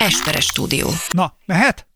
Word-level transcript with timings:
Esperes 0.00 0.44
stúdió. 0.44 0.88
Na, 1.10 1.36
mehet? 1.46 1.86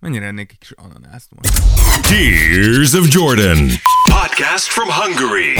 Mennyire 0.00 0.26
ennék 0.26 0.50
egy 0.50 0.58
kis 0.58 0.72
ananászt 0.76 1.28
most? 1.34 1.62
Tears 2.02 2.92
of 2.92 3.08
Jordan. 3.08 3.70
Podcast 4.10 4.68
from 4.68 4.88
Hungary. 4.88 5.54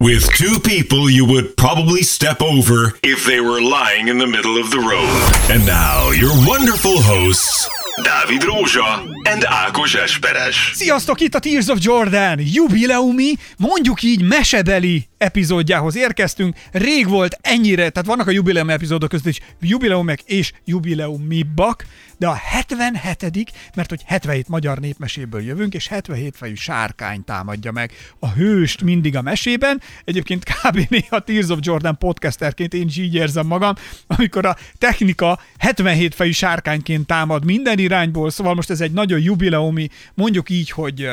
With 0.00 0.24
two 0.36 0.58
people 0.60 1.10
you 1.10 1.26
would 1.26 1.54
probably 1.54 2.02
step 2.02 2.40
over 2.40 2.96
if 3.00 3.24
they 3.24 3.40
were 3.40 3.60
lying 3.60 4.08
in 4.08 4.18
the 4.18 4.26
middle 4.26 4.56
of 4.62 4.70
the 4.70 4.80
road. 4.80 5.10
And 5.50 5.66
now, 5.66 6.10
your 6.10 6.32
wonderful 6.46 7.02
hosts, 7.02 7.68
Dávid 8.02 8.40
Rózsa 8.42 9.04
and 9.32 9.44
Ákos 9.46 9.94
Esperes. 9.94 10.70
Sziasztok, 10.74 11.20
itt 11.20 11.34
a 11.34 11.38
Tears 11.38 11.68
of 11.68 11.78
Jordan 11.80 12.40
jubileumi, 12.40 13.32
mondjuk 13.56 14.02
így 14.02 14.22
mesebeli 14.22 15.08
epizódjához 15.18 15.96
érkeztünk. 15.96 16.56
Rég 16.72 17.08
volt 17.08 17.38
ennyire, 17.40 17.88
tehát 17.90 18.08
vannak 18.08 18.26
a 18.26 18.30
jubileum 18.30 18.70
epizódok 18.70 19.08
között 19.08 19.26
is 19.26 19.40
jubileumek 19.60 20.20
és 20.20 20.52
jubileumibak, 20.64 21.86
de 22.18 22.26
a 22.26 22.34
77 22.34 23.52
mert 23.74 23.88
hogy 23.88 24.02
77 24.06 24.48
magyar 24.48 24.78
népmeséből 24.78 25.42
jövünk, 25.42 25.74
és 25.74 25.88
77 25.88 26.36
fejű 26.36 26.54
sárkány 26.54 27.24
támadja 27.24 27.72
meg 27.72 27.92
a 28.18 28.28
hőst 28.28 28.82
mindig 28.82 29.16
a 29.16 29.22
mesében. 29.22 29.80
Egyébként 30.04 30.44
kb. 30.44 30.86
néha 30.90 31.18
Tears 31.18 31.48
of 31.48 31.58
Jordan 31.60 31.98
podcasterként 31.98 32.74
én 32.74 32.86
is 32.86 32.96
így 32.96 33.14
érzem 33.14 33.46
magam, 33.46 33.74
amikor 34.06 34.46
a 34.46 34.56
technika 34.78 35.40
77 35.58 36.14
fejű 36.14 36.30
sárkányként 36.30 37.06
támad 37.06 37.44
minden 37.44 37.78
irányból, 37.78 38.30
szóval 38.30 38.54
most 38.54 38.70
ez 38.70 38.80
egy 38.80 38.92
nagyon 38.92 39.17
jubileumi, 39.18 39.88
mondjuk 40.14 40.50
így, 40.50 40.70
hogy 40.70 41.08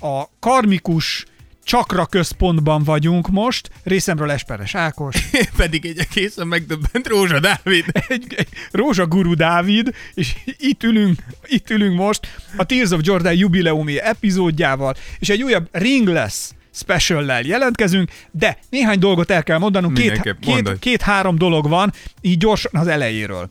a 0.00 0.24
karmikus 0.38 1.26
csakra 1.66 2.06
központban 2.06 2.82
vagyunk 2.82 3.28
most, 3.28 3.70
részemről 3.82 4.30
Esperes 4.30 4.74
Ákos, 4.74 5.16
Én 5.32 5.48
pedig 5.56 5.86
egy 5.86 5.98
egészen 5.98 6.46
megdöbbent 6.46 7.06
Rózsa 7.08 7.40
Dávid. 7.40 7.84
egy, 8.08 8.34
egy 8.36 8.48
Rózsa 8.70 9.06
Guru 9.06 9.34
Dávid, 9.34 9.94
és 10.14 10.34
itt 10.58 10.82
ülünk, 10.82 11.18
itt 11.46 11.70
ülünk 11.70 11.98
most 11.98 12.20
a 12.56 12.64
Tears 12.64 12.90
of 12.90 13.00
Jordan 13.02 13.34
jubileumi 13.34 14.00
epizódjával, 14.00 14.94
és 15.18 15.28
egy 15.28 15.42
újabb 15.42 15.68
Ringless 15.72 16.50
special 16.72 17.40
jelentkezünk, 17.42 18.10
de 18.30 18.58
néhány 18.70 18.98
dolgot 18.98 19.30
el 19.30 19.42
kell 19.42 19.58
mondanunk, 19.58 19.94
két, 19.94 20.36
két, 20.40 20.78
két-három 20.78 21.38
dolog 21.38 21.68
van, 21.68 21.92
így 22.20 22.38
gyorsan 22.38 22.80
az 22.80 22.86
elejéről. 22.86 23.50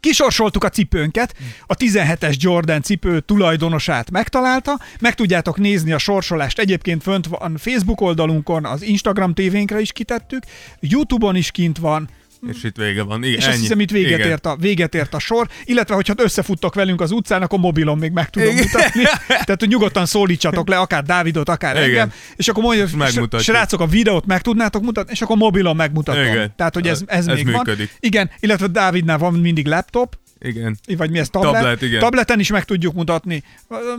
Kisorsoltuk 0.00 0.64
a 0.64 0.68
cipőnket, 0.68 1.34
a 1.66 1.74
17-es 1.74 2.36
Jordan 2.38 2.82
cipő 2.82 3.20
tulajdonosát 3.20 4.10
megtalálta, 4.10 4.78
meg 5.00 5.14
tudjátok 5.14 5.58
nézni 5.58 5.92
a 5.92 5.98
sorsolást, 5.98 6.58
egyébként 6.58 7.02
fönt 7.02 7.26
van 7.26 7.56
Facebook 7.56 8.00
oldalunkon, 8.00 8.64
az 8.64 8.82
Instagram 8.82 9.34
tévénkre 9.34 9.80
is 9.80 9.92
kitettük, 9.92 10.42
Youtube-on 10.80 11.36
is 11.36 11.50
kint 11.50 11.78
van, 11.78 12.08
És 12.48 12.64
itt 12.64 12.76
vége 12.76 13.02
van. 13.02 13.22
Igen, 13.24 13.38
és 13.38 13.44
azt 13.44 13.48
ennyi. 13.48 13.60
hiszem 13.60 13.80
itt 13.80 13.90
véget 13.90 14.18
Igen. 14.18 14.30
ért, 14.30 14.46
a, 14.46 14.56
véget 14.56 14.94
ért 14.94 15.14
a 15.14 15.18
sor, 15.18 15.48
illetve 15.64 15.94
hogyha 15.94 16.14
összefuttok 16.16 16.74
velünk 16.74 17.00
az 17.00 17.10
utcán, 17.10 17.42
akkor 17.42 17.58
mobilon 17.58 17.98
még 17.98 18.10
meg 18.12 18.30
tudom 18.30 18.48
Igen. 18.48 18.64
mutatni. 18.72 19.02
Tehát, 19.46 19.56
hogy 19.58 19.68
nyugodtan 19.68 20.06
szólítsatok 20.06 20.68
le, 20.68 20.78
akár 20.78 21.02
Dávidot, 21.02 21.48
akár 21.48 21.76
Igen. 21.76 21.88
engem, 21.88 22.12
és 22.36 22.48
akkor 22.48 22.62
mondja, 22.62 22.86
Megmutatjuk. 22.96 23.56
srácok, 23.56 23.80
a 23.80 23.86
videót 23.86 24.26
meg 24.26 24.40
tudnátok 24.40 24.82
mutatni, 24.82 25.12
és 25.12 25.22
akkor 25.22 25.36
mobilon 25.36 25.76
megmutatom. 25.76 26.22
Igen. 26.22 26.52
Tehát, 26.56 26.74
hogy 26.74 26.86
ez, 26.86 27.02
ez, 27.06 27.26
Ez 27.26 27.34
még 27.34 27.44
van. 27.44 27.54
működik. 27.54 27.90
Igen, 28.00 28.30
illetve 28.40 28.66
Dávidnál 28.66 29.18
van 29.18 29.32
mindig 29.34 29.66
laptop, 29.66 30.16
Igen. 30.42 30.78
vagy 30.96 31.10
mi 31.10 31.18
ez, 31.18 31.28
tablet? 31.28 31.52
Tablet, 31.52 31.82
igen. 31.82 32.00
Tableten 32.00 32.40
is 32.40 32.50
meg 32.50 32.64
tudjuk 32.64 32.94
mutatni, 32.94 33.42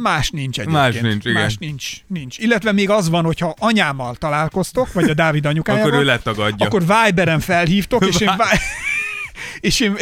más 0.02 0.30
nincs 0.30 0.60
egyébként. 0.60 0.84
Más 0.84 0.96
nincs, 1.00 1.26
igen. 1.26 1.42
Más 1.42 1.58
nincs, 1.58 1.92
nincs. 2.08 2.38
Illetve 2.38 2.72
még 2.72 2.90
az 2.90 3.10
van, 3.10 3.24
hogyha 3.24 3.56
anyámmal 3.60 4.16
találkoztok, 4.16 4.94
vagy 4.94 5.10
a 5.10 5.14
Dávid 5.14 5.46
anyukájával, 5.46 5.88
Akkor 5.88 6.02
ő 6.02 6.06
letagadja. 6.06 6.66
akkor 6.66 6.82
Viberen 6.86 7.40
felhívtok, 7.40 8.06
és 8.06 8.20
én, 8.20 8.32
és 9.60 9.80
én, 9.80 9.96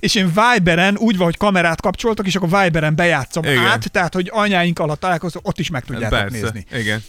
és 0.00 0.14
én 0.14 0.32
Viberen 0.34 0.96
úgy 0.96 1.16
van, 1.16 1.26
hogy 1.26 1.36
kamerát 1.36 1.80
kapcsoltok, 1.80 2.26
és 2.26 2.36
akkor 2.36 2.62
Viberen 2.62 2.96
bejátszom 2.96 3.44
Igen. 3.44 3.58
át, 3.66 3.90
tehát, 3.90 4.14
hogy 4.14 4.30
anyáink 4.32 4.78
alatt 4.78 5.00
találkoztok, 5.00 5.48
ott 5.48 5.58
is 5.58 5.70
meg 5.70 5.84
tudjátok 5.84 6.18
Persze. 6.18 6.40
nézni. 6.40 6.64
Igen. 6.78 7.00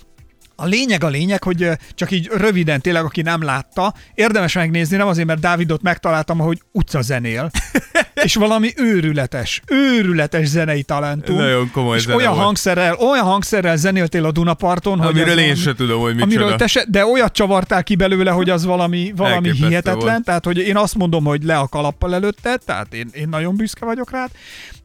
A 0.59 0.65
lényeg 0.65 1.03
a 1.03 1.07
lényeg, 1.07 1.43
hogy 1.43 1.69
csak 1.93 2.11
így 2.11 2.29
röviden 2.35 2.81
tényleg, 2.81 3.03
aki 3.03 3.21
nem 3.21 3.43
látta, 3.43 3.93
érdemes 4.13 4.53
megnézni, 4.53 4.97
nem 4.97 5.07
azért, 5.07 5.27
mert 5.27 5.39
Dávidot 5.39 5.81
megtaláltam, 5.81 6.37
hogy 6.37 6.61
utca 6.71 7.01
zenél, 7.01 7.51
és 8.27 8.35
valami 8.35 8.73
őrületes, 8.75 9.61
őrületes 9.67 10.47
zenei 10.47 10.83
talentum. 10.83 11.35
Nagyon 11.35 11.71
komoly 11.71 11.97
és 11.97 12.07
olyan 12.07 12.31
volt. 12.33 12.43
hangszerrel, 12.43 12.95
olyan 12.95 13.25
hangszerrel 13.25 13.77
zenéltél 13.77 14.25
a 14.25 14.31
Dunaparton, 14.31 14.97
hogy 14.97 15.07
Amiről 15.07 15.29
az 15.29 15.37
én 15.37 15.43
valami- 15.43 15.59
se 15.59 15.73
tudom, 15.73 16.01
hogy 16.01 16.15
micsoda. 16.15 16.35
Amiről 16.35 16.55
te 16.57 16.67
se, 16.67 16.85
de 16.89 17.05
olyat 17.05 17.33
csavartál 17.33 17.83
ki 17.83 17.95
belőle, 17.95 18.31
hogy 18.31 18.49
az 18.49 18.65
valami, 18.65 19.13
valami 19.15 19.35
Elképesztő 19.35 19.67
hihetetlen, 19.67 19.99
volt. 20.11 20.23
tehát 20.23 20.45
hogy 20.45 20.57
én 20.57 20.77
azt 20.77 20.95
mondom, 20.95 21.23
hogy 21.23 21.43
le 21.43 21.57
a 21.57 21.67
kalappal 21.67 22.13
előtted, 22.13 22.61
tehát 22.65 22.93
én, 22.93 23.09
én 23.13 23.29
nagyon 23.29 23.55
büszke 23.55 23.85
vagyok 23.85 24.11
rád, 24.11 24.29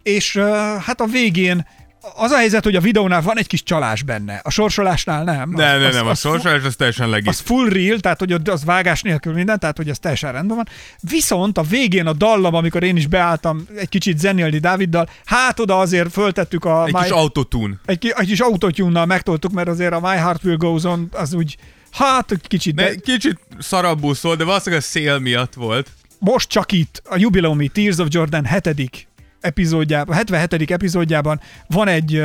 és 0.02 0.36
hát 0.80 1.00
a 1.00 1.06
végén 1.06 1.66
az 2.16 2.30
a 2.30 2.36
helyzet, 2.36 2.64
hogy 2.64 2.76
a 2.76 2.80
videónál 2.80 3.22
van 3.22 3.38
egy 3.38 3.46
kis 3.46 3.62
csalás 3.62 4.02
benne, 4.02 4.40
a 4.42 4.50
sorsolásnál 4.50 5.24
nem. 5.24 5.50
Nem, 5.50 5.78
nem, 5.78 5.88
Az- 5.88 5.94
nem, 5.94 6.06
a 6.06 6.10
az- 6.10 6.18
sorsolás 6.20 6.62
az 6.64 6.76
teljesen 6.76 7.08
legit. 7.08 7.28
az 7.28 7.40
full 7.40 7.68
real, 7.68 7.98
tehát 7.98 8.18
hogy 8.18 8.32
az 8.44 8.64
vágás 8.64 9.02
nélkül 9.02 9.32
minden, 9.32 9.58
tehát 9.58 9.76
hogy 9.76 9.88
ez 9.88 9.98
teljesen 9.98 10.32
rendben 10.32 10.56
van. 10.56 10.68
Viszont 11.00 11.58
a 11.58 11.62
végén 11.62 12.06
a 12.06 12.12
dallam, 12.12 12.54
amikor 12.54 12.82
én 12.82 12.96
is 12.96 13.06
beálltam 13.06 13.66
egy 13.76 13.88
kicsit 13.88 14.18
zenélni 14.18 14.58
Dáviddal, 14.58 15.08
hát 15.24 15.60
oda 15.60 15.78
azért 15.78 16.12
föltettük 16.12 16.64
a... 16.64 16.84
Egy 16.86 16.92
My- 16.92 17.00
kis 17.00 17.10
autotune. 17.10 17.74
egy, 17.86 18.12
egy 18.16 18.26
kis 18.26 18.40
autotune-nal 18.40 19.06
megtoltuk, 19.06 19.52
mert 19.52 19.68
azért 19.68 19.92
a 19.92 20.00
My 20.00 20.16
Heart 20.16 20.44
Will 20.44 20.56
Goes 20.56 20.84
On 20.84 21.08
az 21.12 21.34
úgy, 21.34 21.56
hát 21.90 22.34
kicsit, 22.46 22.74
de 22.74 22.82
Ne, 22.88 22.94
kicsit 22.94 23.38
szarabbul 23.58 24.14
szól, 24.14 24.36
de 24.36 24.44
valószínűleg 24.44 24.84
a 24.84 24.86
szél 24.86 25.18
miatt 25.18 25.54
volt. 25.54 25.90
most 26.18 26.48
csak 26.48 26.72
itt 26.72 27.02
a 27.04 27.16
jubileumi 27.18 27.68
Tears 27.68 27.96
of 27.98 28.06
Jordan 28.10 28.46
7. 28.46 29.06
epizódjában, 29.42 30.16
77. 30.16 30.70
epizódjában 30.70 31.40
van 31.66 31.88
egy 31.88 32.22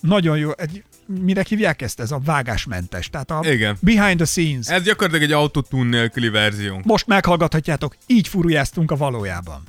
nagyon 0.00 0.38
jó, 0.38 0.50
egy, 0.56 0.84
mire 1.06 1.44
hívják 1.48 1.82
ezt? 1.82 2.00
Ez 2.00 2.10
a 2.10 2.20
vágásmentes, 2.24 3.10
tehát 3.10 3.30
a 3.30 3.40
Igen. 3.42 3.76
behind 3.80 4.16
the 4.16 4.24
scenes. 4.24 4.68
Ez 4.68 4.82
gyakorlatilag 4.82 5.30
egy 5.30 5.32
autotune 5.32 5.88
nélküli 5.88 6.28
verzió. 6.28 6.80
Most 6.84 7.06
meghallgathatjátok, 7.06 7.96
így 8.06 8.28
furujáztunk 8.28 8.90
a 8.90 8.96
valójában. 8.96 9.62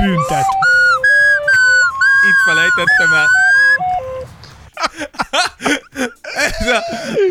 Büntet. 0.00 0.46
Itt 2.28 2.40
felejtettem 2.44 3.12
el. 3.12 3.41
Ez 6.34 6.66
a 6.66 6.82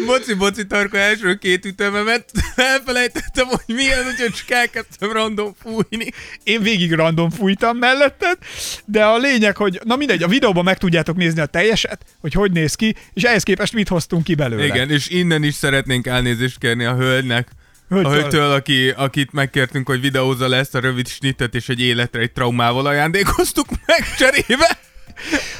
boci-boci 0.06 0.68
tarka 0.68 0.98
első 0.98 1.36
két 1.36 1.66
ütememet 1.66 2.32
elfelejtettem, 2.56 3.48
hogy 3.48 3.76
milyen, 3.76 4.08
úgyhogy 4.08 4.34
csak 4.34 4.52
elkezdtem 4.52 5.12
random 5.12 5.54
fújni. 5.62 6.12
Én 6.44 6.62
végig 6.62 6.94
random 6.94 7.30
fújtam 7.30 7.78
melletted, 7.78 8.38
de 8.86 9.06
a 9.06 9.18
lényeg, 9.18 9.58
hogy 9.58 9.80
na 9.84 9.96
mindegy, 9.96 10.24
a 10.24 10.28
videóban 10.28 10.64
meg 10.64 10.78
tudjátok 10.78 11.16
nézni 11.16 11.42
a 11.42 11.46
teljeset, 11.46 12.06
hogy 12.20 12.34
hogy 12.34 12.52
néz 12.52 12.76
ki, 12.76 12.96
és 13.14 13.24
ehhez 13.24 13.44
képest 13.44 13.74
mit 13.74 13.88
hoztunk 13.88 14.24
ki 14.24 14.36
belőle. 14.36 14.66
Igen, 14.66 14.90
és 14.90 15.10
innen 15.10 15.44
is 15.44 15.54
szeretnénk 15.54 16.08
elnézést 16.08 16.58
kérni 16.58 16.86
a 16.86 16.96
hölgynek. 16.96 17.48
Hölgytől. 17.90 18.12
A 18.12 18.16
hölgytől, 18.16 18.52
aki, 18.52 18.90
akit 18.90 19.32
megkértünk, 19.32 19.88
hogy 19.88 20.02
videózza 20.02 20.48
le 20.48 20.58
ezt 20.58 20.76
a 20.76 20.80
rövid 20.80 21.08
snittet, 21.08 21.56
és 21.56 21.70
egy 21.70 21.82
életre 21.82 22.22
egy 22.22 22.32
traumával 22.32 22.86
ajándékoztuk 22.86 23.68
meg 23.86 24.16
cserébe, 24.18 24.80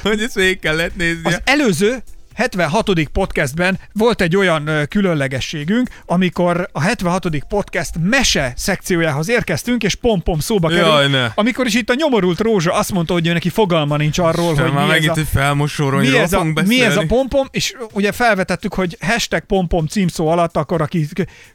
hogy 0.02 0.22
ezt 0.22 0.34
végig 0.34 0.58
kellett 0.58 0.96
néznie. 0.96 1.34
Az 1.34 1.40
előző 1.44 2.02
76. 2.34 2.90
podcastben 3.12 3.78
volt 3.92 4.20
egy 4.20 4.36
olyan 4.36 4.70
különlegességünk, 4.88 5.88
amikor 6.06 6.68
a 6.72 6.80
76. 6.80 7.26
podcast 7.48 7.94
mese 8.02 8.52
szekciójához 8.56 9.28
érkeztünk, 9.28 9.82
és 9.82 9.94
pompom 9.94 10.38
szóba 10.38 10.70
Jaj, 10.70 10.80
került. 10.80 11.10
ne. 11.10 11.30
Amikor 11.34 11.66
is 11.66 11.74
itt 11.74 11.90
a 11.90 11.94
nyomorult 11.94 12.40
Rózsa 12.40 12.72
azt 12.72 12.92
mondta, 12.92 13.12
hogy 13.12 13.26
ő 13.26 13.32
neki 13.32 13.48
fogalma 13.48 13.96
nincs 13.96 14.18
arról, 14.18 14.54
Sem 14.54 14.70
hogy 14.70 14.86
mi 14.88 15.08
ez, 15.08 15.18
a, 15.18 15.24
felmosóról 15.32 16.00
mi, 16.00 16.18
ez 16.18 16.32
a, 16.32 16.44
mi 16.66 16.82
ez 16.82 16.96
a 16.96 17.04
pompom, 17.06 17.48
és 17.50 17.74
ugye 17.92 18.12
felvetettük, 18.12 18.74
hogy 18.74 18.96
hashtag 19.00 19.42
pompom 19.44 19.86
címszó 19.86 20.28
alatt 20.28 20.56
akkor, 20.56 20.80
aki 20.82 21.08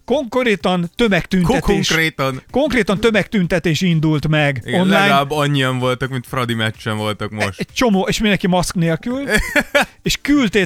konkrétan 0.05 0.91
tömegtüntetés, 0.95 1.61
Konkrétan. 1.61 2.41
konkrétan 2.51 2.99
tömegtüntetés 2.99 3.81
indult 3.81 4.27
meg 4.27 4.61
Igen, 4.65 4.79
online. 4.79 4.99
legalább 4.99 5.31
annyian 5.31 5.79
voltak, 5.79 6.09
mint 6.09 6.25
Fradi 6.27 6.53
meccsen 6.53 6.97
voltak 6.97 7.31
most. 7.31 7.59
egy 7.59 7.67
csomó, 7.73 8.05
és 8.09 8.19
mindenki 8.19 8.47
maszk 8.47 8.75
nélkül, 8.75 9.23
és 10.01 10.17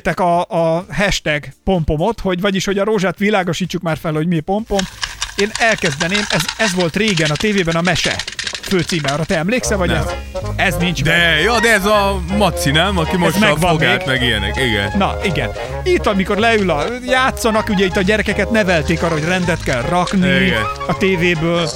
küldtétek 0.02 0.20
a, 0.20 0.46
a 0.76 0.86
hashtag 0.92 1.44
pompomot, 1.64 2.20
hogy 2.20 2.42
vagyis, 2.42 2.66
hogy 2.66 2.78
a 2.78 2.84
rózsát 2.84 3.18
világosítsuk 3.18 3.82
már 3.82 3.98
fel, 3.98 4.14
hogy 4.14 4.28
mi 4.28 4.40
pompom. 4.40 4.80
Én 5.36 5.50
elkezdeném, 5.60 6.24
ez, 6.30 6.46
ez 6.58 6.74
volt 6.74 6.96
régen 6.96 7.30
a 7.30 7.36
tévében 7.36 7.76
a 7.76 7.82
mese 7.82 8.16
főcíme, 8.62 9.10
arra 9.10 9.26
te 9.26 9.38
emlékszel, 9.38 9.78
vagy 9.78 9.90
Nem. 9.90 9.98
ez, 9.98 10.14
ez 10.56 10.76
nincs 10.78 11.04
meg? 11.04 11.14
De, 11.14 11.42
ja, 11.42 11.60
de 11.60 11.72
ez 11.72 11.86
a 11.86 12.22
Maci, 12.38 12.72
nem? 12.72 12.98
Aki 12.98 13.18
most 13.18 13.42
a 13.42 13.56
fogát, 13.56 13.98
még. 13.98 14.08
meg 14.08 14.22
ilyenek. 14.22 14.56
Igen. 14.56 14.92
Na, 14.98 15.18
igen. 15.24 15.50
Itt, 15.84 16.06
amikor 16.06 16.38
leül 16.38 16.70
a 16.70 16.84
játszanak, 17.06 17.70
ugye 17.70 17.86
itt 17.86 17.98
a 17.98 18.02
gyerekeket 18.02 18.52
nevelték 18.52 19.04
arra, 19.04 19.14
hogy 19.14 19.24
rendet 19.24 19.64
kell 19.64 19.82
rakni 19.82 20.28
Igen. 20.28 20.64
a 20.88 20.98
tévéből. 20.98 21.70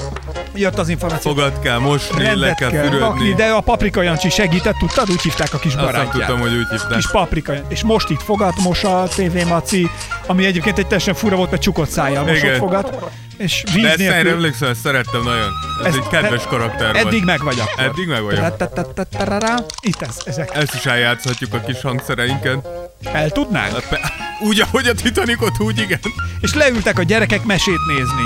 Jött 0.55 0.77
az 0.77 0.89
információ. 0.89 1.31
Fogad 1.31 1.59
kell 1.59 1.77
mosni, 1.77 2.21
le 2.21 2.27
Rendet 2.29 2.55
kell 2.55 2.69
kell 2.69 2.81
rakni, 2.83 2.97
fürödni. 2.97 3.33
de 3.33 3.45
a 3.45 3.59
Paprika 3.61 4.01
Jancsi 4.01 4.29
segített, 4.29 4.75
tudtad? 4.75 5.09
Úgy 5.09 5.21
hívták 5.21 5.53
a 5.53 5.57
kis 5.57 5.73
Azt 5.73 5.83
barátját. 5.83 6.11
tudtam, 6.11 6.39
hogy 6.39 6.51
úgy 6.53 6.67
hívták. 6.71 6.95
Kis 6.95 7.07
paprika, 7.11 7.53
és 7.67 7.83
most 7.83 8.09
itt 8.09 8.21
fogat 8.21 8.53
mos 8.63 8.83
a 8.83 9.03
TV 9.15 9.47
Maci, 9.47 9.87
ami 10.27 10.45
egyébként 10.45 10.77
egy 10.77 10.87
teljesen 10.87 11.13
fura 11.13 11.35
volt, 11.35 11.49
mert 11.49 11.61
csukott 11.61 11.89
szájjal 11.89 12.23
mosott 12.23 12.55
fogat, 12.55 12.95
és 13.37 13.63
víz 13.73 13.81
De 13.83 13.87
ezt 13.89 13.97
nélkül. 13.97 14.31
emlékszem, 14.31 14.69
ezt 14.69 14.81
szerettem 14.81 15.23
nagyon. 15.23 15.49
Ez, 15.79 15.85
Ez- 15.85 15.95
egy 15.95 16.07
kedves 16.07 16.43
karakter. 16.47 16.95
Eddig 16.95 17.23
meg 17.23 17.43
vagy 17.43 17.59
akkor. 17.59 17.83
Eddig 17.85 18.07
meg. 18.07 18.21
Tatatatatara. 18.39 19.55
Itt 19.81 20.01
ez, 20.01 20.17
ezek. 20.25 20.55
Ezt 20.55 20.73
is 20.73 20.85
eljátszhatjuk 20.85 21.53
a 21.53 21.59
kis 21.59 21.81
hangszereinket. 21.81 22.67
El 23.13 23.29
tudnánk? 23.29 23.73
Pe- 23.89 24.11
Úgy, 24.39 24.59
ahogy 24.61 24.87
a 24.87 24.93
Titanicot, 24.93 25.59
úgy 25.59 25.77
igen. 25.79 25.99
És 26.41 26.53
leültek 26.53 26.99
a 26.99 27.03
gyerekek 27.03 27.43
mesét 27.43 27.79
nézni. 27.87 28.23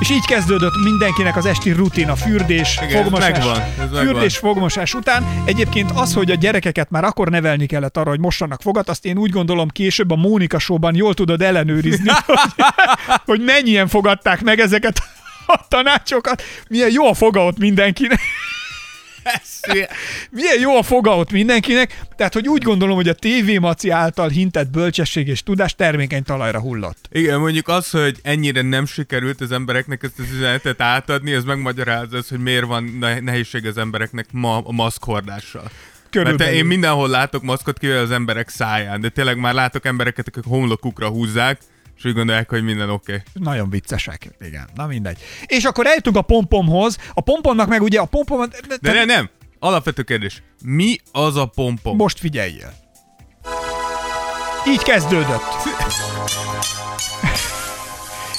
És 0.00 0.10
így 0.10 0.24
kezdődött 0.26 0.82
mindenkinek 0.84 1.36
az 1.36 1.46
esti 1.46 1.70
rutin, 1.70 2.08
a 2.08 2.16
fürdés, 2.16 2.78
Igen, 2.82 2.96
ez 2.96 3.02
fogmosás. 3.02 3.30
megvan, 3.30 3.60
ez 3.60 3.76
megvan. 3.78 4.04
fürdés, 4.04 4.36
fogmosás 4.36 4.94
után. 4.94 5.24
Egyébként 5.44 5.90
az, 5.94 6.14
hogy 6.14 6.30
a 6.30 6.34
gyerekeket 6.34 6.90
már 6.90 7.04
akkor 7.04 7.28
nevelni 7.28 7.66
kellett 7.66 7.96
arra, 7.96 8.08
hogy 8.10 8.20
mossanak 8.20 8.60
fogat, 8.62 8.88
azt 8.88 9.04
én 9.04 9.18
úgy 9.18 9.30
gondolom 9.30 9.68
később 9.68 10.10
a 10.10 10.16
Mónika 10.16 10.58
showban 10.58 10.94
jól 10.94 11.14
tudod 11.14 11.42
ellenőrizni, 11.42 12.08
hogy, 12.26 12.38
hogy 13.24 13.40
mennyien 13.44 13.88
fogadták 13.88 14.42
meg 14.44 14.60
ezeket 14.60 15.02
a 15.46 15.68
tanácsokat. 15.68 16.42
Milyen 16.68 16.90
jó 16.90 17.06
a 17.06 17.14
foga 17.14 17.44
ott 17.44 17.58
mindenkinek. 17.58 18.20
Milyen 20.30 20.60
jó 20.60 20.76
a 20.76 20.82
foga 20.82 21.16
ott 21.16 21.30
mindenkinek. 21.30 22.00
Tehát, 22.16 22.32
hogy 22.32 22.48
úgy 22.48 22.62
gondolom, 22.62 22.94
hogy 22.94 23.08
a 23.08 23.14
TV 23.14 23.60
Maci 23.60 23.90
által 23.90 24.28
hintett 24.28 24.70
bölcsesség 24.70 25.28
és 25.28 25.42
tudás 25.42 25.74
termékeny 25.74 26.22
talajra 26.22 26.60
hullott. 26.60 27.08
Igen, 27.12 27.38
mondjuk 27.38 27.68
az, 27.68 27.90
hogy 27.90 28.18
ennyire 28.22 28.62
nem 28.62 28.86
sikerült 28.86 29.40
az 29.40 29.52
embereknek 29.52 30.02
ezt 30.02 30.18
az 30.18 30.24
üzenetet 30.34 30.80
átadni, 30.80 31.32
ez 31.32 31.44
megmagyarázza 31.44 32.16
az, 32.16 32.28
hogy 32.28 32.38
miért 32.38 32.64
van 32.64 32.96
ne- 33.00 33.20
nehézség 33.20 33.66
az 33.66 33.78
embereknek 33.78 34.26
ma 34.30 34.58
a 34.58 34.72
maszkhordással. 34.72 35.62
Mert 35.62 36.26
Körülbelül. 36.26 36.54
én 36.54 36.64
mindenhol 36.64 37.08
látok 37.08 37.42
maszkot, 37.42 37.78
kivel 37.78 38.02
az 38.02 38.10
emberek 38.10 38.48
száján, 38.48 39.00
de 39.00 39.08
tényleg 39.08 39.38
már 39.38 39.54
látok 39.54 39.84
embereket, 39.84 40.28
akik 40.28 40.44
homlokukra 40.44 41.08
húzzák, 41.08 41.58
és 41.96 42.04
úgy 42.04 42.14
gondolják, 42.14 42.50
hogy 42.50 42.62
minden 42.62 42.90
oké. 42.90 43.12
Okay. 43.12 43.24
Nagyon 43.32 43.70
viccesek. 43.70 44.28
Igen, 44.40 44.68
na 44.74 44.86
mindegy. 44.86 45.18
És 45.46 45.64
akkor 45.64 45.86
eljutunk 45.86 46.16
a 46.16 46.22
pompomhoz. 46.22 46.98
A 47.14 47.20
pompomnak 47.20 47.68
meg 47.68 47.82
ugye 47.82 48.00
a 48.00 48.04
pompom... 48.04 48.48
De 48.80 48.92
nem, 48.92 49.06
nem. 49.06 49.30
Alapvető 49.58 50.02
kérdés. 50.02 50.42
Mi 50.62 50.96
az 51.12 51.36
a 51.36 51.46
pompom? 51.46 51.96
Most 51.96 52.18
figyeljél. 52.18 52.72
Így 54.68 54.82
kezdődött. 54.82 55.42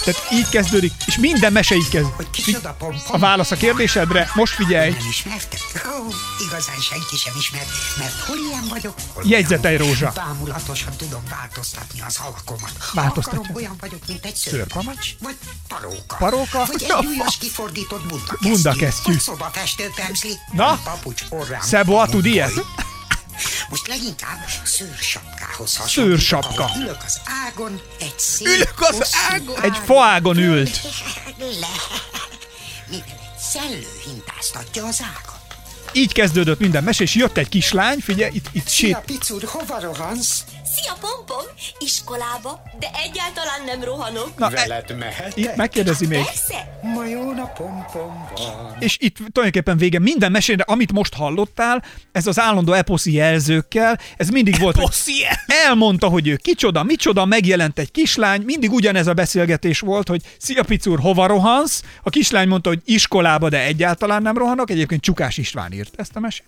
Tehát 0.05 0.27
így 0.31 0.49
kezdődik, 0.49 0.91
és 1.05 1.17
minden 1.17 1.51
mese 1.51 1.75
így 1.75 1.89
kezd. 1.89 2.07
Hogy 2.15 2.29
kicsoda 2.29 2.75
pompom? 2.79 2.99
A 3.07 3.17
válasz 3.17 3.51
a 3.51 3.55
kérdésedre, 3.55 4.31
most 4.33 4.53
figyelj, 4.53 4.89
Nem 4.91 5.07
ismertek? 5.09 5.59
Ó, 5.99 6.07
igazán 6.47 6.79
senki 6.79 7.15
sem 7.17 7.33
ismert, 7.37 7.67
mert 7.97 8.19
hol 8.27 8.37
ilyen 8.49 8.65
vagyok, 8.69 8.93
hol 9.13 9.23
Jegyzetelj, 9.27 9.75
olyan. 9.75 9.87
Rózsa. 9.87 10.11
Bámulatosan 10.15 10.93
tudom 10.97 11.23
változtatni 11.29 12.01
az 12.07 12.17
alakomat. 12.21 12.71
Ha 12.79 12.91
Változtatja. 13.01 13.39
akarom, 13.39 13.55
olyan 13.55 13.75
vagyok, 13.79 14.07
mint 14.07 14.25
egy 14.25 14.35
Szőrpamacs? 14.35 15.09
vagy 15.19 15.35
paróka. 15.67 16.15
Paróka? 16.15 16.65
Vagy 16.65 16.83
egy 16.83 17.05
újas 17.05 17.37
kifordított 17.37 18.05
bundakesztyű. 18.05 18.49
Bundakesztyű. 18.49 19.11
Vagy 19.11 19.21
szobafestő 19.21 19.91
pemzli. 19.95 20.33
Na? 20.51 20.79
Papucs 20.83 21.21
orrám. 21.29 21.61
Szeboa 21.61 22.07
tud 22.07 22.25
ilyet? 22.25 22.51
Most 23.69 23.87
leginkább 23.87 24.45
szőrsapkához 24.63 25.77
hasonlít. 25.77 26.11
Szőrsapka. 26.11 26.71
Ülök 26.79 26.97
az 27.05 27.21
ágon, 27.45 27.81
egy 27.99 28.19
szép 28.19 28.47
Ülök 28.47 28.79
az 28.79 29.11
ágon? 29.29 29.61
Egy 29.61 29.77
faágon 29.85 30.37
ült. 30.37 30.81
Le. 31.61 31.67
Mivel 32.89 33.05
egy 33.07 33.39
szellő 33.39 33.87
hintáztatja 34.05 34.85
az 34.85 35.01
ágat. 35.01 35.43
Így 35.93 36.13
kezdődött 36.13 36.59
minden 36.59 36.83
mese, 36.83 37.03
és 37.03 37.15
jött 37.15 37.37
egy 37.37 37.49
kislány, 37.49 37.99
figyelj, 37.99 38.31
itt, 38.35 38.47
itt 38.51 38.67
Szia, 38.67 38.87
sét, 38.87 39.17
picur, 39.17 39.43
hova 39.43 39.79
rohansz? 39.79 40.43
Szia, 40.73 40.93
Pompom! 40.99 41.45
Iskolába, 41.79 42.61
de 42.79 42.89
egyáltalán 43.03 43.63
nem 43.65 43.83
rohanok. 43.83 44.37
Na, 44.37 44.49
Veled 44.49 44.95
mehetek? 44.97 45.37
itt 45.37 45.55
megkérdezi 45.55 46.05
még. 46.07 46.23
Persze! 46.23 46.79
Ma 46.81 47.05
jó 47.05 47.31
napom 47.33 47.85
pom 47.91 48.27
van. 48.35 48.75
És 48.79 48.97
itt 48.99 49.15
tulajdonképpen 49.15 49.77
vége 49.77 49.99
minden 49.99 50.31
mesére, 50.31 50.63
amit 50.67 50.91
most 50.91 51.13
hallottál, 51.13 51.83
ez 52.11 52.27
az 52.27 52.39
állandó 52.39 52.73
eposzi 52.73 53.13
jelzőkkel, 53.13 53.99
ez 54.17 54.29
mindig 54.29 54.59
volt, 54.59 54.75
Bosszie! 54.75 55.43
elmondta, 55.65 56.07
hogy 56.07 56.27
ő 56.27 56.35
kicsoda, 56.35 56.83
micsoda, 56.83 57.25
megjelent 57.25 57.79
egy 57.79 57.91
kislány, 57.91 58.41
mindig 58.41 58.71
ugyanez 58.71 59.07
a 59.07 59.13
beszélgetés 59.13 59.79
volt, 59.79 60.07
hogy 60.07 60.21
szia 60.37 60.63
picur, 60.63 60.99
hova 60.99 61.25
rohansz? 61.27 61.81
A 62.03 62.09
kislány 62.09 62.47
mondta, 62.47 62.69
hogy 62.69 62.81
iskolába, 62.85 63.49
de 63.49 63.63
egyáltalán 63.63 64.21
nem 64.21 64.37
rohanok, 64.37 64.69
egyébként 64.69 65.01
Csukás 65.01 65.37
István 65.37 65.71
írt 65.71 65.93
ezt 65.97 66.15
a 66.15 66.19
mesét. 66.19 66.45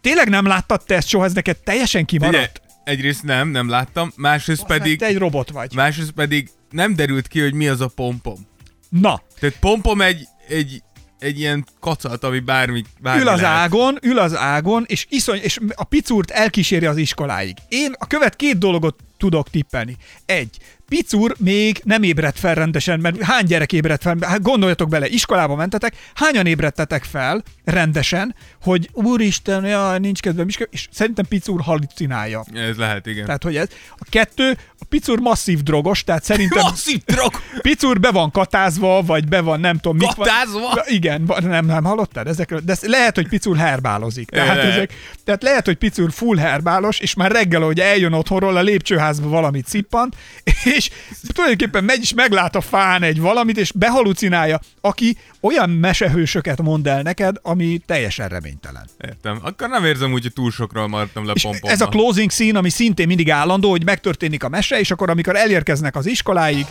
Tényleg 0.00 0.28
nem 0.28 0.46
láttad 0.46 0.84
te 0.84 0.94
ezt 0.94 1.08
soha, 1.08 1.24
ez 1.24 1.32
neked 1.32 1.56
teljesen 1.56 2.02
Ugye, 2.02 2.18
kimaradt? 2.18 2.60
Egyrészt 2.84 3.22
nem, 3.22 3.48
nem 3.48 3.68
láttam, 3.68 4.12
másrészt 4.16 4.66
pedig, 4.66 4.98
Te 4.98 5.06
egy 5.06 5.18
robot 5.18 5.50
vagy. 5.50 5.74
másrészt 5.74 6.10
pedig 6.10 6.48
nem 6.70 6.94
derült 6.94 7.28
ki, 7.28 7.40
hogy 7.40 7.54
mi 7.54 7.68
az 7.68 7.80
a 7.80 7.88
pompom. 7.88 8.48
Na, 8.88 9.22
Tehát 9.40 9.56
pompom 9.58 10.00
egy, 10.00 10.26
egy, 10.48 10.82
egy 11.18 11.38
ilyen 11.38 11.64
kacat, 11.80 12.24
ami 12.24 12.38
bármi, 12.40 12.84
bármi 13.00 13.20
ül 13.22 13.28
az 13.28 13.40
lehet. 13.40 13.56
ágon, 13.58 13.98
ül 14.02 14.18
az 14.18 14.36
ágon, 14.36 14.84
és 14.88 15.06
iszony, 15.08 15.38
és 15.42 15.58
a 15.74 15.84
picurt 15.84 16.30
elkíséri 16.30 16.86
az 16.86 16.96
iskoláig. 16.96 17.56
Én 17.68 17.94
a 17.98 18.06
követ 18.06 18.36
két 18.36 18.58
dolgot 18.58 18.98
tudok 19.18 19.50
tippelni. 19.50 19.96
Egy, 20.26 20.56
Picur 20.90 21.34
még 21.38 21.80
nem 21.84 22.02
ébredt 22.02 22.38
fel 22.38 22.54
rendesen, 22.54 23.00
mert 23.00 23.22
hány 23.22 23.44
gyerek 23.44 23.72
ébredt 23.72 24.02
fel? 24.02 24.16
Hát 24.20 24.42
gondoljatok 24.42 24.88
bele, 24.88 25.08
iskolába 25.08 25.54
mentetek, 25.54 25.94
hányan 26.14 26.46
ébredtetek 26.46 27.04
fel 27.04 27.42
rendesen, 27.64 28.34
hogy 28.62 28.88
úristen, 28.92 29.64
jaj, 29.64 29.98
nincs 29.98 30.20
kedvem, 30.20 30.48
is 30.48 30.58
és 30.70 30.88
szerintem 30.90 31.24
Picur 31.28 31.60
halucinálja. 31.60 32.44
Ez 32.54 32.76
lehet, 32.76 33.06
igen. 33.06 33.24
Tehát, 33.24 33.42
hogy 33.42 33.56
ez. 33.56 33.68
A 33.98 34.06
kettő, 34.08 34.56
Picur 34.88 35.18
masszív 35.18 35.62
drogos, 35.62 36.04
tehát 36.04 36.24
szerintem 36.24 36.62
Masszív 36.62 37.00
drog! 37.06 37.32
Picur 37.60 38.00
be 38.00 38.10
van 38.10 38.30
katázva, 38.30 39.02
vagy 39.02 39.28
be 39.28 39.40
van 39.40 39.60
nem 39.60 39.78
tudom 39.78 39.98
van- 39.98 40.14
Katázva? 40.14 40.72
Ja, 40.74 40.82
Igen, 40.86 41.30
nem, 41.40 41.66
nem 41.66 41.84
hallottad 41.84 42.26
ezekről? 42.26 42.60
De 42.64 42.76
lehet, 42.82 43.14
hogy 43.14 43.28
Picur 43.28 43.56
herbálozik. 43.56 44.28
Tehát, 44.30 44.58
ezek, 44.58 44.92
tehát 45.24 45.42
lehet, 45.42 45.64
hogy 45.64 45.76
Picur 45.76 46.12
full 46.12 46.36
herbálos, 46.36 46.98
és 46.98 47.14
már 47.14 47.30
reggel, 47.32 47.60
hogy 47.60 47.80
eljön 47.80 48.12
otthonról, 48.12 48.56
a 48.56 48.60
lépcsőházba 48.62 49.28
valamit 49.28 49.66
szippant, 49.66 50.16
és 50.76 50.90
tulajdonképpen 51.34 51.84
megy 51.84 52.00
és 52.00 52.14
meglát 52.14 52.56
a 52.56 52.60
fán 52.60 53.02
egy 53.02 53.20
valamit, 53.20 53.56
és 53.58 53.72
behalucinálja, 53.72 54.60
aki 54.80 55.16
olyan 55.40 55.70
mesehősöket 55.70 56.62
mond 56.62 56.86
el 56.86 57.02
neked, 57.02 57.36
ami 57.42 57.80
teljesen 57.86 58.28
reménytelen. 58.28 58.88
Értem. 59.04 59.38
Akkor 59.42 59.68
nem 59.68 59.84
érzem 59.84 60.12
úgy, 60.12 60.22
hogy 60.22 60.32
túl 60.32 60.50
sokról 60.50 60.88
maradtam 60.88 61.26
le 61.26 61.32
És 61.34 61.42
pompommal. 61.42 61.70
ez 61.72 61.80
a 61.80 61.86
closing 61.88 62.30
scene, 62.30 62.58
ami 62.58 62.68
szintén 62.70 63.06
mindig 63.06 63.30
állandó, 63.30 63.70
hogy 63.70 63.84
megtörténik 63.84 64.44
a 64.44 64.48
mese, 64.48 64.69
és 64.78 64.90
akkor 64.90 65.10
amikor 65.10 65.36
elérkeznek 65.36 65.96
az 65.96 66.06
iskoláig, 66.06 66.66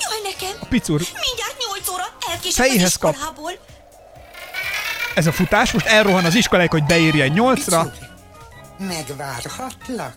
Jaj, 0.00 0.32
nekem! 0.32 0.68
Picur, 0.68 1.00
Mindjárt 1.00 1.56
nyolc 1.66 1.88
óra 1.88 2.04
elkések 2.30 2.46
az 2.48 2.54
Fejéhez 2.66 2.96
kap. 2.96 3.14
iskolából. 3.14 3.52
ez 5.14 5.26
a 5.26 5.32
futás, 5.32 5.70
most 5.72 5.86
elrohan 5.86 6.24
az 6.24 6.34
iskoláig, 6.34 6.70
hogy 6.70 6.84
beérjen 6.84 7.28
nyolcra, 7.28 7.92
Megvárhatlak? 8.88 10.14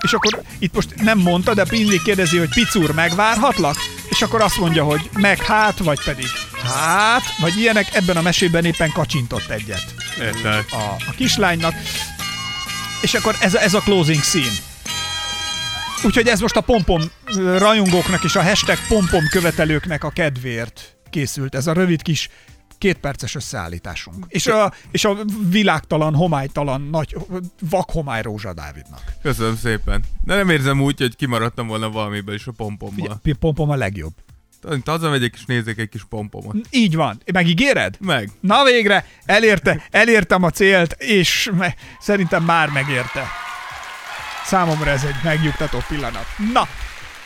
és 0.00 0.12
akkor 0.12 0.42
itt 0.58 0.74
most 0.74 0.94
nem 0.94 1.18
mondta, 1.18 1.54
de 1.54 1.64
mindig 1.70 2.02
kérdezi, 2.02 2.38
hogy 2.38 2.48
Picur, 2.48 2.90
megvárhatlak? 2.94 3.76
És 4.08 4.22
akkor 4.22 4.40
azt 4.40 4.56
mondja, 4.58 4.84
hogy 4.84 5.10
meg 5.12 5.38
hát, 5.44 5.78
vagy 5.78 6.02
pedig 6.04 6.26
hát, 6.64 7.22
vagy 7.38 7.56
ilyenek, 7.58 7.94
ebben 7.94 8.16
a 8.16 8.22
mesében 8.22 8.64
éppen 8.64 8.92
kacsintott 8.92 9.48
egyet 9.48 9.84
Értem. 10.20 10.64
a, 10.70 10.76
a 11.08 11.12
kislánynak. 11.16 11.74
És 13.00 13.14
akkor 13.14 13.36
ez, 13.40 13.54
a- 13.54 13.60
ez 13.60 13.74
a 13.74 13.80
closing 13.80 14.22
scene. 14.22 14.52
Úgyhogy 16.04 16.26
ez 16.26 16.40
most 16.40 16.56
a 16.56 16.60
pompom 16.60 17.02
rajongóknak 17.58 18.24
és 18.24 18.36
a 18.36 18.42
hashtag 18.42 18.76
pompom 18.88 19.26
követelőknek 19.30 20.04
a 20.04 20.10
kedvéért 20.10 20.96
készült. 21.10 21.54
Ez 21.54 21.66
a 21.66 21.72
rövid 21.72 22.02
kis 22.02 22.28
kétperces 22.78 23.34
összeállításunk. 23.34 24.26
És 24.28 24.46
a, 24.46 24.72
és 24.90 25.04
a 25.04 25.16
világtalan, 25.48 26.14
homálytalan, 26.14 26.88
nagy 26.90 27.16
vakhomály 27.70 28.22
Rózsa 28.22 28.54
Dávidnak. 28.54 29.02
Köszönöm 29.22 29.56
szépen. 29.56 30.04
De 30.24 30.34
nem 30.34 30.48
érzem 30.48 30.80
úgy, 30.82 30.98
hogy 30.98 31.16
kimaradtam 31.16 31.66
volna 31.66 31.90
valamiből 31.90 32.34
is 32.34 32.46
a 32.46 32.52
pompommal. 32.52 33.18
Pi- 33.22 33.32
Pompom 33.32 33.70
a 33.70 33.76
legjobb. 33.76 34.12
Hazamegyek 34.84 35.34
és 35.34 35.44
nézek 35.44 35.78
egy 35.78 35.88
kis 35.88 36.04
pompomot. 36.08 36.56
Így 36.70 36.94
van. 36.94 37.20
Megígéred? 37.32 37.96
Meg. 38.00 38.30
Na 38.40 38.64
végre, 38.64 39.06
elérte, 39.24 39.82
elértem 39.90 40.42
a 40.42 40.50
célt, 40.50 40.92
és 40.98 41.50
me, 41.56 41.74
szerintem 42.00 42.44
már 42.44 42.68
megérte. 42.68 43.26
Számomra 44.44 44.90
ez 44.90 45.04
egy 45.04 45.14
megnyugtató 45.24 45.78
pillanat. 45.88 46.26
Na, 46.52 46.68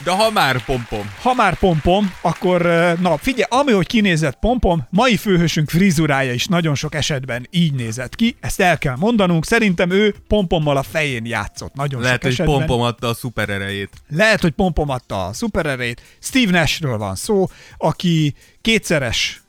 De 0.05 0.11
ha 0.11 0.31
már 0.31 0.65
pompom. 0.65 1.11
ha 1.23 1.35
már 1.35 1.55
pompom, 1.59 2.13
akkor 2.21 2.63
na 3.01 3.17
figyelj, 3.17 3.47
ami 3.49 3.73
hogy 3.73 3.87
kinézett 3.87 4.39
pompom, 4.39 4.87
mai 4.91 5.17
főhősünk 5.17 5.71
frizurája 5.71 6.33
is 6.33 6.47
nagyon 6.47 6.75
sok 6.75 6.95
esetben 6.95 7.47
így 7.51 7.73
nézett 7.75 8.15
ki, 8.15 8.37
ezt 8.41 8.61
el 8.61 8.79
kell 8.79 8.97
mondanunk, 8.97 9.45
szerintem 9.47 9.91
ő 9.91 10.15
pompommal 10.29 10.77
a 10.77 10.83
fején 10.83 11.27
játszott 11.27 11.75
nagyon 11.75 12.01
Lehet, 12.01 12.15
sok 12.15 12.23
hogy 12.25 12.33
esetben. 12.33 12.55
pompom 12.57 12.81
adta 12.81 13.09
a 13.09 13.15
szuper 13.15 13.49
erejét. 13.49 13.91
Lehet, 14.09 14.41
hogy 14.41 14.53
pompom 14.53 14.89
adta 14.91 15.27
a 15.27 15.33
szupererét. 15.33 16.03
Steve 16.21 16.59
Nashről 16.59 16.99
van 16.99 17.15
szó, 17.15 17.47
aki 17.79 18.35
kétszeres 18.61 19.41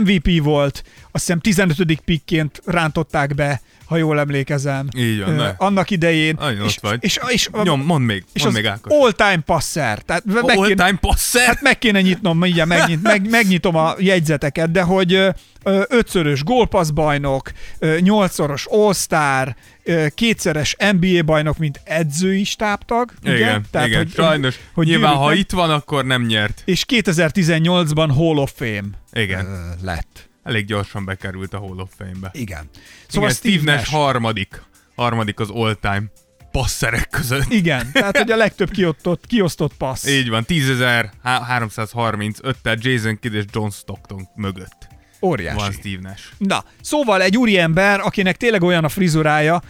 MVP 0.00 0.42
volt, 0.42 0.82
azt 1.12 1.24
hiszem 1.26 1.40
15. 1.40 2.00
pikként 2.04 2.62
rántották 2.64 3.34
be, 3.34 3.60
ha 3.84 3.96
jól 3.96 4.18
emlékezem. 4.18 4.88
Így 4.96 5.20
van, 5.24 5.34
ne. 5.34 5.48
annak 5.56 5.90
idején. 5.90 6.36
Nagyon 6.38 6.64
és, 6.66 6.76
ott 6.76 6.82
vagy. 6.82 6.98
És, 7.00 7.18
és, 7.28 7.32
és, 7.34 7.48
Nyom, 7.62 7.80
mondd 7.84 8.04
még, 8.04 8.24
és 8.32 8.42
mondd 8.42 8.54
még 8.54 8.66
Ákos. 8.66 8.92
all-time 9.00 9.40
passer. 9.46 9.98
Tehát 9.98 10.24
meg 10.24 10.42
kéne- 10.44 10.56
All-time 10.58 10.98
passer? 11.00 11.46
Hát 11.46 11.60
meg 11.60 11.78
kéne 11.78 12.00
nyitnom, 12.00 12.38
mindjárt 12.38 12.68
megnyit, 12.78 13.02
meg, 13.02 13.30
megnyitom 13.30 13.76
a 13.76 13.94
jegyzeteket, 13.98 14.70
de 14.70 14.82
hogy 14.82 15.12
ö, 15.12 15.30
ötszörös 15.88 16.42
gólpassz 16.44 16.88
bajnok, 16.90 17.52
ö, 17.78 17.96
nyolcszoros 18.00 18.66
All-Star, 18.70 19.54
kétszeres 20.14 20.76
NBA 20.92 21.22
bajnok, 21.22 21.58
mint 21.58 21.80
edzői 21.84 22.44
stábtag. 22.44 23.12
ugye? 23.22 23.34
Igen, 23.36 23.64
Tehát, 23.70 23.88
igen. 23.88 23.98
hogy- 23.98 24.12
Sajnos. 24.12 24.58
hogy 24.74 24.86
Nyilván, 24.86 25.10
gyűrűt 25.10 25.24
ha 25.26 25.34
itt 25.34 25.50
van, 25.50 25.70
akkor 25.70 26.04
nem 26.04 26.22
nyert. 26.26 26.62
És 26.64 26.84
2018-ban 26.88 28.10
Hall 28.16 28.36
of 28.36 28.52
Fame 28.56 28.88
Igen. 29.12 29.74
lett. 29.82 30.30
Elég 30.42 30.64
gyorsan 30.64 31.04
bekerült 31.04 31.54
a 31.54 31.58
Hall 31.58 31.78
of 31.78 31.90
Fame-be. 31.96 32.30
Igen. 32.32 32.68
Szóval 33.08 33.30
Igen, 33.30 33.40
Steve, 33.40 33.72
Nash, 33.72 33.84
Nash. 33.84 33.90
harmadik. 33.90 34.62
Harmadik 34.94 35.40
az 35.40 35.50
all-time 35.50 36.02
passzerek 36.50 37.08
között. 37.08 37.50
Igen, 37.50 37.92
tehát 37.92 38.18
hogy 38.18 38.30
a 38.30 38.36
legtöbb 38.36 38.70
kiosztott, 38.70 39.26
kiosztott 39.26 39.74
passz. 39.74 40.06
Így 40.06 40.28
van, 40.28 40.44
10.335-tel 40.48 42.80
Jason 42.80 43.18
Kidd 43.18 43.32
és 43.32 43.44
John 43.52 43.68
Stockton 43.68 44.28
mögött 44.34 44.91
Óriási. 45.22 45.56
van 45.58 45.72
Steve 45.72 46.08
Nash. 46.08 46.22
Na, 46.38 46.64
szóval 46.80 47.22
egy 47.22 47.36
úriember, 47.36 48.00
akinek 48.00 48.36
tényleg 48.36 48.62
olyan 48.62 48.84
a 48.84 48.88
frizurája, 48.88 49.62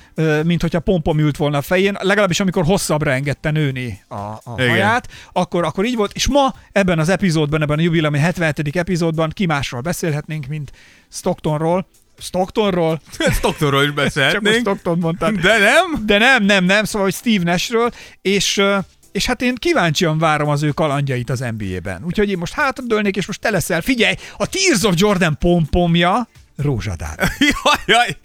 mint 0.45 0.61
hogyha 0.61 0.81
pompom 0.81 1.19
ült 1.19 1.37
volna 1.37 1.59
a 1.59 1.63
fején, 1.63 1.97
legalábbis 2.01 2.41
amikor 2.41 2.65
hosszabbra 2.65 3.11
engedte 3.11 3.51
nőni 3.51 4.03
a, 4.09 4.15
a 4.15 4.41
Igen. 4.57 4.69
haját, 4.69 5.09
akkor, 5.33 5.65
akkor 5.65 5.85
így 5.85 5.97
volt, 5.97 6.13
és 6.15 6.29
ma 6.29 6.55
ebben 6.73 6.99
az 6.99 7.09
epizódban, 7.09 7.63
ebben 7.63 7.79
a 7.79 7.83
jubileumi 7.83 8.19
77. 8.19 8.77
epizódban 8.77 9.31
ki 9.31 9.47
másról 9.47 9.81
beszélhetnénk, 9.81 10.47
mint 10.47 10.73
Stocktonról, 11.11 11.87
Stocktonról, 12.19 13.01
Stocktonról 13.39 13.83
is 13.83 13.87
csak 13.87 13.97
most 13.97 14.05
beszélhetnénk. 14.15 14.57
Stockton 14.61 14.99
mondtam, 14.99 15.37
De 15.37 15.59
nem? 15.59 16.07
de 16.07 16.19
nem, 16.19 16.45
nem, 16.45 16.65
nem, 16.65 16.85
szóval, 16.85 17.03
hogy 17.03 17.15
Steve 17.15 17.45
Nashről, 17.45 17.91
és, 18.23 18.63
és 19.13 19.27
hát 19.27 19.43
én 19.43 19.55
kíváncsian 19.55 20.19
várom 20.19 20.49
az 20.49 20.63
ő 20.63 20.71
kalandjait 20.71 21.31
az 21.31 21.45
NBA-ben. 21.59 22.05
Úgyhogy 22.05 22.31
én 22.31 22.39
most 22.39 22.53
hátradőlnék, 22.53 23.17
és 23.17 23.27
most 23.27 23.41
te 23.41 23.51
leszel. 23.51 23.81
Figyelj, 23.81 24.15
a 24.37 24.47
Tears 24.47 24.83
of 24.83 24.95
Jordan 24.97 25.39
pompomja 25.39 26.29
rózsadár. 26.57 27.19
Jaj, 27.39 27.81
jaj. 27.87 28.17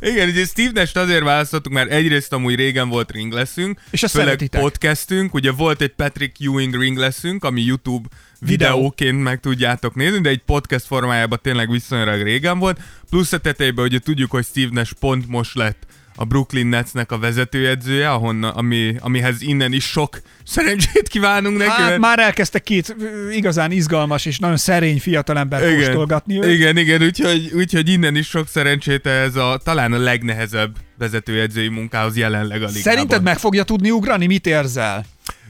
Igen, 0.00 0.28
ugye 0.28 0.44
Steve 0.44 0.70
Nash-t 0.74 0.96
azért 0.96 1.22
választottuk, 1.22 1.72
mert 1.72 1.90
egyrészt 1.90 2.32
amúgy 2.32 2.54
régen 2.54 2.88
volt 2.88 3.10
ring 3.10 3.32
leszünk, 3.32 3.80
És 3.90 4.00
főleg 4.00 4.26
szeretitek. 4.26 4.60
podcastünk, 4.60 5.34
ugye 5.34 5.52
volt 5.52 5.80
egy 5.80 5.92
Patrick 5.94 6.36
Ewing 6.40 6.74
ring 6.80 6.96
leszünk, 6.96 7.44
ami 7.44 7.62
YouTube 7.62 8.08
Videó. 8.38 8.56
videóként 8.74 9.22
meg 9.22 9.40
tudjátok 9.40 9.94
nézni, 9.94 10.20
de 10.20 10.28
egy 10.28 10.42
podcast 10.42 10.86
formájában 10.86 11.38
tényleg 11.42 11.70
viszonylag 11.70 12.22
régen 12.22 12.58
volt. 12.58 12.80
Plusz 13.10 13.32
a 13.32 13.38
tetejében 13.38 13.84
ugye 13.84 13.98
tudjuk, 13.98 14.30
hogy 14.30 14.44
Steve 14.44 14.70
Nash 14.72 14.92
pont 14.92 15.28
most 15.28 15.54
lett 15.54 15.86
a 16.22 16.24
Brooklyn 16.24 16.66
Netsnek 16.66 17.12
a 17.12 17.18
vezetőedzője, 17.18 18.10
ahonna, 18.10 18.50
ami, 18.50 18.94
amihez 19.00 19.40
innen 19.42 19.72
is 19.72 19.84
sok 19.84 20.20
szerencsét 20.44 21.08
kívánunk 21.08 21.56
neki. 21.58 21.70
Hát 21.70 21.88
mert- 21.88 22.00
már 22.00 22.18
elkezdte 22.18 22.58
két 22.58 22.96
igazán 23.30 23.70
izgalmas 23.70 24.24
és 24.24 24.38
nagyon 24.38 24.56
szerény 24.56 25.00
fiatalember 25.00 25.74
kóstolgatni 25.74 26.36
őt. 26.38 26.44
Igen, 26.52 26.76
igen, 26.76 27.02
úgyhogy, 27.02 27.50
úgyhogy 27.54 27.88
innen 27.88 28.16
is 28.16 28.26
sok 28.28 28.48
szerencsét 28.48 29.06
ez 29.06 29.36
a 29.36 29.60
talán 29.64 29.92
a 29.92 29.98
legnehezebb 29.98 30.76
vezetőedzői 30.98 31.68
munkához 31.68 32.16
jelenleg 32.16 32.62
a 32.62 32.66
ligában. 32.66 32.82
Szerinted 32.82 33.22
meg 33.22 33.38
fogja 33.38 33.62
tudni 33.62 33.90
ugrani? 33.90 34.26
Mit 34.26 34.46
érzel? 34.46 35.04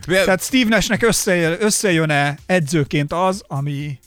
Vel- 0.06 0.24
Tehát 0.24 0.42
Steve 0.42 0.68
Nashnek 0.68 1.02
összejön, 1.02 1.56
összejön-e 1.60 2.36
edzőként 2.46 3.12
az, 3.12 3.42
ami 3.46 3.98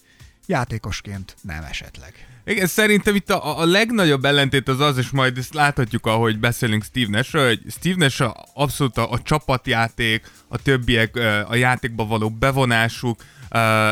játékosként 0.48 1.36
nem 1.42 1.64
esetleg? 1.70 2.25
Igen, 2.46 2.68
szerintem 2.68 3.16
itt 3.16 3.30
a, 3.30 3.60
a 3.60 3.66
legnagyobb 3.66 4.26
ellentét 4.26 4.68
az 4.68 4.80
az, 4.80 4.98
és 4.98 5.10
majd 5.10 5.38
ezt 5.38 5.54
láthatjuk, 5.54 6.06
ahogy 6.06 6.40
beszélünk 6.40 6.84
Steve 6.84 7.18
Nashről, 7.18 7.48
hogy 7.48 7.60
Steve 7.70 7.96
Nash 7.98 8.22
a, 8.22 8.36
abszolút 8.54 8.98
a, 8.98 9.12
a 9.12 9.22
csapatjáték, 9.22 10.32
a 10.48 10.58
többiek 10.58 11.16
a 11.48 11.56
játékba 11.56 12.06
való 12.06 12.30
bevonásuk, 12.30 13.24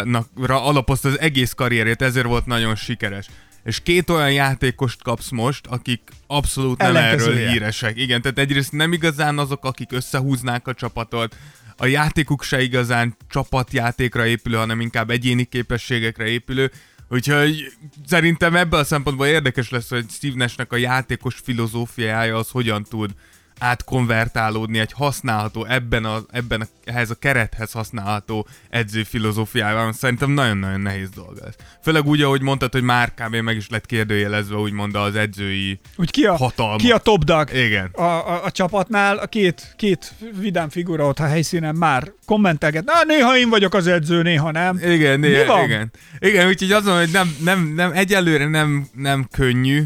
nakra 0.03 0.63
alapozta 0.63 1.09
az 1.09 1.19
egész 1.19 1.53
karrierét, 1.53 2.01
ezért 2.01 2.25
volt 2.25 2.45
nagyon 2.45 2.75
sikeres. 2.75 3.27
És 3.63 3.79
két 3.83 4.09
olyan 4.09 4.31
játékost 4.31 5.03
kapsz 5.03 5.29
most, 5.29 5.67
akik 5.67 6.01
abszolút 6.27 6.77
nem 6.77 6.95
erről 6.95 7.35
híresek. 7.35 7.97
Igen, 7.97 8.21
tehát 8.21 8.37
egyrészt 8.37 8.71
nem 8.71 8.93
igazán 8.93 9.37
azok, 9.37 9.65
akik 9.65 9.91
összehúznák 9.91 10.67
a 10.67 10.73
csapatot, 10.73 11.35
a 11.77 11.85
játékuk 11.85 12.43
se 12.43 12.61
igazán 12.61 13.17
csapatjátékra 13.29 14.25
épülő, 14.25 14.57
hanem 14.57 14.81
inkább 14.81 15.09
egyéni 15.09 15.43
képességekre 15.43 16.27
épülő, 16.27 16.71
Úgyhogy 17.13 17.73
szerintem 18.05 18.55
ebből 18.55 18.79
a 18.79 18.83
szempontból 18.83 19.27
érdekes 19.27 19.69
lesz, 19.69 19.89
hogy 19.89 20.05
Steve 20.09 20.35
Nashnek 20.35 20.71
a 20.71 20.75
játékos 20.75 21.35
filozófiája 21.43 22.37
az 22.37 22.49
hogyan 22.49 22.83
tud 22.83 23.11
átkonvertálódni 23.59 24.79
egy 24.79 24.91
használható, 24.91 25.65
ebben, 25.65 26.05
a, 26.05 26.19
ebben 26.31 26.61
a, 26.61 26.65
ehhez 26.85 27.09
a 27.09 27.15
kerethez 27.15 27.71
használható 27.71 28.47
edző 28.69 29.03
filozófiával. 29.03 29.93
Szerintem 29.93 30.31
nagyon-nagyon 30.31 30.81
nehéz 30.81 31.09
dolga 31.09 31.45
ez. 31.45 31.53
Főleg 31.81 32.05
úgy, 32.05 32.21
ahogy 32.21 32.41
mondtad, 32.41 32.71
hogy 32.71 32.83
már 32.83 33.13
kb. 33.13 33.35
meg 33.35 33.55
is 33.55 33.69
lett 33.69 33.85
kérdőjelezve, 33.85 34.55
úgymond 34.55 34.95
az 34.95 35.15
edzői 35.15 35.79
Úgy 35.95 36.11
ki 36.11 36.25
a, 36.25 36.35
hatalma. 36.35 36.75
ki 36.75 36.91
a 36.91 36.97
top 36.97 37.23
dog? 37.23 37.53
Igen. 37.53 37.89
A, 37.91 38.01
a, 38.03 38.43
a 38.43 38.51
csapatnál 38.51 39.17
a 39.17 39.25
két, 39.25 39.73
két 39.77 40.13
vidám 40.39 40.69
figura 40.69 41.07
ott 41.07 41.19
a 41.19 41.25
helyszínen 41.25 41.75
már 41.75 42.11
kommentelget. 42.25 42.85
Na, 42.85 42.93
néha 43.07 43.37
én 43.37 43.49
vagyok 43.49 43.73
az 43.73 43.87
edző, 43.87 44.21
néha 44.21 44.51
nem. 44.51 44.79
Igen, 44.83 45.21
van? 45.47 45.63
igen. 45.63 45.91
Igen, 46.19 46.47
úgyhogy 46.47 46.71
azon, 46.71 46.97
hogy 46.97 47.09
nem, 47.11 47.35
nem, 47.43 47.73
nem, 47.75 47.91
egyelőre 47.91 48.47
nem, 48.47 48.87
nem 48.93 49.27
könnyű, 49.31 49.83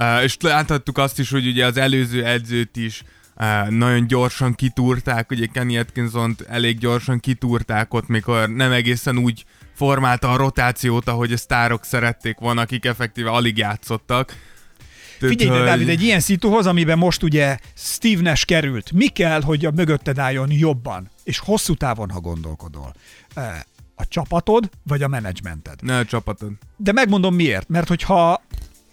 uh, 0.00 0.22
és 0.22 0.36
láthattuk 0.40 0.98
azt 0.98 1.18
is, 1.18 1.30
hogy 1.30 1.46
ugye 1.46 1.66
az 1.66 1.76
előző 1.76 2.24
edzőt 2.24 2.76
is 2.76 3.02
uh, 3.36 3.68
nagyon 3.68 4.06
gyorsan 4.06 4.54
kitúrták, 4.54 5.30
ugye 5.30 5.46
Kenny 5.46 5.78
atkinson 5.78 6.36
elég 6.48 6.78
gyorsan 6.78 7.20
kitúrták 7.20 7.94
ott, 7.94 8.06
mikor 8.06 8.48
nem 8.48 8.72
egészen 8.72 9.18
úgy 9.18 9.44
formálta 9.74 10.30
a 10.30 10.36
rotációt, 10.36 11.08
ahogy 11.08 11.32
a 11.32 11.36
sztárok 11.36 11.84
szerették 11.84 12.38
volna, 12.38 12.60
akik 12.60 12.84
effektíve 12.84 13.30
alig 13.30 13.56
játszottak. 13.58 14.36
Figyelj, 15.18 15.58
hogy- 15.58 15.66
Dávid, 15.68 15.88
egy 15.88 16.02
ilyen 16.02 16.20
szituhoz, 16.20 16.66
amiben 16.66 16.98
most 16.98 17.22
ugye 17.22 17.58
Steve 17.74 18.22
Nash 18.22 18.44
került, 18.44 18.92
mi 18.92 19.06
kell, 19.06 19.42
hogy 19.42 19.64
a 19.64 19.70
mögötted 19.70 20.18
álljon 20.18 20.48
jobban, 20.52 21.10
és 21.24 21.38
hosszú 21.38 21.74
távon, 21.74 22.10
ha 22.10 22.20
gondolkodol? 22.20 22.94
A 23.94 24.08
csapatod, 24.08 24.70
vagy 24.82 25.02
a 25.02 25.08
menedzsmented? 25.08 25.82
Ne 25.82 25.98
a 25.98 26.04
csapatod. 26.04 26.52
De 26.76 26.92
megmondom 26.92 27.34
miért. 27.34 27.68
Mert 27.68 27.88
hogyha 27.88 28.42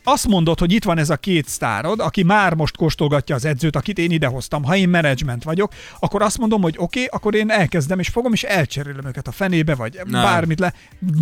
azt 0.08 0.28
mondod, 0.28 0.60
hogy 0.60 0.72
itt 0.72 0.84
van 0.84 0.98
ez 0.98 1.10
a 1.10 1.18
két 1.18 1.48
sztárod, 1.48 2.00
aki 2.00 2.24
már 2.24 2.54
most 2.54 2.78
kóstolgatja 2.78 3.36
az 3.36 3.46
edzőt, 3.46 3.76
akit 3.76 3.98
én 3.98 4.12
idehoztam, 4.12 4.64
ha 4.64 4.76
én 4.76 4.90
menedzsment 4.90 5.44
vagyok, 5.44 5.74
akkor 6.00 6.22
azt 6.22 6.38
mondom, 6.38 6.62
hogy 6.62 6.76
oké, 6.78 7.04
okay, 7.04 7.10
akkor 7.12 7.36
én 7.36 7.50
elkezdem, 7.50 8.00
és 8.00 8.08
fogom, 8.08 8.34
és 8.34 8.44
elcserélem 8.44 9.06
őket 9.06 9.28
a 9.28 9.32
fenébe, 9.32 9.76
vagy 9.76 10.00
Nem. 10.04 10.22
bármit 10.22 10.60
le. 10.60 10.74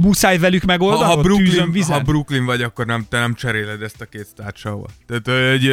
Muszáj 0.02 0.38
velük 0.38 0.62
Ha, 0.62 0.68
megoldani, 0.68 1.14
ha, 1.14 1.22
tűzön, 1.22 1.44
Brooklyn, 1.44 1.72
vizen. 1.72 1.98
ha 1.98 2.04
Brooklyn 2.04 2.46
vagy, 2.46 2.62
akkor 2.62 2.86
nem, 2.86 3.06
te 3.10 3.20
nem 3.20 3.34
cseréled 3.34 3.82
ezt 3.82 4.02
a 4.02 4.06
két 4.06 4.26
sztárt 4.26 4.56
sehova. 4.56 4.88
Tehát, 5.08 5.52
hogy 5.52 5.72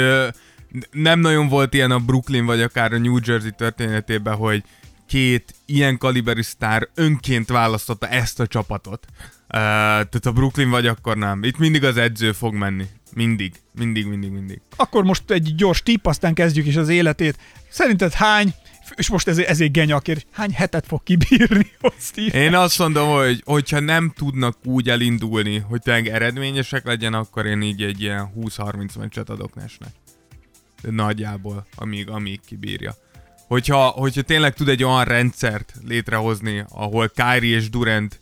nem 0.91 1.21
nagyon 1.21 1.49
volt 1.49 1.75
ilyen 1.75 1.91
a 1.91 1.99
Brooklyn, 1.99 2.45
vagy 2.45 2.61
akár 2.61 2.93
a 2.93 2.99
New 2.99 3.19
Jersey 3.25 3.51
történetében, 3.57 4.35
hogy 4.35 4.63
két 5.07 5.55
ilyen 5.67 5.99
kaliberű 5.99 6.43
sztár 6.43 6.89
önként 6.95 7.49
választotta 7.49 8.09
ezt 8.09 8.41
a 8.41 8.47
csapatot. 8.47 9.07
Tehát 9.53 10.27
a 10.27 10.33
Brooklyn 10.33 10.71
vagy, 10.71 10.87
akkor 10.87 11.17
nem. 11.17 11.43
Itt 11.43 11.59
mindig 11.59 11.85
az 11.85 11.97
edző 11.97 12.33
fog 12.33 12.55
menni. 12.55 12.85
Mindig. 13.15 13.53
Mindig, 13.79 14.07
mindig, 14.07 14.31
mindig. 14.31 14.61
Akkor 14.77 15.05
most 15.05 15.31
egy 15.31 15.55
gyors 15.55 15.83
tipp, 15.83 16.07
aztán 16.07 16.35
kezdjük 16.35 16.67
is 16.67 16.77
az 16.77 16.89
életét. 16.89 17.39
Szerinted 17.69 18.13
hány, 18.13 18.55
és 18.95 19.09
most 19.09 19.29
ez, 19.29 19.39
ez 19.39 19.61
egy 19.61 19.71
genyakért, 19.71 20.27
hány 20.31 20.53
hetet 20.53 20.87
fog 20.87 21.03
kibírni 21.03 21.71
ott 21.81 22.01
Steve? 22.01 22.39
Én 22.43 22.55
azt 22.55 22.79
mondom, 22.79 23.09
hogy 23.09 23.43
hogyha 23.45 23.81
nem 23.81 24.13
tudnak 24.17 24.57
úgy 24.65 24.89
elindulni, 24.89 25.59
hogy 25.59 25.83
tényleg 25.83 26.09
eredményesek 26.09 26.85
legyen, 26.85 27.15
akkor 27.15 27.47
én 27.47 27.63
így 27.63 27.83
egy 27.83 28.01
ilyen 28.01 28.33
20-30 28.41 28.99
meccset 28.99 29.31
adok 29.31 29.55
Nesnek. 29.55 29.93
De 30.83 30.91
nagyjából, 30.91 31.67
amíg, 31.75 32.09
amíg 32.09 32.41
kibírja. 32.47 32.95
Hogyha, 33.47 33.87
hogyha 33.87 34.23
tényleg 34.23 34.55
tud 34.55 34.69
egy 34.69 34.85
olyan 34.85 35.05
rendszert 35.05 35.75
létrehozni, 35.87 36.65
ahol 36.69 37.09
Kyrie 37.09 37.57
és 37.57 37.71
Durant 37.71 38.21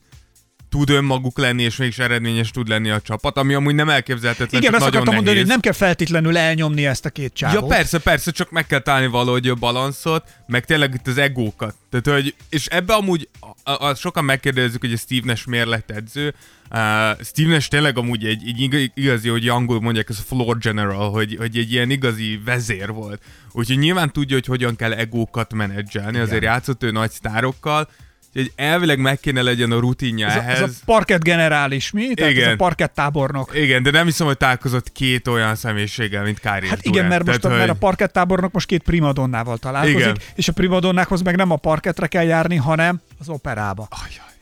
tud 0.70 0.90
önmaguk 0.90 1.38
lenni, 1.38 1.62
és 1.62 1.76
mégis 1.76 1.98
eredményes 1.98 2.50
tud 2.50 2.68
lenni 2.68 2.90
a 2.90 3.00
csapat, 3.00 3.36
ami 3.36 3.54
amúgy 3.54 3.74
nem 3.74 3.88
elképzelhetetlen, 3.88 4.60
Igen, 4.60 4.74
azt 4.74 4.84
nagyon 4.84 5.00
akartam 5.00 5.14
mondani, 5.14 5.36
nehéz. 5.36 5.40
hogy 5.40 5.50
nem 5.50 5.60
kell 5.60 5.86
feltétlenül 5.86 6.36
elnyomni 6.36 6.86
ezt 6.86 7.04
a 7.04 7.10
két 7.10 7.32
csávót. 7.34 7.60
Ja 7.60 7.66
persze, 7.66 7.98
persze, 7.98 8.30
csak 8.30 8.50
meg 8.50 8.66
kell 8.66 8.78
találni 8.78 9.06
valahogy 9.06 9.48
a 9.48 9.54
balanszot, 9.54 10.24
meg 10.46 10.64
tényleg 10.64 10.94
itt 10.94 11.06
az 11.06 11.18
egókat. 11.18 11.74
Tehát, 11.90 12.22
hogy, 12.22 12.34
és 12.48 12.66
ebbe 12.66 12.94
amúgy 12.94 13.28
a, 13.40 13.70
a, 13.70 13.86
a, 13.86 13.94
sokan 13.94 14.24
megkérdezzük, 14.24 14.80
hogy 14.80 14.92
a 14.92 14.96
Steve 14.96 15.22
Nash 15.24 15.46
miért 15.48 15.68
lett 15.68 15.90
edző. 15.90 16.34
Uh, 16.70 17.24
Steve 17.24 17.48
Nash 17.48 17.68
tényleg 17.68 17.98
amúgy 17.98 18.24
egy, 18.24 18.42
egy 18.46 18.60
ig- 18.60 18.92
igazi, 18.94 19.28
hogy 19.28 19.48
angol 19.48 19.80
mondják, 19.80 20.08
ez 20.08 20.18
a 20.18 20.34
floor 20.34 20.58
general, 20.58 21.10
hogy, 21.10 21.36
hogy 21.38 21.56
egy 21.56 21.72
ilyen 21.72 21.90
igazi 21.90 22.40
vezér 22.44 22.92
volt. 22.92 23.22
Úgyhogy 23.52 23.78
nyilván 23.78 24.12
tudja, 24.12 24.36
hogy 24.36 24.46
hogyan 24.46 24.76
kell 24.76 24.92
egókat 24.92 25.54
menedzselni, 25.54 26.18
azért 26.18 26.42
játszott 26.42 26.82
ő 26.82 26.90
nagy 26.90 27.10
sztárokkal, 27.10 27.88
Úgyhogy 28.34 28.52
elvileg 28.56 28.99
meg 28.99 29.20
kéne 29.20 29.42
legyen 29.42 29.70
a 29.72 29.78
rutinja 29.78 30.26
Ez 30.26 30.37
a, 30.37 30.38
ehhez. 30.38 30.60
ez 30.60 30.70
a 30.70 30.82
parkett 30.84 31.22
generális, 31.22 31.90
mi? 31.90 32.14
Tehát 32.14 32.30
ez 32.30 32.37
Igen. 32.37 32.52
a 32.52 32.56
parkett 32.56 32.94
tábornok. 32.94 33.50
Igen, 33.54 33.82
de 33.82 33.90
nem 33.90 34.04
hiszem, 34.04 34.26
hogy 34.26 34.37
találkozott 34.37 34.92
két 34.92 35.28
olyan 35.28 35.54
személyiséggel, 35.54 36.22
mint 36.22 36.38
Kári 36.40 36.68
Hát 36.68 36.84
igen, 36.87 37.06
mert 37.06 37.25
most 37.25 37.38
a, 37.38 37.40
Tehát, 37.40 37.56
mert 37.56 37.68
a 37.68 37.72
hogy- 37.72 37.80
parkett 37.80 38.12
tábornok 38.12 38.52
most 38.52 38.66
két 38.66 38.82
primadonnával 38.82 39.58
találkozik, 39.58 39.99
Igen. 39.99 40.16
és 40.34 40.49
a 40.49 40.52
primadonnákhoz 40.52 41.22
meg 41.22 41.37
nem 41.37 41.50
a 41.50 41.56
parkettre 41.56 42.06
kell 42.06 42.25
járni, 42.25 42.56
hanem 42.56 43.00
az 43.18 43.28
operába. 43.28 43.88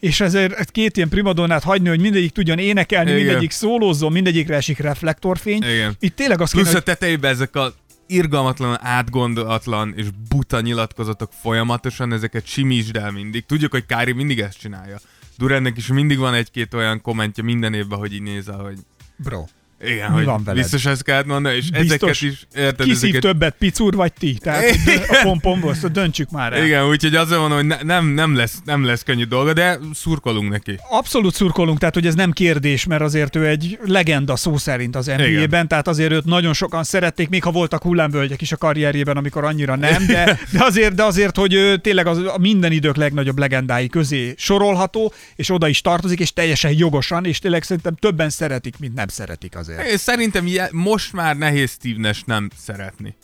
És 0.01 0.21
ezért 0.21 0.71
két 0.71 0.97
ilyen 0.97 1.09
primadonnát 1.09 1.63
hagyni, 1.63 1.89
hogy 1.89 2.01
mindegyik 2.01 2.33
tudjon 2.33 2.59
énekelni, 2.59 3.11
Igen. 3.11 3.25
mindegyik 3.25 3.51
szólózzon, 3.51 4.13
mindegyikre 4.13 4.57
esik 4.57 4.79
reflektorfény. 4.79 5.63
Igen. 5.63 5.97
Itt 6.01 6.17
tényleg 6.17 6.41
kéne, 6.41 6.51
Plusz 6.51 6.69
a 6.69 6.73
hogy 6.73 6.83
tetejében 6.83 7.31
ezek 7.31 7.57
a 7.57 7.73
irgalmatlan, 8.09 8.79
átgondolatlan 8.81 9.93
és 9.97 10.07
buta 10.29 10.61
nyilatkozatok 10.61 11.33
folyamatosan, 11.33 12.13
ezeket 12.13 12.47
simítsd 12.47 12.97
el 12.97 13.11
mindig. 13.11 13.47
Tudjuk, 13.47 13.71
hogy 13.71 13.87
Kári 13.87 14.13
mindig 14.13 14.41
ezt 14.41 14.59
csinálja. 14.59 14.99
Durennek 15.37 15.77
is 15.77 15.87
mindig 15.87 16.19
van 16.19 16.35
egy-két 16.35 16.75
olyan 16.75 17.01
kommentje 17.01 17.43
minden 17.43 17.75
évben, 17.75 17.99
hogy 17.99 18.15
így 18.15 18.23
nézel, 18.23 18.59
hogy 18.59 18.79
bro, 19.17 19.45
igen, 19.81 20.11
Mi 20.11 20.17
hogy 20.17 20.25
van 20.25 20.45
veled? 20.45 20.61
biztos 20.63 20.87
ezt 20.87 21.03
kellett 21.03 21.27
mondani, 21.27 21.57
és 21.57 21.69
ezeket 21.73 21.89
biztos 21.89 22.21
is, 22.21 22.47
érted, 22.55 22.87
ki 22.87 22.91
ezeket 22.91 23.21
többet, 23.21 23.55
picúr 23.59 23.95
vagy 23.95 24.13
ti? 24.13 24.39
Tehát 24.41 24.65
a 25.09 25.21
pompomból, 25.23 25.75
szóval 25.75 25.91
döntsük 25.91 26.31
már 26.31 26.53
el. 26.53 26.65
Igen, 26.65 26.89
úgyhogy 26.89 27.15
azért 27.15 27.41
mondom, 27.41 27.59
hogy 27.59 27.67
ne, 27.67 27.77
nem, 27.83 28.07
nem, 28.07 28.37
lesz, 28.37 28.59
nem 28.65 28.85
lesz 28.85 29.03
könnyű 29.03 29.25
dolga, 29.25 29.53
de 29.53 29.79
szurkolunk 29.95 30.51
neki. 30.51 30.79
Abszolút 30.91 31.35
szurkolunk, 31.35 31.79
tehát 31.79 31.95
hogy 31.95 32.07
ez 32.07 32.15
nem 32.15 32.31
kérdés, 32.31 32.87
mert 32.87 33.03
azért 33.03 33.37
ő 33.37 33.47
egy 33.47 33.79
legenda 33.85 34.37
szó 34.37 34.57
szerint 34.57 34.97
az 34.97 35.07
NBA-ben, 35.07 35.69
tehát 35.69 35.89
azért 35.89 36.13
őt 36.13 36.25
nagyon 36.25 36.53
sokan 36.53 36.85
szerették, 36.85 37.29
még 37.29 37.43
ha 37.43 37.51
voltak 37.51 37.83
hullámvölgyek 37.83 38.41
is 38.41 38.53
a 38.53 38.57
karrierjében, 38.57 39.17
amikor 39.17 39.45
annyira 39.45 39.77
nem, 39.77 40.07
de, 40.07 40.39
de, 40.53 40.65
azért, 40.65 40.95
de 40.95 41.03
azért, 41.03 41.37
hogy 41.37 41.55
ő 41.55 41.77
tényleg 41.77 42.07
az, 42.07 42.19
a 42.19 42.39
minden 42.39 42.73
idők 42.73 42.97
legnagyobb 42.97 43.39
legendái 43.39 43.89
közé 43.89 44.35
sorolható, 44.37 45.13
és 45.37 45.51
oda 45.51 45.69
is 45.69 45.81
tartozik, 45.81 46.21
és 46.21 46.33
teljesen 46.33 46.73
jogosan, 46.77 47.25
és 47.25 47.39
tényleg 47.39 47.63
szerintem 47.63 47.95
többen 47.95 48.31
szeretik, 48.31 48.79
mint 48.79 48.95
nem 48.95 49.09
szeretik 49.09 49.57
azért. 49.69 49.93
És 49.93 50.01
szerintem 50.01 50.47
most 50.73 51.13
már 51.13 51.37
nehéz 51.37 51.71
Steve 51.71 52.13
nem 52.27 52.51
szeretni. 52.57 53.17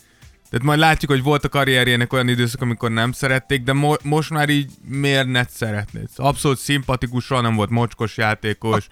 Tehát 0.50 0.66
majd 0.66 0.78
látjuk, 0.78 1.10
hogy 1.10 1.22
volt 1.22 1.44
a 1.44 1.48
karrierjének 1.48 2.12
olyan 2.12 2.28
időszak, 2.28 2.60
amikor 2.60 2.90
nem 2.90 3.12
szerették, 3.12 3.62
de 3.62 3.72
mo- 3.72 4.04
most 4.04 4.30
már 4.30 4.48
így 4.48 4.70
miért 4.88 5.26
ne 5.26 5.44
szeretnéd? 5.48 6.08
Abszolút 6.16 6.58
szimpatikus, 6.58 7.24
soha 7.24 7.40
nem 7.40 7.54
volt 7.54 7.70
mocskos 7.70 8.16
játékos. 8.16 8.86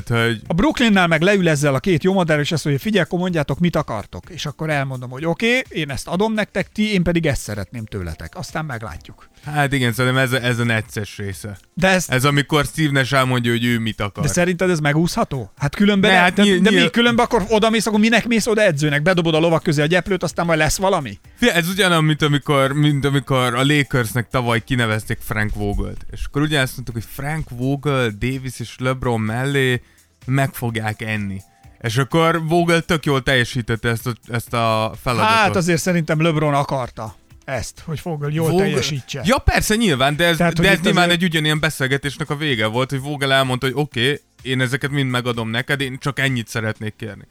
Tehát, 0.00 0.26
hogy 0.26 0.40
A 0.46 0.54
Brooklynnál 0.54 1.06
meg 1.06 1.20
leül 1.22 1.48
ezzel 1.48 1.74
a 1.74 1.78
két 1.78 2.02
jó 2.04 2.12
modell, 2.12 2.40
és 2.40 2.52
azt 2.52 2.64
mondja, 2.64 2.82
figyelj, 2.82 3.04
akkor 3.04 3.18
mondjátok, 3.18 3.58
mit 3.58 3.76
akartok. 3.76 4.24
És 4.28 4.46
akkor 4.46 4.70
elmondom, 4.70 5.10
hogy 5.10 5.24
oké, 5.24 5.58
okay, 5.58 5.80
én 5.80 5.90
ezt 5.90 6.08
adom 6.08 6.32
nektek, 6.32 6.68
ti, 6.68 6.92
én 6.92 7.02
pedig 7.02 7.26
ezt 7.26 7.42
szeretném 7.42 7.86
tőletek. 7.86 8.36
Aztán 8.36 8.64
meglátjuk. 8.64 9.28
hát 9.44 9.72
igen, 9.72 9.92
szerintem 9.92 10.22
ez, 10.22 10.32
ez 10.32 10.58
a 10.58 10.64
necces 10.64 11.16
része. 11.16 11.58
De 11.74 11.88
ez, 11.88 12.04
Ez 12.08 12.24
amikor 12.24 12.64
Steve 12.64 12.90
Nash 12.92 13.14
elmondja, 13.14 13.50
hogy 13.50 13.64
ő 13.64 13.78
mit 13.78 14.00
akar. 14.00 14.24
De 14.24 14.30
szerinted 14.30 14.70
ez 14.70 14.78
megúszható? 14.78 15.52
Hát 15.56 15.74
különben, 15.74 16.10
ne, 16.10 16.16
hát 16.16 16.32
de, 16.34 16.42
nyil- 16.42 16.62
de 16.62 16.70
nyil- 16.70 16.82
mi 16.82 16.90
különben 16.90 17.24
akkor 17.24 17.44
oda 17.48 17.70
mész, 17.70 17.86
akkor 17.86 18.00
minek 18.00 18.26
mész 18.26 18.46
oda 18.46 18.62
edzőnek? 18.62 19.02
Bedobod 19.02 19.34
a 19.34 19.38
lovak 19.38 19.62
közé 19.62 19.82
a 19.82 19.86
gyeplőt, 19.86 20.22
aztán 20.22 20.46
majd 20.46 20.58
lesz 20.58 20.76
valami? 20.78 21.18
Fia, 21.34 21.52
ez 21.52 21.68
ugyanaz, 21.68 22.00
mint 22.02 22.22
amikor, 22.22 22.72
mint 22.72 23.04
amikor 23.04 23.54
a 23.54 23.64
Lakersnek 23.64 24.28
tavaly 24.28 24.64
kinevezték 24.64 25.18
Frank 25.20 25.54
Vogelt. 25.54 26.06
És 26.10 26.24
akkor 26.24 26.42
ugyanezt 26.42 26.74
mondtuk, 26.74 26.94
hogy 26.94 27.04
Frank 27.12 27.50
Vogel, 27.50 28.10
Davis 28.18 28.60
és 28.60 28.74
LeBron 28.78 29.20
mellé 29.20 29.80
meg 30.26 30.54
fogják 30.54 31.02
enni. 31.02 31.40
És 31.80 31.96
akkor 31.96 32.46
Vogel 32.46 32.82
tök 32.82 33.04
jól 33.06 33.22
teljesítette 33.22 33.88
ezt 33.88 34.06
a, 34.06 34.12
ezt 34.28 34.52
a 34.52 34.92
feladatot. 35.02 35.36
Hát 35.36 35.56
azért 35.56 35.80
szerintem 35.80 36.22
LeBron 36.22 36.54
akarta 36.54 37.14
ezt, 37.44 37.82
hogy 37.84 38.00
Fogel 38.00 38.30
jól 38.30 38.50
Vogel- 38.50 38.66
teljesítse. 38.66 39.22
Ja 39.24 39.38
persze, 39.38 39.74
nyilván, 39.74 40.16
de 40.16 40.24
ez, 40.24 40.36
Tehát, 40.36 40.60
de 40.60 40.70
ez 40.70 40.80
nyilván 40.80 41.04
azért- 41.04 41.22
egy 41.22 41.28
ugyanilyen 41.28 41.60
beszélgetésnek 41.60 42.30
a 42.30 42.36
vége 42.36 42.66
volt, 42.66 42.90
hogy 42.90 43.00
Vogel 43.00 43.32
elmondta, 43.32 43.66
hogy 43.66 43.74
oké, 43.78 44.02
okay, 44.02 44.20
én 44.42 44.60
ezeket 44.60 44.90
mind 44.90 45.10
megadom 45.10 45.50
neked, 45.50 45.80
én 45.80 45.98
csak 45.98 46.18
ennyit 46.18 46.48
szeretnék 46.48 46.94
kérni. 46.96 47.24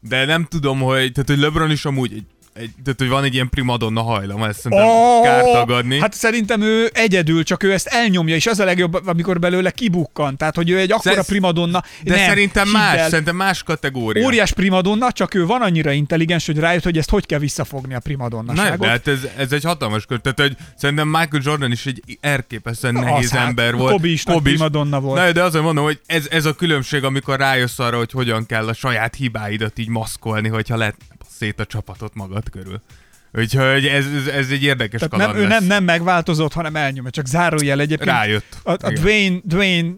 De 0.00 0.24
nem 0.24 0.44
tudom, 0.44 0.80
hogy, 0.80 1.12
tehát, 1.12 1.28
hogy 1.28 1.38
LeBron 1.38 1.70
is 1.70 1.84
amúgy 1.84 2.12
egy, 2.12 2.24
egy 2.54 2.70
tehát, 2.84 2.98
hogy 2.98 3.08
van 3.08 3.24
egy 3.24 3.34
ilyen 3.34 3.48
primadonna 3.48 4.02
hajlam, 4.02 4.42
ezt 4.42 4.60
szerintem 4.60 4.86
Ó, 4.88 5.22
kár 5.22 5.42
tagadni. 5.42 6.00
Hát 6.00 6.14
szerintem 6.14 6.60
ő 6.60 6.90
egyedül, 6.92 7.42
csak 7.42 7.62
ő 7.62 7.72
ezt 7.72 7.86
elnyomja, 7.86 8.34
és 8.34 8.46
az 8.46 8.58
a 8.58 8.64
legjobb, 8.64 9.06
amikor 9.06 9.38
belőle 9.38 9.70
kibukkan. 9.70 10.36
Tehát, 10.36 10.54
hogy 10.56 10.70
ő 10.70 10.78
egy 10.78 10.92
akkora 10.92 11.14
Szer- 11.14 11.26
primadonna. 11.26 11.82
de 12.02 12.14
nem, 12.14 12.26
szerintem 12.28 12.64
hidd 12.64 12.72
más, 12.72 13.08
szerintem 13.08 13.36
más 13.36 13.62
kategória. 13.62 14.24
Óriás 14.24 14.52
primadonna, 14.52 15.12
csak 15.12 15.34
ő 15.34 15.46
van 15.46 15.62
annyira 15.62 15.90
intelligens, 15.92 16.46
hogy 16.46 16.58
rájött, 16.58 16.82
hogy 16.82 16.98
ezt 16.98 17.10
hogy 17.10 17.26
kell 17.26 17.38
visszafogni 17.38 17.90
a 17.92 17.94
Na, 17.94 18.00
primadonnaságot. 18.00 18.78
de 18.78 18.86
hát 18.88 19.08
ez, 19.08 19.26
ez 19.36 19.52
egy 19.52 19.64
hatalmas 19.64 20.06
kör. 20.06 20.20
Tehát, 20.20 20.40
hogy 20.40 20.56
szerintem 20.76 21.08
Michael 21.08 21.42
Jordan 21.44 21.72
is 21.72 21.86
egy 21.86 22.02
elképesztően 22.20 22.96
Az 22.96 23.02
nehéz 23.04 23.30
hát, 23.30 23.46
ember 23.46 23.74
volt. 23.74 23.92
Kobe 23.92 24.08
is 24.08 24.24
nagy 24.24 24.42
primadonna 24.42 25.00
volt. 25.00 25.20
Na, 25.20 25.32
de 25.32 25.42
azért 25.42 25.64
mondom, 25.64 25.84
hogy 25.84 26.00
ez, 26.06 26.26
ez 26.30 26.44
a 26.44 26.54
különbség, 26.54 27.04
amikor 27.04 27.38
rájössz 27.38 27.78
arra, 27.78 27.96
hogy 27.96 28.10
hogyan 28.12 28.46
kell 28.46 28.68
a 28.68 28.72
saját 28.72 29.14
hibáidat 29.14 29.78
így 29.78 29.88
maszkolni, 29.88 30.48
hogyha 30.48 30.76
lehet 30.76 30.94
szét 31.38 31.60
a 31.60 31.66
csapatot 31.66 32.14
magad 32.14 32.50
körül. 32.50 32.80
Úgyhogy 33.34 33.86
ez, 33.86 34.06
ez, 34.06 34.26
ez 34.26 34.50
egy 34.50 34.62
érdekes 34.62 35.00
Tehát 35.00 35.14
kaland 35.14 35.32
nem, 35.32 35.42
ő 35.42 35.48
lesz. 35.48 35.58
nem, 35.58 35.68
nem 35.68 35.84
megváltozott, 35.84 36.52
hanem 36.52 36.76
elnyomja. 36.76 37.10
Csak 37.10 37.26
zárójel 37.26 37.80
egyébként. 37.80 38.10
Rájött. 38.10 38.56
A, 38.62 38.70
a 38.70 38.76
Igen. 38.80 38.94
Dwayne, 38.94 39.38
Dwayne 39.44 39.92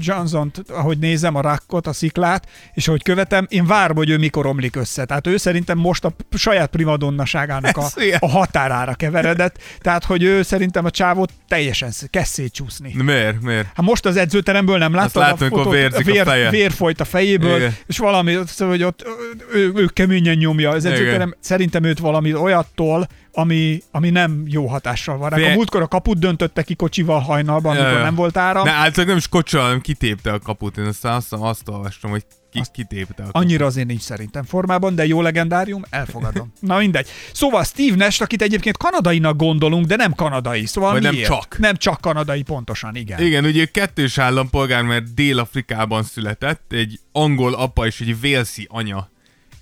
johnson 0.00 0.52
ahogy 0.68 0.98
nézem 0.98 1.34
a 1.34 1.40
rakkot, 1.40 1.86
a 1.86 1.92
sziklát, 1.92 2.48
és 2.74 2.88
ahogy 2.88 3.02
követem, 3.02 3.46
én 3.48 3.66
várom, 3.66 3.96
hogy 3.96 4.10
ő 4.10 4.18
mikor 4.18 4.46
omlik 4.46 4.76
össze. 4.76 5.04
Tehát 5.04 5.26
ő 5.26 5.36
szerintem 5.36 5.78
most 5.78 6.04
a 6.04 6.12
saját 6.30 6.70
primadonnaságának 6.70 7.76
a, 7.76 7.86
a 8.18 8.28
határára 8.28 8.94
keveredett. 8.94 9.58
Tehát, 9.80 10.04
hogy 10.04 10.22
ő 10.22 10.42
szerintem 10.42 10.84
a 10.84 10.90
csávót 10.90 11.32
teljesen 11.48 11.90
kezd 12.10 12.32
szétcsúszni. 12.32 12.94
Miért? 13.02 13.40
Miért? 13.40 13.66
Hát 13.66 13.86
most 13.86 14.06
az 14.06 14.16
edzőteremből 14.16 14.78
nem 14.78 14.94
láttad 14.94 15.22
látom, 15.22 15.38
amikor 15.40 15.58
fotót? 15.58 15.72
vérzik 15.72 16.08
a 16.08 16.12
vér, 16.12 16.24
feje. 16.24 16.50
vér 16.50 16.72
folyt 16.72 17.00
a 17.00 17.04
fejéből, 17.04 17.56
Igen. 17.56 17.76
és 17.86 17.98
valami, 17.98 18.38
szóval, 18.46 18.74
hogy 18.74 18.84
ott 18.84 19.06
ő, 19.54 19.72
ő 19.74 19.86
keményen 19.86 20.36
nyomja 20.36 20.70
az 20.70 20.84
Igen. 20.84 20.96
edzőterem. 20.96 21.34
Szerintem 21.40 21.84
őt 21.84 21.98
valami 21.98 22.34
olyattól, 22.34 23.08
ami, 23.32 23.82
ami 23.90 24.10
nem 24.10 24.42
jó 24.46 24.66
hatással 24.66 25.16
van. 25.16 25.30
Fél- 25.30 25.50
A 25.50 25.52
múltkor 25.54 25.82
a 25.82 25.88
kaput 25.88 26.18
döntötte 26.18 26.62
ki 26.62 26.74
kocsival 26.74 27.20
hajnalban, 27.20 27.76
amikor 27.76 28.00
nem 28.02 28.14
volt 28.14 28.36
áram. 28.36 28.64
Ne, 28.64 28.70
általában 28.70 29.06
nem 29.06 29.16
is 29.16 29.28
kocsal, 29.28 29.62
hanem 29.62 29.80
kitépte 29.80 30.32
a 30.32 30.38
kaput. 30.38 30.76
Én 30.76 30.84
aztán 30.84 31.14
azt, 31.14 31.32
azt 31.32 31.68
olvastam, 31.68 32.10
hogy 32.10 32.24
ki, 32.50 32.58
Azt- 32.58 32.70
kitépte. 32.70 33.24
Annyira 33.30 33.66
azért 33.66 33.86
nincs 33.86 34.00
szerintem 34.00 34.44
formában, 34.44 34.94
de 34.94 35.06
jó 35.06 35.20
legendárium, 35.22 35.82
elfogadom. 35.90 36.52
Na 36.60 36.78
mindegy. 36.78 37.08
Szóval 37.32 37.64
Steve 37.64 37.96
Nash, 37.96 38.22
akit 38.22 38.42
egyébként 38.42 38.76
kanadainak 38.76 39.36
gondolunk, 39.36 39.86
de 39.86 39.96
nem 39.96 40.12
kanadai. 40.14 40.66
Szóval 40.66 40.92
Vagy 40.92 41.02
nem 41.02 41.12
miért? 41.14 41.28
csak. 41.28 41.58
Nem 41.58 41.76
csak 41.76 42.00
kanadai, 42.00 42.42
pontosan, 42.42 42.96
igen. 42.96 43.20
Igen, 43.22 43.44
ugye 43.44 43.64
kettős 43.64 44.18
állampolgár, 44.18 44.82
mert 44.82 45.14
Dél-Afrikában 45.14 46.02
született, 46.02 46.72
egy 46.72 47.00
angol 47.12 47.54
apa 47.54 47.86
és 47.86 48.00
egy 48.00 48.20
vélszi 48.20 48.66
anya 48.70 49.10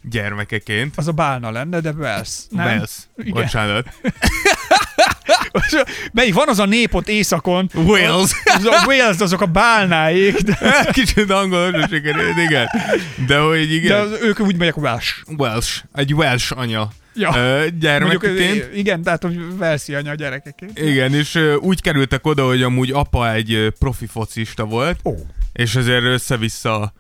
gyermekeként. 0.03 0.95
Az 0.97 1.09
a 1.09 1.13
bálna 1.13 1.51
lenne, 1.51 1.81
de 1.81 1.91
Wales. 1.91 2.29
Nem? 2.51 2.67
Wales. 2.67 2.91
Igen. 3.17 3.33
Bocsánat. 3.33 3.87
Melyik 6.13 6.35
van 6.35 6.49
az 6.49 6.59
a 6.59 6.65
nép 6.65 6.95
ott 6.95 7.09
északon? 7.09 7.71
Wales. 7.75 8.31
Az 8.45 8.65
a 8.65 8.85
Wales, 8.87 9.19
azok 9.19 9.41
a 9.41 9.47
bálnáik, 9.47 10.37
de, 10.39 10.59
Kicsit 10.93 11.31
angolosra 11.31 11.87
sikerült, 11.89 12.37
igen. 12.37 12.69
De 13.27 13.39
hogy 13.39 13.67
de 13.69 13.75
igen, 13.75 14.01
az, 14.01 14.19
ők 14.23 14.41
úgy 14.41 14.57
megyek 14.57 14.77
Welsh. 14.77 15.15
Welsh, 15.37 15.83
egy 15.95 16.15
Welsh 16.15 16.59
anya 16.59 16.89
Ja. 17.15 17.33
ö, 17.37 17.59
Mondjuk, 17.59 17.81
gyermekeként. 17.81 18.71
igen, 18.75 19.03
tehát 19.03 19.23
hogy 19.23 19.57
Velszi 19.57 19.95
anya 19.95 20.15
gyerekeként. 20.15 20.79
Igen, 20.79 21.15
és 21.15 21.39
úgy 21.61 21.83
kerültek 21.83 22.27
oda, 22.27 22.47
hogy 22.47 22.63
amúgy 22.63 22.91
apa 22.91 23.33
egy 23.33 23.73
profi 23.79 24.07
focista 24.07 24.65
volt, 24.65 25.01
Ó, 25.05 25.15
és 25.53 25.75
ezért 25.75 26.03
össze-vissza 26.05 26.93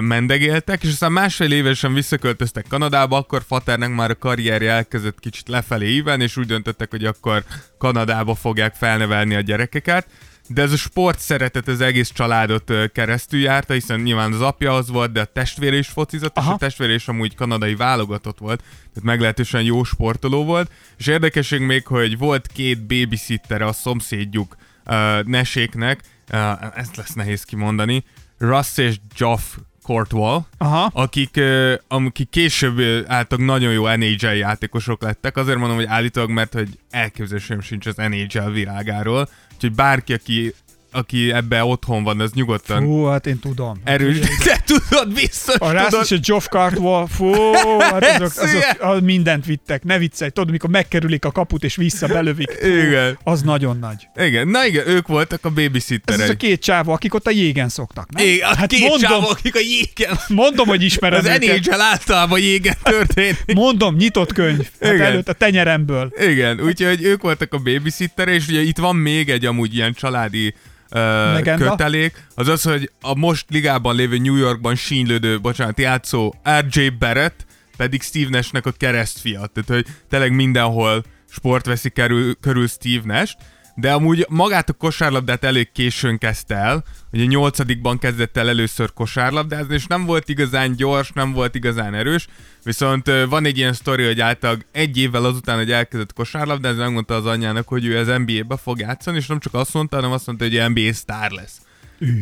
mendegéltek, 0.00 0.82
és 0.82 0.90
aztán 0.90 1.12
másfél 1.12 1.52
évesen 1.52 1.94
visszaköltöztek 1.94 2.66
Kanadába, 2.68 3.16
akkor 3.16 3.42
Faternek 3.46 3.94
már 3.94 4.10
a 4.10 4.14
karrierje 4.14 4.72
elkezdett 4.72 5.20
kicsit 5.20 5.48
lefelé 5.48 5.88
íven, 5.88 6.20
és 6.20 6.36
úgy 6.36 6.46
döntöttek, 6.46 6.90
hogy 6.90 7.04
akkor 7.04 7.44
Kanadába 7.78 8.34
fogják 8.34 8.74
felnevelni 8.74 9.34
a 9.34 9.40
gyerekeket. 9.40 10.06
De 10.48 10.62
ez 10.62 10.72
a 10.72 10.76
sport 10.76 11.18
szeretet 11.18 11.68
az 11.68 11.80
egész 11.80 12.10
családot 12.12 12.72
keresztül 12.92 13.40
járta, 13.40 13.72
hiszen 13.72 14.00
nyilván 14.00 14.32
az 14.32 14.40
apja 14.40 14.74
az 14.74 14.88
volt, 14.88 15.12
de 15.12 15.20
a 15.20 15.24
testvére 15.24 15.76
is 15.76 15.88
focizott, 15.88 16.36
Aha. 16.36 16.48
és 16.48 16.54
a 16.54 16.58
testvére 16.58 16.92
is 16.92 17.08
amúgy 17.08 17.34
kanadai 17.34 17.74
válogatott 17.74 18.38
volt, 18.38 18.58
tehát 18.60 19.02
meglehetősen 19.02 19.62
jó 19.62 19.84
sportoló 19.84 20.44
volt. 20.44 20.70
És 20.98 21.06
érdekesség 21.06 21.60
még, 21.60 21.86
hogy 21.86 22.18
volt 22.18 22.46
két 22.46 22.86
babysittere 22.86 23.66
a 23.66 23.72
szomszédjuk 23.72 24.56
uh, 24.86 25.22
Neséknek, 25.22 26.00
uh, 26.32 26.78
ezt 26.78 26.96
lesz 26.96 27.12
nehéz 27.12 27.42
kimondani, 27.42 28.04
Russ 28.42 28.76
és 28.78 28.96
Joff 29.16 29.42
Courtwall, 29.82 30.44
aha. 30.58 30.90
akik, 30.92 31.40
akik 31.88 32.28
később 32.30 33.04
álltak 33.06 33.38
nagyon 33.38 33.72
jó 33.72 33.86
NHL 33.88 34.26
játékosok 34.26 35.02
lettek. 35.02 35.36
Azért 35.36 35.58
mondom, 35.58 35.76
hogy 35.76 35.86
állítólag, 35.86 36.30
mert 36.30 36.52
hogy 36.52 36.68
elképzelésem 36.90 37.60
sincs 37.60 37.86
az 37.86 37.96
NHL 37.96 38.50
világáról. 38.50 39.28
Úgyhogy 39.54 39.72
bárki, 39.72 40.12
aki 40.12 40.54
aki 40.92 41.32
ebbe 41.32 41.64
otthon 41.64 42.02
van, 42.02 42.20
az 42.20 42.32
nyugodtan 42.32 42.82
Fú, 42.82 43.04
hát 43.04 43.26
én 43.26 43.38
tudom. 43.38 43.80
erős. 43.84 44.18
Te 44.44 44.62
tudod, 44.88 45.12
biztos 45.14 45.54
A 45.58 45.70
Rász 45.70 45.94
és 46.02 46.10
a 46.10 46.16
Geoff 46.26 46.46
Cartwell, 46.46 47.06
fú, 47.10 47.32
hát 47.80 48.04
azok, 48.20 48.22
azok, 48.22 48.48
Hülye. 48.50 48.76
az 48.80 49.00
mindent 49.00 49.46
vittek. 49.46 49.84
Ne 49.84 49.98
viccelj, 49.98 50.30
tudod, 50.30 50.50
mikor 50.50 50.70
megkerülik 50.70 51.24
a 51.24 51.30
kaput 51.30 51.64
és 51.64 51.76
vissza 51.76 52.06
belövik. 52.06 52.50
Fú, 52.50 52.66
Igen. 52.66 53.18
Az 53.24 53.42
nagyon 53.42 53.78
nagy. 53.78 54.08
Igen, 54.26 54.48
na 54.48 54.66
igen, 54.66 54.88
ők 54.88 55.06
voltak 55.06 55.44
a 55.44 55.48
Ez 55.48 55.54
babysitterei. 55.54 56.22
az 56.22 56.28
a 56.28 56.36
két 56.36 56.60
csávó, 56.62 56.92
akik 56.92 57.14
ott 57.14 57.26
a 57.26 57.30
jégen 57.30 57.68
szoktak, 57.68 58.10
nem? 58.12 58.26
Igen, 58.26 58.48
a 58.50 58.56
hát 58.56 58.66
két 58.68 58.80
mondom, 58.88 59.10
csávó, 59.10 59.28
akik 59.28 59.54
a 59.56 59.60
jégen. 59.60 60.18
mondom, 60.28 60.66
hogy 60.68 60.82
ismered 60.82 61.18
Az 61.18 61.24
őket. 61.42 61.64
NHL 61.64 61.80
általában 61.80 62.38
jégen 62.40 62.76
történik. 62.82 63.52
Mondom, 63.54 63.94
nyitott 63.96 64.32
könyv. 64.32 64.68
Hát 64.80 64.92
Igen. 64.92 65.06
előtt 65.06 65.28
a 65.28 65.32
tenyeremből. 65.32 66.12
Igen, 66.20 66.60
úgyhogy 66.60 67.02
ők 67.02 67.22
voltak 67.22 67.52
a 67.54 67.58
babysitter, 67.58 68.28
és 68.28 68.48
ugye 68.48 68.60
itt 68.60 68.78
van 68.78 68.96
még 68.96 69.30
egy 69.30 69.44
amúgy 69.46 69.74
ilyen 69.74 69.92
családi 69.92 70.54
uh, 70.94 71.56
kötelék, 71.56 72.26
az 72.34 72.48
az, 72.48 72.62
hogy 72.62 72.90
a 73.00 73.14
most 73.14 73.46
ligában 73.48 73.96
lévő 73.96 74.18
New 74.18 74.36
Yorkban 74.36 74.74
sínylődő, 74.74 75.40
bocsánat, 75.40 75.78
játszó 75.78 76.34
RJ 76.68 76.88
Barrett 76.88 77.46
pedig 77.76 78.02
Steve 78.02 78.30
Nashnek 78.30 78.66
a 78.66 78.72
keresztfia. 78.72 79.46
Tehát, 79.46 79.68
hogy 79.84 79.86
tényleg 80.08 80.32
mindenhol 80.32 81.04
sport 81.28 81.66
veszi 81.66 81.90
körül, 81.90 82.34
körül 82.40 82.66
Steve 82.66 83.02
Nash, 83.04 83.34
de 83.74 83.92
amúgy 83.92 84.26
magát 84.28 84.68
a 84.68 84.72
kosárlabdát 84.72 85.44
elég 85.44 85.72
későn 85.72 86.18
kezdte 86.18 86.54
el, 86.54 86.84
ugye 87.12 87.24
nyolcadikban 87.24 87.98
kezdett 87.98 88.36
el 88.36 88.48
először 88.48 88.92
kosárlabdázni, 88.92 89.74
és 89.74 89.86
nem 89.86 90.04
volt 90.04 90.28
igazán 90.28 90.76
gyors, 90.76 91.12
nem 91.12 91.32
volt 91.32 91.54
igazán 91.54 91.94
erős, 91.94 92.26
viszont 92.62 93.10
van 93.28 93.44
egy 93.44 93.58
ilyen 93.58 93.72
sztori, 93.72 94.04
hogy 94.04 94.20
általában 94.20 94.64
egy 94.72 94.98
évvel 94.98 95.24
azután, 95.24 95.56
hogy 95.56 95.72
elkezdett 95.72 96.12
kosárlabdázni, 96.12 96.82
megmondta 96.82 97.14
az 97.14 97.26
anyjának, 97.26 97.68
hogy 97.68 97.86
ő 97.86 97.98
az 97.98 98.06
NBA-be 98.06 98.56
fog 98.56 98.78
játszani, 98.78 99.16
és 99.16 99.26
nem 99.26 99.38
csak 99.38 99.54
azt 99.54 99.74
mondta, 99.74 99.96
hanem 99.96 100.12
azt 100.12 100.26
mondta, 100.26 100.44
hogy 100.44 100.70
NBA 100.72 100.92
sztár 100.92 101.30
lesz. 101.30 101.60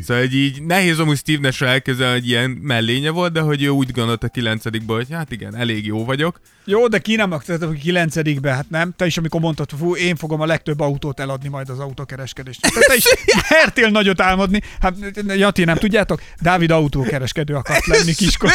Szóval 0.02 0.22
hogy 0.22 0.34
így 0.34 0.62
nehéz 0.62 0.98
amúgy 0.98 1.16
Steve 1.16 1.38
nash 1.40 1.62
elképzelni, 1.62 2.18
hogy 2.18 2.28
ilyen 2.28 2.50
mellénye 2.50 3.10
volt, 3.10 3.32
de 3.32 3.40
hogy 3.40 3.62
ő 3.62 3.68
úgy 3.68 3.90
gondolta 3.90 4.28
kilencedikből, 4.28 4.96
hogy 4.96 5.06
hát 5.10 5.32
igen, 5.32 5.56
elég 5.56 5.86
jó 5.86 6.04
vagyok. 6.04 6.40
Jó, 6.64 6.88
de 6.88 6.98
ki 6.98 7.16
nem 7.16 7.32
akart, 7.32 7.64
hogy 7.64 7.80
kilencedikbe, 7.80 8.54
hát 8.54 8.70
nem? 8.70 8.92
Te 8.96 9.06
is, 9.06 9.16
amikor 9.16 9.40
mondtad, 9.40 9.70
fú, 9.78 9.96
én 9.96 10.16
fogom 10.16 10.40
a 10.40 10.46
legtöbb 10.46 10.80
autót 10.80 11.20
eladni 11.20 11.48
majd 11.48 11.68
az 11.68 11.78
autókereskedést. 11.78 12.60
Te, 12.60 12.80
te 12.86 12.94
is 12.96 13.04
mertél 13.48 13.88
nagyot 13.88 14.20
álmodni. 14.20 14.62
Hát, 14.80 14.94
Jati, 15.26 15.64
nem 15.64 15.76
tudjátok? 15.76 16.22
Dávid 16.40 16.70
autókereskedő 16.70 17.54
akart 17.54 17.86
lenni 17.86 18.14
kiskor, 18.14 18.50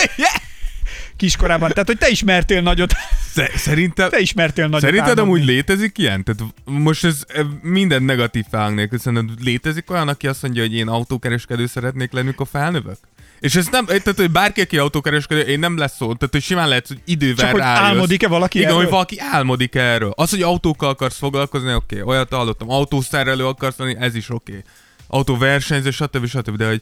kiskorában. 1.17 1.69
Tehát, 1.69 1.87
hogy 1.87 1.97
te 1.97 2.09
is 2.09 2.23
mertél 2.23 2.61
nagyot, 2.61 2.93
Sze- 3.33 3.57
Szerintem, 3.57 4.09
te 4.09 4.19
is 4.19 4.33
mertél 4.33 4.65
nagyot 4.65 4.81
Szerinted 4.81 5.19
álmodni. 5.19 5.31
amúgy 5.31 5.45
létezik 5.45 5.97
ilyen? 5.97 6.23
Tehát 6.23 6.53
most 6.65 7.05
ez 7.05 7.23
eh, 7.27 7.45
minden 7.61 8.03
negatív 8.03 8.45
felhang 8.49 8.75
nélkül, 8.75 8.99
szerinted 8.99 9.43
létezik 9.43 9.91
olyan, 9.91 10.07
aki 10.07 10.27
azt 10.27 10.41
mondja, 10.41 10.61
hogy 10.61 10.75
én 10.75 10.87
autókereskedő 10.87 11.65
szeretnék 11.65 12.11
lenni, 12.11 12.27
mikor 12.27 12.47
felnövök? 12.51 12.97
És 13.39 13.55
ez 13.55 13.67
nem, 13.71 13.85
tehát 13.85 14.15
hogy 14.15 14.31
bárki, 14.31 14.61
aki 14.61 14.77
autókereskedő, 14.77 15.41
én 15.41 15.59
nem 15.59 15.77
lesz 15.77 15.95
szó, 15.95 16.13
tehát 16.13 16.33
hogy 16.33 16.43
simán 16.43 16.67
lehet, 16.67 16.87
hogy 16.87 17.01
idővel 17.05 17.35
Csak 17.35 17.51
hogy 17.51 17.59
rájössz. 17.59 17.79
álmodik-e 17.81 18.27
valaki 18.27 18.57
Igen, 18.57 18.69
erről? 18.69 18.81
hogy 18.81 18.91
valaki 18.91 19.19
álmodik 19.19 19.75
erről. 19.75 20.13
Az, 20.15 20.29
hogy 20.29 20.41
autókkal 20.41 20.89
akarsz 20.89 21.17
foglalkozni, 21.17 21.73
oké, 21.73 21.99
okay. 21.99 22.13
olyat 22.13 22.33
hallottam, 22.33 22.69
autószerelő 22.69 23.45
akarsz 23.45 23.77
lenni, 23.77 23.95
ez 23.99 24.15
is 24.15 24.29
oké. 24.29 24.51
Okay. 24.51 24.63
Autóversenyző, 25.07 25.91
stb. 25.91 26.27
stb. 26.27 26.57
De 26.57 26.67
hogy 26.67 26.81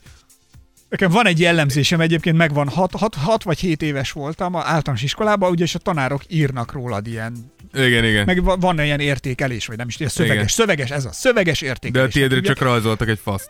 Nekem 0.93 1.12
van 1.12 1.27
egy 1.27 1.39
jellemzésem, 1.39 2.01
egyébként 2.01 2.38
megvan, 2.38 2.67
6 2.69 3.43
vagy 3.43 3.60
7 3.60 3.82
éves 3.82 4.12
voltam 4.12 4.56
a 4.56 4.60
általános 4.65 5.03
iskolában, 5.03 5.51
ugye, 5.51 5.63
és 5.63 5.75
a 5.75 5.79
tanárok 5.79 6.21
írnak 6.27 6.71
rólad 6.71 7.08
ilyen, 7.08 7.51
igen, 7.73 8.06
igen. 8.06 8.25
meg 8.25 8.43
va- 8.43 8.62
van 8.62 8.79
ilyen 8.79 8.99
értékelés, 8.99 9.65
vagy 9.65 9.77
nem 9.77 9.88
is, 9.88 9.93
szöveges, 9.93 10.36
Igen. 10.36 10.47
szöveges, 10.47 10.89
ez 10.89 11.06
a 11.06 11.12
szöveges 11.12 11.60
De 11.60 11.65
a 11.65 11.69
értékelés. 11.69 12.13
tiédre 12.13 12.41
csak 12.41 12.60
rajzoltak 12.60 13.08
egy 13.08 13.19
faszt. 13.23 13.49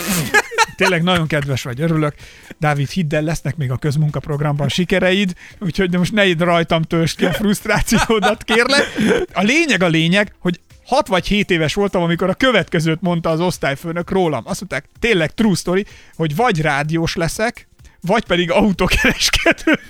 Tényleg 0.76 1.02
nagyon 1.02 1.26
kedves 1.26 1.62
vagy, 1.62 1.80
örülök. 1.80 2.14
Dávid, 2.58 2.88
hidd 2.88 3.14
el, 3.14 3.22
lesznek 3.22 3.56
még 3.56 3.70
a 3.70 3.76
közmunkaprogramban 3.76 4.68
sikereid, 4.68 5.32
úgyhogy 5.58 5.90
de 5.90 5.98
most 5.98 6.12
ne 6.12 6.26
idd 6.26 6.38
rajtam 6.38 6.82
törsd 6.82 7.16
ki 7.16 7.24
a 7.24 7.32
frusztrációdat, 7.32 8.42
kérlek. 8.44 8.86
A 9.32 9.42
lényeg 9.42 9.82
a 9.82 9.88
lényeg, 9.88 10.34
hogy 10.38 10.60
6 10.86 11.08
vagy 11.08 11.26
7 11.26 11.50
éves 11.50 11.74
voltam, 11.74 12.02
amikor 12.02 12.28
a 12.28 12.34
következőt 12.34 13.00
mondta 13.00 13.30
az 13.30 13.40
osztályfőnök 13.40 14.10
rólam. 14.10 14.42
Azt 14.46 14.60
mondták, 14.60 14.90
tényleg 14.98 15.34
true 15.34 15.54
story, 15.54 15.86
hogy 16.16 16.36
vagy 16.36 16.60
rádiós 16.60 17.14
leszek, 17.14 17.68
vagy 18.00 18.24
pedig 18.24 18.50
autókereskedő. 18.50 19.80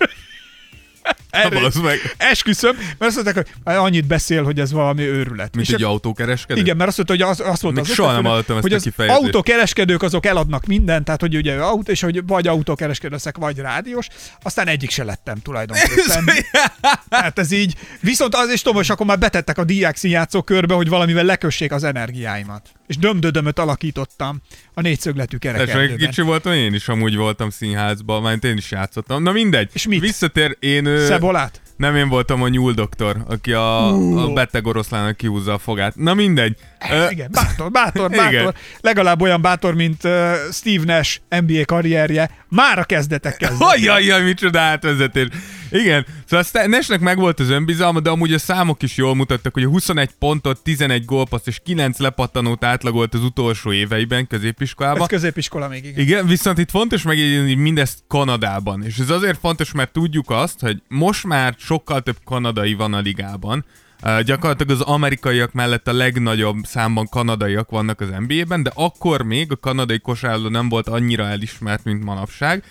Basz 1.51 1.75
meg. 1.75 2.15
Esküszöm, 2.17 2.77
mert 2.77 2.99
azt 2.99 3.15
mondták, 3.15 3.35
hogy 3.35 3.75
annyit 3.77 4.07
beszél, 4.07 4.45
hogy 4.45 4.61
ez 4.61 4.73
valami 4.73 5.03
őrület. 5.03 5.55
Mint 5.55 5.69
És 5.69 5.75
egy 5.75 5.83
autókereskedő? 5.83 6.61
igen, 6.61 6.77
mert 6.77 6.89
azt 6.89 6.97
mondta, 6.97 7.15
hogy 7.15 7.33
az, 7.33 7.53
azt 7.53 7.63
mondta 7.63 7.81
Még 7.81 7.91
az 7.91 7.97
soha 7.97 8.13
nem 8.13 8.25
hallottam 8.25 8.57
ezt 8.57 8.63
hogy 8.63 8.93
az 8.97 9.09
autókereskedők 9.09 10.03
azok 10.03 10.27
eladnak 10.27 10.67
mindent, 10.67 11.05
tehát 11.05 11.21
hogy 11.21 11.37
ugye 11.37 11.55
autó, 11.55 11.91
és 11.91 12.01
hogy 12.01 12.27
vagy 12.27 12.47
autókereskedő 12.47 13.13
leszek, 13.13 13.37
vagy 13.37 13.59
rádiós, 13.59 14.09
aztán 14.43 14.69
egyik 14.69 14.91
se 14.91 15.05
lettem 15.05 15.39
tulajdonképpen. 15.39 16.25
hát 17.11 17.39
ez 17.39 17.53
így. 17.53 17.75
Viszont 18.01 18.35
az 18.35 18.53
is 18.53 18.63
tudom, 18.63 18.81
és 18.81 18.91
akkor 18.91 19.07
már 19.07 19.19
betettek 19.19 19.59
a 19.59 19.65
diák 19.65 19.97
színjátszó 19.97 20.43
körbe, 20.43 20.75
hogy 20.75 20.89
valamivel 20.89 21.25
lekössék 21.25 21.73
az 21.73 21.85
energiáimat. 21.85 22.69
És 22.87 22.97
dömdödömöt 22.97 23.59
alakítottam 23.59 24.41
a 24.75 24.81
négyszögletű 24.81 25.37
És 25.41 25.45
meg 25.45 25.55
kerekerdőben. 25.55 26.09
kicsi 26.09 26.23
voltam, 26.23 26.53
én 26.53 26.75
is 26.75 26.89
amúgy 26.89 27.17
voltam 27.17 27.51
színházban, 27.51 28.23
mert 28.23 28.45
én 28.45 28.57
is 28.57 28.71
játszottam. 28.71 29.23
Na 29.23 29.33
mindegy. 29.33 29.71
És 29.73 29.87
mit? 29.87 30.01
Visszatér, 30.01 30.57
én... 30.61 30.87
Szebolát? 30.99 31.61
Nem 31.77 31.97
én 31.97 32.09
voltam 32.09 32.43
a 32.43 32.49
nyúldoktor, 32.49 33.17
aki 33.29 33.53
a, 33.53 33.89
a 34.25 34.33
beteg 34.33 34.67
oroszlának 34.67 35.17
kihúzza 35.17 35.53
a 35.53 35.59
fogát. 35.59 35.97
Na 35.97 36.15
mindegy. 36.15 36.57
Ö, 36.91 37.09
Igen, 37.11 37.31
bátor, 37.33 37.71
bátor, 37.71 38.11
Igen. 38.15 38.33
bátor. 38.33 38.55
Legalább 38.81 39.21
olyan 39.21 39.43
bátor, 39.43 39.75
mint 39.75 40.05
uh, 40.05 40.33
Steve 40.53 40.85
Nash 40.85 41.19
NBA 41.29 41.65
karrierje. 41.65 42.31
Már 42.49 42.79
a 42.79 42.85
kezdetek 42.85 43.37
kezdve. 43.37 43.65
Ajjajjaj, 43.65 44.23
micsoda 44.23 44.61
átvezetés. 44.61 45.29
Igen, 45.71 46.07
szóval 46.25 46.67
Nesnek 46.67 47.01
megvolt 47.01 47.41
az 47.41 47.51
önbizalma, 47.51 48.01
de 48.01 48.11
amúgy 48.11 48.33
a 48.33 48.39
számok 48.39 48.83
is 48.83 48.97
jól 48.97 49.15
mutattak, 49.15 49.55
hogy 49.55 49.63
a 49.63 49.69
21 49.69 50.11
pontot, 50.19 50.63
11 50.63 51.05
gólpaszt 51.05 51.47
és 51.47 51.61
9 51.65 51.99
lepattanót 51.99 52.65
átlagolt 52.65 53.15
az 53.15 53.23
utolsó 53.23 53.73
éveiben 53.73 54.19
Ez 54.19 54.27
középiskolában. 54.29 55.07
középiskola 55.07 55.69
még, 55.69 55.85
igen. 55.85 55.99
Igen, 55.99 56.27
viszont 56.27 56.59
itt 56.59 56.71
fontos 56.71 57.03
megjegyezni 57.03 57.49
hogy 57.49 57.63
mindezt 57.63 57.99
Kanadában. 58.09 58.85
És 58.85 58.99
ez 58.99 59.11
azért 59.11 59.39
fontos, 59.39 59.73
mert 59.73 59.93
tudjuk 59.93 60.31
azt, 60.31 60.61
hogy 60.61 60.83
most 60.89 61.25
már 61.25 61.55
sokkal 61.59 62.01
több 62.01 62.19
kanadai 62.25 62.75
van 62.75 62.95
a 62.95 63.01
ligában. 63.01 63.65
Uh, 64.03 64.21
gyakorlatilag 64.21 64.81
az 64.81 64.87
amerikaiak 64.87 65.53
mellett 65.53 65.89
a 65.89 65.93
legnagyobb 65.93 66.57
számban 66.65 67.09
kanadaiak 67.09 67.71
vannak 67.71 68.01
az 68.01 68.09
NBA-ben, 68.27 68.63
de 68.63 68.71
akkor 68.75 69.23
még 69.23 69.53
a 69.53 69.57
kanadai 69.57 69.99
kosárlabda 69.99 70.49
nem 70.49 70.69
volt 70.69 70.89
annyira 70.89 71.25
elismert, 71.27 71.85
mint 71.85 72.05
manapság. 72.05 72.65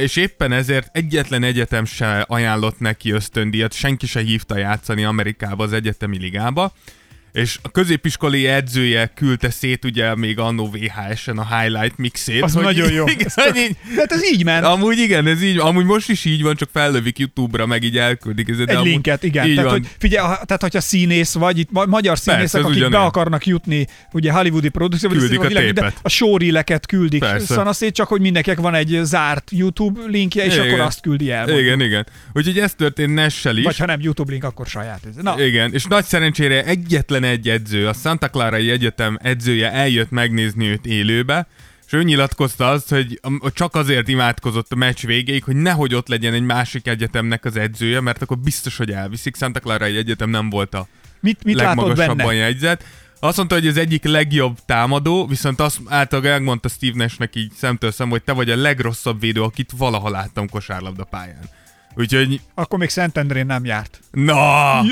És 0.00 0.16
éppen 0.16 0.52
ezért 0.52 0.96
egyetlen 0.96 1.42
egyetem 1.42 1.84
se 1.84 2.20
ajánlott 2.20 2.78
neki 2.78 3.10
ösztöndíjat, 3.10 3.72
senki 3.72 4.06
se 4.06 4.20
hívta 4.20 4.56
játszani 4.56 5.04
Amerikába 5.04 5.64
az 5.64 5.72
egyetemi 5.72 6.18
ligába. 6.18 6.72
És 7.34 7.58
a 7.62 7.70
középiskolai 7.70 8.46
edzője 8.46 9.06
küldte 9.14 9.50
szét 9.50 9.84
ugye 9.84 10.14
még 10.14 10.38
annó 10.38 10.70
VHS-en 10.70 11.38
a 11.38 11.58
highlight 11.58 11.96
mixét. 11.98 12.42
Az 12.42 12.52
hogy 12.54 12.62
nagyon 12.62 12.92
jó. 12.92 13.04
Igen, 13.14 13.28
Ez 13.34 13.56
így, 13.56 13.76
hát 13.96 14.12
ez 14.12 14.24
így 14.32 14.44
ment. 14.44 14.64
amúgy 14.64 14.98
igen, 14.98 15.26
ez 15.26 15.42
így, 15.42 15.58
amúgy 15.58 15.84
most 15.84 16.08
is 16.10 16.24
így 16.24 16.42
van, 16.42 16.56
csak 16.56 16.68
fellövik 16.72 17.18
YouTube-ra, 17.18 17.66
meg 17.66 17.82
így 17.82 17.98
elküldik. 17.98 18.48
Ez, 18.48 18.58
Egy 18.58 18.70
amúgy, 18.70 18.86
linket, 18.86 19.22
igen. 19.22 19.46
Így 19.46 19.54
Tehát, 19.54 19.70
van. 19.70 19.78
hogy, 19.80 19.88
figyelj, 19.98 20.26
ha, 20.26 20.44
tehát, 20.44 20.62
hogyha 20.62 20.80
színész 20.80 21.32
vagy, 21.34 21.58
itt 21.58 21.70
ma- 21.70 21.86
magyar 21.86 22.18
színészek, 22.18 22.60
ez 22.60 22.66
akik 22.66 22.88
be 22.90 22.98
akarnak 22.98 23.46
jutni, 23.46 23.86
ugye 24.12 24.32
hollywoodi 24.32 24.68
produkcióba, 24.68 25.14
Küldik 25.14 25.40
a 25.40 25.46
világ- 25.46 25.72
de 25.72 25.92
a 26.02 26.08
showreeleket 26.08 26.86
küldik 26.86 27.20
Persze. 27.20 27.54
szanaszét, 27.54 27.94
csak 27.94 28.08
hogy 28.08 28.20
mindenkinek 28.20 28.58
van 28.58 28.74
egy 28.74 28.98
zárt 29.02 29.50
YouTube 29.52 30.00
linkje, 30.06 30.44
és 30.44 30.54
Igen. 30.54 30.66
akkor 30.66 30.80
azt 30.80 31.00
küldi 31.00 31.30
el. 31.30 31.38
mondjuk. 31.44 31.60
Igen, 31.60 31.80
igen. 31.80 32.06
Úgyhogy 32.32 32.58
ez 32.58 32.74
történt 32.74 33.14
Nessel 33.14 33.56
is. 33.56 33.64
Vagy 33.64 33.76
ha 33.78 33.86
nem 33.86 34.00
YouTube 34.00 34.30
link, 34.30 34.44
akkor 34.44 34.66
saját. 34.66 35.00
Na, 35.22 35.42
Igen, 35.44 35.72
és 35.72 35.84
nagy 35.84 36.04
szerencsére 36.04 36.64
egyetlen 36.64 37.22
egy 37.24 37.48
edző, 37.48 37.88
a 37.88 37.92
Santa 37.92 38.28
Clara-i 38.28 38.70
Egyetem 38.70 39.18
edzője 39.22 39.72
eljött 39.72 40.10
megnézni 40.10 40.68
őt 40.68 40.86
élőbe, 40.86 41.46
és 41.86 41.92
ő 41.92 42.02
nyilatkozta 42.02 42.70
azt, 42.70 42.88
hogy 42.88 43.20
csak 43.52 43.74
azért 43.74 44.08
imádkozott 44.08 44.72
a 44.72 44.76
meccs 44.76 45.06
végéig, 45.06 45.44
hogy 45.44 45.56
nehogy 45.56 45.94
ott 45.94 46.08
legyen 46.08 46.34
egy 46.34 46.42
másik 46.42 46.86
egyetemnek 46.86 47.44
az 47.44 47.56
edzője, 47.56 48.00
mert 48.00 48.22
akkor 48.22 48.38
biztos, 48.38 48.76
hogy 48.76 48.90
elviszik. 48.90 49.36
Santa 49.36 49.60
Clara-i 49.60 49.96
Egyetem 49.96 50.30
nem 50.30 50.50
volt 50.50 50.74
a 50.74 50.86
mit, 51.20 51.44
mit 51.44 51.54
legmagasabban 51.54 52.34
jegyzett. 52.34 52.84
Azt 53.20 53.36
mondta, 53.36 53.54
hogy 53.54 53.66
az 53.66 53.76
egyik 53.76 54.04
legjobb 54.04 54.58
támadó, 54.66 55.26
viszont 55.26 55.60
azt 55.60 55.80
általában 55.86 56.30
elmondta 56.30 56.68
Steve 56.68 56.96
Nashnek 56.96 57.36
így 57.36 57.52
szemtől 57.52 57.90
szem, 57.90 58.08
hogy 58.08 58.22
te 58.22 58.32
vagy 58.32 58.50
a 58.50 58.56
legrosszabb 58.56 59.20
védő, 59.20 59.42
akit 59.42 59.72
valaha 59.76 60.10
láttam 60.10 60.48
kosárlabda 60.48 61.04
pályán. 61.04 61.48
Úgyhogy, 61.96 62.40
Akkor 62.54 62.78
még 62.78 62.88
Szentendrén 62.88 63.46
nem 63.46 63.64
járt. 63.64 64.00
na, 64.10 64.82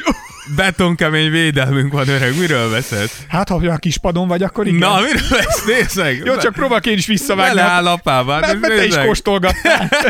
betonkemény 0.56 1.30
védelmünk 1.30 1.92
van 1.92 2.08
öreg, 2.08 2.38
miről 2.38 2.70
veszed? 2.70 3.10
Hát, 3.28 3.48
ha 3.48 3.54
a 3.54 3.76
kispadon 3.76 4.28
vagy, 4.28 4.42
akkor 4.42 4.66
igen. 4.66 4.78
Na, 4.78 5.00
miről 5.00 5.28
vesz? 5.30 5.64
Nézd 5.64 5.96
meg! 5.96 6.22
Jó, 6.24 6.36
csak 6.36 6.52
próbálok 6.52 6.86
én 6.86 6.96
is 6.96 7.06
visszavágni. 7.06 7.54
Beleáll 7.54 7.86
apába. 7.86 8.40
Mert, 8.40 8.60
mert 8.60 8.74
te 8.74 8.86
is 8.86 8.96
kóstolgattál. 8.96 9.88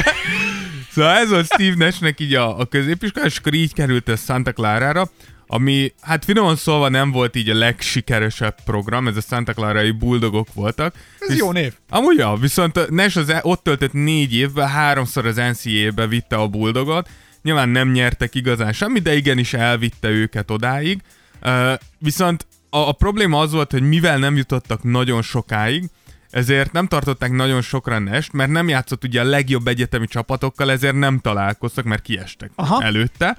Szóval 0.95 1.17
ez 1.17 1.29
volt 1.29 1.45
Steve 1.47 1.85
Nashnek 1.85 2.21
így 2.21 2.35
a, 2.35 2.59
a 2.59 2.65
középiskola, 2.65 3.27
és 3.27 3.37
akkor 3.37 3.55
így 3.55 3.75
került 3.75 4.09
ez 4.09 4.25
Santa 4.25 4.53
Clara-ra, 4.53 5.09
ami 5.47 5.93
hát 6.01 6.25
finoman 6.25 6.57
szólva 6.57 6.89
nem 6.89 7.11
volt 7.11 7.37
így 7.37 7.49
a 7.49 7.55
legsikeresebb 7.55 8.55
program, 8.65 9.09
ez 9.09 9.17
a 9.17 9.21
Santa 9.21 9.53
Clara-i 9.53 9.91
Bulldogok 9.91 10.49
voltak. 10.55 10.95
Ez 11.19 11.29
Visz- 11.29 11.39
jó 11.39 11.53
név. 11.53 11.73
Amúgy 11.89 12.19
ja, 12.19 12.37
viszont 12.41 12.77
a 12.77 12.85
Nash 12.89 13.17
az 13.19 13.29
e- 13.29 13.41
ott 13.43 13.63
töltött 13.63 13.93
négy 13.93 14.35
évben, 14.35 14.69
háromszor 14.69 15.27
az 15.27 15.37
NCAA-be 15.37 16.07
vitte 16.07 16.37
a 16.37 16.49
Bulldogot, 16.49 17.09
nyilván 17.43 17.69
nem 17.69 17.91
nyertek 17.91 18.35
igazán 18.35 18.73
semmit, 18.73 19.03
de 19.03 19.15
igenis 19.15 19.55
elvitte 19.55 20.09
őket 20.09 20.51
odáig. 20.51 21.03
Uh, 21.43 21.73
viszont 21.99 22.47
a, 22.71 22.79
a 22.79 22.93
probléma 22.93 23.39
az 23.39 23.53
volt, 23.53 23.71
hogy 23.71 23.83
mivel 23.83 24.19
nem 24.19 24.37
jutottak 24.37 24.83
nagyon 24.83 25.23
sokáig, 25.23 25.91
ezért 26.31 26.73
nem 26.73 26.87
tartották 26.87 27.31
nagyon 27.31 27.63
sokra 27.63 27.99
Nest, 27.99 28.33
mert 28.33 28.51
nem 28.51 28.69
játszott 28.69 29.05
ugye 29.05 29.21
a 29.21 29.25
legjobb 29.25 29.67
egyetemi 29.67 30.07
csapatokkal, 30.07 30.71
ezért 30.71 30.95
nem 30.95 31.19
találkoztak, 31.19 31.85
mert 31.85 32.03
kiestek 32.03 32.51
Aha. 32.55 32.83
előtte. 32.83 33.37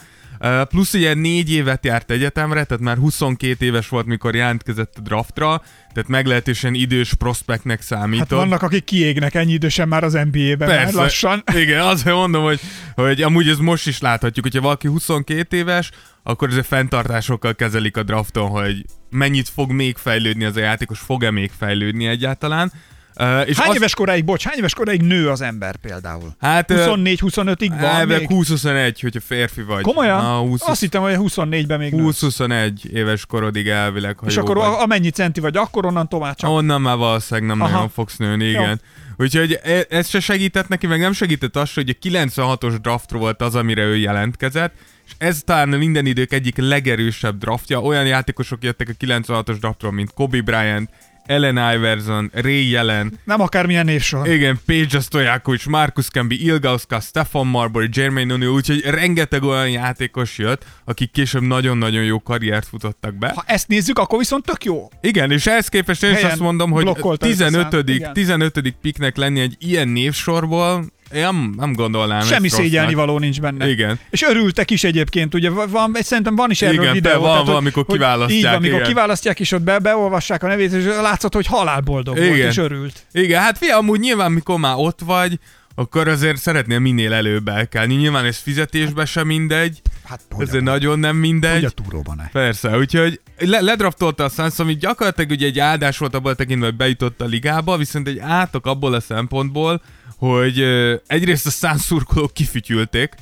Plusz 0.70 0.94
ugye 0.94 1.14
négy 1.14 1.52
évet 1.52 1.86
járt 1.86 2.12
egyetemre, 2.12 2.64
tehát 2.64 2.84
már 2.84 2.98
22 2.98 3.66
éves 3.66 3.88
volt, 3.90 4.06
mikor 4.06 4.36
jelentkezett 4.36 4.94
a 4.98 5.02
draftra, 5.02 5.62
tehát 5.94 6.10
meglehetősen 6.10 6.74
idős 6.74 7.14
prospektnek 7.14 7.82
számított. 7.82 8.30
Hát 8.30 8.40
vannak, 8.40 8.62
akik 8.62 8.84
kiégnek 8.84 9.34
ennyi 9.34 9.54
idősen 9.54 9.88
már 9.88 10.04
az 10.04 10.14
NBA-ben, 10.14 10.68
már 10.68 10.84
Persze. 10.84 10.98
lassan. 10.98 11.44
Igen, 11.64 11.82
azért 11.82 12.16
mondom, 12.16 12.44
hogy, 12.44 12.60
hogy 12.96 13.22
amúgy 13.22 13.50
ez 13.50 13.58
most 13.58 13.88
is 13.88 14.00
láthatjuk, 14.00 14.46
hogyha 14.46 14.62
valaki 14.62 14.88
22 14.88 15.58
éves, 15.58 15.90
akkor 16.24 16.48
azért 16.48 16.66
fenntartásokkal 16.66 17.56
kezelik 17.56 17.98
a 17.98 18.04
drafton, 18.04 18.50
hogy 18.50 18.86
mennyit 19.10 19.50
fog 19.50 19.72
még 19.72 19.98
fejlődni 19.98 20.44
az 20.44 20.56
a 20.56 20.60
játékos, 20.60 21.00
fog-e 21.00 21.32
még 21.32 21.52
fejlődni 21.58 22.06
egyáltalán. 22.08 22.72
Uh, 23.20 23.48
és 23.50 23.58
Hány 23.58 23.70
az- 23.70 23.76
éves 23.76 23.94
koráig, 23.96 24.26
bocs, 24.26 24.44
hány 24.46 24.58
éves 24.58 24.74
koráig 24.74 25.02
nő 25.02 25.30
az 25.30 25.42
ember 25.42 25.76
például? 25.76 26.36
Hát, 26.40 26.72
ö, 26.72 26.86
24-25-ig 26.88 27.68
van 27.70 27.80
Elvileg 27.80 28.20
még? 28.20 28.30
20-21, 28.40 28.98
hogyha 29.02 29.20
férfi 29.20 29.62
vagy. 29.62 29.82
Komolyan? 29.82 30.22
Na, 30.24 30.38
20, 30.38 30.62
Azt 30.68 30.80
hittem, 30.82 31.02
hogy 31.02 31.16
24-ben 31.18 31.80
még 31.80 31.94
nő. 31.94 32.04
20-21 32.04 32.86
éves 32.86 33.26
korodig 33.26 33.68
elvileg, 33.68 34.18
ha 34.20 34.26
És 34.26 34.36
jó 34.36 34.42
akkor 34.42 34.56
vagy. 34.56 34.74
amennyi 34.80 35.10
centi 35.10 35.40
vagy, 35.40 35.58
akkor 35.58 35.86
onnantól 35.86 36.20
már 36.20 36.36
csak. 36.36 36.50
Onnan 36.50 36.82
már 36.82 36.98
valószínűleg 36.98 37.50
nem 37.50 37.62
Aha. 37.62 37.72
nagyon 37.74 37.90
fogsz 37.90 38.18
nőni, 38.18 38.46
igen. 38.46 38.82
Úgyhogy 39.18 39.60
e- 39.64 39.86
ez 39.90 40.08
se 40.10 40.20
segített 40.20 40.68
neki, 40.68 40.88
meg 40.88 41.00
nem 41.00 41.14
segített 41.14 41.56
az, 41.56 41.74
hogy 41.74 41.90
a 41.90 42.08
96-os 42.08 42.74
draft 42.82 43.12
volt 43.12 43.42
az, 43.42 43.56
amire 43.56 43.82
ő 43.82 43.98
jelentkezett, 43.98 44.74
és 45.06 45.12
ez 45.18 45.42
talán 45.46 45.70
minden 45.70 46.06
idők 46.06 46.34
egyik 46.34 46.58
legerősebb 46.58 47.38
draftja. 47.38 47.80
Olyan 47.82 48.06
játékosok 48.06 48.64
jöttek 48.64 48.90
a 48.90 49.06
96-os 49.06 49.56
draftról, 49.60 49.92
mint 49.92 50.14
Kobe 50.14 50.42
Bryant, 50.42 50.90
Ellen 51.26 51.76
Iverson, 51.76 52.32
Ray 52.34 52.70
Jelen, 52.70 53.20
Nem 53.24 53.42
akármilyen 53.42 53.86
névsor. 53.86 54.28
igen, 54.28 54.60
Paige 54.66 55.00
Stojakovic, 55.00 55.66
Marcus 55.66 56.08
Camby, 56.08 56.44
Ilgauska, 56.46 57.00
Stefan 57.00 57.48
Marbury, 57.48 57.90
Jermaine 57.92 58.36
O'Neal, 58.38 58.54
úgyhogy 58.54 58.82
rengeteg 58.86 59.44
olyan 59.44 59.70
játékos 59.70 60.38
jött, 60.38 60.66
akik 60.86 61.12
később 61.12 61.42
nagyon-nagyon 61.42 62.04
jó 62.04 62.20
karriert 62.20 62.68
futottak 62.68 63.16
be. 63.16 63.32
Ha 63.36 63.44
ezt 63.46 63.68
nézzük, 63.68 64.00
akkor 64.00 64.18
viszont 64.18 64.46
tök 64.46 64.64
jó. 64.64 64.90
Igen, 65.02 65.32
és 65.32 65.48
ehhez 65.48 65.68
képest 65.68 66.04
én 66.04 66.14
is 66.14 66.24
azt 66.24 66.40
mondom, 66.40 66.72
hogy 66.72 66.84
blokkolta 66.84 67.26
ezt 67.26 67.42
a 67.42 67.44
15. 67.46 67.72
számot, 67.72 67.90
igen. 67.90 68.14
15. 68.14 68.74
piknek 68.82 69.18
lenni 69.18 69.40
egy 69.40 69.56
ilyen 69.60 69.88
névsorból, 69.88 70.86
én 71.16 71.22
nem, 71.22 71.54
nem 71.58 71.74
gondolnám 71.74 72.22
Semmi 72.22 72.50
szégyelni 72.50 72.94
való 72.94 73.20
nincs 73.20 73.42
benne. 73.42 73.70
Igen. 73.70 74.00
És 74.10 74.24
örültek 74.24 74.72
is 74.72 74.84
egyébként, 74.84 75.34
ugye 75.34 75.50
van, 75.50 75.96
szerintem 76.00 76.36
van 76.36 76.52
is 76.52 76.62
erről 76.62 76.82
Igen, 76.82 76.94
videó. 76.94 77.12
de 77.12 77.18
van, 77.18 77.32
tehát, 77.32 77.46
valamikor 77.46 77.84
hogy 77.86 77.96
kiválasztják, 77.96 78.38
Így 78.38 78.44
van, 78.44 78.54
amikor 78.54 78.76
igen. 78.76 78.88
kiválasztják, 78.88 79.40
és 79.40 79.52
ott 79.52 79.62
be, 79.62 79.80
beolvassák 79.80 80.44
a 80.44 80.48
nevét, 80.48 80.72
és 80.72 80.84
látszott, 80.86 81.34
hogy 81.34 81.46
halálboldog 81.46 82.18
volt, 82.18 82.36
Igen. 82.36 82.50
és 82.50 82.58
örült. 82.58 83.06
Igen, 83.12 83.42
hát 83.42 83.58
fia, 83.58 83.78
amúgy 83.78 84.00
nyilván 84.00 84.32
mikor 84.32 84.60
már 84.60 84.76
ott 84.78 85.00
vagy, 85.06 85.40
akkor 85.76 86.08
azért 86.08 86.38
szeretnél 86.38 86.80
minél 86.80 87.14
előbb 87.14 87.48
elkelni. 87.48 87.94
Nyilván 87.94 88.26
ez 88.26 88.38
fizetésbe 88.38 89.06
sem 89.06 89.28
mindegy, 89.28 89.82
Hát 90.04 90.20
ezért 90.38 90.64
nagyon 90.64 91.00
nem 91.00 91.16
mindegy. 91.16 91.54
hogy 91.54 91.64
a 91.64 91.70
túróban. 91.70 92.30
Persze, 92.32 92.78
úgyhogy 92.78 93.20
le- 93.38 93.62
ledraftolta 93.62 94.24
a 94.24 94.30
Suns, 94.30 94.60
ami 94.60 94.74
gyakorlatilag 94.76 95.30
ugye 95.32 95.46
egy 95.46 95.60
áldás 95.60 95.98
volt 95.98 96.16
abból 96.16 96.36
tekintve, 96.36 96.66
hogy 96.66 96.76
bejutott 96.76 97.22
a 97.22 97.26
ligába, 97.26 97.78
viszont 97.78 98.08
egy 98.08 98.20
átok 98.20 98.66
abból 98.66 98.94
a 98.94 99.00
szempontból, 99.00 99.82
hogy 100.18 100.60
ö, 100.60 100.96
egyrészt 101.08 101.46
a 101.46 101.50
Suns 101.50 101.82
szurkolók 101.82 102.34
kifütyülték, 102.34 103.14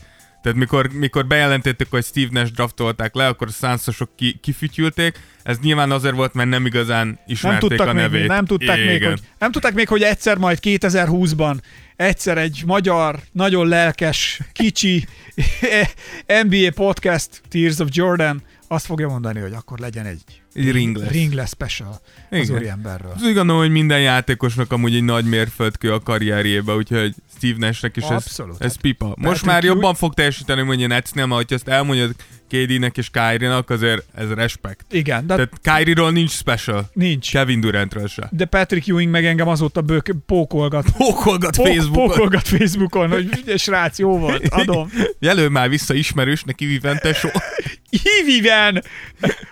tehát 0.41 0.58
mikor, 0.58 0.89
mikor 0.94 1.28
bejelentették, 1.28 1.88
hogy 1.89 2.04
Steve 2.06 2.28
Nash 2.32 2.52
draftolták 2.52 3.15
le, 3.15 3.28
akkor 3.28 3.48
a 3.48 3.52
Sunsosok 3.52 4.10
ki, 4.15 4.39
kifütyülték. 4.41 5.20
Ez 5.44 5.58
nyilván 5.62 5.91
azért 5.91 6.15
volt, 6.15 6.34
mert 6.34 6.50
nem 6.50 6.65
igazán 6.65 7.08
Nem 7.08 7.17
ismerték 7.26 7.70
tudtak, 7.70 7.88
a 7.88 7.94
még, 7.94 8.02
nevét. 8.02 8.28
nem, 8.28 8.46
tudták 8.46 8.78
még, 8.86 9.06
hogy, 9.06 9.20
nem 9.39 9.52
tudták 9.52 9.74
még, 9.74 9.88
hogy 9.88 10.02
egyszer 10.02 10.38
majd 10.38 10.58
2020-ban 10.62 11.56
egyszer 11.96 12.38
egy 12.38 12.63
magyar, 12.65 13.20
nagyon 13.32 13.67
lelkes, 13.67 14.39
kicsi 14.54 15.06
NBA 16.44 16.72
podcast, 16.76 17.41
Tears 17.50 17.80
of 17.80 17.88
Jordan, 17.91 18.41
azt 18.67 18.86
fogja 18.86 19.08
mondani, 19.08 19.39
hogy 19.39 19.54
akkor 19.54 19.80
legyen 19.80 20.06
egy 20.06 20.22
ringless. 20.54 21.12
ringless 21.12 21.50
special 21.50 22.02
az 22.30 22.38
Igen. 22.38 22.56
úriemberről. 22.56 23.12
Az 23.15 23.24
úgy 23.24 23.34
gondolom, 23.34 23.62
hogy 23.62 23.72
minden 23.72 24.02
játékosnak 24.02 24.72
amúgy 24.72 24.96
egy 24.96 25.04
nagy 25.04 25.26
mérföldkő 25.26 25.94
a 25.94 26.00
karrierjébe, 26.00 26.74
úgyhogy 26.76 27.15
Steve 27.36 27.58
Nashnek 27.58 27.98
is 27.98 28.04
ez, 28.04 28.10
Abszolút. 28.10 28.62
ez 28.63 28.76
pipa. 28.76 29.06
Most 29.06 29.22
Patrick 29.22 29.46
már 29.46 29.63
jobban 29.63 29.96
fog 29.96 30.13
teljesíteni, 30.13 30.62
mondja 30.62 30.88
Netsnél, 30.88 31.26
mert 31.26 31.38
hogyha 31.38 31.56
ezt 31.56 31.67
elmondjad 31.67 32.15
KD-nek 32.52 32.98
és 32.98 33.10
Kyrie-nak, 33.10 33.70
azért 33.70 34.04
ez 34.14 34.32
respekt. 34.32 34.86
Igen, 34.94 35.28
de 35.28 35.36
Tehát 35.36 35.78
Kyrie-ról 35.78 36.12
nincs 36.12 36.32
special. 36.32 36.90
nincs. 36.94 37.32
Kevin 37.32 37.60
Durantről 37.60 38.08
se. 38.08 38.28
De 38.32 38.46
Patrick 38.46 38.88
Ewing 38.88 39.12
meg 39.12 39.26
engem 39.26 39.48
azóta 39.48 39.82
bők, 39.82 40.12
pókolgat. 40.26 40.86
Pókolgat 40.98 41.56
Pó- 41.56 41.64
Facebookon. 41.64 42.08
Pókolgat 42.08 42.48
Facebookon, 42.48 43.10
hogy 43.10 43.54
srác, 43.58 44.00
jó 44.00 44.18
volt, 44.18 44.48
adom. 44.62 44.90
Jelöl 45.20 45.50
már 45.50 45.70
vissza 45.70 45.94
ismerős, 45.94 46.44
neki 46.44 46.66
Vivente 46.66 47.14
so. 47.14 47.30
Híviven! 48.04 48.84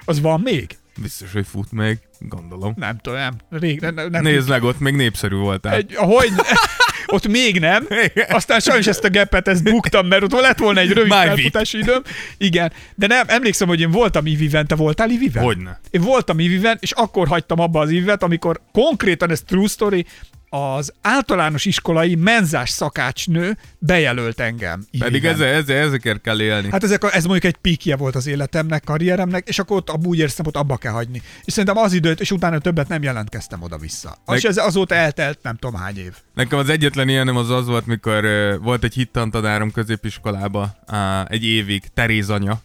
Az 0.05 0.21
van 0.21 0.39
még? 0.41 0.77
Biztos, 1.01 1.31
hogy 1.33 1.47
fut 1.47 1.71
még, 1.71 1.97
gondolom. 2.19 2.73
Nem 2.77 2.97
tudom, 2.97 3.19
nem. 3.19 3.33
Rég, 3.49 3.79
nem, 3.79 3.93
nem 4.09 4.21
Nézd 4.23 4.49
meg, 4.49 4.63
ott 4.63 4.79
még 4.79 4.93
népszerű 4.95 5.35
voltál. 5.35 5.73
Egy, 5.73 5.93
ahogy, 5.95 6.29
ott 7.09 7.27
még 7.27 7.59
nem. 7.59 7.87
Aztán 8.29 8.59
sajnos 8.59 8.87
ezt 8.87 9.03
a 9.03 9.09
gepet, 9.09 9.47
ezt 9.47 9.63
buktam, 9.63 10.07
mert 10.07 10.23
ott 10.23 10.41
lett 10.41 10.57
volna 10.57 10.79
egy 10.79 10.91
rövid 10.91 11.11
My 11.11 11.25
felfutási 11.25 11.77
időm. 11.77 12.01
Igen. 12.37 12.73
De 12.95 13.07
nem, 13.07 13.25
emlékszem, 13.27 13.67
hogy 13.67 13.79
én 13.79 13.91
voltam 13.91 14.25
Iviven. 14.25 14.67
Te 14.67 14.75
voltál 14.75 15.09
Iviven? 15.09 15.43
Hogyne. 15.43 15.79
Én 15.89 16.01
voltam 16.01 16.39
Iviven, 16.39 16.77
és 16.79 16.91
akkor 16.91 17.27
hagytam 17.27 17.59
abba 17.59 17.79
az 17.79 17.89
Ivivet, 17.89 18.23
amikor 18.23 18.61
konkrétan 18.71 19.31
ez 19.31 19.41
true 19.41 19.67
story, 19.67 20.05
az 20.49 20.93
általános 21.01 21.65
iskolai 21.65 22.15
menzás 22.15 22.69
szakácsnő 22.69 23.57
bejelölt 23.79 24.39
engem. 24.39 24.85
Pedig 24.99 25.25
ezzel, 25.25 25.47
ezzel, 25.53 25.77
ezekért 25.87 26.21
kell 26.21 26.41
élni. 26.41 26.67
Hát 26.71 26.83
ezek 26.83 27.03
a, 27.03 27.15
ez 27.15 27.23
mondjuk 27.23 27.53
egy 27.53 27.59
pikje 27.61 27.95
volt 27.95 28.15
az 28.15 28.27
életemnek, 28.27 28.83
karrieremnek, 28.83 29.47
és 29.47 29.59
akkor 29.59 29.77
ott 29.77 30.05
úgy 30.05 30.17
érztem, 30.17 30.45
hogy 30.45 30.55
abba 30.57 30.77
kell 30.77 30.91
hagyni. 30.91 31.21
És 31.43 31.53
szerintem 31.53 31.77
az 31.83 31.93
időt, 31.93 32.19
és 32.19 32.31
utána 32.31 32.59
többet 32.59 32.87
nem 32.87 33.03
jelentkeztem 33.03 33.61
oda-vissza. 33.61 34.17
Meg- 34.25 34.37
És 34.37 34.43
ez 34.43 34.57
azóta 34.57 34.95
eltelt 34.95 35.39
nem 35.41 35.55
tudom 35.55 35.79
hány 35.79 35.97
év. 35.97 36.13
Nekem 36.33 36.59
az 36.59 36.69
egyetlen 36.69 37.09
ilyenem 37.09 37.35
az 37.37 37.49
az 37.49 37.65
volt, 37.67 37.85
mikor 37.85 38.25
uh, 38.25 38.55
volt 38.63 38.83
egy 38.83 38.93
hittantadárом 38.93 39.71
középiskolába 39.71 40.75
uh, 40.91 41.31
egy 41.31 41.43
évig, 41.45 41.83
Teréz 41.93 42.29
anya. 42.29 42.61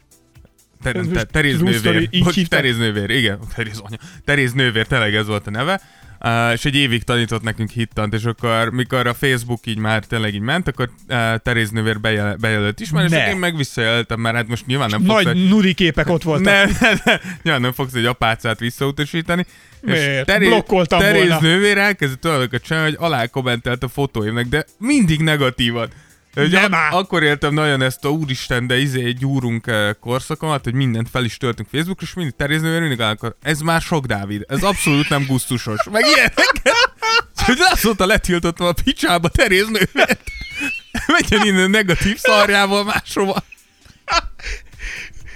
Ter- 0.83 0.97
Ez 0.97 1.07
te- 1.07 1.13
most 1.13 1.27
Teréz 1.27 1.61
nővér. 1.61 2.09
Teréz 2.49 2.77
nővér, 2.77 3.11
igen, 3.11 3.39
Teréz 3.55 3.79
anya. 3.79 3.97
Teréz 4.25 4.53
nővér, 4.53 4.87
tényleg 4.87 5.15
ez 5.15 5.27
volt 5.27 5.47
a 5.47 5.51
neve. 5.51 5.81
Uh, 6.27 6.53
és 6.53 6.65
egy 6.65 6.77
évig 6.77 7.03
tanított 7.03 7.43
nekünk 7.43 7.71
hittant, 7.71 8.15
és 8.15 8.25
akkor, 8.25 8.71
mikor 8.71 9.07
a 9.07 9.15
Facebook 9.15 9.67
így 9.67 9.79
már 9.79 10.05
tényleg 10.05 10.35
így 10.35 10.41
ment, 10.41 10.69
akkor 10.69 10.91
uh, 11.09 11.37
Teréz 11.37 11.71
nővér 11.71 12.01
bejel- 12.01 12.39
bejelölt 12.39 12.81
ismer, 12.81 13.05
és 13.05 13.11
Ne. 13.11 13.29
én 13.31 13.37
meg 13.37 13.57
visszajelöltem, 13.57 14.21
mert 14.21 14.37
hát 14.37 14.49
most 14.49 14.67
nyilván 14.67 14.89
nem 14.91 15.05
fogsz 15.05 15.23
Nagy 15.25 15.37
egy- 15.37 15.49
nudi 15.49 15.75
képek 15.75 16.09
ott 16.09 16.23
voltak. 16.23 16.45
nem, 16.45 16.71
nem, 16.81 16.97
nem, 17.05 17.19
nyilván 17.43 17.63
nem 17.63 17.73
fogsz 17.73 17.95
egy 17.95 18.05
apácát 18.05 18.59
visszautasítani. 18.59 19.47
Miért? 19.81 20.39
Blokkoltam 20.39 20.99
Teréz 20.99 21.21
volna. 21.29 21.41
nővér 21.41 21.79
elkezdett 21.79 22.27
olyanokat 22.27 22.63
csinálni, 22.63 22.89
hogy 22.89 23.07
alá 23.07 23.27
kommentelt 23.27 23.83
a 23.83 23.89
fotóimnak, 23.89 24.45
de 24.45 24.65
mindig 24.79 25.21
negatívat. 25.21 25.93
Hogy 26.35 26.51
Nem 26.51 26.75
áll. 26.75 26.93
akkor 26.93 27.23
éltem 27.23 27.55
nagyon 27.55 27.83
ezt 27.83 28.05
a 28.05 28.09
úristen, 28.09 28.67
de 28.67 28.79
izé 28.79 29.05
egy 29.05 29.17
gyúrunk 29.17 29.67
eh, 29.67 29.91
korszakomat, 30.01 30.65
hogy 30.65 30.75
mindent 30.75 31.09
fel 31.11 31.25
is 31.25 31.37
töltünk 31.37 31.69
Facebookra, 31.73 32.07
és 32.07 32.15
mindig 32.15 32.35
Teréz 32.37 32.63
nővér 32.63 32.81
mindig 32.81 33.01
akkor 33.01 33.37
ez 33.43 33.61
már 33.61 33.81
sok 33.81 34.07
Dávid, 34.07 34.45
ez 34.49 34.63
abszolút 34.63 35.09
nem 35.09 35.25
gusztusos. 35.27 35.85
Meg 35.91 36.05
ilyeneket. 36.07 36.93
Hogy 37.37 37.59
azóta 37.73 38.07
letiltottam 38.07 38.67
a 38.67 38.73
picsába 38.85 39.29
Teréz 39.29 39.67
nővért. 39.67 40.23
Menjen 41.07 41.47
innen 41.47 41.71
negatív 41.71 42.17
szarjával 42.17 42.85
máshova. 42.85 43.45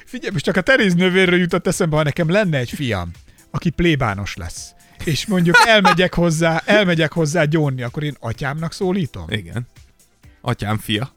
Figyelj, 0.04 0.32
most 0.32 0.44
csak 0.44 0.56
a 0.56 0.60
Teréz 0.60 0.94
nővérről 0.94 1.38
jutott 1.38 1.66
eszembe, 1.66 1.96
ha 1.96 2.02
nekem 2.02 2.30
lenne 2.30 2.58
egy 2.58 2.70
fiam, 2.70 3.10
aki 3.50 3.70
plébános 3.70 4.36
lesz, 4.36 4.70
és 5.04 5.26
mondjuk 5.26 5.56
elmegyek 5.66 6.14
hozzá, 6.14 6.62
elmegyek 6.64 7.12
hozzá 7.12 7.44
gyónni, 7.44 7.82
akkor 7.82 8.02
én 8.02 8.16
atyámnak 8.20 8.72
szólítom? 8.72 9.24
Igen. 9.28 9.66
Atyám 10.40 10.78
fia. 10.78 11.12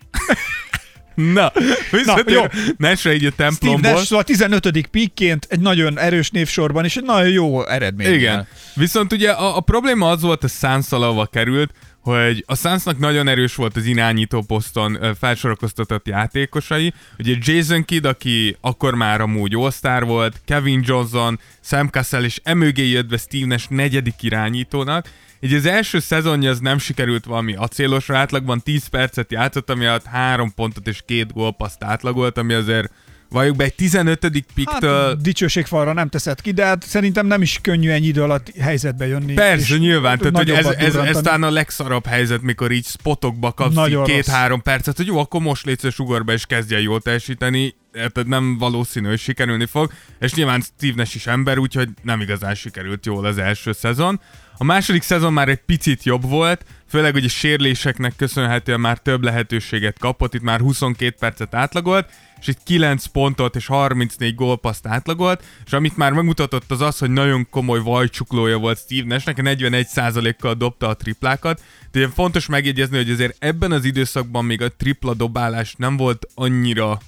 Na, 1.16 1.52
visszatér, 1.92 2.34
jó. 2.34 2.44
ne 2.78 2.96
se 2.96 3.14
így 3.14 3.26
a 3.26 3.32
Steve 3.32 3.50
templomból. 3.50 3.92
Nash 3.92 4.06
szóval 4.06 4.24
15. 4.24 4.88
pikként 4.88 5.48
egy 5.50 5.60
nagyon 5.60 6.00
erős 6.00 6.30
névsorban, 6.30 6.86
és 6.86 6.98
egy 6.98 7.04
nagyon 7.04 7.30
jó 7.30 7.68
eredmény. 7.68 8.14
Igen. 8.14 8.48
Viszont 8.76 9.14
ugye 9.14 9.32
a, 9.32 9.58
a 9.58 9.60
probléma 9.60 10.10
az 10.10 10.22
volt 10.22 10.44
a 10.44 10.48
Suns 10.48 10.92
ahova 10.92 11.26
került, 11.26 11.72
hogy 12.02 12.44
a 12.48 12.56
Sunsnak 12.56 13.00
nagyon 13.00 13.28
erős 13.28 13.56
volt 13.56 13.76
az 13.76 13.86
irányító 13.86 14.42
poszton 14.42 15.16
felsorakoztatott 15.20 16.08
játékosai. 16.08 16.94
Ugye 17.20 17.36
Jason 17.40 17.86
Kidd, 17.86 18.06
aki 18.06 18.58
akkor 18.62 18.96
már 18.96 19.22
amúgy 19.22 19.56
all 19.82 20.00
volt, 20.00 20.42
Kevin 20.46 20.84
Johnson, 20.86 21.40
Sam 21.62 21.88
Cassell 21.88 22.24
és 22.24 22.40
emögé 22.44 22.88
jött 22.88 23.08
be 23.08 23.18
Steve 23.18 23.46
Nash 23.46 23.70
negyedik 23.70 24.24
irányítónak. 24.24 25.10
Így 25.44 25.54
az 25.54 25.66
első 25.66 26.00
szezonja 26.00 26.50
az 26.50 26.60
nem 26.60 26.78
sikerült 26.78 27.26
valami 27.26 27.56
acélosra, 27.56 28.18
átlagban 28.18 28.62
10 28.62 28.88
percet 28.88 29.32
játszott, 29.32 29.70
ami 29.70 29.86
alatt 29.86 30.06
3 30.06 30.54
pontot 30.54 30.88
és 30.88 31.02
két 31.06 31.34
gólpaszt 31.34 31.84
átlagolt, 31.84 32.38
ami 32.38 32.54
azért 32.54 32.92
valljuk 33.32 33.56
be 33.56 33.64
egy 33.64 33.76
15. 33.76 34.28
piktől... 34.54 35.08
Hát, 35.08 35.22
dicsőségfalra 35.22 35.94
nem 35.94 36.10
teszed 36.10 36.42
ki, 36.42 36.52
de 36.52 36.66
hát 36.66 36.84
szerintem 36.84 37.26
nem 37.26 37.42
is 37.42 37.60
könnyű 37.62 37.90
ennyi 37.90 38.08
idő 38.08 38.24
alatt 38.24 38.52
helyzetbe 38.60 39.08
jönni. 39.08 39.34
Persze, 39.34 39.78
nyilván, 39.78 40.18
tehát 40.18 40.38
hogy 40.38 40.50
ez, 40.50 40.66
ez, 40.66 40.96
ez 40.96 41.18
talán 41.22 41.44
a 41.44 41.50
legszarabb 41.50 42.06
helyzet, 42.06 42.42
mikor 42.42 42.72
így 42.72 42.86
spotokba 42.86 43.52
kapsz 43.52 43.90
két-három 44.06 44.62
percet, 44.62 44.98
hogy 44.98 45.06
jó, 45.06 45.18
akkor 45.18 45.42
most 45.42 45.66
légy 45.66 45.80
szíves, 45.80 46.00
ugorba 46.00 46.32
és 46.32 46.46
kezdje 46.46 46.82
jól 46.82 47.02
teljesíteni, 47.02 47.76
tehát 47.92 48.26
nem 48.26 48.58
valószínű, 48.58 49.08
hogy 49.08 49.20
sikerülni 49.20 49.66
fog, 49.66 49.92
és 50.20 50.34
nyilván 50.34 50.62
Steve 50.62 50.94
Nash 50.96 51.16
is 51.16 51.28
ember, 51.28 51.58
úgyhogy 51.58 51.90
nem 52.02 52.22
igazán 52.22 52.56
sikerült 52.56 53.06
jól 53.06 53.26
az 53.26 53.38
első 53.38 53.72
szezon. 53.72 54.22
A 54.62 54.64
második 54.64 55.02
szezon 55.02 55.34
már 55.34 55.50
egy 55.50 55.62
picit 55.66 56.04
jobb 56.04 56.30
volt, 56.30 56.66
főleg 56.88 57.16
a 57.16 57.28
sérléseknek 57.28 58.16
köszönhetően 58.16 58.80
már 58.80 58.98
több 58.98 59.24
lehetőséget 59.24 60.00
kapott, 60.00 60.34
itt 60.34 60.42
már 60.42 60.60
22 60.60 61.16
percet 61.20 61.56
átlagolt, 61.56 62.10
és 62.40 62.48
itt 62.48 62.64
9 62.64 63.06
pontot 63.06 63.56
és 63.56 63.66
34 63.66 64.36
gólpaszt 64.36 64.88
átlagolt, 64.88 65.44
és 65.66 65.74
amit 65.74 65.98
már 65.98 66.12
megmutatott 66.12 66.72
az 66.72 66.82
az, 66.82 66.98
hogy 66.98 67.10
nagyon 67.10 67.48
komoly 67.50 67.80
vajcsuklója 67.80 68.58
volt 68.58 68.80
Steve 68.80 69.08
Nashnek, 69.08 69.38
41%-kal 69.42 70.54
dobta 70.54 70.88
a 70.88 70.96
triplákat, 70.96 71.62
de 71.92 72.00
ilyen 72.00 72.12
fontos 72.12 72.46
megjegyezni, 72.46 72.98
hogy 72.98 73.10
azért 73.10 73.36
ebben 73.40 73.72
az 73.72 73.86
időszakban 73.86 74.46
még 74.46 74.62
a 74.62 74.76
tripla 74.76 75.14
dobálás 75.14 75.76
nem 75.78 75.98
volt 75.98 76.28
annyira 76.36 77.00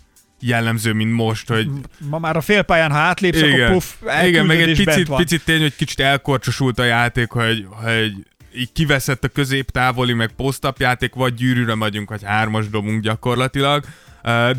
jellemző, 0.47 0.93
mint 0.93 1.13
most, 1.13 1.47
hogy 1.47 1.67
Ma 2.10 2.19
már 2.19 2.38
a 2.38 2.41
félpályán, 2.41 2.91
ha 2.91 2.97
átlépsz, 2.97 3.41
akkor 3.41 3.71
puff, 3.71 3.86
igen, 4.25 4.45
meg 4.45 4.62
egy 4.62 4.84
picit, 4.84 5.15
picit 5.15 5.43
tény, 5.43 5.62
hogy 5.62 5.75
kicsit 5.75 5.99
elkorcsosult 5.99 6.79
a 6.79 6.84
játék, 6.84 7.29
hogy, 7.29 7.67
hogy 7.69 8.13
így 8.56 8.71
kiveszett 8.71 9.23
a 9.23 9.27
középtávoli, 9.27 10.13
meg 10.13 10.32
posztap 10.32 10.79
játék, 10.79 11.13
vagy 11.13 11.34
gyűrűre 11.34 11.75
megyünk, 11.75 12.10
vagy 12.10 12.23
hármas 12.23 12.69
dobunk 12.69 13.01
gyakorlatilag. 13.01 13.86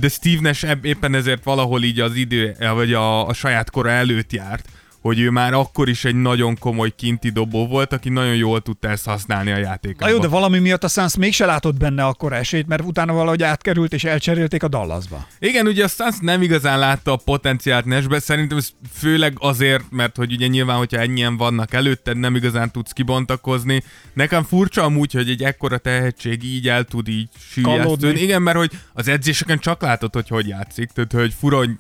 De 0.01 0.09
Steve 0.09 0.41
Nash 0.41 0.77
éppen 0.83 1.15
ezért 1.15 1.45
valahol 1.45 1.83
így 1.83 2.01
az 2.01 2.15
idő, 2.15 2.57
vagy 2.75 2.93
a, 2.93 3.27
a 3.27 3.33
saját 3.33 3.71
kora 3.71 3.91
előtt 3.91 4.33
járt, 4.33 4.69
hogy 5.05 5.21
ő 5.21 5.31
már 5.31 5.53
akkor 5.53 5.89
is 5.89 6.05
egy 6.05 6.15
nagyon 6.15 6.59
komoly 6.59 6.93
kinti 6.97 7.31
dobó 7.31 7.67
volt, 7.67 7.93
aki 7.93 8.09
nagyon 8.09 8.37
jól 8.37 8.61
tudta 8.61 8.89
ezt 8.89 9.07
használni 9.07 9.51
a 9.51 9.55
Na 9.55 9.61
játékában. 9.61 10.15
jó, 10.15 10.19
de 10.19 10.29
valami 10.29 10.59
miatt 10.59 10.85
a 10.85 10.89
Suns 10.89 11.17
mégse 11.17 11.47
látott 11.47 11.77
benne 11.77 12.05
akkor 12.05 12.33
esélyt, 12.33 12.67
mert 12.67 12.83
utána 12.85 13.13
valahogy 13.13 13.43
átkerült 13.43 13.93
és 13.93 14.05
elcserélték 14.05 14.63
a 14.63 14.69
Dallasba. 14.69 15.27
Igen, 15.39 15.67
ugye 15.67 15.85
a 15.85 15.89
Suns 15.89 16.17
nem 16.21 16.43
igazán 16.43 16.79
látta 16.79 17.13
a 17.13 17.17
potenciált 17.17 17.85
Nashbe, 17.85 18.19
szerintem 18.19 18.59
ez 18.59 18.71
főleg 18.93 19.37
azért, 19.39 19.85
mert 19.91 20.17
hogy 20.17 20.33
ugye 20.33 20.47
nyilván, 20.47 20.77
hogyha 20.77 21.01
ennyien 21.01 21.37
vannak 21.37 21.73
előtted, 21.73 22.17
nem 22.17 22.35
igazán 22.35 22.71
tudsz 22.71 22.93
kibontakozni. 22.93 23.83
Nekem 24.13 24.43
furcsa 24.43 24.83
amúgy, 24.83 25.13
hogy 25.13 25.29
egy 25.29 25.43
ekkora 25.43 25.79
tehetség 25.79 26.45
így 26.45 26.69
el 26.69 26.85
tud 26.85 27.09
így 27.09 27.29
süllyesztődni. 27.51 28.21
Igen, 28.21 28.43
mert 28.43 28.57
hogy 28.57 28.71
az 28.93 29.09
edzéseken 29.09 29.59
csak 29.59 29.83
látod, 29.83 30.15
hogy 30.15 30.29
hogy 30.29 30.49
játszik, 30.49 30.91
tehát 30.91 31.13
hogy 31.13 31.35
fura, 31.39 31.57
hogy 31.57 31.71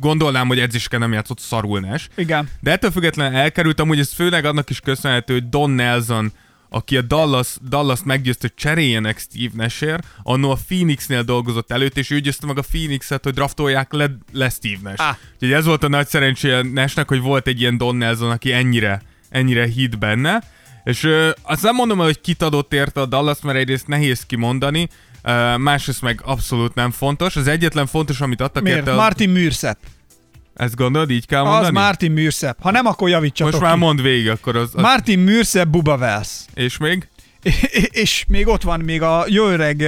gondolnám, 0.00 0.46
hogy 0.46 0.58
edzéseken 0.58 1.00
nem 1.00 1.12
játszott 1.12 1.38
szarul 1.38 1.80
Nash. 1.80 2.08
Igen. 2.14 2.48
De 2.60 2.70
ettől 2.70 2.90
függetlenül 2.90 3.38
elkerült, 3.38 3.80
amúgy 3.80 3.98
ez 3.98 4.12
főleg 4.12 4.44
annak 4.44 4.70
is 4.70 4.80
köszönhető, 4.80 5.32
hogy 5.32 5.48
Don 5.48 5.70
Nelson, 5.70 6.32
aki 6.68 6.96
a 6.96 7.02
Dallas, 7.02 7.56
Dallas 7.68 8.00
meggyőzte, 8.04 8.46
hogy 8.48 8.54
cseréljenek 8.56 9.18
Steve 9.18 9.52
Nashért, 9.54 10.06
annó 10.22 10.50
a 10.50 10.58
Phoenixnél 10.66 11.22
dolgozott 11.22 11.70
előtt, 11.70 11.98
és 11.98 12.10
ő 12.10 12.20
győzte 12.20 12.46
meg 12.46 12.58
a 12.58 12.62
Phoenixet, 12.70 13.24
hogy 13.24 13.32
draftolják 13.32 13.92
le, 13.92 14.10
le 14.32 14.48
Steve 14.48 14.78
Nash. 14.82 15.00
Ah. 15.00 15.16
Úgyhogy 15.34 15.52
ez 15.52 15.64
volt 15.64 15.84
a 15.84 15.88
nagy 15.88 16.06
szerencséje 16.06 16.62
Nashnek, 16.62 17.08
hogy 17.08 17.20
volt 17.20 17.46
egy 17.46 17.60
ilyen 17.60 17.76
Don 17.76 17.96
Nelson, 17.96 18.30
aki 18.30 18.52
ennyire, 18.52 19.02
ennyire 19.28 19.66
hit 19.66 19.98
benne. 19.98 20.42
És 20.84 21.04
ö, 21.04 21.30
azt 21.42 21.62
nem 21.62 21.74
mondom, 21.74 21.98
hogy 21.98 22.20
kit 22.20 22.42
adott 22.42 22.72
érte 22.72 23.00
a 23.00 23.06
Dallas, 23.06 23.40
mert 23.40 23.58
egyrészt 23.58 23.86
nehéz 23.86 24.26
kimondani, 24.26 24.88
ö, 25.22 25.56
másrészt 25.56 26.02
meg 26.02 26.20
abszolút 26.24 26.74
nem 26.74 26.90
fontos. 26.90 27.36
Az 27.36 27.46
egyetlen 27.46 27.86
fontos, 27.86 28.20
amit 28.20 28.40
adtak 28.40 28.62
Miért? 28.62 28.78
érte, 28.78 28.90
az, 28.90 28.96
Martin 28.96 29.30
Műrszep. 29.30 29.78
ezt 30.54 30.76
gondolod, 30.76 31.10
így 31.10 31.26
kell 31.26 31.42
Az 31.42 31.48
mondani? 31.48 31.72
Martin 31.78 32.12
Műrszep. 32.12 32.56
Ha 32.62 32.70
nem, 32.70 32.86
akkor 32.86 33.08
javítsatok 33.08 33.52
Most 33.52 33.64
már 33.64 33.74
ki. 33.74 33.78
mondd 33.80 34.02
végig, 34.02 34.28
akkor 34.28 34.56
az... 34.56 34.70
az 34.74 34.82
Martin 34.82 35.18
Műrszep, 35.18 35.68
Buba 35.68 35.96
Wells. 35.96 36.28
és 36.54 36.76
még? 36.78 37.08
és 38.04 38.24
még 38.28 38.46
ott 38.46 38.62
van 38.62 38.80
még 38.80 39.02
a 39.02 39.24
jó 39.28 39.46
öreg 39.48 39.84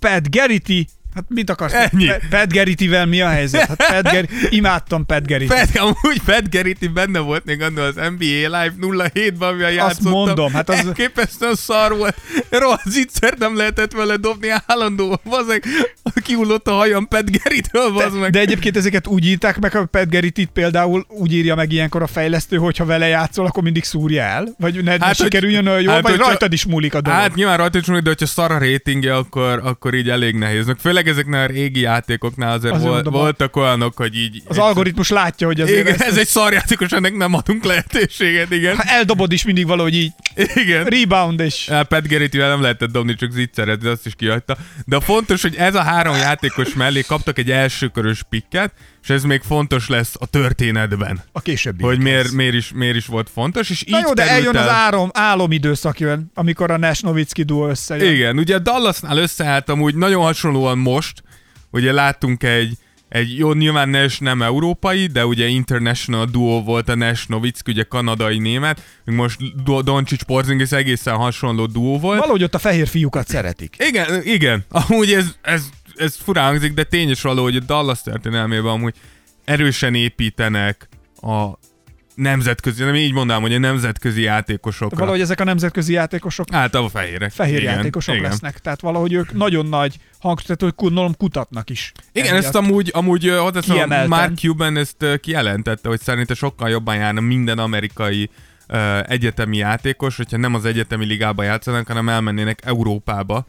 Pat 0.00 0.30
Gerity, 0.30 0.86
Hát 1.14 1.24
mit 1.28 1.50
akarsz? 1.50 1.72
Ennyi. 1.74 2.06
Pat 2.30 2.52
Garrity-vel 2.52 3.06
mi 3.06 3.20
a 3.20 3.28
helyzet? 3.28 3.66
Hát 3.78 4.02
Pat 4.02 4.28
imádtam 4.50 5.06
Pat 5.06 5.26
Garrity. 5.26 5.48
Pat, 5.52 5.76
amúgy 5.76 6.20
Pat 6.24 6.50
Garrity 6.50 6.86
benne 6.88 7.18
volt 7.18 7.44
még 7.44 7.62
annól 7.62 7.84
az 7.84 7.94
NBA 7.94 8.24
Live 8.60 8.72
07-ban, 8.80 9.48
amivel 9.48 9.72
játszottam. 9.72 10.12
mondom, 10.12 10.52
hát 10.52 10.68
az- 10.68 10.86
Elképesztően 10.86 11.54
szar 11.54 11.96
volt. 11.96 12.16
Rohadt 12.50 12.82
zicser 12.88 13.34
nem 13.38 13.56
lehetett 13.56 13.92
vele 13.92 14.16
dobni 14.16 14.48
állandó. 14.66 15.20
Bazeg, 15.24 15.64
kihullott 16.22 16.66
a 16.68 16.72
hajam 16.72 17.08
Pat 17.08 17.30
Garrity-től, 17.38 17.90
bazd 17.92 18.18
meg. 18.18 18.30
de 18.32 18.38
egyébként 18.40 18.76
ezeket 18.76 19.06
úgy 19.06 19.26
írták 19.26 19.58
meg, 19.58 19.74
a 19.76 19.84
Pat 19.84 20.10
Garrity-t 20.10 20.50
például 20.52 21.06
úgy 21.08 21.32
írja 21.32 21.54
meg 21.54 21.72
ilyenkor 21.72 22.02
a 22.02 22.06
fejlesztő, 22.06 22.56
hogy 22.56 22.76
ha 22.76 22.84
vele 22.84 23.06
játszol, 23.06 23.46
akkor 23.46 23.62
mindig 23.62 23.84
szúrja 23.84 24.22
el. 24.22 24.48
Vagy 24.58 24.82
ne, 24.82 24.90
hát, 24.90 25.00
ne 25.00 25.12
sikerüljön 25.12 25.66
olyan 25.66 25.80
jól, 25.80 25.92
hát, 25.92 26.02
vagy 26.02 26.10
hogyha- 26.10 26.26
rajtad 26.28 26.52
is 26.52 26.64
múlik 26.64 26.94
a 26.94 27.00
dolog. 27.00 27.18
Hát 27.20 27.34
nyilván 27.34 27.56
rajta 27.56 27.78
is 27.78 27.84
mondjuk, 27.86 28.04
de 28.04 28.10
hogyha 28.18 28.34
szar 28.34 28.50
a 28.50 28.58
ratingje, 28.58 29.16
akkor, 29.16 29.60
akkor 29.64 29.94
így 29.94 30.08
elég 30.10 30.34
nehéz. 30.34 30.66
Meg 30.66 30.76
főleg 30.80 31.03
ezeknél 31.06 31.40
a 31.40 31.46
régi 31.46 31.80
játékoknál 31.80 32.52
azért, 32.52 32.74
Azért 32.74 32.90
volt, 32.90 33.04
mondom, 33.04 33.22
voltak 33.22 33.56
olyanok, 33.56 33.96
hogy 33.96 34.16
így... 34.16 34.42
az 34.44 34.58
algoritmus 34.58 35.08
látja, 35.08 35.46
hogy 35.46 35.60
azért 35.60 35.80
Igen, 35.80 35.92
ezt, 35.92 36.02
ez 36.02 36.16
egy 36.16 36.26
szarjátékos, 36.26 36.90
ennek 36.92 37.16
nem 37.16 37.34
adunk 37.34 37.64
lehetőséget, 37.64 38.50
igen. 38.50 38.76
ha 38.76 38.82
eldobod 38.82 39.32
is 39.32 39.44
mindig 39.44 39.66
valahogy 39.66 39.94
így 39.94 40.12
Igen. 40.54 40.84
rebound, 40.84 41.40
és 41.40 41.68
Ja, 41.68 41.84
Pat 41.84 42.08
Garrity-vel 42.08 42.48
nem 42.48 42.60
lehetett 42.60 42.90
dobni, 42.90 43.14
csak 43.14 43.30
zicseret, 43.30 43.78
de 43.78 43.90
azt 43.90 44.06
is 44.06 44.14
kihagyta. 44.14 44.56
De 44.84 44.96
a 44.96 45.00
fontos, 45.00 45.42
hogy 45.42 45.54
ez 45.56 45.74
a 45.74 45.82
három 45.82 46.16
játékos 46.16 46.74
mellé 46.74 47.00
kaptak 47.00 47.38
egy 47.38 47.50
elsőkörös 47.50 48.22
pikket, 48.28 48.72
és 49.04 49.10
ez 49.10 49.22
még 49.22 49.40
fontos 49.42 49.88
lesz 49.88 50.14
a 50.18 50.26
történetben. 50.26 51.20
a 51.32 51.40
későbbi. 51.40 51.82
Hogy 51.82 51.98
miért, 51.98 52.32
miért, 52.32 52.54
is, 52.54 52.72
miért 52.74 52.96
is 52.96 53.06
volt 53.06 53.30
fontos, 53.30 53.70
és 53.70 53.84
Na 53.84 53.98
így 53.98 54.04
jó, 54.04 54.12
de 54.12 54.28
eljön 54.28 54.56
el... 54.56 54.62
az 54.62 54.68
álom, 54.74 55.10
álomidőszak 55.12 56.00
jön, 56.00 56.30
amikor 56.34 56.70
a 56.70 56.76
Nash 56.76 57.02
Novicki 57.02 57.42
duo 57.42 57.68
összejön. 57.68 58.14
Igen, 58.14 58.38
ugye 58.38 58.54
a 58.54 58.58
Dallasnál 58.58 59.16
összeállt 59.18 59.68
amúgy 59.68 59.94
nagyon 59.94 60.22
hasonlóan 60.22 60.78
most, 60.78 61.22
ugye 61.70 61.92
láttunk 61.92 62.42
egy, 62.42 62.76
egy 63.08 63.38
jó, 63.38 63.52
nyilván 63.52 63.88
Nash 63.88 64.20
nem 64.20 64.42
európai, 64.42 65.06
de 65.06 65.26
ugye 65.26 65.46
international 65.46 66.24
duo 66.24 66.62
volt 66.62 66.88
a 66.88 66.94
Nash 66.94 67.28
Nowitzki, 67.28 67.70
ugye 67.72 67.82
kanadai 67.82 68.38
német, 68.38 68.82
most 69.04 69.62
Do- 69.64 69.84
Doncsics 69.84 70.22
Porzingis 70.22 70.70
egészen 70.70 71.14
hasonló 71.14 71.66
duo 71.66 71.98
volt. 71.98 72.18
Valahogy 72.18 72.42
ott 72.42 72.54
a 72.54 72.58
fehér 72.58 72.88
fiúkat 72.88 73.28
szeretik. 73.28 73.76
Igen, 73.88 74.22
igen. 74.24 74.64
Amúgy 74.68 75.12
ez, 75.12 75.34
ez, 75.42 75.68
ez 75.96 76.16
furán 76.16 76.46
hangzik, 76.46 76.74
de 76.74 76.84
tényes 76.84 77.22
való, 77.22 77.42
hogy 77.42 77.56
a 77.56 77.60
Dallas 77.60 78.02
történelmében 78.02 78.72
amúgy 78.72 78.94
erősen 79.44 79.94
építenek 79.94 80.88
a 81.20 81.58
nemzetközi, 82.14 82.84
nem 82.84 82.94
így 82.94 83.12
mondanám, 83.12 83.42
hogy 83.42 83.54
a 83.54 83.58
nemzetközi 83.58 84.22
játékosokra. 84.22 84.96
Valahogy 84.96 85.20
ezek 85.20 85.40
a 85.40 85.44
nemzetközi 85.44 85.92
játékosok 85.92 86.46
Általában 86.50 86.92
fehérek. 86.92 87.30
fehér 87.30 87.60
igen, 87.60 87.74
játékosok 87.74 88.14
igen. 88.14 88.30
lesznek. 88.30 88.58
Tehát 88.58 88.80
valahogy 88.80 89.12
ők 89.12 89.32
nagyon 89.32 89.66
nagy 89.66 89.96
hangsúlyt, 90.18 90.60
hogy 90.60 90.72
gondolom 90.76 91.16
kutatnak 91.16 91.70
is. 91.70 91.92
Igen, 92.12 92.28
Emiatt. 92.28 92.44
ezt 92.44 92.54
amúgy, 92.54 92.90
amúgy 92.94 93.28
hozzáteszem. 93.28 94.08
Mark 94.08 94.36
Cuban 94.36 94.76
ezt 94.76 95.20
kijelentette, 95.20 95.88
hogy 95.88 96.00
szerinte 96.00 96.34
sokkal 96.34 96.68
jobban 96.68 96.96
járna 96.96 97.20
minden 97.20 97.58
amerikai 97.58 98.30
ö, 98.66 98.98
egyetemi 99.06 99.56
játékos, 99.56 100.16
hogyha 100.16 100.36
nem 100.36 100.54
az 100.54 100.64
egyetemi 100.64 101.04
ligába 101.04 101.42
játszanak, 101.42 101.86
hanem 101.86 102.08
elmennének 102.08 102.60
Európába, 102.64 103.46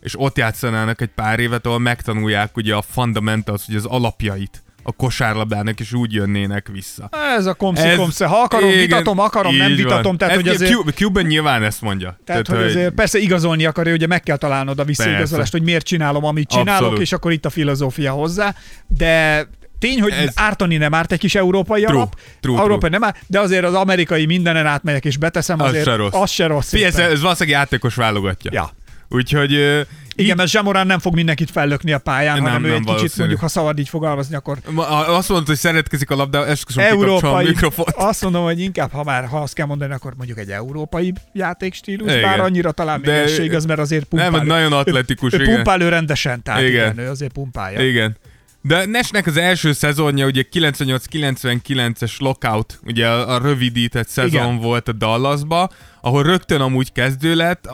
és 0.00 0.14
ott 0.18 0.36
játszanának 0.38 1.00
egy 1.00 1.10
pár 1.14 1.38
évet, 1.38 1.66
ahol 1.66 1.78
megtanulják 1.78 2.56
ugye 2.56 2.74
a 2.74 2.82
fundamentals, 2.82 3.62
ugye 3.68 3.76
az 3.78 3.84
alapjait 3.84 4.60
a 4.82 4.92
kosárlabdának, 4.92 5.80
és 5.80 5.92
úgy 5.92 6.12
jönnének 6.12 6.68
vissza. 6.72 7.08
Ez 7.36 7.46
a 7.46 7.54
komszi 7.54 7.82
Ez- 7.82 7.96
komsze. 7.96 8.26
Ha 8.26 8.36
akarom, 8.42 8.68
igen, 8.68 8.80
vitatom, 8.80 9.18
akarom, 9.18 9.54
nem 9.56 9.66
van. 9.68 9.76
vitatom. 9.76 10.16
Tehát, 10.16 10.34
Ez 10.34 10.40
hogy 10.40 10.48
azért, 10.48 10.94
Cuban- 10.94 11.24
nyilván 11.26 11.62
ezt 11.62 11.80
mondja. 11.80 12.18
tehát, 12.24 12.46
hogy 12.48 12.62
azért 12.62 12.94
persze 12.94 13.18
igazolni 13.18 13.64
akarja, 13.64 13.92
ugye 13.94 14.06
meg 14.06 14.22
kell 14.22 14.36
találnod 14.36 14.78
a 14.78 14.84
visszaigazolást, 14.84 15.52
hogy 15.52 15.62
miért 15.62 15.84
csinálom, 15.86 16.24
amit 16.24 16.48
csinálok, 16.48 16.80
Abszolút. 16.80 17.00
és 17.00 17.12
akkor 17.12 17.32
itt 17.32 17.44
a 17.44 17.50
filozófia 17.50 18.12
hozzá. 18.12 18.54
De 18.86 19.46
tény, 19.78 20.00
hogy 20.00 20.12
Ez- 20.12 20.32
ártani 20.34 20.76
nem 20.76 20.94
árt 20.94 21.12
egy 21.12 21.18
kis 21.18 21.34
európai 21.34 21.82
True, 21.82 21.96
alap, 21.96 22.20
true, 22.40 22.58
európai 22.60 22.90
nem 22.90 23.04
árt, 23.04 23.16
de 23.26 23.40
azért 23.40 23.64
az 23.64 23.74
amerikai 23.74 24.26
mindenen 24.26 24.66
átmegyek 24.66 25.04
és 25.04 25.16
beteszem, 25.16 25.60
Az 25.60 25.68
azért 25.68 25.84
se 25.84 25.94
rossz. 25.96 26.14
az 26.14 26.30
se 26.30 26.46
rossz. 26.46 26.72
Ez, 26.72 26.98
ez 26.98 27.20
valószínűleg 27.22 27.58
játékos 27.58 27.94
válogatja. 27.94 28.50
Ja. 28.54 28.70
Úgyhogy 29.08 29.52
Igen, 30.14 30.36
mert 30.36 30.48
Zsamorán 30.50 30.86
nem 30.86 30.98
fog 30.98 31.14
mindenkit 31.14 31.50
fellökni 31.50 31.92
a 31.92 31.98
pályán, 31.98 32.34
Nem, 32.34 32.44
hanem 32.44 32.64
ő 32.64 32.66
nem 32.66 32.74
egy 32.76 32.78
kicsit 32.78 32.94
valószínű. 32.96 33.18
mondjuk, 33.18 33.40
ha 33.40 33.48
szabad 33.48 33.78
így 33.78 33.88
fogalmazni, 33.88 34.34
akkor 34.34 34.58
Azt 35.06 35.28
mondta, 35.28 35.50
hogy 35.50 35.58
szeretkezik 35.60 36.10
a 36.10 36.16
labda, 36.16 36.46
esküszöm 36.46 36.82
kikapcsolom 36.82 37.14
a 37.14 37.16
európai, 37.16 37.44
mikrofont. 37.46 37.88
azt 37.96 38.22
mondom, 38.22 38.44
hogy 38.44 38.60
inkább, 38.60 38.92
ha 38.92 39.04
már 39.04 39.26
ha 39.26 39.38
azt 39.40 39.54
kell 39.54 39.66
mondani, 39.66 39.92
akkor 39.92 40.14
mondjuk 40.16 40.38
egy 40.38 40.50
európai 40.50 41.12
játékstílus, 41.32 42.08
Igen. 42.10 42.22
bár 42.22 42.40
annyira 42.40 42.72
talán 42.72 43.00
még 43.00 43.08
De- 43.08 43.42
igaz, 43.44 43.64
mert 43.64 43.80
azért 43.80 44.04
pumpál. 44.04 44.30
Nem, 44.30 44.46
nagyon 44.46 44.72
atletikus, 44.72 45.32
ő, 45.32 45.38
ő 45.38 45.42
igen. 45.42 45.54
pumpál 45.54 45.80
ő 45.80 45.88
rendesen, 45.88 46.42
tehát 46.42 46.60
igen. 46.60 46.92
Igen. 46.92 46.98
ő 46.98 47.10
azért 47.10 47.32
pumpálja. 47.32 47.80
Igen. 47.80 48.16
De 48.62 48.84
Nesnek 48.86 49.26
az 49.26 49.36
első 49.36 49.72
szezonja 49.72 50.26
ugye 50.26 50.42
98-99-es 50.52 52.18
lockout, 52.18 52.78
ugye 52.84 53.06
a, 53.08 53.34
a 53.34 53.38
rövidített 53.38 54.08
szezon 54.08 54.30
Igen. 54.30 54.58
Volt 54.60 54.88
a 54.88 54.92
Dallasba, 54.92 55.68
ahol 56.00 56.22
rögtön 56.22 56.60
amúgy 56.60 56.92
kezdő 56.92 57.34
lett, 57.34 57.66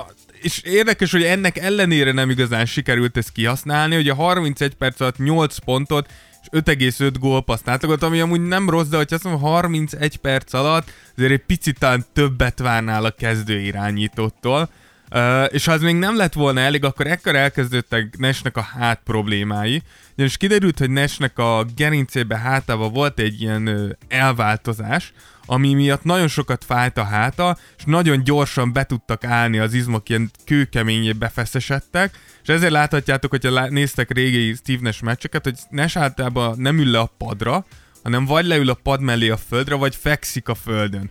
és 0.43 0.63
érdekes, 0.63 1.11
hogy 1.11 1.23
ennek 1.23 1.59
ellenére 1.59 2.13
nem 2.13 2.31
igazán 2.31 2.67
sikerült 2.67 3.17
ezt 3.17 3.33
kihasználni, 3.33 3.97
ugye 3.97 4.13
31 4.13 4.75
perc 4.75 5.01
alatt 5.01 5.19
8 5.19 5.59
pontot 5.59 6.09
és 6.43 6.49
5,5 6.51 7.15
gólpaszt 7.19 7.69
átlagolt, 7.69 8.03
ami 8.03 8.21
amúgy 8.21 8.41
nem 8.41 8.71
rossz, 8.71 8.89
de 8.89 8.97
hogyha 8.97 9.15
azt 9.15 9.25
mondom 9.25 9.43
31 9.43 10.17
perc 10.17 10.53
alatt, 10.53 10.91
azért 11.17 11.33
egy 11.33 11.45
picit 11.47 11.87
többet 12.13 12.59
várnál 12.59 13.05
a 13.05 13.11
kezdő 13.11 13.61
irányítótól. 13.61 14.71
Uh, 15.15 15.45
és 15.49 15.65
ha 15.65 15.73
ez 15.73 15.81
még 15.81 15.95
nem 15.95 16.17
lett 16.17 16.33
volna 16.33 16.61
elég, 16.61 16.85
akkor 16.85 17.07
ekkor 17.07 17.37
elkezdődtek 17.37 18.17
Nesnek 18.19 18.57
a 18.57 18.61
hát 18.61 19.01
problémái. 19.05 19.83
Ugyanis 20.15 20.37
kiderült, 20.37 20.79
hogy 20.79 20.91
Nesnek 20.91 21.39
a 21.39 21.65
gerincébe 21.77 22.37
hátában 22.39 22.93
volt 22.93 23.19
egy 23.19 23.41
ilyen 23.41 23.67
ö, 23.67 23.89
elváltozás, 24.09 25.13
ami 25.47 25.75
miatt 25.75 26.05
nagyon 26.05 26.29
sokat 26.29 26.65
fájt 26.65 26.99
a 26.99 27.05
háta, 27.05 27.59
és 27.79 27.83
nagyon 27.87 28.25
gyorsan 28.25 28.73
be 28.73 28.85
tudtak 28.85 29.25
állni 29.25 29.59
az 29.59 29.73
izmok, 29.73 30.09
ilyen 30.09 30.31
kőkeményé 30.45 31.13
befeszesedtek, 31.13 32.19
és 32.43 32.49
ezért 32.49 32.73
láthatjátok, 32.73 33.31
hogyha 33.31 33.69
néztek 33.69 34.11
régi 34.11 34.55
Steve 34.55 34.83
Nash 34.83 35.03
meccseket, 35.03 35.45
hogy 35.45 35.59
Nash 35.71 35.99
általában 35.99 36.59
nem 36.59 36.79
ül 36.79 36.91
le 36.91 36.99
a 36.99 37.13
padra, 37.19 37.65
hanem 38.03 38.25
vagy 38.25 38.47
leül 38.47 38.71
a 38.71 38.75
pad 38.83 39.01
mellé 39.01 39.29
a 39.29 39.37
földre, 39.37 39.75
vagy 39.75 39.97
fekszik 39.97 40.49
a 40.49 40.55
földön. 40.55 41.11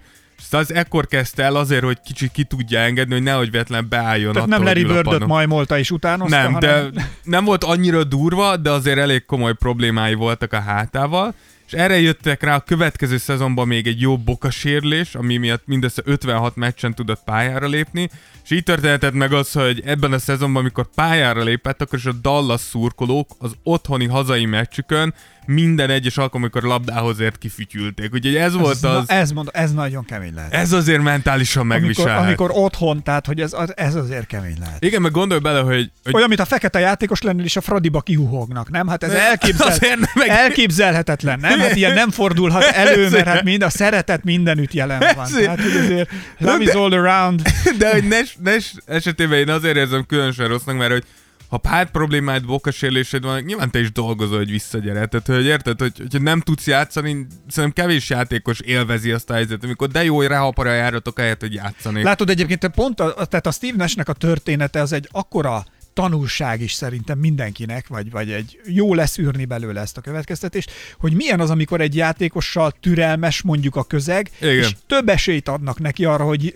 És 0.49 0.57
az 0.57 0.73
ekkor 0.73 1.07
kezdte 1.07 1.43
el 1.43 1.55
azért, 1.55 1.83
hogy 1.83 1.97
kicsit 2.05 2.31
ki 2.31 2.43
tudja 2.43 2.79
engedni, 2.79 3.13
hogy 3.13 3.23
nehogy 3.23 3.51
véletlen 3.51 3.85
beálljon 3.89 4.33
Tehát 4.33 4.47
nem 4.47 4.63
Larry 4.63 4.83
padon. 4.83 5.27
majmolta 5.27 5.77
és 5.77 5.91
utánozta, 5.91 6.41
Nem, 6.41 6.53
hanem... 6.53 6.91
de 6.91 7.09
nem 7.23 7.45
volt 7.45 7.63
annyira 7.63 8.03
durva, 8.03 8.57
de 8.57 8.69
azért 8.71 8.97
elég 8.97 9.25
komoly 9.25 9.53
problémái 9.53 10.13
voltak 10.13 10.53
a 10.53 10.59
hátával, 10.59 11.33
és 11.71 11.77
erre 11.77 11.99
jöttek 11.99 12.43
rá 12.43 12.55
a 12.55 12.59
következő 12.59 13.17
szezonban 13.17 13.67
még 13.67 13.87
egy 13.87 14.01
jó 14.01 14.17
bokasérlés, 14.17 15.15
ami 15.15 15.37
miatt 15.37 15.63
mindössze 15.65 16.01
56 16.05 16.55
meccsen 16.55 16.93
tudott 16.93 17.23
pályára 17.25 17.67
lépni, 17.67 18.09
és 18.43 18.51
így 18.51 18.63
történhetett 18.63 19.13
meg 19.13 19.33
az, 19.33 19.51
hogy 19.51 19.81
ebben 19.85 20.13
a 20.13 20.19
szezonban, 20.19 20.61
amikor 20.61 20.87
pályára 20.95 21.43
lépett, 21.43 21.81
akkor 21.81 21.99
is 21.99 22.05
a 22.05 22.11
Dallas 22.11 22.61
szurkolók 22.61 23.29
az 23.37 23.51
otthoni 23.63 24.05
hazai 24.07 24.45
meccsükön 24.45 25.13
minden 25.45 25.89
egyes 25.89 26.17
alkalom, 26.17 26.41
amikor 26.41 26.63
labdához 26.69 27.19
ért 27.19 27.37
kifütyülték. 27.37 28.13
Úgyhogy 28.13 28.35
ez 28.35 28.53
volt 28.53 28.75
ez, 28.75 28.83
az... 28.83 29.07
na, 29.07 29.13
ez, 29.13 29.31
mond, 29.31 29.49
ez 29.53 29.73
nagyon 29.73 30.05
kemény 30.05 30.33
lehet. 30.33 30.53
Ez 30.53 30.71
azért 30.71 31.01
mentálisan 31.01 31.61
amikor, 31.61 31.79
megviselhet. 31.79 32.23
amikor 32.23 32.51
otthon, 32.53 33.03
tehát 33.03 33.25
hogy 33.25 33.39
ez, 33.39 33.55
ez 33.75 33.95
azért 33.95 34.27
kemény 34.27 34.55
lehet. 34.59 34.83
Igen, 34.83 35.01
meg 35.01 35.11
gondolj 35.11 35.39
bele, 35.39 35.59
hogy, 35.59 35.91
hogy 36.03 36.15
Olyan, 36.15 36.27
mint 36.27 36.39
a 36.39 36.45
fekete 36.45 36.79
játékos 36.79 37.21
lennél, 37.21 37.45
és 37.45 37.55
a 37.55 37.61
Fradiba 37.61 38.01
kihuhognak, 38.01 38.69
nem? 38.69 38.87
Hát 38.87 39.03
ez 39.03 39.11
elképzel... 39.11 39.77
nem 39.79 39.99
meg- 40.13 40.27
elképzelhetetlen, 40.27 41.39
nem? 41.39 41.59
Hát 41.59 41.75
ilyen 41.75 41.93
nem 41.93 42.09
fordulhat 42.09 42.63
elő, 42.83 43.09
mert 43.09 43.27
hát 43.27 43.43
mind 43.43 43.63
a 43.63 43.69
szeretet 43.69 44.23
mindenütt 44.23 44.73
jelen 44.73 45.03
van. 45.15 45.25
Ezért. 45.25 45.43
Tehát, 45.43 45.61
hogy 45.61 45.75
azért 45.83 46.09
love 46.37 46.63
is 46.63 46.69
all 46.69 46.91
around. 46.91 47.41
De 47.77 47.91
hogy 47.91 48.07
Nes, 48.07 48.37
Nes 48.43 48.73
esetében 48.85 49.39
én 49.39 49.49
azért 49.49 49.75
érzem 49.75 50.05
különösen 50.05 50.47
rossznak, 50.47 50.77
mert 50.77 50.91
hogy 50.91 51.03
ha 51.51 51.57
pár 51.57 51.91
problémád, 51.91 52.45
bokasérlésed 52.45 53.23
van, 53.23 53.41
nyilván 53.41 53.71
te 53.71 53.79
is 53.79 53.91
dolgozol, 53.91 54.37
hogy 54.37 54.51
visszagyere. 54.51 55.05
Tehát, 55.05 55.27
hogy 55.27 55.45
érted, 55.45 55.79
hogy, 55.79 55.91
hogyha 55.97 56.19
nem 56.19 56.39
tudsz 56.39 56.67
játszani, 56.67 57.27
szerintem 57.47 57.83
kevés 57.85 58.09
játékos 58.09 58.59
élvezi 58.59 59.11
azt 59.11 59.29
a 59.29 59.33
helyzetet, 59.33 59.63
amikor 59.63 59.87
de 59.87 60.03
jó, 60.03 60.15
hogy 60.15 60.27
ráhaparja 60.27 60.71
a 60.71 60.75
járatok 60.75 61.19
helyett, 61.19 61.39
hogy 61.39 61.53
játszani. 61.53 62.03
Látod 62.03 62.29
egyébként, 62.29 62.67
pont 62.67 62.99
a- 62.99 63.25
tehát 63.25 63.47
a 63.47 63.51
Steve 63.51 63.77
Nashnek 63.77 64.09
a 64.09 64.13
története 64.13 64.81
az 64.81 64.91
egy 64.93 65.07
akkora 65.11 65.65
tanulság 66.01 66.61
is 66.61 66.73
szerintem 66.73 67.17
mindenkinek, 67.17 67.87
vagy, 67.87 68.11
vagy 68.11 68.31
egy 68.31 68.59
jó 68.65 68.93
leszűrni 68.93 69.45
belőle 69.45 69.81
ezt 69.81 69.97
a 69.97 70.01
következtetést, 70.01 70.71
hogy 70.99 71.13
milyen 71.13 71.39
az, 71.39 71.49
amikor 71.49 71.81
egy 71.81 71.95
játékossal 71.95 72.73
türelmes 72.79 73.41
mondjuk 73.41 73.75
a 73.75 73.83
közeg, 73.83 74.29
Igen. 74.39 74.55
és 74.55 74.75
több 74.87 75.09
esélyt 75.09 75.49
adnak 75.49 75.79
neki 75.79 76.05
arra, 76.05 76.23
hogy 76.23 76.55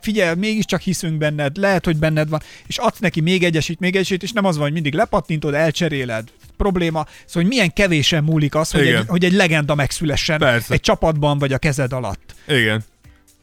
figyelj, 0.00 0.34
mégiscsak 0.36 0.80
hiszünk 0.80 1.18
benned, 1.18 1.56
lehet, 1.56 1.84
hogy 1.84 1.96
benned 1.96 2.28
van, 2.28 2.42
és 2.66 2.78
adsz 2.78 2.98
neki 2.98 3.20
még 3.20 3.44
egy 3.44 3.56
esélyt, 3.56 3.80
még 3.80 3.96
egy 3.96 4.02
esélyt, 4.02 4.22
és 4.22 4.32
nem 4.32 4.44
az 4.44 4.54
van, 4.54 4.64
hogy 4.64 4.72
mindig 4.72 4.94
lepattintod, 4.94 5.54
elcseréled, 5.54 6.28
probléma. 6.56 7.06
Szóval, 7.26 7.42
hogy 7.42 7.46
milyen 7.46 7.72
kevésen 7.72 8.24
múlik 8.24 8.54
az, 8.54 8.70
hogy 8.70 8.82
Igen. 8.86 9.00
egy, 9.00 9.06
hogy 9.06 9.24
egy 9.24 9.32
legenda 9.32 9.74
megszülessen 9.74 10.38
Persze. 10.38 10.74
egy 10.74 10.80
csapatban, 10.80 11.38
vagy 11.38 11.52
a 11.52 11.58
kezed 11.58 11.92
alatt. 11.92 12.34
Igen. 12.48 12.84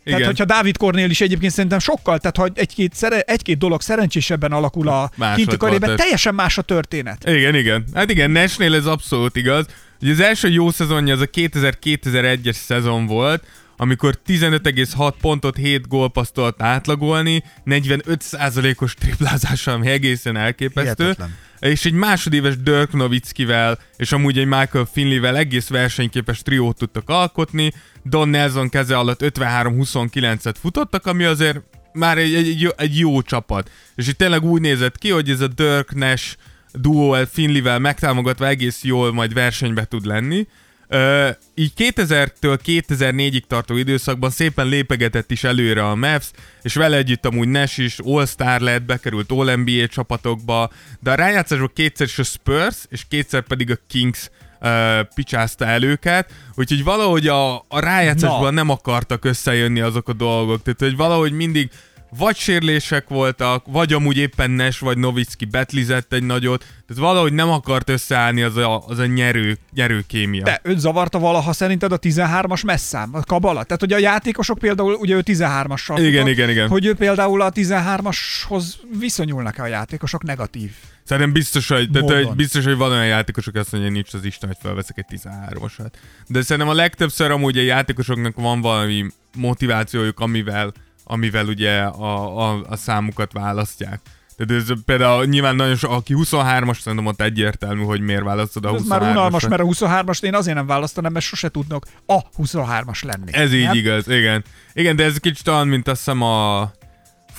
Tehát, 0.03 0.19
Igen. 0.19 0.31
hogyha 0.31 0.45
Dávid 0.45 0.77
Kornél 0.77 1.09
is 1.09 1.21
egyébként 1.21 1.51
szerintem 1.51 1.79
sokkal, 1.79 2.19
tehát 2.19 2.37
ha 2.37 2.49
egy-két, 2.53 2.93
szere, 2.93 3.19
egy-két 3.19 3.57
dolog 3.57 3.81
szerencsésebben 3.81 4.51
alakul 4.51 4.87
a 4.87 5.11
Más 5.15 5.35
kinti 5.35 5.57
karében, 5.57 5.95
teljesen 5.95 6.35
más 6.35 6.57
a 6.57 6.61
történet. 6.61 7.29
Igen, 7.29 7.55
igen. 7.55 7.85
Hát 7.93 8.09
igen, 8.09 8.31
Nashnél 8.31 8.75
ez 8.75 8.85
abszolút 8.85 9.35
igaz. 9.35 9.65
Ugye 10.01 10.11
az 10.11 10.19
első 10.19 10.49
jó 10.49 10.71
szezonja 10.71 11.13
az 11.13 11.21
a 11.21 11.25
2000-2001-es 11.25 12.53
szezon 12.53 13.05
volt, 13.05 13.43
amikor 13.77 14.19
15,6 14.27 15.13
pontot 15.21 15.55
7 15.55 15.87
gólpaszt 15.87 16.33
tudott 16.33 16.61
átlagolni, 16.61 17.43
45%-os 17.65 18.93
triplázással, 18.93 19.73
ami 19.73 19.87
egészen 19.87 20.37
elképesztő. 20.37 21.03
Hihetetlen. 21.03 21.37
És 21.59 21.85
egy 21.85 21.93
másodéves 21.93 22.57
Dirk 22.57 22.93
Nowitzkivel 22.93 23.79
és 23.97 24.11
amúgy 24.11 24.37
egy 24.37 24.45
Michael 24.45 24.87
Finleyvel 24.91 25.37
egész 25.37 25.67
versenyképes 25.67 26.41
triót 26.41 26.77
tudtak 26.77 27.09
alkotni. 27.09 27.73
Don 28.03 28.29
Nelson 28.29 28.69
keze 28.69 28.97
alatt 28.97 29.21
53-29-et 29.23 30.55
futottak, 30.61 31.05
ami 31.05 31.23
azért 31.23 31.61
már 31.93 32.17
egy, 32.17 32.33
egy, 32.33 32.73
egy, 32.77 32.99
jó, 32.99 33.21
csapat. 33.21 33.69
És 33.95 34.07
itt 34.07 34.17
tényleg 34.17 34.43
úgy 34.43 34.61
nézett 34.61 34.97
ki, 34.97 35.09
hogy 35.09 35.29
ez 35.29 35.41
a 35.41 35.47
Dirk 35.47 35.93
Nash 35.93 36.35
duo 36.73 37.25
Finleyvel 37.25 37.79
megtámogatva 37.79 38.47
egész 38.47 38.83
jól 38.83 39.13
majd 39.13 39.33
versenybe 39.33 39.85
tud 39.85 40.05
lenni. 40.05 40.47
Uh, 40.93 41.29
így 41.55 41.73
2000-től 41.77 42.59
2004-ig 42.65 43.41
tartó 43.47 43.77
időszakban 43.77 44.29
szépen 44.29 44.67
lépegetett 44.67 45.31
is 45.31 45.43
előre 45.43 45.87
a 45.87 45.95
Mavs, 45.95 46.31
és 46.61 46.73
vele 46.73 46.97
együtt 46.97 47.25
amúgy 47.25 47.47
Nash 47.47 47.79
is 47.79 47.99
All-Star 47.99 48.61
lett, 48.61 48.83
bekerült 48.83 49.31
All-NBA 49.31 49.87
csapatokba, 49.87 50.71
de 50.99 51.11
a 51.11 51.15
rájátszásban 51.15 51.71
kétszer 51.73 52.07
is 52.07 52.19
a 52.19 52.23
Spurs, 52.23 52.85
és 52.89 53.05
kétszer 53.09 53.41
pedig 53.41 53.71
a 53.71 53.77
Kings 53.87 54.29
uh, 54.61 54.99
picsázta 55.15 55.65
el 55.65 55.83
őket, 55.83 56.31
úgyhogy 56.55 56.83
valahogy 56.83 57.27
a, 57.27 57.55
a 57.55 57.79
rájátszásban 57.79 58.41
Na. 58.41 58.49
nem 58.49 58.69
akartak 58.69 59.25
összejönni 59.25 59.79
azok 59.79 60.09
a 60.09 60.13
dolgok, 60.13 60.61
tehát 60.61 60.79
hogy 60.79 60.95
valahogy 60.95 61.31
mindig 61.31 61.69
vagy 62.17 62.35
sérlések 62.35 63.09
voltak, 63.09 63.65
vagy 63.67 63.93
amúgy 63.93 64.17
éppen 64.17 64.51
Nes, 64.51 64.79
vagy 64.79 64.97
Novicki 64.97 65.45
betlizett 65.45 66.13
egy 66.13 66.23
nagyot, 66.23 66.59
tehát 66.59 67.03
valahogy 67.03 67.33
nem 67.33 67.49
akart 67.49 67.89
összeállni 67.89 68.41
az 68.41 68.57
a, 68.57 68.87
az 68.87 68.99
a 68.99 69.05
nyerő, 69.05 69.57
nyerő 69.73 70.03
kémia. 70.07 70.43
De 70.43 70.59
őt 70.63 70.79
zavarta 70.79 71.19
valaha 71.19 71.53
szerinted 71.53 71.91
a 71.91 71.99
13-as 71.99 72.65
messzám, 72.65 73.09
a 73.13 73.23
kabala? 73.23 73.63
Tehát, 73.63 73.79
hogy 73.79 73.93
a 73.93 73.97
játékosok 73.97 74.57
például, 74.57 74.93
ugye 74.93 75.15
ő 75.15 75.23
13-assal 75.25 75.95
Igen, 75.97 76.11
futott, 76.11 76.27
igen, 76.27 76.49
igen. 76.49 76.67
hogy 76.67 76.85
ő 76.85 76.95
például 76.95 77.41
a 77.41 77.51
13-ashoz 77.51 78.63
viszonyulnak-e 78.99 79.61
a 79.61 79.67
játékosok 79.67 80.23
negatív? 80.23 80.71
Szerintem 81.11 81.33
biztos, 81.33 81.67
hogy, 81.67 81.89
Módon. 81.91 82.25
hogy 82.25 82.35
biztos, 82.35 82.63
hogy 82.63 82.77
van 82.77 82.91
olyan 82.91 83.05
játékosok, 83.05 83.55
azt 83.55 83.71
mondja, 83.71 83.89
hogy 83.89 83.99
nincs 83.99 84.13
az 84.13 84.25
Isten, 84.25 84.49
hogy 84.49 84.57
felveszek 84.61 84.97
egy 84.97 85.19
13-osat. 85.19 85.91
De 86.27 86.41
szerintem 86.41 86.71
a 86.71 86.75
legtöbbször 86.75 87.31
amúgy 87.31 87.57
a 87.57 87.61
játékosoknak 87.61 88.35
van 88.35 88.61
valami 88.61 89.05
motivációjuk, 89.37 90.19
amivel, 90.19 90.73
amivel 91.03 91.45
ugye 91.45 91.81
a, 91.81 92.49
a, 92.49 92.61
a 92.67 92.75
számukat 92.75 93.33
választják. 93.33 94.01
Tehát 94.37 94.63
ez 94.63 94.83
például 94.85 95.25
nyilván 95.25 95.55
nagyon 95.55 95.75
so, 95.75 95.91
aki 95.91 96.13
23-as, 96.17 96.79
szerintem 96.79 97.05
ott 97.07 97.21
egyértelmű, 97.21 97.83
hogy 97.83 98.01
miért 98.01 98.23
választod 98.23 98.65
a 98.65 98.73
Ez 98.73 98.81
23-asat. 98.81 98.87
már 98.87 99.01
unalmas, 99.01 99.47
mert 99.47 99.61
a 99.61 99.65
23-ast 99.65 100.23
én 100.23 100.35
azért 100.35 100.55
nem 100.55 100.65
választanám, 100.65 101.11
mert 101.11 101.25
sose 101.25 101.49
tudnak 101.49 101.85
a 102.05 102.29
23-as 102.29 103.05
lenni. 103.05 103.33
Ez 103.33 103.53
így 103.53 103.65
nem? 103.65 103.75
igaz, 103.75 104.07
igen. 104.07 104.43
Igen, 104.73 104.95
de 104.95 105.03
ez 105.03 105.17
kicsit 105.17 105.47
olyan, 105.47 105.67
mint 105.67 105.87
azt 105.87 105.97
hiszem 105.97 106.21
a... 106.21 106.71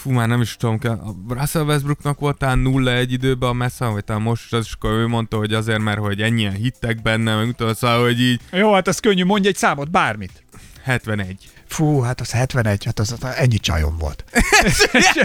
Fú, 0.02 0.10
már 0.10 0.28
nem 0.28 0.40
is 0.40 0.56
tudom, 0.56 0.78
kell- 0.78 0.98
a 0.98 1.14
Russell 1.28 1.62
Westbrooknak 1.62 2.18
volt 2.20 2.38
talán 2.38 2.62
0-1 2.64 3.04
időben 3.08 3.48
a 3.48 3.52
messze, 3.52 3.86
vagy 3.86 4.04
talán 4.04 4.22
most, 4.22 4.52
az 4.52 4.64
is 4.64 4.72
akkor 4.72 4.90
ő 4.90 5.06
mondta, 5.06 5.36
hogy 5.36 5.54
azért, 5.54 5.78
mert 5.78 5.98
hogy 5.98 6.20
ennyien 6.22 6.52
hittek 6.52 7.02
benne, 7.02 7.36
meg 7.36 7.54
tudom, 7.56 7.74
szóval, 7.74 8.02
hogy 8.02 8.20
így 8.20 8.40
Jó, 8.52 8.72
hát 8.72 8.88
ez 8.88 8.98
könnyű, 8.98 9.24
mondj 9.24 9.48
egy 9.48 9.56
számot, 9.56 9.90
bármit. 9.90 10.44
71. 10.84 11.36
Fú, 11.66 12.00
hát 12.00 12.20
az 12.20 12.30
71, 12.30 12.84
hát 12.84 12.98
az, 12.98 13.12
az 13.12 13.24
ennyi 13.36 13.58
csajom 13.58 13.98
volt. 13.98 14.24
és, 14.92 15.20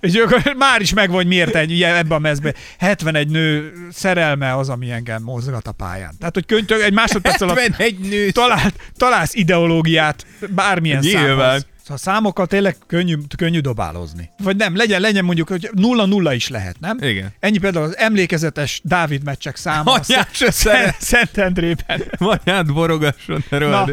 és 0.00 0.14
akkor 0.14 0.54
már 0.58 0.80
is 0.80 0.92
megvan, 0.92 1.16
hogy 1.16 1.26
miért 1.26 1.54
egy, 1.54 1.72
ugye, 1.72 1.96
ebbe 1.96 2.14
a 2.14 2.18
mezbe. 2.18 2.54
71 2.78 3.28
nő 3.28 3.72
szerelme 3.92 4.56
az, 4.56 4.68
ami 4.68 4.90
engem 4.90 5.22
mozgat 5.22 5.66
a 5.66 5.72
pályán. 5.72 6.14
Tehát, 6.18 6.34
hogy 6.34 6.46
könytök, 6.46 6.82
egy 6.82 6.92
másodperc 6.92 7.40
alatt 7.40 7.58
71 7.58 7.98
nő! 7.98 8.30
talált, 8.30 8.74
találsz 8.96 9.34
ideológiát 9.34 10.26
bármilyen 10.48 10.98
Nyilván. 11.00 11.36
számhoz. 11.38 11.66
Szóval 11.88 12.02
számokkal 12.14 12.46
tényleg 12.46 12.76
könnyű, 12.86 13.16
könnyű 13.36 13.58
dobálozni. 13.60 14.30
Vagy 14.42 14.56
nem, 14.56 14.76
legyen, 14.76 15.00
legyen 15.00 15.24
mondjuk, 15.24 15.48
hogy 15.48 15.70
nulla-nulla 15.72 16.32
is 16.34 16.48
lehet, 16.48 16.80
nem? 16.80 16.98
Igen. 17.00 17.32
Ennyi 17.40 17.58
például 17.58 17.84
az 17.84 17.96
emlékezetes 17.96 18.80
Dávid 18.84 19.24
meccsek 19.24 19.56
száma. 19.56 19.90
a 19.92 19.94
Anyás 19.94 20.26
Szent- 20.32 20.40
össze- 20.40 20.96
Szentendrében. 21.00 22.02
Anyád 22.18 22.72
borogasson. 22.72 23.44
Na. 23.50 23.88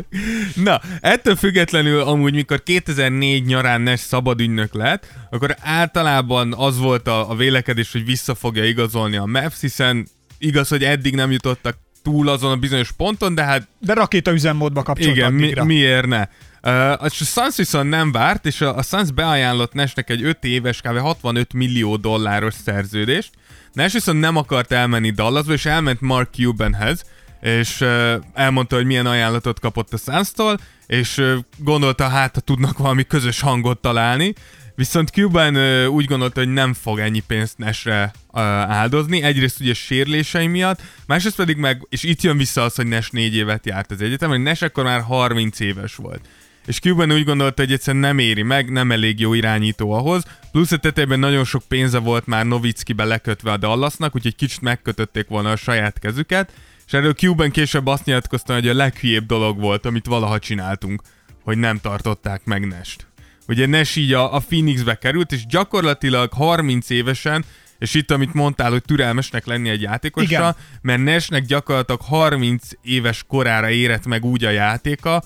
Na, 0.55 0.81
ettől 1.01 1.35
függetlenül 1.35 2.01
amúgy, 2.01 2.33
mikor 2.33 2.63
2004 2.63 3.45
nyarán 3.45 3.81
Nes 3.81 3.99
szabadügynök 3.99 4.73
lett, 4.73 5.07
akkor 5.29 5.55
általában 5.61 6.53
az 6.57 6.77
volt 6.77 7.07
a, 7.07 7.29
a 7.29 7.35
vélekedés, 7.35 7.91
hogy 7.91 8.05
vissza 8.05 8.35
fogja 8.35 8.63
igazolni 8.65 9.15
a 9.17 9.25
Mavs, 9.25 9.59
hiszen 9.61 10.07
igaz, 10.37 10.67
hogy 10.67 10.83
eddig 10.83 11.15
nem 11.15 11.31
jutottak 11.31 11.77
túl 12.03 12.29
azon 12.29 12.51
a 12.51 12.55
bizonyos 12.55 12.91
ponton, 12.91 13.35
de 13.35 13.43
hát 13.43 13.67
De 13.79 13.93
rakéta 13.93 14.31
üzemmódba 14.31 14.83
kapcsolt 14.83 15.15
igen, 15.15 15.33
mi, 15.33 15.53
miért 15.63 16.07
ne? 16.07 16.27
Uh, 16.65 16.91
a 17.03 17.09
Suns 17.09 17.55
viszont 17.55 17.89
nem 17.89 18.11
várt, 18.11 18.45
és 18.45 18.61
a, 18.61 18.77
a 18.77 18.81
Suns 18.81 19.11
beajánlott 19.11 19.73
Nesnek 19.73 20.09
egy 20.09 20.23
5 20.23 20.43
éves, 20.43 20.81
kb. 20.81 20.97
65 20.97 21.53
millió 21.53 21.95
dolláros 21.95 22.53
szerződést. 22.65 23.29
Nes 23.73 23.93
viszont 23.93 24.19
nem 24.19 24.35
akart 24.35 24.71
elmenni 24.71 25.09
Dallasba, 25.09 25.53
és 25.53 25.65
elment 25.65 26.01
Mark 26.01 26.33
Cubanhez, 26.33 27.03
és 27.41 27.81
uh, 27.81 28.13
elmondta, 28.33 28.75
hogy 28.75 28.85
milyen 28.85 29.05
ajánlatot 29.05 29.59
kapott 29.59 29.93
a 29.93 29.97
Suns-tól, 29.97 30.59
és 30.87 31.17
uh, 31.17 31.37
gondolta, 31.57 32.07
hát 32.07 32.35
ha 32.35 32.41
tudnak 32.41 32.77
valami 32.77 33.03
közös 33.03 33.39
hangot 33.39 33.81
találni. 33.81 34.33
Viszont 34.75 35.09
Cuban 35.09 35.55
uh, 35.55 35.87
úgy 35.89 36.05
gondolta, 36.05 36.39
hogy 36.39 36.53
nem 36.53 36.73
fog 36.73 36.99
ennyi 36.99 37.23
pénzt 37.27 37.57
Nesre 37.57 38.11
uh, 38.31 38.41
áldozni, 38.71 39.21
egyrészt 39.21 39.59
ugye 39.59 39.73
sérülései 39.73 40.47
miatt, 40.47 40.81
másrészt 41.07 41.35
pedig 41.35 41.57
meg, 41.57 41.85
és 41.89 42.03
itt 42.03 42.21
jön 42.21 42.37
vissza 42.37 42.63
az, 42.63 42.75
hogy 42.75 42.87
Nes 42.87 43.09
négy 43.09 43.35
évet 43.35 43.65
járt 43.65 43.91
az 43.91 44.01
egyetem, 44.01 44.29
hogy 44.29 44.41
Nes 44.41 44.61
akkor 44.61 44.83
már 44.83 45.01
30 45.01 45.59
éves 45.59 45.95
volt. 45.95 46.21
És 46.65 46.79
Cuban 46.79 47.11
úgy 47.11 47.23
gondolta, 47.23 47.61
hogy 47.61 47.71
egyszerűen 47.71 48.03
nem 48.03 48.19
éri 48.19 48.41
meg, 48.41 48.71
nem 48.71 48.91
elég 48.91 49.19
jó 49.19 49.33
irányító 49.33 49.91
ahhoz, 49.91 50.23
plusz 50.51 50.71
a 50.71 50.77
tetejében 50.77 51.19
nagyon 51.19 51.43
sok 51.43 51.63
pénze 51.67 51.99
volt 51.99 52.25
már 52.25 52.45
Novickibe 52.45 53.03
lekötve 53.03 53.51
a 53.51 53.57
Dallasnak, 53.57 54.15
úgyhogy 54.15 54.35
kicsit 54.35 54.61
megkötötték 54.61 55.27
volna 55.27 55.51
a 55.51 55.55
saját 55.55 55.99
kezüket, 55.99 56.51
és 56.85 56.93
erről 56.93 57.13
Cuban 57.13 57.51
később 57.51 57.87
azt 57.87 58.05
nyilatkozta, 58.05 58.53
hogy 58.53 58.67
a 58.67 58.73
leghülyébb 58.73 59.25
dolog 59.25 59.59
volt, 59.59 59.85
amit 59.85 60.05
valaha 60.05 60.39
csináltunk, 60.39 61.01
hogy 61.43 61.57
nem 61.57 61.79
tartották 61.79 62.45
meg 62.45 62.67
Nest. 62.67 63.07
Ugye 63.47 63.65
Nes 63.65 63.95
így 63.95 64.13
a, 64.13 64.35
a 64.35 64.39
Phoenixbe 64.39 64.95
került, 64.95 65.31
és 65.31 65.45
gyakorlatilag 65.45 66.33
30 66.33 66.89
évesen, 66.89 67.45
és 67.79 67.93
itt, 67.93 68.11
amit 68.11 68.33
mondtál, 68.33 68.71
hogy 68.71 68.83
türelmesnek 68.83 69.45
lenni 69.45 69.69
egy 69.69 69.81
játékosra, 69.81 70.37
Igen. 70.37 70.55
mert 70.81 71.03
Nesnek 71.03 71.45
gyakorlatilag 71.45 72.01
30 72.01 72.67
éves 72.81 73.23
korára 73.27 73.69
érett 73.69 74.05
meg 74.05 74.25
úgy 74.25 74.45
a 74.45 74.49
játéka, 74.49 75.23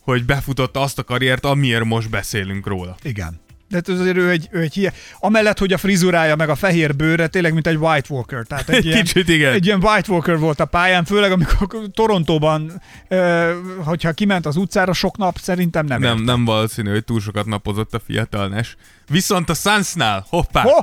hogy 0.00 0.24
befutotta 0.24 0.80
azt 0.80 0.98
a 0.98 1.04
karriert, 1.04 1.44
amiért 1.44 1.84
most 1.84 2.10
beszélünk 2.10 2.66
róla. 2.66 2.96
Igen. 3.02 3.40
De 3.70 3.76
hát 3.76 3.88
azért 3.88 4.16
ő 4.16 4.30
egy, 4.30 4.48
ő 4.50 4.60
egy 4.60 4.74
hülye. 4.74 4.92
Amellett, 5.18 5.58
hogy 5.58 5.72
a 5.72 5.78
frizurája 5.78 6.36
meg 6.36 6.48
a 6.48 6.54
fehér 6.54 6.96
bőre 6.96 7.26
tényleg, 7.26 7.52
mint 7.52 7.66
egy 7.66 7.76
White 7.76 8.14
Walker. 8.14 8.46
Tehát 8.46 8.68
egy 8.68 8.84
ilyen, 8.86 9.02
Kicsit 9.02 9.28
igen. 9.28 9.52
Egy 9.52 9.66
ilyen 9.66 9.84
White 9.84 10.12
Walker 10.12 10.38
volt 10.38 10.60
a 10.60 10.64
pályán, 10.64 11.04
főleg 11.04 11.32
amikor 11.32 11.68
Torontóban, 11.94 12.82
ö, 13.08 13.52
hogyha 13.84 14.12
kiment 14.12 14.46
az 14.46 14.56
utcára 14.56 14.92
sok 14.92 15.16
nap, 15.16 15.38
szerintem 15.38 15.86
nem. 15.86 16.00
Nem, 16.00 16.16
ért. 16.16 16.26
nem 16.26 16.44
valószínű, 16.44 16.90
hogy 16.90 17.04
túl 17.04 17.20
sokat 17.20 17.46
napozott 17.46 17.94
a 17.94 18.00
fiatal 18.06 18.48
Nes. 18.48 18.76
Viszont 19.08 19.50
a 19.50 19.54
Sunsnál, 19.54 20.26
hoppá, 20.28 20.62
Ho! 20.62 20.80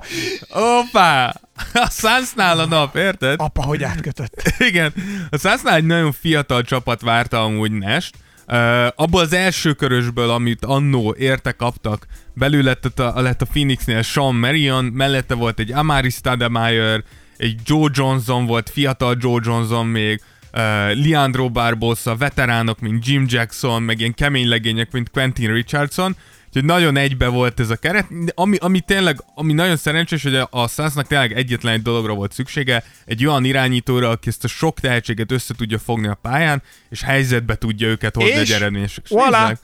hoppá, 0.49 1.35
a 1.73 1.89
Sunsnál 1.89 2.59
a 2.59 2.65
nap, 2.65 2.95
érted? 2.95 3.39
Apa, 3.39 3.63
hogy 3.63 3.83
átkötött. 3.83 4.53
Igen, 4.69 4.93
a 5.29 5.37
Sunsnál 5.37 5.75
egy 5.75 5.85
nagyon 5.85 6.11
fiatal 6.11 6.61
csapat 6.61 7.01
várta 7.01 7.43
amúgy 7.43 7.71
Nest. 7.71 8.15
Uh, 8.51 8.87
abból 8.95 9.21
az 9.21 9.33
első 9.33 9.73
körösből, 9.73 10.29
amit 10.29 10.65
annó 10.65 11.15
érte 11.17 11.51
kaptak, 11.51 12.05
belül 12.33 12.63
lett 12.63 12.99
a, 12.99 13.21
lett 13.21 13.41
a 13.41 13.45
Phoenixnél 13.45 14.01
Sean 14.01 14.35
Marion, 14.35 14.85
mellette 14.85 15.33
volt 15.33 15.59
egy 15.59 15.71
Amari 15.71 16.09
Stoudemire, 16.09 17.03
egy 17.37 17.55
Joe 17.65 17.89
Johnson 17.93 18.45
volt, 18.45 18.69
fiatal 18.69 19.17
Joe 19.19 19.39
Johnson 19.43 19.85
még, 19.85 20.21
uh, 20.53 20.59
Leandro 21.05 21.49
Barbosa, 21.49 22.15
veteránok, 22.15 22.79
mint 22.79 23.07
Jim 23.07 23.25
Jackson, 23.27 23.83
meg 23.83 23.99
ilyen 23.99 24.13
kemény 24.13 24.47
legények, 24.47 24.91
mint 24.91 25.09
Quentin 25.09 25.53
Richardson, 25.53 26.15
úgyhogy 26.47 26.65
nagyon 26.65 26.97
egybe 26.97 27.27
volt 27.27 27.59
ez 27.59 27.69
a 27.69 27.75
keret, 27.75 28.23
de 28.23 28.31
ami, 28.35 28.57
ami 28.59 28.79
tényleg, 28.79 29.23
ami 29.35 29.53
nagyon 29.53 29.77
szerencsés, 29.77 30.23
hogy 30.23 30.35
a, 30.35 30.47
a 30.51 30.67
tényleg 31.03 31.31
egyetlen 31.33 31.73
egy 31.73 31.81
dologra 31.81 32.13
volt 32.13 32.31
szüksége, 32.33 32.83
egy 33.05 33.25
olyan 33.25 33.45
irányítóra, 33.45 34.09
aki 34.09 34.29
ezt 34.29 34.43
a 34.43 34.47
sok 34.47 34.79
tehetséget 34.79 35.31
össze 35.31 35.53
tudja 35.53 35.79
fogni 35.79 36.07
a 36.07 36.13
pályán, 36.21 36.61
és 36.89 37.01
helyzetbe 37.01 37.55
tudja 37.55 37.87
őket 37.87 38.15
hozni 38.15 38.29
És 38.29 38.37
egy 38.37 38.51
eredményesek. 38.51 39.03
És 39.03 39.11
voilà. 39.15 39.57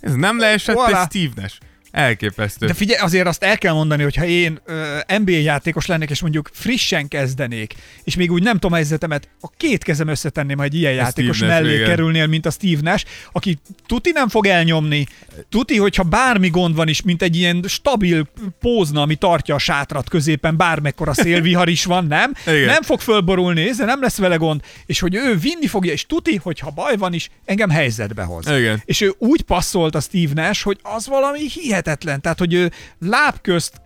Ez 0.00 0.14
nem 0.14 0.38
leesett, 0.38 0.76
Voilà. 0.76 0.96
ez 0.96 1.04
Steve 1.06 1.32
Nash. 1.42 1.58
Elképesztő. 1.90 2.66
De 2.66 2.74
figyelj, 2.74 3.00
azért 3.00 3.26
azt 3.26 3.42
el 3.42 3.58
kell 3.58 3.72
mondani, 3.72 4.02
hogy 4.02 4.14
ha 4.14 4.24
én 4.24 4.60
ö, 4.64 4.98
NBA 5.18 5.30
játékos 5.30 5.86
lennék, 5.86 6.10
és 6.10 6.20
mondjuk 6.20 6.50
frissen 6.52 7.08
kezdenék, 7.08 7.74
és 8.04 8.16
még 8.16 8.32
úgy 8.32 8.42
nem 8.42 8.52
tudom 8.52 8.72
a 8.72 8.74
helyzetemet, 8.74 9.28
a 9.40 9.50
két 9.56 9.84
kezem 9.84 10.08
összetenném, 10.08 10.58
ha 10.58 10.64
egy 10.64 10.74
ilyen 10.74 10.92
játékos 10.92 11.36
Steve 11.36 11.52
Nash, 11.52 11.62
mellé 11.62 11.74
igen. 11.74 11.88
kerülnél, 11.88 12.26
mint 12.26 12.46
a 12.46 12.50
Steve 12.50 12.80
Nash, 12.82 13.04
aki 13.32 13.58
tuti 13.86 14.10
nem 14.10 14.28
fog 14.28 14.46
elnyomni, 14.46 15.06
tuti, 15.48 15.76
hogyha 15.76 16.02
bármi 16.02 16.48
gond 16.48 16.74
van 16.74 16.88
is, 16.88 17.02
mint 17.02 17.22
egy 17.22 17.36
ilyen 17.36 17.64
stabil 17.68 18.28
pózna, 18.60 19.02
ami 19.02 19.14
tartja 19.14 19.54
a 19.54 19.58
sátrat 19.58 20.08
középen, 20.08 20.56
bármekkora 20.56 21.14
szélvihar 21.14 21.68
is 21.68 21.84
van, 21.84 22.06
nem? 22.06 22.32
Igen. 22.46 22.64
Nem 22.64 22.82
fog 22.82 23.00
fölborulni, 23.00 23.70
de 23.70 23.84
nem 23.84 24.00
lesz 24.00 24.18
vele 24.18 24.36
gond, 24.36 24.60
és 24.86 25.00
hogy 25.00 25.14
ő 25.14 25.36
vinni 25.36 25.66
fogja, 25.66 25.92
és 25.92 26.06
tuti, 26.06 26.36
hogyha 26.36 26.70
baj 26.70 26.96
van 26.96 27.12
is, 27.12 27.30
engem 27.44 27.70
helyzetbe 27.70 28.22
hoz. 28.22 28.48
Igen. 28.48 28.82
És 28.84 29.00
ő 29.00 29.14
úgy 29.18 29.42
passzolt 29.42 29.94
a 29.94 30.00
Steve 30.00 30.42
Nash, 30.42 30.62
hogy 30.62 30.78
az 30.82 31.06
valami 31.06 31.38
hihetetlen. 31.38 31.79
Tehát, 31.82 32.38
hogy 32.38 32.54
ő 32.54 32.70
lábközt 32.98 33.80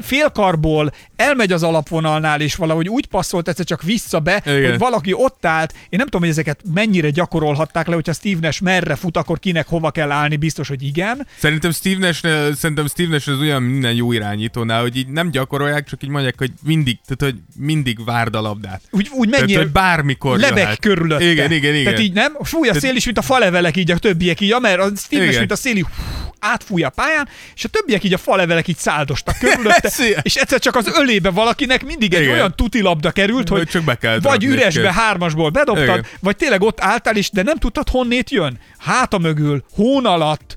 félkarból 0.00 0.92
elmegy 1.16 1.52
az 1.52 1.62
alapvonalnál, 1.62 2.40
és 2.40 2.54
valahogy 2.54 2.88
úgy 2.88 3.06
passzolt 3.06 3.48
egyszer 3.48 3.64
csak 3.64 3.82
vissza 3.82 4.20
be, 4.20 4.42
Igen. 4.46 4.70
hogy 4.70 4.78
valaki 4.78 5.12
ott 5.12 5.46
állt. 5.46 5.72
Én 5.72 5.98
nem 5.98 6.04
tudom, 6.04 6.20
hogy 6.20 6.30
ezeket 6.30 6.60
mennyire 6.74 7.10
gyakorolhatták 7.10 7.86
le, 7.86 7.94
hogyha 7.94 8.12
Steve 8.12 8.38
Nash 8.40 8.62
merre 8.62 8.94
fut, 8.94 9.16
akkor 9.16 9.38
kinek 9.38 9.68
hova 9.68 9.90
kell 9.90 10.10
állni, 10.10 10.36
biztos, 10.36 10.68
hogy 10.68 10.82
igen. 10.82 11.26
Szerintem 11.38 11.70
Steve 11.70 12.06
Nash, 12.06 12.20
szerintem 12.54 12.86
Steve 12.86 13.08
Nash 13.08 13.28
az 13.28 13.38
olyan 13.40 13.62
minden 13.62 13.94
jó 13.94 14.12
irányítónál, 14.12 14.80
hogy 14.80 14.96
így 14.96 15.08
nem 15.08 15.30
gyakorolják, 15.30 15.88
csak 15.88 16.02
így 16.02 16.08
mondják, 16.08 16.34
hogy 16.38 16.52
mindig, 16.62 16.98
tehát 17.06 17.34
hogy 17.34 17.42
mindig 17.56 18.04
várd 18.04 18.34
a 18.34 18.40
labdát. 18.40 18.80
Úgy, 18.90 19.08
úgy 19.12 19.28
Tehát, 19.28 19.46
menjél, 19.46 19.62
hogy 19.62 19.72
bármikor 19.72 20.38
lebeg 20.38 20.58
jöhet. 20.58 20.78
körülötte. 20.78 21.24
Igen, 21.24 21.52
igen, 21.52 21.72
igen. 21.74 21.84
Tehát 21.84 22.00
így 22.00 22.12
nem, 22.12 22.36
fúj 22.42 22.68
a 22.68 22.74
szél 22.74 22.96
is, 22.96 23.04
mint 23.04 23.18
a 23.18 23.22
falevelek 23.22 23.76
így, 23.76 23.90
a 23.90 23.98
többiek 23.98 24.40
így, 24.40 24.56
mert 24.60 24.80
a 24.80 24.90
Steve 24.96 25.24
Nash, 25.24 25.38
mint 25.38 25.52
a 25.52 25.56
szél 25.56 25.76
így, 25.76 25.82
hú, 25.82 26.30
átfúj 26.40 26.82
a 26.82 26.90
pályán, 26.90 27.28
és 27.54 27.64
a 27.64 27.68
többiek 27.68 28.04
így 28.04 28.12
a 28.12 28.18
falevelek 28.18 28.68
így 28.68 28.76
száldostak 28.76 29.38
körülötte, 29.56 29.90
és 30.22 30.34
egyszer 30.34 30.58
csak 30.58 30.76
az 30.76 30.90
ölébe 30.98 31.30
valakinek 31.30 31.84
mindig 31.84 32.14
egy 32.14 32.20
Igen. 32.22 32.32
olyan 32.34 32.52
tuti 32.56 32.80
labda 32.82 33.10
került, 33.10 33.48
hogy 33.48 33.58
Hogy 33.58 33.68
csak 33.68 33.84
be 33.84 33.94
kell 33.94 34.20
vagy 34.20 34.44
üresbe 34.44 34.80
őket. 34.80 34.92
hármasból 34.92 35.50
bedobtad, 35.50 35.84
Igen. 35.84 36.06
vagy 36.20 36.36
tényleg 36.36 36.62
ott 36.62 36.80
álltál 36.80 37.16
is, 37.16 37.30
de 37.30 37.42
nem 37.42 37.56
tudtad 37.56 37.88
honnét 37.88 38.30
jön. 38.30 38.58
Háta 38.78 39.18
mögül, 39.18 39.64
hón 39.74 40.06
alatt, 40.06 40.56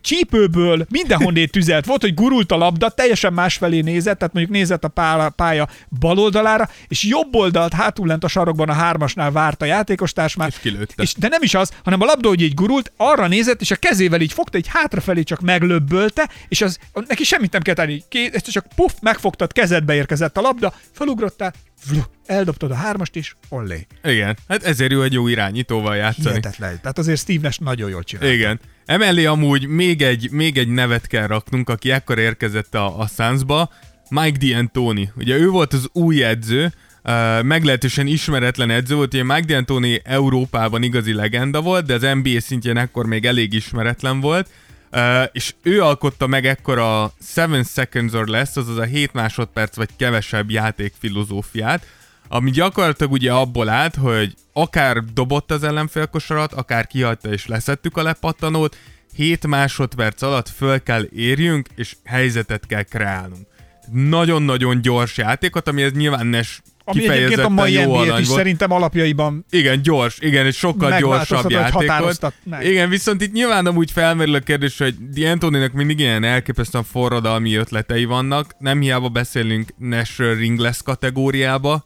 csípőből, 0.00 0.86
mindenhonnét 0.90 1.50
tüzelt. 1.50 1.86
Volt, 1.86 2.00
hogy 2.00 2.14
gurult 2.14 2.52
a 2.52 2.56
labda, 2.56 2.88
teljesen 2.88 3.32
másfelé 3.32 3.80
nézett, 3.80 4.18
tehát 4.18 4.34
mondjuk 4.34 4.56
nézett 4.56 4.84
a 4.84 4.88
pálya, 4.88 5.30
pálya 5.30 5.68
bal 5.98 6.18
oldalára, 6.18 6.68
és 6.88 7.04
jobb 7.04 7.34
oldalt 7.34 7.72
hátul 7.72 8.06
lent 8.06 8.24
a 8.24 8.28
sarokban 8.28 8.68
a 8.68 8.72
hármasnál 8.72 9.30
várt 9.30 9.62
a 9.62 9.64
játékostárs 9.64 10.36
És 10.46 10.58
kilőtte. 10.58 11.02
És, 11.02 11.14
de 11.14 11.28
nem 11.28 11.42
is 11.42 11.54
az, 11.54 11.70
hanem 11.84 12.00
a 12.00 12.04
labda, 12.04 12.28
hogy 12.28 12.40
így 12.40 12.54
gurult, 12.54 12.92
arra 12.96 13.26
nézett, 13.26 13.60
és 13.60 13.70
a 13.70 13.76
kezével 13.76 14.20
így 14.20 14.32
fogta, 14.32 14.58
így 14.58 14.68
hátrafelé 14.68 15.22
csak 15.22 15.40
meglöbbölte, 15.40 16.30
és 16.48 16.60
az, 16.60 16.78
neki 17.08 17.24
semmit 17.24 17.52
nem 17.52 17.62
kellett 17.62 17.80
tenni. 18.08 18.28
Ezt 18.32 18.50
csak 18.50 18.66
puff, 18.76 18.92
megfogtad, 19.00 19.52
kezedbe 19.52 19.94
érkezett 19.94 20.36
a 20.36 20.40
labda, 20.40 20.74
felugrottál, 20.92 21.52
vlu, 21.88 22.00
eldobtad 22.26 22.70
a 22.70 22.74
hármast 22.74 23.16
is, 23.16 23.36
ollé. 23.48 23.86
Igen, 24.04 24.36
hát 24.48 24.64
ezért 24.64 24.90
jó 24.90 25.02
egy 25.02 25.12
jó 25.12 25.28
irányítóval 25.28 25.96
játszani. 25.96 26.28
Hihetetlen. 26.28 26.80
Tehát 26.80 26.98
azért 26.98 27.20
Steve 27.20 27.40
Nash 27.42 27.60
nagyon 27.60 27.90
jól 27.90 28.02
csinál. 28.02 28.32
Igen. 28.32 28.60
Emellé 28.86 29.24
amúgy 29.24 29.66
még 29.66 30.02
egy, 30.02 30.30
még 30.30 30.58
egy 30.58 30.68
nevet 30.68 31.06
kell 31.06 31.26
raknunk, 31.26 31.68
aki 31.68 31.90
ekkor 31.90 32.18
érkezett 32.18 32.74
a, 32.74 33.00
a 33.00 33.06
Sunsba, 33.06 33.70
Mike 34.10 34.38
D'Antoni. 34.40 35.08
Ugye 35.16 35.36
ő 35.36 35.48
volt 35.48 35.72
az 35.72 35.88
új 35.92 36.24
edző, 36.24 36.72
uh, 37.04 37.42
meglehetősen 37.42 38.06
ismeretlen 38.06 38.70
edző 38.70 38.94
volt, 38.94 39.14
ugye 39.14 39.24
Mike 39.24 39.44
D'Antoni 39.48 40.00
Európában 40.04 40.82
igazi 40.82 41.12
legenda 41.12 41.60
volt, 41.60 41.86
de 41.86 41.94
az 41.94 42.06
NBA 42.22 42.40
szintjén 42.40 42.76
ekkor 42.76 43.06
még 43.06 43.24
elég 43.24 43.52
ismeretlen 43.52 44.20
volt, 44.20 44.48
uh, 44.92 45.22
és 45.32 45.54
ő 45.62 45.82
alkotta 45.82 46.26
meg 46.26 46.46
ekkor 46.46 46.78
a 46.78 47.12
7 47.34 47.68
seconds 47.68 48.12
or 48.12 48.26
less, 48.26 48.56
azaz 48.56 48.76
a 48.76 48.84
7 48.84 49.12
másodperc 49.12 49.76
vagy 49.76 49.88
kevesebb 49.96 50.50
játék 50.50 50.92
filozófiát, 50.98 51.86
ami 52.34 52.50
gyakorlatilag 52.50 53.12
ugye 53.12 53.32
abból 53.32 53.68
állt, 53.68 53.94
hogy 53.94 54.34
akár 54.52 55.04
dobott 55.14 55.50
az 55.50 55.62
ellenfélkosarat, 55.62 56.52
akár 56.52 56.86
kihagyta 56.86 57.32
és 57.32 57.46
leszettük 57.46 57.96
a 57.96 58.02
lepattanót, 58.02 58.76
7 59.16 59.46
másodperc 59.46 60.22
alatt 60.22 60.48
föl 60.48 60.82
kell 60.82 61.04
érjünk, 61.12 61.68
és 61.76 61.96
helyzetet 62.04 62.66
kell 62.66 62.82
kreálnunk. 62.82 63.46
Nagyon-nagyon 63.92 64.82
gyors 64.82 65.16
játékot, 65.16 65.68
amihez 65.68 65.92
nyilván 65.92 66.26
Nes 66.26 66.62
Ami 66.84 67.08
egyébként 67.08 67.40
a 67.40 67.48
mai 67.48 67.72
jó 67.72 68.04
NBA-t 68.04 68.18
is 68.18 68.26
volt. 68.26 68.38
szerintem 68.38 68.70
alapjaiban 68.70 69.44
Igen, 69.50 69.82
gyors, 69.82 70.18
igen, 70.20 70.46
egy 70.46 70.54
sokkal 70.54 70.98
gyorsabb 70.98 71.50
játék 71.50 71.98
volt. 71.98 72.34
meg. 72.44 72.66
Igen, 72.66 72.88
viszont 72.88 73.22
itt 73.22 73.32
nyilván 73.32 73.66
amúgy 73.66 73.90
felmerül 73.90 74.34
a 74.34 74.38
kérdés, 74.38 74.78
hogy 74.78 74.94
D'Antoninak 75.14 75.72
mindig 75.72 75.98
ilyen 75.98 76.24
elképesztően 76.24 76.84
forradalmi 76.84 77.54
ötletei 77.54 78.04
vannak. 78.04 78.54
Nem 78.58 78.80
hiába 78.80 79.08
beszélünk 79.08 79.74
Nash 79.78 80.18
Ringless 80.18 80.82
kategóriába. 80.82 81.84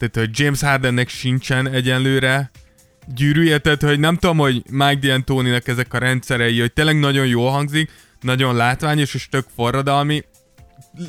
Tehát, 0.00 0.28
hogy 0.28 0.38
James 0.38 0.60
Hardennek 0.60 1.08
sincsen 1.08 1.68
egyenlőre 1.68 2.50
gyűrűje, 3.14 3.58
tehát, 3.58 3.82
hogy 3.82 4.00
nem 4.00 4.16
tudom, 4.16 4.38
hogy 4.38 4.62
Mike 4.70 4.98
D'Antoninak 5.00 5.68
ezek 5.68 5.94
a 5.94 5.98
rendszerei, 5.98 6.60
hogy 6.60 6.72
tényleg 6.72 6.98
nagyon 6.98 7.26
jól 7.26 7.50
hangzik, 7.50 7.90
nagyon 8.20 8.56
látványos 8.56 9.14
és 9.14 9.28
tök 9.28 9.46
forradalmi. 9.54 10.24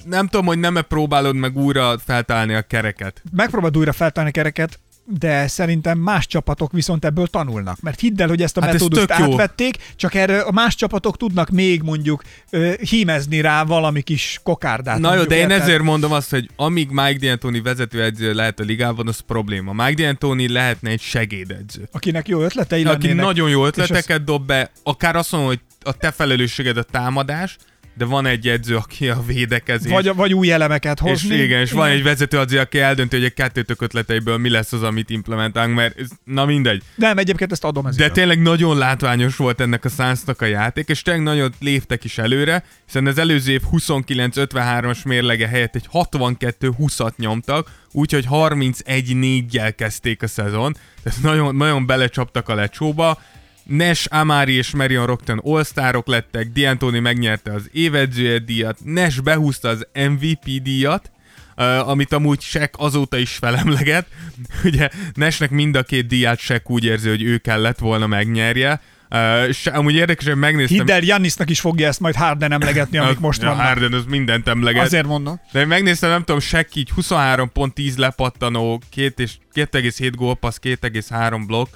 Nem 0.05 0.27
tudom, 0.27 0.45
hogy 0.45 0.59
nem-e 0.59 0.81
próbálod 0.81 1.35
meg 1.35 1.57
újra 1.57 1.97
feltalálni 1.97 2.53
a 2.53 2.61
kereket. 2.61 3.21
megpróbáld 3.31 3.77
újra 3.77 3.91
feltárni 3.91 4.31
kereket, 4.31 4.79
de 5.05 5.47
szerintem 5.47 5.97
más 5.97 6.27
csapatok 6.27 6.71
viszont 6.71 7.05
ebből 7.05 7.27
tanulnak. 7.27 7.81
Mert 7.81 7.99
hidd 7.99 8.21
el, 8.21 8.27
hogy 8.27 8.41
ezt 8.41 8.57
a 8.57 8.61
Hát 8.61 8.73
ez 8.73 8.81
metódust 8.81 9.19
jó. 9.19 9.31
átvették, 9.31 9.75
csak 9.95 10.13
erre 10.13 10.41
a 10.41 10.51
más 10.51 10.75
csapatok 10.75 11.17
tudnak 11.17 11.49
még 11.49 11.81
mondjuk 11.81 12.23
ö, 12.49 12.71
hímezni 12.89 13.41
rá 13.41 13.63
valami 13.63 14.01
kis 14.01 14.39
kokárdát. 14.43 14.99
Na 14.99 15.15
jó, 15.15 15.23
de 15.23 15.35
én 15.35 15.41
érted? 15.41 15.61
ezért 15.61 15.81
mondom 15.81 16.11
azt, 16.11 16.29
hogy 16.29 16.49
amíg 16.55 16.89
Mike 16.89 17.17
D'Antoni 17.37 17.59
vezetőedző 17.63 18.33
lehet 18.33 18.59
a 18.59 18.63
ligában, 18.63 19.07
az 19.07 19.19
probléma. 19.19 19.73
Mike 19.85 20.15
D'Antoni 20.19 20.51
lehetne 20.51 20.89
egy 20.89 21.01
segédedző. 21.01 21.87
Akinek 21.91 22.27
jó 22.27 22.41
ötletei 22.41 22.83
Aki 22.83 23.05
lennének. 23.07 23.25
nagyon 23.25 23.49
jó 23.49 23.65
ötleteket 23.65 24.23
dob 24.23 24.45
be, 24.45 24.71
akár 24.83 25.15
azt 25.15 25.31
mondom, 25.31 25.49
hogy 25.49 25.59
a 25.83 25.93
te 25.93 26.11
felelősséged 26.11 26.77
a 26.77 26.83
támadás, 26.83 27.57
de 28.01 28.07
van 28.07 28.25
egy 28.25 28.47
edző, 28.47 28.75
aki 28.75 29.09
a 29.09 29.23
védekezés. 29.25 29.91
Vagy, 29.91 30.15
vagy 30.15 30.33
új 30.33 30.51
elemeket 30.51 31.01
és 31.03 31.09
hozni. 31.09 31.35
igen, 31.35 31.59
és 31.59 31.71
van 31.71 31.89
egy 31.89 32.03
vezetőedző, 32.03 32.59
aki 32.59 32.79
eldönti, 32.79 33.15
hogy 33.15 33.25
a 33.25 33.29
kettőtök 33.29 33.81
ötleteiből 33.81 34.37
mi 34.37 34.49
lesz 34.49 34.73
az, 34.73 34.83
amit 34.83 35.09
implementálunk, 35.09 35.75
mert 35.75 35.99
ez, 35.99 36.07
na 36.23 36.45
mindegy. 36.45 36.83
Nem, 36.95 37.17
egyébként 37.17 37.51
ezt 37.51 37.63
adom 37.63 37.85
ez 37.85 37.95
De 37.95 38.09
tényleg 38.09 38.41
nagyon 38.41 38.77
látványos 38.77 39.35
volt 39.35 39.61
ennek 39.61 39.85
a 39.85 39.89
Sunsnak 39.89 40.41
a 40.41 40.45
játék, 40.45 40.89
és 40.89 41.01
tényleg 41.01 41.23
nagyon 41.23 41.53
léptek 41.59 42.03
is 42.03 42.17
előre, 42.17 42.63
hiszen 42.85 43.07
az 43.07 43.17
előző 43.17 43.51
év 43.51 43.61
29-53-as 43.71 45.05
mérlege 45.05 45.47
helyett 45.47 45.75
egy 45.75 45.87
62-20-at 45.93 47.15
nyomtak, 47.15 47.71
úgyhogy 47.91 48.25
31-4-jel 48.31 49.73
kezdték 49.77 50.23
a 50.23 50.27
szezon, 50.27 50.75
tehát 51.03 51.21
nagyon, 51.21 51.55
nagyon 51.55 51.85
belecsaptak 51.85 52.49
a 52.49 52.55
lecsóba. 52.55 53.21
Nash, 53.63 54.07
Amari 54.09 54.53
és 54.53 54.71
Marion 54.71 55.05
Rockton 55.05 55.41
all 55.43 56.03
lettek, 56.05 56.47
D'Antoni 56.55 57.01
megnyerte 57.01 57.53
az 57.53 57.69
évedzője 57.71 58.39
díjat, 58.39 58.77
Nash 58.83 59.21
behúzta 59.21 59.69
az 59.69 59.87
MVP 59.93 60.61
díjat, 60.61 61.11
Uh, 61.57 61.89
amit 61.89 62.13
amúgy 62.13 62.41
Shaq 62.41 62.69
azóta 62.77 63.17
is 63.17 63.31
felemleget. 63.31 64.05
Ugye 64.63 64.89
Nashnek 65.13 65.49
mind 65.49 65.75
a 65.75 65.83
két 65.83 66.07
díját 66.07 66.39
Shaq 66.39 66.61
úgy 66.65 66.83
érzi, 66.85 67.09
hogy 67.09 67.23
ő 67.23 67.37
kellett 67.37 67.79
volna 67.79 68.07
megnyerje. 68.07 68.81
Uh, 69.09 69.47
és 69.47 69.67
amúgy 69.67 69.95
érdekes, 69.95 70.25
hogy 70.25 70.35
megnéztem... 70.35 70.77
Hidd 70.77 70.91
el, 70.91 71.03
Jannisnak 71.03 71.49
is 71.49 71.59
fogja 71.59 71.87
ezt 71.87 71.99
majd 71.99 72.15
Harden 72.15 72.51
emlegetni, 72.51 72.97
amik 72.97 73.19
most 73.29 73.41
ja, 73.41 73.47
vannak. 73.47 73.65
Harden 73.65 73.93
az 73.93 74.05
mindent 74.05 74.47
emleget. 74.47 74.85
Azért 74.85 75.05
mondom. 75.05 75.39
De 75.51 75.65
megnéztem, 75.65 76.09
nem 76.09 76.23
tudom, 76.23 76.39
Shaq 76.39 76.67
így 76.73 76.89
23 76.89 77.51
pont 77.51 77.73
10 77.73 77.97
lepattanó, 77.97 78.81
2 78.95 79.23
és 79.23 79.31
2,7 79.53 80.11
gólpassz, 80.15 80.59
2,3 80.63 81.43
blokk. 81.47 81.67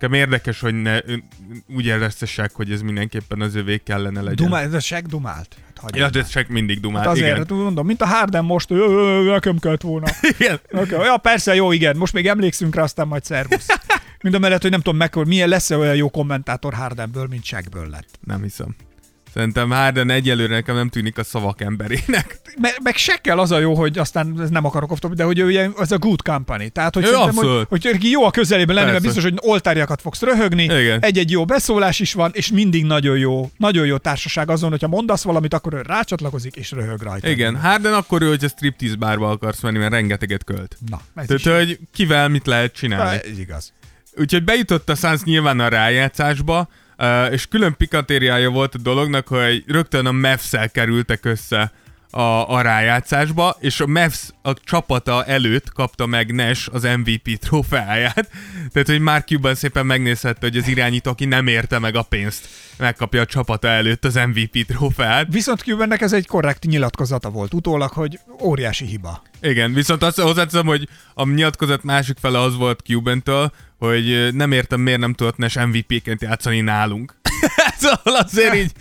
Nekem 0.00 0.12
érdekes, 0.12 0.60
hogy 0.60 0.82
ne, 0.82 0.98
úgy 1.76 1.86
érezte 1.86 2.26
Shaq, 2.26 2.50
hogy 2.52 2.72
ez 2.72 2.80
mindenképpen 2.80 3.40
az 3.40 3.54
övé 3.54 3.76
kellene 3.76 4.20
legyen. 4.20 4.46
Dumál, 4.46 4.62
ez 4.62 4.72
a 4.72 4.80
Shaq 4.80 5.06
dumált. 5.08 5.56
Hát. 5.82 5.96
Ja, 5.96 6.10
de 6.10 6.24
Shaq 6.24 6.52
mindig 6.52 6.80
dumált, 6.80 7.04
Hát 7.04 7.14
azért, 7.14 7.26
igen. 7.26 7.38
hát 7.38 7.50
mondom, 7.50 7.86
mint 7.86 8.00
a 8.02 8.06
Harden 8.06 8.44
most, 8.44 8.68
nekem 9.24 9.58
kellett 9.58 9.82
volna. 9.82 10.06
igen. 10.38 10.60
Okay. 10.72 11.04
Ja, 11.04 11.16
persze, 11.16 11.54
jó, 11.54 11.72
igen, 11.72 11.96
most 11.96 12.12
még 12.12 12.26
emlékszünk 12.26 12.74
rá, 12.74 12.82
aztán 12.82 13.08
majd 13.08 13.24
szervusz. 13.24 13.66
Mind 14.22 14.34
a 14.34 14.38
mellett, 14.38 14.62
hogy 14.62 14.70
nem 14.70 14.80
tudom 14.80 14.98
meg, 14.98 15.14
hogy 15.14 15.26
milyen 15.26 15.48
lesz-e 15.48 15.76
olyan 15.76 15.94
jó 15.94 16.10
kommentátor 16.10 16.74
Hardenből, 16.74 17.26
mint 17.30 17.44
Shaqből 17.44 17.88
lett. 17.88 18.18
Nem 18.20 18.42
hiszem. 18.42 18.76
Szerintem 19.38 19.70
Harden 19.70 20.10
egyelőre 20.10 20.54
nekem 20.54 20.74
nem 20.74 20.88
tűnik 20.88 21.18
a 21.18 21.24
szavak 21.24 21.60
emberének. 21.60 22.40
Meg, 22.60 22.78
meg 22.82 22.96
Shaqkel 22.96 23.38
az 23.38 23.50
a 23.50 23.58
jó, 23.58 23.74
hogy 23.74 23.98
aztán 23.98 24.40
ez 24.40 24.50
nem 24.50 24.64
akarok 24.64 24.90
off 24.90 24.98
de 24.98 25.24
hogy 25.24 25.38
ő 25.38 25.46
ugye, 25.46 25.68
az 25.74 25.92
a 25.92 25.98
good 25.98 26.22
company. 26.22 26.72
Tehát, 26.72 26.94
hogy, 26.94 27.04
Ő 27.04 27.12
hogy, 27.68 27.86
hogy, 27.86 28.10
jó 28.10 28.24
a 28.24 28.30
közelében 28.30 28.74
lenni, 28.74 28.90
mert 28.90 29.02
biztos, 29.02 29.22
hogy 29.22 29.34
oltárjakat 29.36 30.00
fogsz 30.00 30.22
röhögni, 30.22 30.62
Igen. 30.62 31.00
egy-egy 31.00 31.30
jó 31.30 31.44
beszólás 31.44 32.00
is 32.00 32.12
van, 32.12 32.30
és 32.34 32.50
mindig 32.50 32.84
nagyon 32.84 33.18
jó, 33.18 33.50
nagyon 33.56 33.86
jó 33.86 33.96
társaság 33.96 34.50
azon, 34.50 34.70
hogyha 34.70 34.88
mondasz 34.88 35.22
valamit, 35.22 35.54
akkor 35.54 35.74
ő 35.74 35.82
rácsatlakozik 35.82 36.56
és 36.56 36.70
röhög 36.70 37.02
rajta. 37.02 37.28
Igen, 37.28 37.56
Harden 37.56 37.94
akkor 37.94 38.22
ő, 38.22 38.28
hogyha 38.28 38.48
striptease 38.48 38.96
bárba 38.96 39.30
akarsz 39.30 39.60
menni, 39.60 39.78
mert 39.78 39.92
rengeteget 39.92 40.44
költ. 40.44 40.76
Na, 40.90 41.00
ez 41.14 41.30
is 41.30 41.42
Tehát, 41.42 41.58
hogy 41.58 41.78
kivel 41.92 42.28
mit 42.28 42.46
lehet 42.46 42.72
csinálni. 42.72 43.20
ez 43.30 43.38
igaz. 43.38 43.72
Úgyhogy 44.16 44.44
bejutott 44.44 44.88
a 44.88 44.94
Suns 44.94 45.22
nyilván 45.22 45.60
a 45.60 45.68
rájátszásba, 45.68 46.68
uh, 46.98 47.32
és 47.32 47.46
külön 47.46 47.74
pikatériája 47.76 48.50
volt 48.50 48.74
a 48.74 48.78
dolognak, 48.78 49.28
hogy 49.28 49.64
rögtön 49.66 50.06
a 50.06 50.12
mavs 50.12 50.50
kerültek 50.72 51.24
össze 51.24 51.72
a, 52.10 52.50
a 52.50 52.60
rájátszásba, 52.60 53.56
és 53.60 53.80
a 53.80 53.86
Mavs 53.86 54.30
a 54.42 54.54
csapata 54.54 55.24
előtt 55.24 55.72
kapta 55.72 56.06
meg 56.06 56.34
Nash 56.34 56.68
az 56.72 56.82
MVP 56.82 57.38
trófeáját. 57.38 58.30
Tehát, 58.72 58.88
hogy 58.88 59.00
már 59.00 59.24
Cuban 59.24 59.54
szépen 59.54 59.86
megnézhette, 59.86 60.46
hogy 60.46 60.56
az 60.56 60.68
irányító, 60.68 61.10
aki 61.10 61.24
nem 61.24 61.46
érte 61.46 61.78
meg 61.78 61.96
a 61.96 62.02
pénzt, 62.02 62.48
megkapja 62.76 63.20
a 63.20 63.26
csapata 63.26 63.68
előtt 63.68 64.04
az 64.04 64.14
MVP 64.14 64.66
trófeát. 64.66 65.26
Viszont 65.30 65.60
Cubannek 65.60 66.00
ez 66.00 66.12
egy 66.12 66.26
korrekt 66.26 66.64
nyilatkozata 66.64 67.30
volt 67.30 67.54
utólag, 67.54 67.90
hogy 67.90 68.18
óriási 68.42 68.84
hiba. 68.84 69.22
Igen, 69.40 69.72
viszont 69.72 70.02
azt 70.02 70.20
hozzáteszem, 70.20 70.66
hogy 70.66 70.88
a 71.14 71.28
nyilatkozat 71.28 71.82
másik 71.82 72.16
fele 72.20 72.40
az 72.40 72.56
volt 72.56 72.80
Cuban-től, 72.80 73.52
hogy 73.78 74.34
nem 74.34 74.52
értem, 74.52 74.80
miért 74.80 75.00
nem 75.00 75.12
tudott 75.12 75.36
Nash 75.36 75.66
MVP-ként 75.66 76.22
játszani 76.22 76.60
nálunk. 76.60 77.17
szóval 77.82 78.22
azért 78.22 78.54
így 78.54 78.72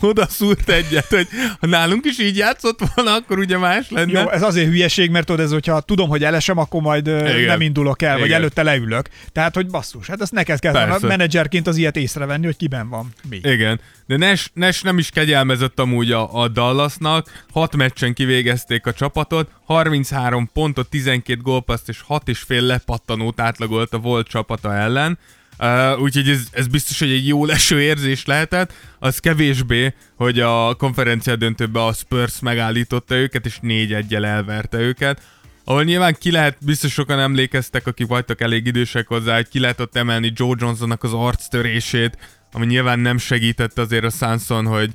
oda 0.00 0.26
szúrt 0.28 0.68
egyet, 0.68 1.06
hogy 1.06 1.28
ha 1.60 1.66
nálunk 1.66 2.04
is 2.04 2.18
így 2.18 2.36
játszott 2.36 2.78
volna, 2.94 3.12
akkor 3.12 3.38
ugye 3.38 3.58
más 3.58 3.90
lenne. 3.90 4.20
Jó, 4.20 4.30
ez 4.30 4.42
azért 4.42 4.68
hülyeség, 4.68 5.10
mert 5.10 5.26
tudod, 5.26 5.44
ez, 5.44 5.52
hogyha 5.52 5.80
tudom, 5.80 6.08
hogy 6.08 6.24
elesem, 6.24 6.58
akkor 6.58 6.80
majd 6.80 7.06
Igen. 7.06 7.44
nem 7.44 7.60
indulok 7.60 8.02
el, 8.02 8.16
vagy 8.16 8.26
Igen. 8.26 8.38
előtte 8.38 8.62
leülök. 8.62 9.08
Tehát, 9.32 9.54
hogy 9.54 9.66
basszus, 9.66 10.06
hát 10.06 10.20
ezt 10.20 10.32
neked 10.32 10.58
kell 10.58 10.74
a 10.74 10.86
Persze. 10.86 11.06
menedzserként 11.06 11.66
az 11.66 11.76
ilyet 11.76 11.96
észrevenni, 11.96 12.44
hogy 12.44 12.56
kiben 12.56 12.88
van 12.88 13.12
mi. 13.28 13.40
Igen, 13.42 13.80
de 14.06 14.16
Nash, 14.16 14.48
Nash 14.52 14.84
nem 14.84 14.98
is 14.98 15.10
kegyelmezett 15.10 15.80
amúgy 15.80 16.12
a, 16.12 16.40
a 16.42 16.48
Dallasnak, 16.48 17.44
6 17.52 17.76
meccsen 17.76 18.14
kivégezték 18.14 18.86
a 18.86 18.92
csapatot, 18.92 19.50
33 19.64 20.50
pontot, 20.52 20.88
12 20.88 21.40
gólpaszt 21.42 21.88
és 21.88 22.00
6 22.00 22.28
és 22.28 22.38
fél 22.38 22.62
lepattanót 22.62 23.40
átlagolt 23.40 23.92
a 23.92 23.98
volt 23.98 24.28
csapata 24.28 24.74
ellen. 24.74 25.18
Uh, 25.58 26.02
úgyhogy 26.02 26.28
ez, 26.28 26.46
ez 26.50 26.66
biztos, 26.66 26.98
hogy 26.98 27.10
egy 27.10 27.26
jó 27.26 27.44
leső 27.44 27.80
érzés 27.80 28.24
lehetett. 28.24 28.72
Az 28.98 29.18
kevésbé, 29.18 29.94
hogy 30.16 30.40
a 30.40 30.74
konferencia 30.74 31.36
döntőben 31.36 31.82
a 31.82 31.92
Spurs 31.92 32.40
megállította 32.40 33.14
őket, 33.14 33.46
és 33.46 33.58
4 33.60 33.92
egyel 33.92 34.26
elverte 34.26 34.78
őket. 34.78 35.22
Ahol 35.64 35.84
nyilván 35.84 36.16
ki 36.18 36.30
lehet, 36.30 36.56
biztos 36.60 36.92
sokan 36.92 37.18
emlékeztek, 37.18 37.86
akik 37.86 38.06
vagytok 38.06 38.40
elég 38.40 38.66
idősek 38.66 39.06
hozzá, 39.06 39.34
hogy 39.34 39.48
ki 39.48 39.58
lehet 39.58 39.80
ott 39.80 39.96
emelni 39.96 40.32
Joe 40.34 40.54
Johnsonnak 40.58 41.02
az 41.02 41.12
arctörését, 41.12 42.18
ami 42.52 42.66
nyilván 42.66 42.98
nem 42.98 43.18
segített 43.18 43.78
azért 43.78 44.04
a 44.04 44.10
Sanson, 44.10 44.66
hogy, 44.66 44.90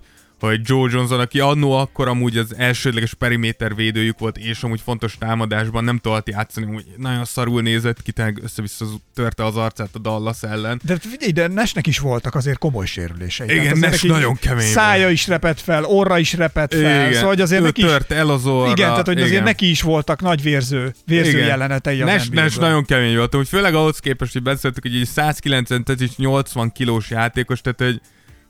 hogy 0.47 0.61
Joe 0.63 0.89
Johnson, 0.91 1.19
aki 1.19 1.39
annó 1.39 1.71
akkor 1.71 2.07
amúgy 2.07 2.37
az 2.37 2.55
elsődleges 2.57 3.13
periméter 3.13 3.75
védőjük 3.75 4.19
volt, 4.19 4.37
és 4.37 4.63
amúgy 4.63 4.81
fontos 4.81 5.17
támadásban 5.17 5.83
nem 5.83 5.97
tudott 5.97 6.29
játszani, 6.29 6.65
amúgy 6.65 6.85
nagyon 6.97 7.25
szarul 7.25 7.61
nézett 7.61 8.01
ki, 8.01 8.11
tényleg 8.11 8.39
össze-vissza 8.43 8.85
törte 9.13 9.45
az 9.45 9.57
arcát 9.57 9.89
a 9.93 9.99
Dallas 9.99 10.43
ellen. 10.43 10.81
De 10.83 10.97
figyelj, 10.99 11.31
de 11.31 11.47
Nesnek 11.47 11.87
is 11.87 11.99
voltak 11.99 12.35
azért 12.35 12.57
komoly 12.57 12.85
sérülései. 12.85 13.49
Igen, 13.49 13.59
azért 13.59 13.79
Nash 13.79 13.91
neki 13.91 14.07
nagyon 14.07 14.35
kemény 14.35 14.67
Szája 14.67 15.09
is 15.09 15.27
repett 15.27 15.59
fel, 15.59 15.83
orra 15.83 16.17
is 16.17 16.33
repett 16.33 16.73
fel, 16.73 17.13
szóval 17.13 17.27
hogy 17.27 17.41
azért 17.41 17.63
neki 17.63 17.81
is, 17.81 17.87
tört 17.87 18.11
el 18.11 18.29
az 18.29 18.45
orra. 18.45 18.71
igen, 18.71 18.89
tehát 18.89 19.05
hogy 19.05 19.17
azért 19.17 19.31
igen. 19.31 19.43
neki 19.43 19.69
is 19.69 19.81
voltak 19.81 20.21
nagy 20.21 20.41
vérző, 20.41 20.93
vérző 21.05 21.29
Igen. 21.29 21.47
jelenetei 21.47 22.01
az 22.01 22.07
Nes. 22.07 22.29
Nes 22.29 22.55
nagyon 22.55 22.85
kemény 22.85 23.15
volt, 23.15 23.35
úgy 23.35 23.47
főleg 23.47 23.75
ahhoz 23.75 23.99
képest, 23.99 24.33
hogy 24.33 24.43
beszéltük, 24.43 24.83
hogy 24.83 24.95
egy 24.95 25.07
190 25.07 25.83
tehát 25.83 26.01
is 26.01 26.15
80 26.15 26.71
kilós 26.71 27.09
játékos, 27.09 27.61
tehát 27.61 27.79
hogy 27.79 28.01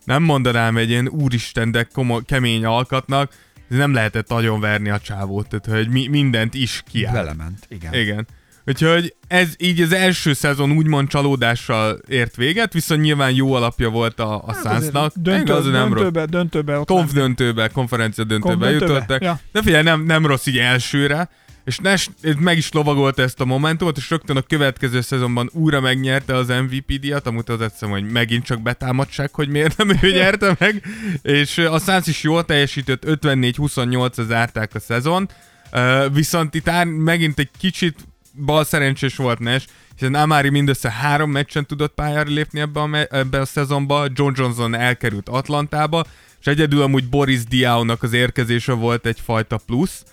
nem 0.04 0.24
mondanám 0.24 0.78
egy 0.78 0.90
ilyen 0.90 1.08
úristen, 1.08 1.72
de 1.72 1.84
komo- 1.94 2.26
kemény 2.26 2.66
alkatnak, 2.66 3.32
ez 3.70 3.78
nem 3.78 3.94
lehetett 3.94 4.30
nagyon 4.30 4.60
verni 4.60 4.90
a 4.90 5.00
csávót, 5.00 5.48
tehát 5.48 5.80
hogy 5.80 5.90
mi, 5.94 6.08
mindent 6.08 6.54
is 6.54 6.84
kiállt. 6.92 7.16
Belement, 7.16 7.66
igen. 7.70 7.94
Igen. 7.94 8.28
Úgyhogy 8.66 9.16
ez 9.28 9.54
így 9.58 9.82
az 9.82 9.94
első 9.94 10.34
szezon 10.34 10.72
úgymond 10.72 11.08
csalódással 11.08 12.00
ért 12.08 12.36
véget, 12.36 12.74
viszont 12.74 13.02
nyilván 13.02 13.32
jó 13.34 13.54
alapja 13.54 13.90
volt 13.90 14.20
a, 14.20 14.44
a 14.46 14.54
Hát 14.54 14.80
Sunsnak. 14.82 15.14
Döntő, 15.16 15.42
Igaz, 15.42 15.66
nem 15.66 15.94
rossz. 15.94 16.02
döntőbe, 16.04 16.26
döntőbe, 16.26 16.78
ott 16.80 16.88
Konf 16.88 17.12
döntőbe, 17.14 17.68
konferencia 17.68 18.24
döntőbe 18.24 18.54
Konf 18.56 18.70
döntőbe? 18.70 18.94
jutottak. 18.94 19.22
Ja. 19.24 19.40
De 19.52 19.62
figyelj, 19.62 19.84
nem, 19.84 20.04
nem 20.06 20.26
rossz 20.26 20.46
így 20.46 20.58
elsőre, 20.58 21.30
és 21.64 21.78
Nash 21.78 22.10
meg 22.40 22.58
is 22.58 22.72
lovagolta 22.72 23.22
ezt 23.22 23.42
a 23.42 23.46
momentumot, 23.46 23.98
és 23.98 24.10
rögtön 24.10 24.38
a 24.38 24.42
következő 24.42 25.02
szezonban 25.02 25.50
újra 25.54 25.80
megnyerte 25.80 26.36
az 26.36 26.48
MVP 26.48 27.00
díjat, 27.00 27.28
amúgy 27.28 27.44
az 27.48 27.62
egyszerűen, 27.62 28.00
hogy 28.00 28.12
megint 28.12 28.46
csak 28.46 28.62
betámadság, 28.62 29.34
hogy 29.34 29.50
miért 29.50 29.78
nem 29.78 29.90
ő 30.02 30.12
nyerte 30.12 30.56
meg, 30.60 30.84
és 31.22 31.58
a 31.58 31.80
Suns 31.80 32.08
is 32.08 32.24
jól 32.24 32.46
teljesített, 32.46 33.04
54-28-ra 33.06 34.26
zárták 34.26 34.76
a 34.76 34.80
szezont, 34.80 35.36
Uh, 35.74 36.14
viszont 36.14 36.56
itt 36.56 36.68
ár, 36.68 36.86
megint 36.86 37.40
egy 37.40 37.50
kicsit 37.58 38.08
bal 38.46 38.64
szerencsés 38.64 39.16
volt 39.16 39.40
Nash, 39.40 39.68
hiszen 39.96 40.16
Amari 40.16 40.50
mindössze 40.50 40.92
három 40.92 41.32
meccsen 41.32 41.66
tudott 41.66 41.94
pályára 41.94 42.30
lépni 42.30 42.60
ebbe 42.60 42.80
a, 42.80 42.86
me- 42.86 43.14
ebbe 43.14 43.40
a 43.40 43.46
szezonba, 43.46 44.08
John 44.14 44.34
Johnson 44.36 44.74
elkerült 44.74 45.30
Atlantába, 45.30 46.04
és 46.40 46.48
egyedül 46.48 46.82
amúgy 46.82 47.10
Boris 47.10 47.44
Diaw-nak 47.44 48.04
az 48.04 48.14
érkezése 48.14 48.74
volt 48.74 49.06
egyfajta 49.06 49.60
plusz. 49.66 50.04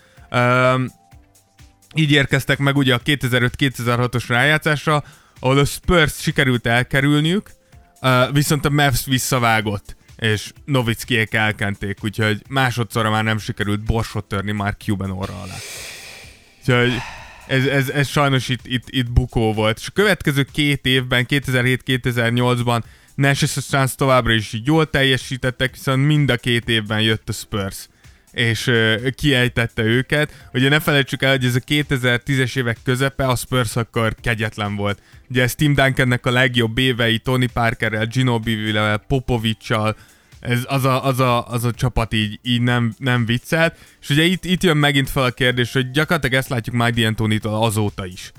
Így 1.95 2.11
érkeztek 2.11 2.59
meg 2.59 2.77
ugye 2.77 2.95
a 2.95 3.01
2005-2006-os 3.01 4.25
rájátszásra, 4.29 5.05
ahol 5.41 5.59
a 5.59 5.65
Spurs 5.65 6.21
sikerült 6.21 6.67
elkerülniük, 6.67 7.51
viszont 8.33 8.65
a 8.65 8.71
Mavs 8.71 9.05
visszavágott, 9.07 9.97
és 10.17 10.53
Novickiek 10.65 11.35
elkenték, 11.35 11.99
úgyhogy 12.05 12.43
másodszorra 12.49 13.11
már 13.11 13.25
nem 13.25 13.39
sikerült 13.39 13.85
borsot 13.85 14.25
törni 14.25 14.53
már 14.53 14.77
Cuban 14.77 15.11
orra 15.11 15.41
alá. 15.43 15.57
Úgyhogy 16.59 16.93
ez, 17.47 17.67
ez, 17.67 17.89
ez 17.89 18.09
sajnos 18.09 18.49
itt, 18.49 18.67
itt, 18.67 18.85
itt 18.87 19.11
bukó 19.11 19.53
volt. 19.53 19.79
És 19.79 19.87
a 19.87 19.93
következő 19.95 20.47
két 20.53 20.87
évben, 20.87 21.27
2007-2008-ban 21.29 22.83
Nash 23.15 23.43
és 23.43 23.57
a 23.57 23.61
Suns 23.61 23.95
továbbra 23.95 24.33
is 24.33 24.61
jól 24.65 24.91
teljesítettek, 24.91 25.73
viszont 25.73 26.07
mind 26.07 26.31
a 26.31 26.37
két 26.37 26.69
évben 26.69 27.01
jött 27.01 27.29
a 27.29 27.33
Spurs 27.33 27.89
és 28.39 28.67
uh, 28.67 29.09
kiejtette 29.11 29.83
őket. 29.83 30.49
Ugye 30.53 30.69
ne 30.69 30.81
felejtsük 30.81 31.23
el, 31.23 31.31
hogy 31.31 31.45
ez 31.45 31.55
a 31.55 31.61
2010-es 31.61 32.57
évek 32.57 32.79
közepe, 32.85 33.27
a 33.27 33.37
Spurs 33.37 33.77
akkor 33.77 34.15
kegyetlen 34.21 34.77
volt. 34.77 35.03
Ugye 35.31 35.43
ez 35.43 35.55
Tim 35.55 35.75
Duncannek 35.75 36.27
a 36.27 36.31
legjobb 36.31 36.79
évei, 36.79 37.19
Tony 37.19 37.53
Parkerrel, 37.53 38.07
Ginobili-vel, 38.07 38.99
Popovicsal, 38.99 39.97
ez, 40.41 40.61
az, 40.65 40.85
a, 40.85 41.05
az, 41.05 41.21
a, 41.21 41.49
az 41.49 41.65
a 41.65 41.73
csapat 41.73 42.13
így, 42.13 42.39
így 42.43 42.61
nem, 42.61 42.95
nem 42.99 43.27
viccelt. 43.27 43.77
És 44.01 44.09
ugye 44.09 44.23
itt, 44.23 44.45
itt 44.45 44.63
jön 44.63 44.77
megint 44.77 45.11
fel 45.11 45.23
a 45.23 45.31
kérdés, 45.31 45.73
hogy 45.73 45.91
gyakorlatilag 45.91 46.37
ezt 46.37 46.49
látjuk 46.49 46.77
Mike 46.77 46.93
D'Antoni-tól 46.97 47.63
azóta 47.63 48.07
is. 48.07 48.33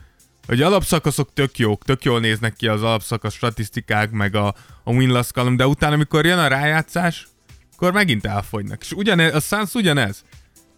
Hogy 0.48 0.62
alapszakaszok 0.62 1.34
tök 1.34 1.58
jók, 1.58 1.84
tök 1.84 2.04
jól 2.04 2.20
néznek 2.20 2.54
ki 2.54 2.68
az 2.68 2.84
alapszakasz 2.84 3.36
statisztikák, 3.36 4.12
meg 4.12 4.36
a, 4.36 4.56
a 4.84 4.92
win-loss 4.92 5.32
column, 5.32 5.56
de 5.56 5.68
utána, 5.68 5.94
amikor 5.94 6.26
jön 6.26 6.38
a 6.38 6.48
rájátszás, 6.48 7.28
akkor 7.80 7.94
megint 7.94 8.26
elfogynak. 8.26 8.82
És 8.82 8.92
ugyanez, 8.92 9.36
a 9.36 9.40
Suns 9.40 9.74
ugyanez. 9.74 10.24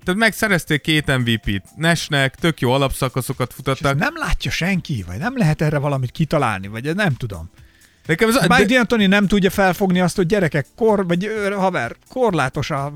Tehát 0.04 0.20
megszerezték 0.20 0.82
két 0.82 1.18
MVP-t, 1.18 1.64
Nesnek, 1.76 2.36
tök 2.36 2.60
jó 2.60 2.72
alapszakaszokat 2.72 3.56
ezt 3.66 3.82
nem 3.95 4.14
látja 4.16 4.52
senki, 4.52 5.04
vagy 5.08 5.18
nem 5.18 5.38
lehet 5.38 5.62
erre 5.62 5.78
valamit 5.78 6.12
kitalálni, 6.12 6.68
vagy 6.68 6.95
nem 6.95 7.14
tudom. 7.14 7.49
Nekem 8.06 8.30
ez, 8.30 8.36
Mike 8.36 8.66
de, 8.66 8.84
D'Antoni 8.86 9.08
nem 9.08 9.28
tudja 9.28 9.49
felfogni 9.49 9.99
azt, 9.99 10.16
hogy 10.16 10.26
gyerekek, 10.26 10.66
kor, 10.76 11.08
vagy 11.08 11.30
haver, 11.56 11.95
korlátos 12.10 12.70
a 12.72 12.93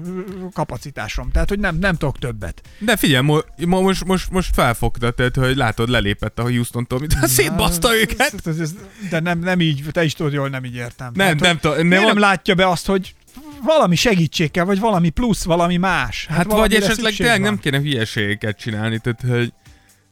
kapacitásom, 0.54 1.32
tehát 1.32 1.50
hogy 1.50 1.60
nem, 1.60 1.78
nem 1.78 1.96
tudok 1.96 2.20
többet. 2.20 2.62
de 2.80 2.96
figyelj, 2.96 3.24
mo, 3.26 3.38
mo, 3.66 3.82
most, 3.82 4.06
most, 4.06 4.32
most 4.32 4.50
felfogta, 4.54 5.12
tehát, 5.12 5.36
hogy 5.36 5.56
látod, 5.56 5.90
lelépett 5.90 6.40
a 6.40 6.44
Houston-tól, 6.44 7.00
mint 7.00 7.16
szétbaszta 7.28 7.96
őket. 7.96 8.20
Ez- 8.20 8.48
ez- 8.48 8.60
ez- 8.60 8.76
De 9.10 9.20
nem, 9.20 9.40
nem 9.40 9.60
így, 9.62 9.84
te 9.92 10.04
is 10.04 10.14
tudod 10.14 10.34
jól, 10.34 10.50
nem 10.50 10.66
így 10.66 10.76
értem. 10.76 11.12
Nem, 11.14 11.38
Tehát, 11.38 11.40
nem 11.40 11.58
tudom, 11.58 11.78
nem 11.78 11.88
miért 11.88 12.04
a- 12.04 12.08
nem 12.08 12.20
látja 12.20 12.56
be 12.56 12.68
azt, 12.70 12.86
hogy 12.86 13.16
valami 13.64 13.96
segítség 13.96 14.52
kell, 14.52 14.64
vagy 14.64 14.80
valami 14.80 15.10
plusz, 15.10 15.44
valami 15.44 15.78
más. 15.78 16.26
Hát 16.26 16.38
vagy 16.38 16.48
valamire 16.48 16.86
esetleg 16.86 17.14
tényleg 17.14 17.42
nem 17.42 17.60
kéne 17.60 17.80
hülyeségeket 17.80 18.58
csinálni, 18.58 19.00
tehát 19.00 19.38
hogy... 19.38 19.54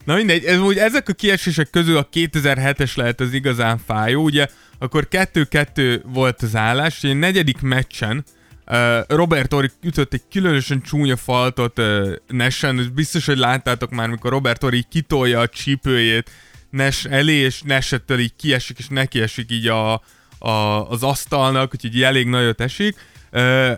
Na 0.06 0.16
mindegy, 0.16 0.44
ez, 0.44 0.60
úgy, 0.60 0.78
ezek 0.78 1.10
a 1.10 1.14
kiesések 1.14 1.70
közül 1.70 1.98
a 1.98 2.08
2007-es 2.14 2.96
lehet 2.96 3.20
az 3.20 3.34
igazán 3.34 3.78
fájó, 3.86 4.24
ugye 4.24 4.48
akkor 4.80 5.08
2-2 5.12 6.02
volt 6.06 6.42
az 6.42 6.56
állás, 6.56 7.04
és 7.04 7.10
egy 7.10 7.18
negyedik 7.18 7.62
meccsen 7.62 8.24
uh, 8.68 8.98
Robert 9.08 9.54
Ori 9.54 9.70
ütött 9.82 10.14
egy 10.14 10.22
különösen 10.32 10.82
csúnya 10.82 11.16
faltot 11.16 11.80
uh, 11.80 12.16
Nessen, 12.28 12.80
és 12.80 12.90
biztos, 12.90 13.26
hogy 13.26 13.38
láttátok 13.38 13.90
már, 13.90 14.10
mikor 14.10 14.32
Robert 14.32 14.64
Ori 14.64 14.86
kitolja 14.90 15.40
a 15.40 15.48
csípőjét 15.48 16.30
Nes 16.70 17.06
elé, 17.06 17.34
és 17.34 17.62
Nesettől 17.62 18.20
így 18.20 18.36
kiesik, 18.36 18.78
és 18.78 18.88
neki 18.88 19.22
esik 19.22 19.52
így 19.52 19.68
a, 19.68 19.94
a, 20.38 20.90
az 20.90 21.04
asztalnak, 21.04 21.72
úgyhogy 21.74 22.04
elég 22.04 22.28
nagyot 22.28 22.62
esik. 22.62 22.96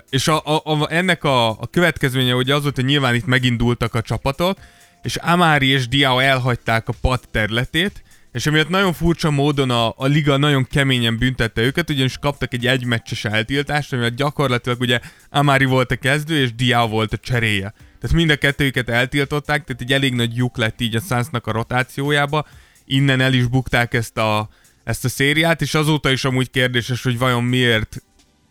És 0.09 0.27
a, 0.27 0.41
a, 0.45 0.61
a, 0.63 0.87
ennek 0.89 1.23
a, 1.23 1.49
a 1.49 1.67
következménye 1.71 2.35
ugye 2.35 2.55
az 2.55 2.61
volt, 2.61 2.75
hogy 2.75 2.85
nyilván 2.85 3.15
itt 3.15 3.25
megindultak 3.25 3.93
a 3.93 4.01
csapatok, 4.01 4.57
és 5.03 5.15
Amari 5.15 5.67
és 5.67 5.87
Diao 5.87 6.19
elhagyták 6.19 6.87
a 6.87 6.93
pad 7.01 7.19
területét, 7.31 8.03
és 8.31 8.45
emiatt 8.45 8.69
nagyon 8.69 8.93
furcsa 8.93 9.31
módon 9.31 9.69
a, 9.69 9.93
a 9.97 10.05
liga 10.05 10.37
nagyon 10.37 10.63
keményen 10.63 11.17
büntette 11.17 11.61
őket, 11.61 11.89
ugyanis 11.89 12.17
kaptak 12.17 12.53
egy 12.53 12.67
egymeccses 12.67 13.25
eltiltást, 13.25 13.93
amiatt 13.93 14.15
gyakorlatilag 14.15 14.79
ugye 14.79 14.99
Amari 15.29 15.65
volt 15.65 15.91
a 15.91 15.95
kezdő, 15.95 16.41
és 16.41 16.55
Diao 16.55 16.87
volt 16.87 17.13
a 17.13 17.17
cseréje. 17.17 17.73
Tehát 17.99 18.15
mind 18.15 18.29
a 18.29 18.35
kettőjüket 18.35 18.89
eltiltották, 18.89 19.63
tehát 19.63 19.81
egy 19.81 19.93
elég 19.93 20.13
nagy 20.13 20.35
lyuk 20.35 20.57
lett 20.57 20.81
így 20.81 20.95
a 20.95 20.99
Sunsnak 20.99 21.47
a 21.47 21.51
rotációjába, 21.51 22.45
innen 22.85 23.21
el 23.21 23.33
is 23.33 23.47
bukták 23.47 23.93
ezt 23.93 24.17
a, 24.17 24.49
ezt 24.83 25.05
a 25.05 25.09
szériát, 25.09 25.61
és 25.61 25.73
azóta 25.73 26.11
is 26.11 26.25
amúgy 26.25 26.49
kérdéses, 26.49 27.03
hogy 27.03 27.17
vajon 27.17 27.43
miért, 27.43 28.03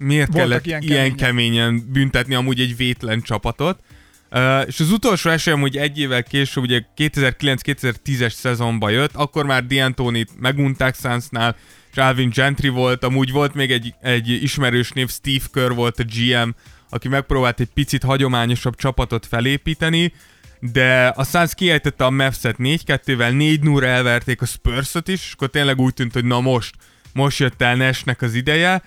miért 0.04 0.32
Voltak 0.32 0.48
kellett 0.48 0.66
ilyen 0.66 0.82
ilyen, 0.82 0.96
kemények. 0.96 1.16
keményen 1.16 1.92
büntetni 1.92 2.34
amúgy 2.34 2.60
egy 2.60 2.76
vétlen 2.76 3.22
csapatot. 3.22 3.80
Uh, 4.30 4.62
és 4.66 4.80
az 4.80 4.90
utolsó 4.90 5.30
esélyem, 5.30 5.60
hogy 5.60 5.76
egy 5.76 5.98
évvel 5.98 6.22
később, 6.22 6.62
ugye 6.62 6.82
2009-2010-es 6.96 8.32
szezonban 8.32 8.90
jött, 8.90 9.14
akkor 9.14 9.46
már 9.46 9.64
D'Antonit 9.68 10.28
megunták 10.40 10.94
Sunsnál, 10.94 11.56
és 11.90 11.96
Alvin 11.96 12.30
Gentry 12.34 12.68
volt, 12.68 13.04
amúgy 13.04 13.30
volt 13.30 13.54
még 13.54 13.70
egy, 13.70 13.94
egy 14.00 14.28
ismerős 14.28 14.90
név, 14.90 15.10
Steve 15.10 15.44
Kerr 15.52 15.72
volt 15.72 15.98
a 15.98 16.04
GM, 16.04 16.48
aki 16.90 17.08
megpróbált 17.08 17.60
egy 17.60 17.70
picit 17.74 18.02
hagyományosabb 18.02 18.76
csapatot 18.76 19.26
felépíteni, 19.26 20.12
de 20.60 21.06
a 21.06 21.24
Suns 21.24 21.54
kiejtette 21.54 22.04
a 22.04 22.10
Mavs-et 22.10 22.56
4-2-vel, 22.58 23.36
4 23.36 23.60
0 23.60 23.86
elverték 23.86 24.42
a 24.42 24.46
Spurs-ot 24.46 25.08
is, 25.08 25.20
és 25.26 25.32
akkor 25.32 25.48
tényleg 25.48 25.80
úgy 25.80 25.94
tűnt, 25.94 26.12
hogy 26.12 26.24
na 26.24 26.40
most, 26.40 26.74
most 27.12 27.38
jött 27.38 27.62
el 27.62 27.76
Nashnek 27.76 28.22
az 28.22 28.34
ideje, 28.34 28.82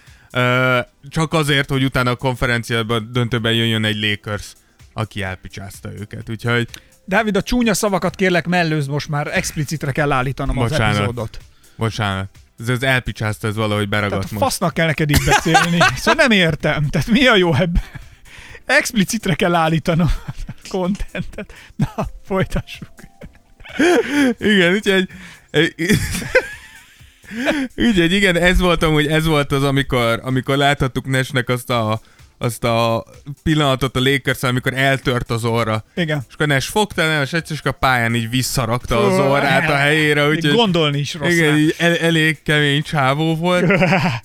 csak 1.10 1.34
azért, 1.34 1.70
hogy 1.70 1.84
utána 1.84 2.10
a 2.12 2.16
konferenciában 2.16 3.10
döntőben 3.12 3.54
jöjjön 3.54 3.86
egy 3.86 3.98
Lakers, 4.00 4.54
aki 4.94 5.22
elpicsázta 5.24 5.90
őket, 6.00 6.30
úgyhogy 6.30 6.68
Dávid, 7.06 7.36
a 7.36 7.42
csúnya 7.42 7.74
szavakat 7.74 8.16
kérlek 8.16 8.48
mellőzd 8.48 8.90
most 8.90 9.10
már, 9.10 9.28
explicitre 9.28 9.92
kell 9.92 10.12
állítanom 10.12 10.58
az 10.58 10.70
Bocsánat. 10.70 10.96
epizódot. 10.96 11.40
bocsánat, 11.76 12.30
ez 12.60 12.70
az 12.70 12.84
elpicsázta, 12.84 13.48
ez 13.48 13.56
valahogy 13.56 13.90
Tehát 13.90 14.04
beragadt 14.04 14.32
a 14.32 14.34
most. 14.34 14.44
fasznak 14.44 14.74
kell 14.74 14.86
neked 14.86 15.10
így 15.10 15.24
beszélni. 15.26 15.78
Szóval 15.96 16.28
nem 16.28 16.32
értem. 16.32 16.90
Tehát 16.90 17.08
mi 17.08 17.28
a 17.28 17.36
jó 17.36 17.54
ebben? 17.54 17.82
Explicitre 18.66 19.34
kell 19.36 19.56
állítanom 19.56 20.12
a 20.48 20.68
contentet. 20.70 21.54
Na, 21.76 22.08
folytassuk. 22.26 22.90
Igen, 24.38 24.74
úgyhogy... 24.74 25.10
Úgyhogy 27.76 28.12
igen, 28.12 28.36
ez 28.36 28.60
volt 28.60 28.84
amúgy, 28.84 29.08
ez 29.08 29.26
volt 29.26 29.52
az, 29.52 29.64
amikor, 29.64 30.20
amikor 30.24 30.58
láthattuk 30.58 31.08
Nesnek 31.08 31.50
azt 31.50 31.70
a, 31.70 32.00
azt 32.38 32.64
a 32.64 33.06
pillanatot 33.44 33.96
a 33.96 34.00
lakers 34.00 34.44
amikor 34.44 34.74
eltört 34.74 35.30
az 35.32 35.46
orra. 35.46 35.84
Igen. 35.96 36.26
És 36.28 36.34
akkor 36.34 36.48
Nes 36.48 36.68
fogta, 36.68 37.08
nem, 37.08 37.22
és 37.22 37.34
egyszer 37.34 37.56
csak 37.58 37.66
a 37.66 37.72
pályán 37.72 38.16
így 38.16 38.30
visszarakta 38.30 39.06
az 39.06 39.20
orrát 39.20 39.70
a 39.70 39.76
helyére, 39.86 40.28
úgyhogy... 40.28 40.54
Gondolni 40.56 41.00
is 41.00 41.14
rossz. 41.14 41.32
Igen, 41.34 41.58
így 41.58 41.76
el, 41.78 41.98
elég 41.98 42.38
kemény 42.44 42.82
csávó 42.82 43.36
volt. 43.36 43.64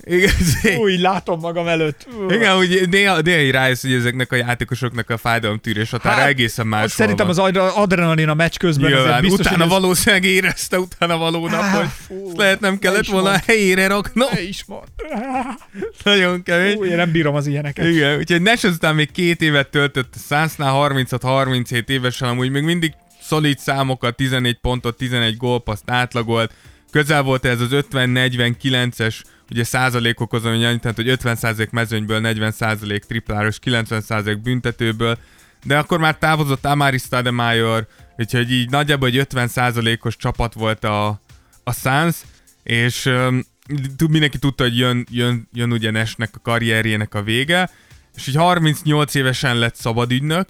Igen, 0.05 0.31
Új, 0.79 0.97
látom 0.99 1.41
magam 1.41 1.67
előtt. 1.67 2.07
igen 2.29 2.57
úgy 2.57 2.89
néha, 2.91 3.21
néha 3.21 3.41
így 3.41 3.51
rájössz, 3.51 3.83
hogy 3.83 3.93
ezeknek 3.93 4.33
a 4.33 4.37
játékosoknak 4.37 5.11
a 5.11 5.17
fájdalomtűrés 5.17 5.91
határa 5.91 6.15
Hát, 6.21 6.29
egészen 6.29 6.67
más 6.67 6.91
Szerintem 6.91 7.29
az 7.29 7.39
adre- 7.39 7.73
adrenalin 7.77 8.29
a 8.29 8.35
meccs 8.35 8.57
közben 8.57 8.91
Nyilván, 8.91 9.21
biztos, 9.21 9.47
utána 9.47 9.65
ez- 9.65 9.71
valószínűleg 9.71 10.25
érezte 10.25 10.79
utána 10.79 11.17
való 11.17 11.49
nap, 11.49 11.63
hogy 11.63 11.89
fú, 12.07 12.33
lehet 12.37 12.61
nem 12.61 12.73
ne 12.73 12.79
kellett 12.79 13.07
volna 13.07 13.31
a 13.31 13.41
helyére 13.47 13.87
raknom. 13.87 14.29
Ne 14.33 14.43
is 14.43 14.65
mond. 14.67 14.83
Nagyon 16.05 16.43
kemény. 16.43 16.77
Új, 16.77 16.89
én 16.89 16.97
nem 16.97 17.11
bírom 17.11 17.35
az 17.35 17.47
ilyeneket. 17.47 17.87
Igen, 17.87 18.02
úgyhogy 18.19 18.43
Nash 18.43 18.65
azután 18.65 18.95
még 18.95 19.11
két 19.11 19.43
évet 19.43 19.71
töltött 19.71 20.15
a 20.15 20.19
Sunsnál, 20.19 20.91
36-37 20.91 21.89
évesen, 21.89 22.29
amúgy 22.29 22.51
még 22.51 22.63
mindig 22.63 22.93
szolid 23.21 23.59
számokat, 23.59 24.17
14 24.17 24.59
pontot, 24.61 24.97
11 24.97 25.37
gólpaszt 25.37 25.91
átlagolt, 25.91 26.53
közel 26.91 27.23
volt 27.23 27.45
ez 27.45 27.61
az 27.61 27.69
50-49-es 27.71 29.23
ugye 29.51 29.65
százalékokhoz, 29.65 30.45
ami 30.45 30.65
annyit, 30.65 30.81
tehát, 30.81 30.97
hogy 30.97 31.09
50 31.09 31.37
százalék 31.37 31.71
mezőnyből, 31.71 32.21
40 32.21 32.51
százalék 32.51 33.05
tripláros, 33.05 33.59
90 33.59 34.01
százalék 34.01 34.43
büntetőből, 34.43 35.19
de 35.65 35.79
akkor 35.79 35.99
már 35.99 36.19
távozott 36.19 36.65
Amari 36.65 36.99
Stoudemire, 36.99 37.87
úgyhogy 38.19 38.53
így 38.53 38.71
nagyjából 38.71 39.09
egy 39.09 39.17
50 39.17 39.49
százalékos 39.49 40.17
csapat 40.17 40.55
volt 40.55 40.85
a, 40.85 41.21
a 41.65 41.73
Suns, 41.73 42.17
és 42.63 43.05
um, 43.05 43.45
mindenki 44.09 44.39
tudta, 44.39 44.63
hogy 44.63 44.79
jön, 44.79 45.07
jön, 45.11 45.49
jön 45.53 45.73
ugye 45.73 45.91
Nashnek 45.91 46.31
a 46.35 46.41
karrierjének 46.43 47.15
a 47.15 47.23
vége, 47.23 47.71
és 48.17 48.27
így 48.27 48.37
38 48.37 49.15
évesen 49.15 49.59
lett 49.59 49.75
szabadügynök, 49.75 50.49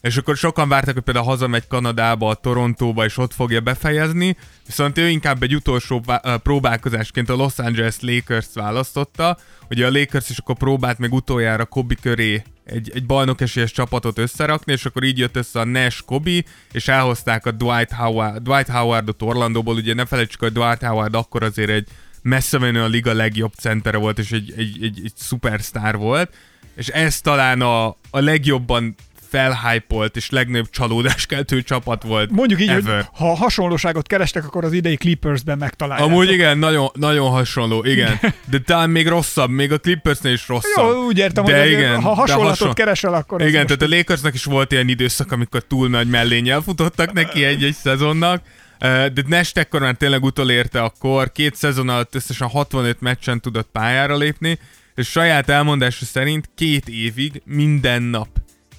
és 0.00 0.16
akkor 0.16 0.36
sokan 0.36 0.68
várták, 0.68 0.94
hogy 0.94 1.02
például 1.02 1.26
hazamegy 1.26 1.66
Kanadába, 1.66 2.28
a 2.28 2.34
Torontóba, 2.34 3.04
és 3.04 3.18
ott 3.18 3.34
fogja 3.34 3.60
befejezni, 3.60 4.36
viszont 4.66 4.98
ő 4.98 5.08
inkább 5.08 5.42
egy 5.42 5.54
utolsó 5.54 6.02
próbálkozásként 6.42 7.28
a 7.28 7.34
Los 7.34 7.58
Angeles 7.58 7.96
Lakers 8.00 8.46
választotta. 8.54 9.38
Ugye 9.70 9.86
a 9.86 9.90
Lakers 9.90 10.30
is 10.30 10.38
akkor 10.38 10.56
próbált 10.56 10.98
meg 10.98 11.12
utoljára 11.12 11.64
Kobe 11.64 11.94
köré 12.00 12.42
egy, 12.64 12.90
egy 12.94 13.06
bajnokesélyes 13.06 13.72
csapatot 13.72 14.18
összerakni, 14.18 14.72
és 14.72 14.84
akkor 14.84 15.02
így 15.02 15.18
jött 15.18 15.36
össze 15.36 15.60
a 15.60 15.64
Nash 15.64 16.02
Kobe, 16.04 16.42
és 16.72 16.88
elhozták 16.88 17.46
a 17.46 17.50
Dwight, 17.50 17.92
Howard, 17.92 18.42
Dwight 18.42 18.68
Howardot 18.68 19.22
Orlandóból, 19.22 19.74
ugye 19.74 19.94
ne 19.94 20.06
felejtsük, 20.06 20.40
hogy 20.40 20.52
Dwight 20.52 20.82
Howard 20.82 21.14
akkor 21.14 21.42
azért 21.42 21.70
egy 21.70 21.88
messze 22.22 22.58
menő 22.58 22.82
a 22.82 22.86
liga 22.86 23.12
legjobb 23.12 23.52
centere 23.52 23.96
volt, 23.96 24.18
és 24.18 24.32
egy, 24.32 24.52
egy, 24.56 24.78
egy, 24.82 25.00
egy 25.04 25.12
szupersztár 25.16 25.96
volt, 25.96 26.34
és 26.78 26.88
ez 26.88 27.20
talán 27.20 27.60
a, 27.60 27.86
a 27.86 28.20
legjobban 28.20 28.94
felhypolt 29.30 30.16
és 30.16 30.30
legnagyobb 30.30 30.70
csalódáskeltő 30.70 31.62
csapat 31.62 32.02
volt 32.02 32.30
Mondjuk 32.30 32.60
így, 32.60 32.68
ever. 32.68 32.94
hogy 32.96 33.06
ha 33.12 33.34
hasonlóságot 33.34 34.06
kerestek, 34.06 34.44
akkor 34.44 34.64
az 34.64 34.72
idei 34.72 34.96
Clippersben 34.96 35.58
megtalálják. 35.58 36.08
Amúgy 36.08 36.30
igen, 36.32 36.58
nagyon, 36.58 36.90
nagyon 36.94 37.30
hasonló, 37.30 37.84
igen. 37.84 38.20
De 38.50 38.58
talán 38.58 38.90
még 38.90 39.08
rosszabb, 39.08 39.50
még 39.50 39.72
a 39.72 39.78
Clippersnél 39.78 40.32
is 40.32 40.48
rosszabb. 40.48 40.94
Jó, 40.94 41.04
úgy 41.04 41.18
értem, 41.18 41.44
de 41.44 41.60
hogy 41.60 41.70
igen, 41.70 42.02
ha 42.02 42.14
hasonlatot 42.14 42.58
hason- 42.58 42.74
keresel, 42.74 43.14
akkor 43.14 43.40
Igen, 43.40 43.62
most 43.62 43.78
tehát 43.78 43.92
a 43.92 43.96
Lakersnek 43.96 44.34
is 44.34 44.44
volt 44.44 44.72
ilyen 44.72 44.88
időszak, 44.88 45.32
amikor 45.32 45.62
túl 45.62 45.88
nagy 45.88 46.08
mellénnyel 46.08 46.60
futottak 46.60 47.12
neki 47.12 47.44
egy-egy 47.44 47.74
szezonnak. 47.74 48.42
De 48.78 49.22
Nash 49.26 49.52
ekkor 49.54 49.80
már 49.80 49.94
tényleg 49.94 50.24
utolérte 50.24 50.82
akkor, 50.82 51.32
két 51.32 51.54
szezon 51.54 51.88
alatt 51.88 52.14
összesen 52.14 52.48
65 52.48 53.00
meccsen 53.00 53.40
tudott 53.40 53.68
pályára 53.72 54.16
lépni, 54.16 54.58
és 54.98 55.10
saját 55.10 55.48
elmondása 55.48 56.04
szerint 56.04 56.50
két 56.54 56.88
évig 56.88 57.42
minden 57.44 58.02
nap 58.02 58.28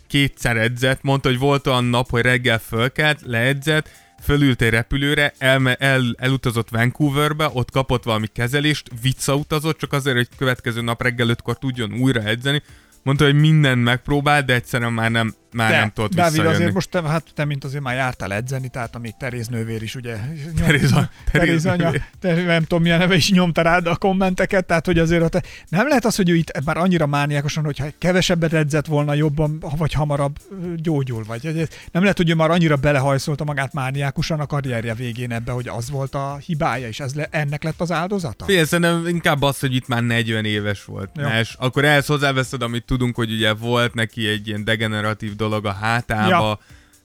kétszer 0.08 0.58
edzett, 0.58 1.02
mondta, 1.02 1.30
hogy 1.30 1.38
volt 1.38 1.68
olyan 1.68 1.84
nap, 1.84 2.10
hogy 2.10 2.22
reggel 2.22 2.60
fölkelt, 2.60 3.22
leedzett, 3.26 3.90
fölült 4.24 4.62
egy 4.62 4.70
repülőre, 4.70 5.34
elme, 5.38 5.76
el, 5.76 6.16
elutazott 6.18 6.70
Vancouverbe, 6.70 7.50
ott 7.54 7.72
kapott 7.72 8.04
valami 8.04 8.28
kezelést, 8.28 8.90
visszautazott, 9.02 9.78
csak 9.78 9.94
azért, 9.94 10.16
hogy 10.16 10.28
következő 10.38 10.82
nap 10.82 11.02
reggel 11.02 11.30
ötkor 11.30 11.58
tudjon 11.58 11.94
újra 11.94 12.22
edzeni. 12.22 12.64
Mondta, 13.04 13.24
hogy 13.24 13.40
mindent 13.40 13.84
megpróbál, 13.84 14.44
de 14.44 14.54
egyszerűen 14.54 14.94
már 14.94 15.12
nem, 15.12 15.34
már 15.54 15.72
nem 15.72 15.92
tudott 15.94 16.14
Dávid, 16.14 16.32
visszajönni. 16.32 16.56
azért 16.58 16.74
most 16.74 16.90
te, 16.90 17.02
hát 17.02 17.24
te, 17.36 17.46
mint 17.46 17.64
azért 17.64 17.84
már 17.84 17.96
jártál 17.96 18.34
edzeni, 18.34 18.68
tehát 18.68 18.96
amíg 18.96 19.14
Teréz 19.20 19.48
nővér 19.48 19.82
is, 19.84 19.96
ugye... 19.96 20.16
nyom- 20.16 20.56
Teréz- 20.66 20.92
Teréz 20.92 21.08
Teréz 21.32 21.66
anya, 21.66 21.84
nővér. 21.84 22.04
te, 22.20 22.34
nem 22.44 22.62
tudom 22.62 22.82
milyen 22.82 23.00
neve 23.00 23.16
is 23.16 23.32
nyomta 23.32 23.62
rád 23.62 23.88
a 23.88 23.96
kommenteket, 23.96 24.66
tehát 24.66 24.86
hogy 24.86 25.00
azért 25.00 25.24
ott, 25.24 25.48
nem 25.70 25.88
lehet 25.88 26.06
az, 26.06 26.16
hogy 26.16 26.30
ő 26.30 26.36
itt 26.36 26.66
már 26.66 26.78
annyira 26.78 27.06
mániákosan, 27.06 27.64
hogyha 27.64 27.86
kevesebbet 27.98 28.54
edzett 28.54 28.86
volna 28.86 29.14
jobban, 29.14 29.64
vagy 29.78 29.94
hamarabb 29.94 30.38
gyógyul, 30.76 31.24
vagy 31.24 31.44
hogy 31.44 31.68
nem 31.92 32.02
lehet, 32.02 32.18
hogy 32.18 32.30
ő 32.30 32.34
már 32.36 32.50
annyira 32.52 32.76
belehajszolta 32.76 33.44
magát 33.44 33.74
mániákusan 33.74 34.40
a 34.40 34.46
karrierje 34.46 34.94
végén 34.94 35.32
ebbe, 35.32 35.52
hogy 35.52 35.68
az 35.68 35.90
volt 35.90 36.16
a 36.16 36.38
hibája, 36.46 36.88
és 36.88 37.00
ez 37.00 37.14
le, 37.14 37.28
ennek 37.32 37.64
lett 37.64 37.82
az 37.82 37.92
áldozata? 37.92 38.46
Figyelj, 38.46 38.66
szerintem 38.66 39.08
inkább 39.08 39.42
az, 39.42 39.60
hogy 39.60 39.76
itt 39.76 39.88
már 39.88 40.04
40 40.04 40.46
éves 40.46 40.86
volt. 40.86 41.10
Jó. 41.16 41.24
Nash. 41.24 41.56
Akkor 41.58 41.86
ehhez 41.86 42.06
hozzáveszed, 42.06 42.62
amit 42.62 42.86
tudunk, 42.86 43.16
hogy 43.16 43.32
ugye 43.32 43.54
volt 43.54 43.94
neki 43.94 44.28
egy 44.28 44.48
ilyen 44.48 44.64
degeneratív 44.64 45.36
dolog 45.40 45.66
a 45.66 45.72
hátába, 45.72 46.30
Ja. 46.30 46.60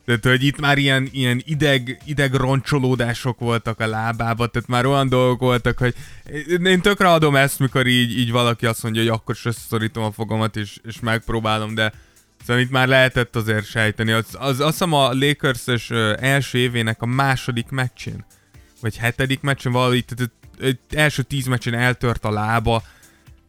tehát, 0.05 0.25
hogy 0.25 0.45
itt 0.45 0.61
már 0.61 0.79
ilyen, 0.79 1.09
ilyen 1.13 1.43
ideg, 1.45 2.01
ideg 2.05 2.35
roncsolódások 2.35 3.39
voltak 3.39 3.81
a 3.81 3.87
lábába, 3.87 4.47
tehát 4.47 4.69
már 4.69 4.87
olyan 4.87 5.09
dolgok 5.09 5.41
voltak, 5.41 5.79
hogy 5.79 5.95
én 6.65 6.81
tökre 6.81 7.11
adom 7.13 7.37
ezt, 7.37 7.59
mikor 7.59 7.87
így, 7.87 8.19
így 8.19 8.31
valaki 8.31 8.67
azt 8.67 8.83
mondja, 8.83 9.03
hogy 9.03 9.11
akkor 9.11 9.35
is 9.35 9.45
összeszorítom 9.45 10.05
a 10.05 10.13
fogamat, 10.13 10.57
és, 10.57 10.79
és 10.85 11.01
megpróbálom, 11.01 11.75
de 11.75 11.93
Szóval 12.47 12.63
itt 12.63 12.71
már 12.71 12.89
lehetett 12.89 13.37
azért 13.37 13.67
sejteni. 13.67 14.13
Az, 14.13 14.25
az, 14.33 14.61
azt 14.61 14.71
hiszem 14.71 14.93
a 14.93 15.13
Lakers-es 15.13 15.91
ö, 15.91 16.15
első 16.21 16.59
évének 16.59 17.03
a 17.03 17.07
második 17.07 17.69
meccsén, 17.69 18.25
vagy 18.81 18.97
hetedik 18.97 19.41
meccsen 19.41 19.73
valahogy, 19.73 20.05
tehát 20.05 20.31
első 20.91 21.23
tíz 21.23 21.47
meccsen 21.47 21.75
eltört 21.75 22.25
a 22.25 22.31
lába, 22.31 22.83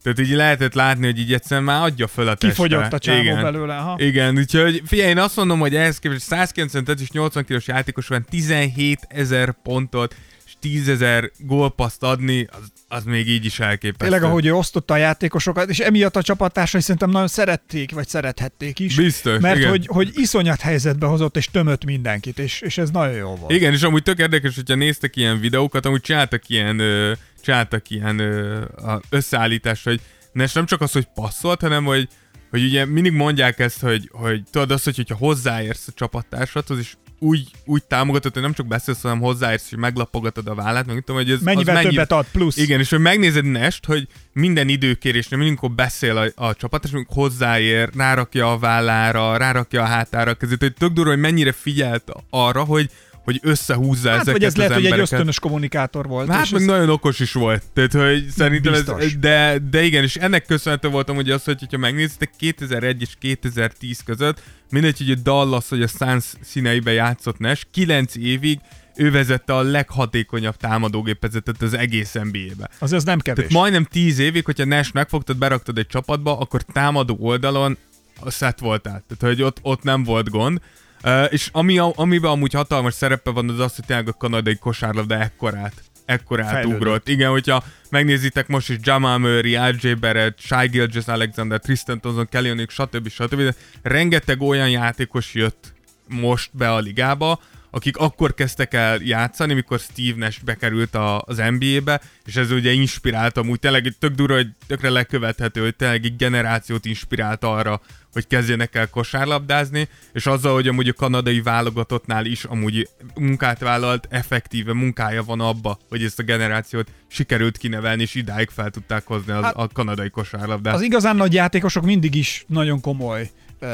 tehát 0.05 0.29
így 0.29 0.35
lehetett 0.35 0.73
látni, 0.73 1.05
hogy 1.05 1.19
így 1.19 1.33
egyszerűen 1.33 1.65
már 1.65 1.83
adja 1.83 2.07
föl 2.07 2.27
a 2.27 2.35
testre. 2.35 2.49
Kifogyott 2.49 2.93
a 2.93 2.99
csávó 2.99 3.21
Igen. 3.21 3.41
belőle, 3.41 3.73
ha? 3.73 3.95
Igen, 3.99 4.37
úgyhogy 4.37 4.81
figyelj, 4.85 5.09
én 5.09 5.17
azt 5.17 5.35
mondom, 5.35 5.59
hogy 5.59 5.75
ehhez 5.75 5.99
képest 5.99 6.21
195 6.21 6.99
és 6.99 7.09
80 7.11 7.45
kilós 7.45 7.67
játékos 7.67 8.07
van 8.07 8.25
17 8.29 8.99
ezer 9.09 9.55
pontot 9.63 10.15
és 10.45 10.53
10 10.59 10.87
ezer 10.87 11.31
gólpaszt 11.37 12.03
adni, 12.03 12.47
az, 12.51 12.71
az 12.87 13.03
még 13.03 13.27
így 13.27 13.45
is 13.45 13.59
elképesztő. 13.59 14.05
Tényleg, 14.09 14.23
ahogy 14.23 14.45
ő 14.45 14.53
osztotta 14.53 14.93
a 14.93 14.97
játékosokat, 14.97 15.69
és 15.69 15.79
emiatt 15.79 16.15
a 16.15 16.21
csapattársai 16.21 16.81
szerintem 16.81 17.09
nagyon 17.09 17.27
szerették, 17.27 17.91
vagy 17.91 18.07
szerethették 18.07 18.79
is. 18.79 18.95
Biztos, 18.95 19.39
Mert 19.39 19.57
igen. 19.57 19.69
hogy, 19.69 19.87
hogy 19.87 20.11
iszonyat 20.13 20.61
helyzetbe 20.61 21.05
hozott, 21.05 21.37
és 21.37 21.45
tömött 21.45 21.85
mindenkit, 21.85 22.39
és, 22.39 22.61
és 22.61 22.77
ez 22.77 22.89
nagyon 22.89 23.15
jó 23.15 23.35
volt. 23.35 23.51
Igen, 23.51 23.73
és 23.73 23.81
amúgy 23.81 24.03
tök 24.03 24.19
érdekes, 24.19 24.55
hogyha 24.55 24.75
néztek 24.75 25.15
ilyen 25.15 25.39
videókat, 25.39 25.85
amúgy 25.85 26.01
csináltak 26.01 26.49
ilyen, 26.49 26.79
ö, 26.79 27.11
csináltak 27.45 27.89
ilyen 27.89 28.19
ö, 28.19 28.61
a 28.61 29.01
összeállítást, 29.09 29.83
hogy 29.83 30.01
ne, 30.31 30.43
és 30.43 30.53
nem 30.53 30.65
csak 30.65 30.81
az, 30.81 30.91
hogy 30.91 31.07
passzolt, 31.15 31.61
hanem 31.61 31.83
hogy, 31.83 32.07
hogy 32.49 32.63
ugye 32.63 32.85
mindig 32.85 33.11
mondják 33.11 33.59
ezt, 33.59 33.79
hogy, 33.79 34.09
hogy 34.11 34.43
tudod 34.51 34.71
azt, 34.71 34.83
hogy, 34.83 34.95
hogyha 34.95 35.15
hozzáérsz 35.15 35.87
a 35.87 35.91
csapattársadhoz, 35.95 36.77
és 36.77 36.95
úgy, 37.19 37.47
úgy 37.65 37.83
támogatod, 37.83 38.33
hogy 38.33 38.41
nem 38.41 38.53
csak 38.53 38.67
beszélsz, 38.67 39.01
hanem 39.01 39.19
hozzáérsz, 39.19 39.69
hogy 39.69 39.79
meglapogatod 39.79 40.47
a 40.47 40.55
vállát, 40.55 40.85
meg 40.85 40.99
tudom, 40.99 41.21
hogy 41.21 41.31
ez 41.31 41.41
Mennyivel 41.41 41.75
az 41.75 41.83
mennyi... 41.83 41.95
többet 41.95 42.11
ad 42.11 42.25
plusz. 42.31 42.57
Igen, 42.57 42.79
és 42.79 42.89
hogy 42.89 42.99
megnézed 42.99 43.45
Nest, 43.45 43.85
hogy 43.85 44.07
minden 44.33 44.69
időkérésnél, 44.69 45.39
mindenkor 45.39 45.71
beszél 45.71 46.17
a, 46.17 46.45
a 46.45 46.55
csapat, 46.55 46.83
és 46.83 46.91
amikor 46.91 47.15
hozzáér, 47.15 47.89
rárakja 47.95 48.51
a 48.51 48.57
vállára, 48.57 49.37
rárakja 49.37 49.81
a 49.81 49.85
hátára 49.85 50.31
a 50.31 50.33
kezét, 50.33 50.59
hogy 50.59 50.73
tök 50.73 50.91
durva, 50.91 51.09
hogy 51.09 51.19
mennyire 51.19 51.51
figyelt 51.51 52.11
arra, 52.29 52.63
hogy, 52.63 52.89
hogy 53.25 53.39
összehúzza 53.43 54.09
Hát, 54.09 54.15
ezeket 54.19 54.33
vagy 54.33 54.43
ez 54.43 54.51
az 54.51 54.55
lehet, 54.57 54.73
hogy 54.73 54.81
egy 54.85 54.91
embereket. 54.91 55.11
ösztönös 55.13 55.39
kommunikátor 55.39 56.07
volt. 56.07 56.29
Hát 56.29 56.51
meg 56.51 56.61
ez- 56.61 56.67
nagyon 56.67 56.89
okos 56.89 57.19
is 57.19 57.31
volt. 57.33 57.63
Tehát, 57.73 57.93
hogy 57.93 58.27
szerintem 58.29 58.71
Biztos. 58.71 59.03
ez, 59.03 59.13
de, 59.19 59.57
de 59.71 59.83
igen, 59.83 60.03
és 60.03 60.15
ennek 60.15 60.45
köszönhető 60.45 60.87
voltam, 60.89 61.15
hogy 61.15 61.29
az, 61.29 61.43
hogy 61.43 61.65
ha 61.71 61.77
megnézitek 61.77 62.31
2001 62.37 63.01
és 63.01 63.09
2010 63.19 63.99
között, 64.05 64.41
mindegy, 64.69 64.97
hogy 64.97 65.11
a 65.11 65.15
Dallas 65.23 65.69
vagy 65.69 65.81
a 65.81 65.87
Suns 65.87 66.25
színeibe 66.41 66.91
játszott 66.91 67.37
Nash, 67.37 67.63
9 67.71 68.15
évig 68.15 68.59
ő 68.95 69.11
vezette 69.11 69.55
a 69.55 69.61
leghatékonyabb 69.61 70.55
támadógépezetet 70.57 71.61
az 71.61 71.73
egész 71.73 72.13
NBA-be. 72.13 72.69
Az 72.79 72.93
ez 72.93 73.03
nem 73.03 73.19
kevés. 73.19 73.45
Tehát 73.45 73.61
majdnem 73.61 73.83
10 73.83 74.19
évig, 74.19 74.45
hogyha 74.45 74.65
Nash 74.65 74.93
megfogtad, 74.93 75.37
beraktad 75.37 75.77
egy 75.77 75.87
csapatba, 75.87 76.37
akkor 76.39 76.61
támadó 76.61 77.17
oldalon 77.19 77.77
a 78.19 78.29
set 78.31 78.59
voltál. 78.59 79.03
Tehát, 79.07 79.35
hogy 79.35 79.43
ott, 79.45 79.57
ott 79.61 79.83
nem 79.83 80.03
volt 80.03 80.29
gond. 80.29 80.59
Uh, 81.05 81.33
és 81.33 81.49
ami, 81.51 81.77
amiben 81.77 82.31
amúgy 82.31 82.53
hatalmas 82.53 82.93
szerepe 82.93 83.31
van, 83.31 83.49
az 83.49 83.59
az, 83.59 83.75
hogy 83.75 83.85
tényleg 83.85 84.07
a 84.07 84.13
kanadai 84.13 84.55
kosárlabda 84.55 85.19
ekkorát 85.19 85.83
ekkorát 86.05 86.51
Fejlődött. 86.51 86.79
ugrott. 86.79 87.07
Igen, 87.07 87.29
hogyha 87.29 87.63
megnézitek 87.89 88.47
most 88.47 88.69
is 88.69 88.77
Jamal 88.81 89.17
Murray, 89.17 89.57
RJ 89.71 89.93
Barrett, 89.93 90.39
Shai 90.39 90.67
Gilgeous 90.67 91.07
Alexander, 91.07 91.59
Tristan 91.59 91.99
Thompson, 91.99 92.27
Kelly 92.29 92.49
Olynyk, 92.49 92.69
stb. 92.69 93.09
stb. 93.09 93.35
De 93.35 93.55
rengeteg 93.81 94.41
olyan 94.41 94.69
játékos 94.69 95.33
jött 95.33 95.73
most 96.07 96.49
be 96.53 96.71
a 96.71 96.79
ligába, 96.79 97.39
akik 97.71 97.97
akkor 97.97 98.33
kezdtek 98.33 98.73
el 98.73 98.99
játszani, 99.03 99.53
mikor 99.53 99.79
Steve 99.79 100.17
Nash 100.17 100.43
bekerült 100.43 100.95
a, 100.95 101.21
az 101.21 101.37
NBA-be, 101.37 102.01
és 102.25 102.35
ez 102.35 102.51
ugye 102.51 102.71
inspirálta, 102.71 103.41
úgy 103.41 103.59
tényleg 103.59 103.93
tök 103.99 104.13
durva, 104.13 104.35
hogy 104.35 104.47
tökre 104.67 104.89
lekövethető, 104.89 105.61
hogy 105.61 105.75
tényleg 105.75 106.05
egy 106.05 106.15
generációt 106.15 106.85
inspirált 106.85 107.43
arra, 107.43 107.81
hogy 108.15 108.27
kezdjenek 108.27 108.75
el 108.75 108.89
kosárlabdázni, 108.89 109.87
és 110.13 110.25
azzal, 110.25 110.53
hogy 110.53 110.67
amúgy 110.67 110.87
a 110.87 110.93
kanadai 110.93 111.41
válogatottnál 111.41 112.25
is 112.25 112.43
amúgy 112.43 112.89
munkát 113.15 113.59
vállalt, 113.59 114.07
effektíve 114.09 114.73
munkája 114.73 115.23
van 115.23 115.39
abba, 115.39 115.77
hogy 115.89 116.03
ezt 116.03 116.19
a 116.19 116.23
generációt 116.23 116.91
sikerült 117.07 117.57
kinevelni, 117.57 118.01
és 118.01 118.15
idáig 118.15 118.49
fel 118.49 118.69
tudták 118.69 119.05
hozni 119.05 119.31
az, 119.31 119.43
Hát- 119.43 119.55
a 119.55 119.67
kanadai 119.73 120.09
kosárlabdát. 120.09 120.73
Az 120.75 120.81
igazán 120.81 121.15
nagy 121.15 121.33
játékosok 121.33 121.83
mindig 121.83 122.15
is 122.15 122.45
nagyon 122.47 122.81
komoly 122.81 123.29
uh, 123.61 123.69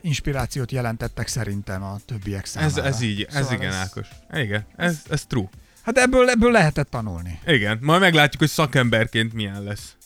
inspirációt 0.00 0.72
jelentettek 0.72 1.26
szerintem 1.28 1.82
a 1.82 1.96
többiek 2.06 2.42
ez, 2.42 2.48
számára. 2.48 2.84
ez 2.84 3.00
így, 3.00 3.22
ez 3.22 3.34
Szóval 3.34 3.52
igen, 3.52 3.68
ez- 3.68 3.74
Ákos. 3.74 4.08
Igen, 4.32 4.66
ez, 4.76 5.02
ez 5.10 5.24
true. 5.26 5.48
Hát 5.82 5.98
ebből, 5.98 6.28
ebből 6.28 6.50
lehetett 6.52 6.90
tanulni. 6.90 7.38
Igen, 7.46 7.78
majd 7.80 8.00
meglátjuk, 8.00 8.40
hogy 8.40 8.50
szakemberként 8.50 9.32
milyen 9.32 9.62
lesz. 9.62 9.96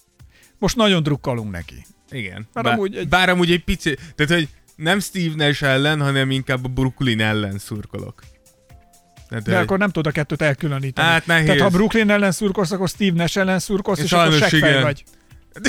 Most 0.59 0.77
nagyon 0.77 1.03
drukkolunk 1.03 1.51
neki. 1.51 1.87
Igen. 2.13 2.49
Bár 2.53 2.65
bár, 2.65 2.73
amúgy 2.73 2.97
egy- 2.97 3.09
bár 3.09 3.29
amúgy 3.29 3.51
egy 3.51 3.65
pici... 3.65 3.97
Tehát, 4.15 4.33
hogy 4.33 4.49
nem 4.77 5.01
Steve 5.01 5.47
Nash 5.47 5.63
ellen, 5.65 6.01
hanem 6.01 6.31
inkább 6.31 6.65
a 6.65 6.69
Brooklyn 6.69 7.21
ellen 7.21 7.59
szurkolok. 7.59 8.23
Tehát, 9.29 9.45
De 9.45 9.55
hogy- 9.55 9.63
akkor 9.63 9.79
nem 9.79 9.91
tudod 9.91 10.07
a 10.07 10.11
kettőt 10.11 10.43
elkülöníteni. 10.43 11.09
Hát 11.09 11.27
nehéz. 11.27 11.47
Tehát 11.47 11.61
ha 11.61 11.69
Brooklyn 11.69 12.11
ellen 12.11 12.33
szurkolsz, 12.33 12.71
akkor 12.71 12.89
Steve 12.89 13.17
Nash 13.17 13.39
ellen 13.39 13.59
szurkolsz, 13.59 13.99
és, 13.99 14.05
és 14.05 14.13
akkor 14.13 14.33
seggfej 14.33 14.83
vagy. 14.83 15.05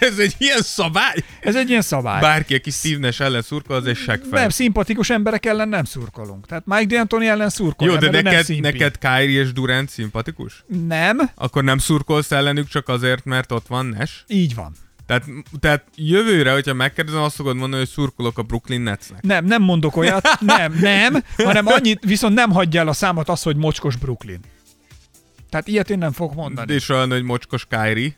ez 0.00 0.18
egy 0.18 0.34
ilyen 0.38 0.60
szabály? 0.62 1.14
Ez 1.40 1.56
egy 1.56 1.68
ilyen 1.68 1.82
szabály. 1.82 2.20
Bárki, 2.20 2.54
aki 2.54 2.70
Steve 2.70 2.98
Nash 2.98 3.20
ellen 3.22 3.42
szurkol, 3.42 3.76
az 3.76 3.86
egy 3.86 3.96
seggfej. 3.96 4.40
Nem, 4.40 4.48
szimpatikus 4.48 5.10
emberek 5.10 5.46
ellen 5.46 5.68
nem 5.68 5.84
szurkolunk. 5.84 6.46
Tehát 6.46 6.64
Mike 6.66 7.04
D'Antoni 7.04 7.26
ellen 7.26 7.48
szurkolunk. 7.48 8.02
Jó, 8.02 8.08
de 8.10 8.22
neked, 8.22 8.60
neked 8.60 8.98
Kyrie 8.98 9.40
és 9.40 9.52
Durant 9.52 9.88
szimpatikus? 9.90 10.64
Nem, 10.86 11.30
Akkor 11.34 11.64
nem 11.64 11.78
szurkolsz 11.78 12.32
ellenük 12.32 12.68
csak 12.68 12.88
azért, 12.88 13.24
mert 13.24 13.52
ott 13.52 13.66
van 13.66 13.86
Nash? 13.86 14.12
így 14.26 14.54
van. 14.54 14.72
Tehát, 15.06 15.24
tehát 15.60 15.84
jövőre, 15.94 16.52
hogyha 16.52 16.74
megkérdezem, 16.74 17.22
azt 17.22 17.34
fogod 17.34 17.56
mondani, 17.56 17.82
hogy 17.82 17.90
szurkolok 17.90 18.38
a 18.38 18.42
Brooklyn 18.42 18.80
Netsnek. 18.80 19.22
Nem, 19.22 19.44
nem 19.44 19.62
mondok 19.62 19.96
olyat, 19.96 20.28
nem, 20.40 20.72
nem, 20.80 21.24
hanem 21.36 21.66
annyit, 21.66 22.04
viszont 22.04 22.34
nem 22.34 22.50
hagyja 22.50 22.80
el 22.80 22.88
a 22.88 22.92
számot 22.92 23.28
az, 23.28 23.42
hogy 23.42 23.56
mocskos 23.56 23.96
Brooklyn. 23.96 24.40
Tehát 25.50 25.68
ilyet 25.68 25.90
én 25.90 25.98
nem 25.98 26.12
fogok 26.12 26.34
mondani. 26.34 26.72
És 26.72 26.88
olyan, 26.88 27.10
hogy 27.10 27.22
mocskos 27.22 27.66
Kyrie. 27.66 28.16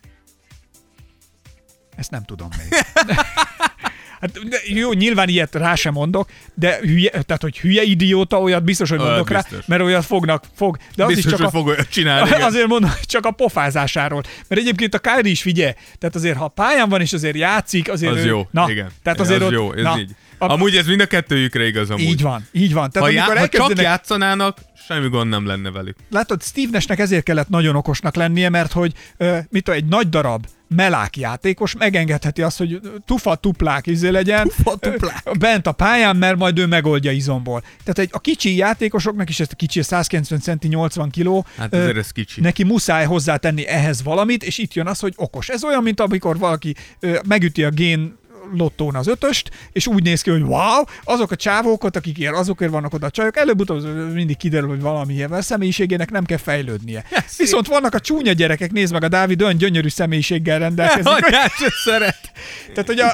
Ezt 1.96 2.10
nem 2.10 2.24
tudom 2.24 2.48
még. 2.58 2.68
Hát 4.34 4.48
de 4.48 4.58
jó, 4.64 4.92
nyilván 4.92 5.28
ilyet 5.28 5.54
rá 5.54 5.74
sem 5.74 5.92
mondok, 5.92 6.28
de 6.54 6.78
hülye, 6.80 7.10
tehát 7.10 7.42
hogy 7.42 7.58
hülye 7.58 7.82
idióta, 7.82 8.40
olyat 8.40 8.64
biztos, 8.64 8.88
hogy 8.90 8.98
Olyat 8.98 9.10
mondok 9.10 9.30
rá, 9.30 9.44
mert 9.66 9.82
olyat 9.82 10.04
fognak, 10.04 10.44
fog. 10.54 10.76
De 10.96 11.04
az 11.04 11.08
Biztos, 11.14 11.24
is 11.32 11.38
csak 11.38 11.38
hogy 11.38 11.48
a, 11.54 11.58
fog 11.58 11.66
olyat 11.66 11.88
csinálni. 11.88 12.28
igen. 12.28 12.42
Azért 12.42 12.66
mondom, 12.66 12.90
csak 13.02 13.26
a 13.26 13.30
pofázásáról. 13.30 14.22
Mert 14.48 14.60
egyébként 14.60 14.94
a 14.94 14.98
Kyrie 14.98 15.30
is 15.32 15.42
vigye. 15.42 15.74
Tehát 15.98 16.14
azért, 16.14 16.36
ha 16.36 16.48
pályán 16.48 16.88
van 16.88 17.00
és 17.00 17.12
azért 17.12 17.36
játszik, 17.36 17.90
azért 17.90 18.12
Az 18.12 18.18
ő, 18.18 18.24
jó, 18.24 18.48
na, 18.50 18.70
igen. 18.70 18.88
Tehát 19.02 19.20
azért 19.20 19.40
az 19.40 19.46
ott, 19.46 19.52
jó, 19.52 19.72
ez 19.72 19.82
na, 19.82 19.98
így. 19.98 20.10
A, 20.38 20.52
Amúgy 20.52 20.76
ez 20.76 20.86
mind 20.86 21.00
a 21.00 21.06
kettőjükre 21.06 21.66
igaz 21.66 21.90
amúgy. 21.90 22.02
így 22.02 22.22
van, 22.22 22.46
így 22.52 22.72
van. 22.72 22.90
Tehát 22.90 23.08
Ha, 23.08 23.14
já- 23.14 23.28
amikor 23.28 23.60
ha 23.60 23.68
csak 23.68 23.80
játszanának, 23.80 24.58
semmi 24.86 25.08
gond 25.08 25.30
nem 25.30 25.46
lenne 25.46 25.70
velük. 25.70 25.96
látod, 26.10 26.42
Steve 26.42 26.68
Nashnek 26.72 26.98
ezért 26.98 27.22
kellett 27.24 27.48
nagyon 27.48 27.76
okosnak 27.76 28.14
lennie, 28.14 28.48
mert 28.48 28.72
hogy 28.72 28.92
ö, 29.16 29.38
mit 29.48 29.68
egy 29.68 29.84
nagy 29.84 30.08
darab 30.08 30.46
melák 30.68 31.16
játékos 31.16 31.74
megengedheti 31.76 32.42
azt, 32.42 32.58
hogy 32.58 32.80
tufa 33.04 33.34
tuplák 33.34 33.86
izé 33.86 34.08
legyen 34.08 34.48
Tufa 34.56 34.76
tuplák. 34.76 35.22
ö, 35.24 35.30
bent 35.38 35.66
a 35.66 35.72
pályán, 35.72 36.16
mert 36.16 36.36
majd 36.36 36.58
ő 36.58 36.66
megoldja 36.66 37.10
izomból. 37.10 37.60
Tehát 37.60 37.98
egy, 37.98 38.08
a 38.12 38.18
kicsi 38.20 38.56
játékosoknak 38.56 39.28
is, 39.28 39.40
ezt 39.40 39.52
a 39.52 39.56
kicsi 39.56 39.82
190 39.82 40.40
centi 40.40 40.68
80 40.68 41.10
kiló, 41.10 41.46
Hát 41.58 41.74
ö, 41.74 41.96
ez 41.98 42.10
kicsi. 42.10 42.40
neki 42.40 42.64
muszáj 42.64 43.04
hozzátenni 43.04 43.66
ehhez 43.66 44.02
valamit, 44.02 44.44
és 44.44 44.58
itt 44.58 44.74
jön 44.74 44.86
az, 44.86 44.98
hogy 44.98 45.12
okos. 45.16 45.48
Ez 45.48 45.64
olyan, 45.64 45.82
mint 45.82 46.00
amikor 46.00 46.38
valaki 46.38 46.74
ö, 47.00 47.18
megüti 47.28 47.64
a 47.64 47.70
gén 47.70 48.16
lottón 48.52 48.94
az 48.94 49.06
ötöst, 49.06 49.50
és 49.72 49.86
úgy 49.86 50.02
néz 50.02 50.22
ki, 50.22 50.30
hogy 50.30 50.42
wow, 50.42 50.82
azok 51.04 51.30
a 51.30 51.36
csávók, 51.36 51.84
akik 51.84 52.18
ilyen, 52.18 52.34
azokért 52.34 52.70
vannak 52.70 52.94
oda 52.94 53.06
a 53.06 53.10
csajok, 53.10 53.36
előbb-utóbb 53.36 54.12
mindig 54.12 54.36
kiderül, 54.36 54.68
hogy 54.68 54.80
valamilyen 54.80 55.42
személyiségének 55.42 56.10
nem 56.10 56.24
kell 56.24 56.38
fejlődnie. 56.38 57.04
Yes. 57.16 57.36
Viszont 57.36 57.66
vannak 57.66 57.94
a 57.94 58.00
csúnya 58.00 58.32
gyerekek, 58.32 58.72
nézd 58.72 58.92
meg, 58.92 59.02
a 59.04 59.08
Dávid 59.08 59.42
olyan 59.42 59.56
gyönyörű 59.56 59.88
személyiséggel 59.88 60.58
rendelkezik. 60.58 61.06
hogy- 61.12 61.22
Anyát 61.26 61.50
se 61.50 61.68
szeret. 61.84 62.32
Tehát, 62.74 62.86
hogy 62.86 62.98
a, 63.00 63.12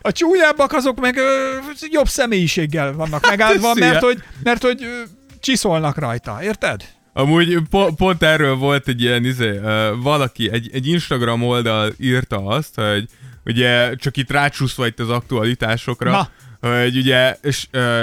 a 0.00 0.12
csúnyábbak 0.12 0.72
azok 0.72 1.00
meg 1.00 1.16
ö, 1.16 1.48
jobb 1.90 2.08
személyiséggel 2.08 2.92
vannak 2.92 3.28
megáldva, 3.28 3.72
szia. 3.74 3.86
mert 3.86 4.02
hogy, 4.02 4.22
mert 4.42 4.62
hogy 4.62 4.82
ö, 4.82 5.02
csiszolnak 5.40 5.98
rajta, 5.98 6.38
érted? 6.42 6.82
Amúgy 7.12 7.58
po- 7.70 7.94
pont 7.96 8.22
erről 8.22 8.56
volt 8.56 8.88
egy 8.88 9.02
ilyen, 9.02 9.24
izé, 9.24 9.48
uh, 9.50 9.88
valaki, 10.02 10.50
egy, 10.52 10.70
egy 10.72 10.86
Instagram 10.88 11.42
oldal 11.42 11.92
írta 11.98 12.44
azt, 12.46 12.74
hogy 12.74 13.08
ugye 13.48 13.94
csak 13.94 14.16
itt 14.16 14.30
rácsúszva 14.30 14.86
itt 14.86 15.00
az 15.00 15.10
aktualitásokra, 15.10 16.10
Na. 16.10 16.30
hogy 16.68 16.96
ugye 16.96 17.36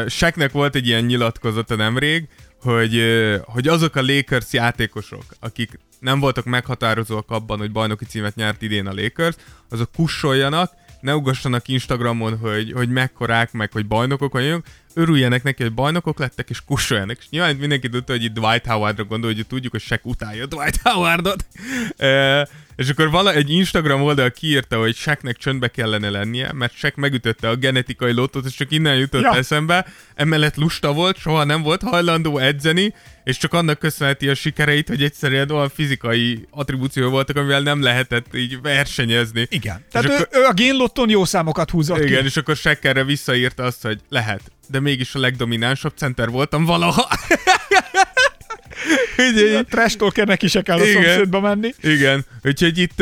Seknek 0.08 0.52
volt 0.52 0.76
egy 0.76 0.88
ilyen 0.88 1.04
nyilatkozata 1.04 1.76
nemrég, 1.76 2.28
hogy, 2.62 3.02
hogy 3.44 3.68
azok 3.68 3.96
a 3.96 4.02
Lakers 4.02 4.54
játékosok, 4.54 5.24
akik 5.40 5.80
nem 6.00 6.20
voltak 6.20 6.46
meghatározóak 6.46 7.32
abban, 7.32 7.58
hogy 7.58 7.72
bajnoki 7.72 8.06
címet 8.06 8.36
nyert 8.36 8.62
idén 8.62 8.88
a 8.88 8.94
Lakers, 8.94 9.36
azok 9.70 9.92
kussoljanak, 9.92 10.72
ne 11.02 11.16
ugassanak 11.16 11.68
Instagramon, 11.68 12.38
hogy, 12.38 12.72
hogy 12.72 12.90
mekkorák, 12.90 13.52
meg 13.52 13.72
hogy 13.72 13.88
bajnokok 13.88 14.34
vagyunk, 14.34 14.66
örüljenek 14.94 15.44
neki, 15.44 15.64
hogy 15.64 15.74
bajnokok 15.74 16.20
lettek, 16.20 16.50
és 16.50 16.62
kussoljanak. 16.66 17.18
És 17.18 17.30
nyilván 17.30 17.56
mindenki 17.56 17.90
tudta, 17.90 18.12
hogy 18.12 18.24
itt 18.24 18.34
Dwight 18.34 18.66
Howardra 18.66 19.04
gondol, 19.04 19.34
hogy 19.34 19.46
tudjuk, 19.48 19.72
hogy 19.72 19.82
Shaq 19.82 20.00
utálja 20.04 20.46
Dwight 20.46 20.80
Howardot. 20.84 21.46
És 22.76 22.90
akkor 22.90 23.10
vala, 23.10 23.34
egy 23.34 23.50
Instagram 23.50 24.02
oldal 24.02 24.32
kiírta, 24.32 24.78
hogy 24.78 24.96
Shaqnek 24.96 25.38
csöndbe 25.38 25.68
kellene 25.68 26.10
lennie, 26.10 26.52
mert 26.54 26.74
Shaq 26.74 26.94
megütötte 26.96 27.50
a 27.50 27.56
genetikai 27.56 28.12
lottót, 28.12 28.46
és 28.46 28.54
csak 28.54 28.72
innen 28.72 28.96
jutott 28.96 29.22
ja. 29.22 29.36
eszembe. 29.36 29.86
Emellett 30.16 30.56
lusta 30.56 30.94
volt, 30.94 31.18
soha 31.18 31.44
nem 31.44 31.62
volt 31.62 31.82
hajlandó 31.82 32.38
edzeni, 32.38 32.94
és 33.24 33.38
csak 33.38 33.54
annak 33.54 33.80
köszönheti 33.80 34.30
a 34.30 34.36
sikereit, 34.36 34.88
hogy 34.88 35.04
egyszerűen 35.04 35.52
olyan 35.52 35.70
fizikai 35.70 36.48
attribúció 36.50 37.10
voltak, 37.10 37.36
amivel 37.36 37.62
nem 37.62 37.82
lehetett 37.82 38.36
így 38.36 38.62
versenyezni. 38.62 39.48
Igen. 39.50 39.78
És 39.78 39.92
Tehát 39.92 40.10
akkor- 40.10 40.28
ő, 40.32 40.40
ő 40.40 40.44
a 40.44 40.54
génlotton 40.54 41.10
jó 41.10 41.26
számokat 41.26 41.70
húzott 41.70 42.04
igen, 42.04 42.20
ki. 42.20 42.26
és 42.26 42.38
akkor 42.38 42.56
Shaq 42.56 42.88
erre 42.88 43.04
visszaírta 43.04 43.64
azt, 43.64 43.82
hogy 43.82 44.00
lehet, 44.10 44.42
de 44.68 44.80
mégis 44.80 45.16
a 45.16 45.20
legdominánsabb 45.20 45.94
center 45.96 46.30
voltam 46.30 46.66
valaha. 46.66 47.08
Ugye, 49.18 49.58
A 49.58 49.64
trash 49.64 49.98
talkernek 49.98 50.44
is 50.44 50.52
se 50.52 50.62
kell 50.62 50.78
a 50.80 50.86
Igen. 50.86 51.04
szomszédba 51.04 51.40
menni. 51.40 51.74
igen, 51.84 52.26
úgyhogy 52.44 52.78
itt 52.78 52.96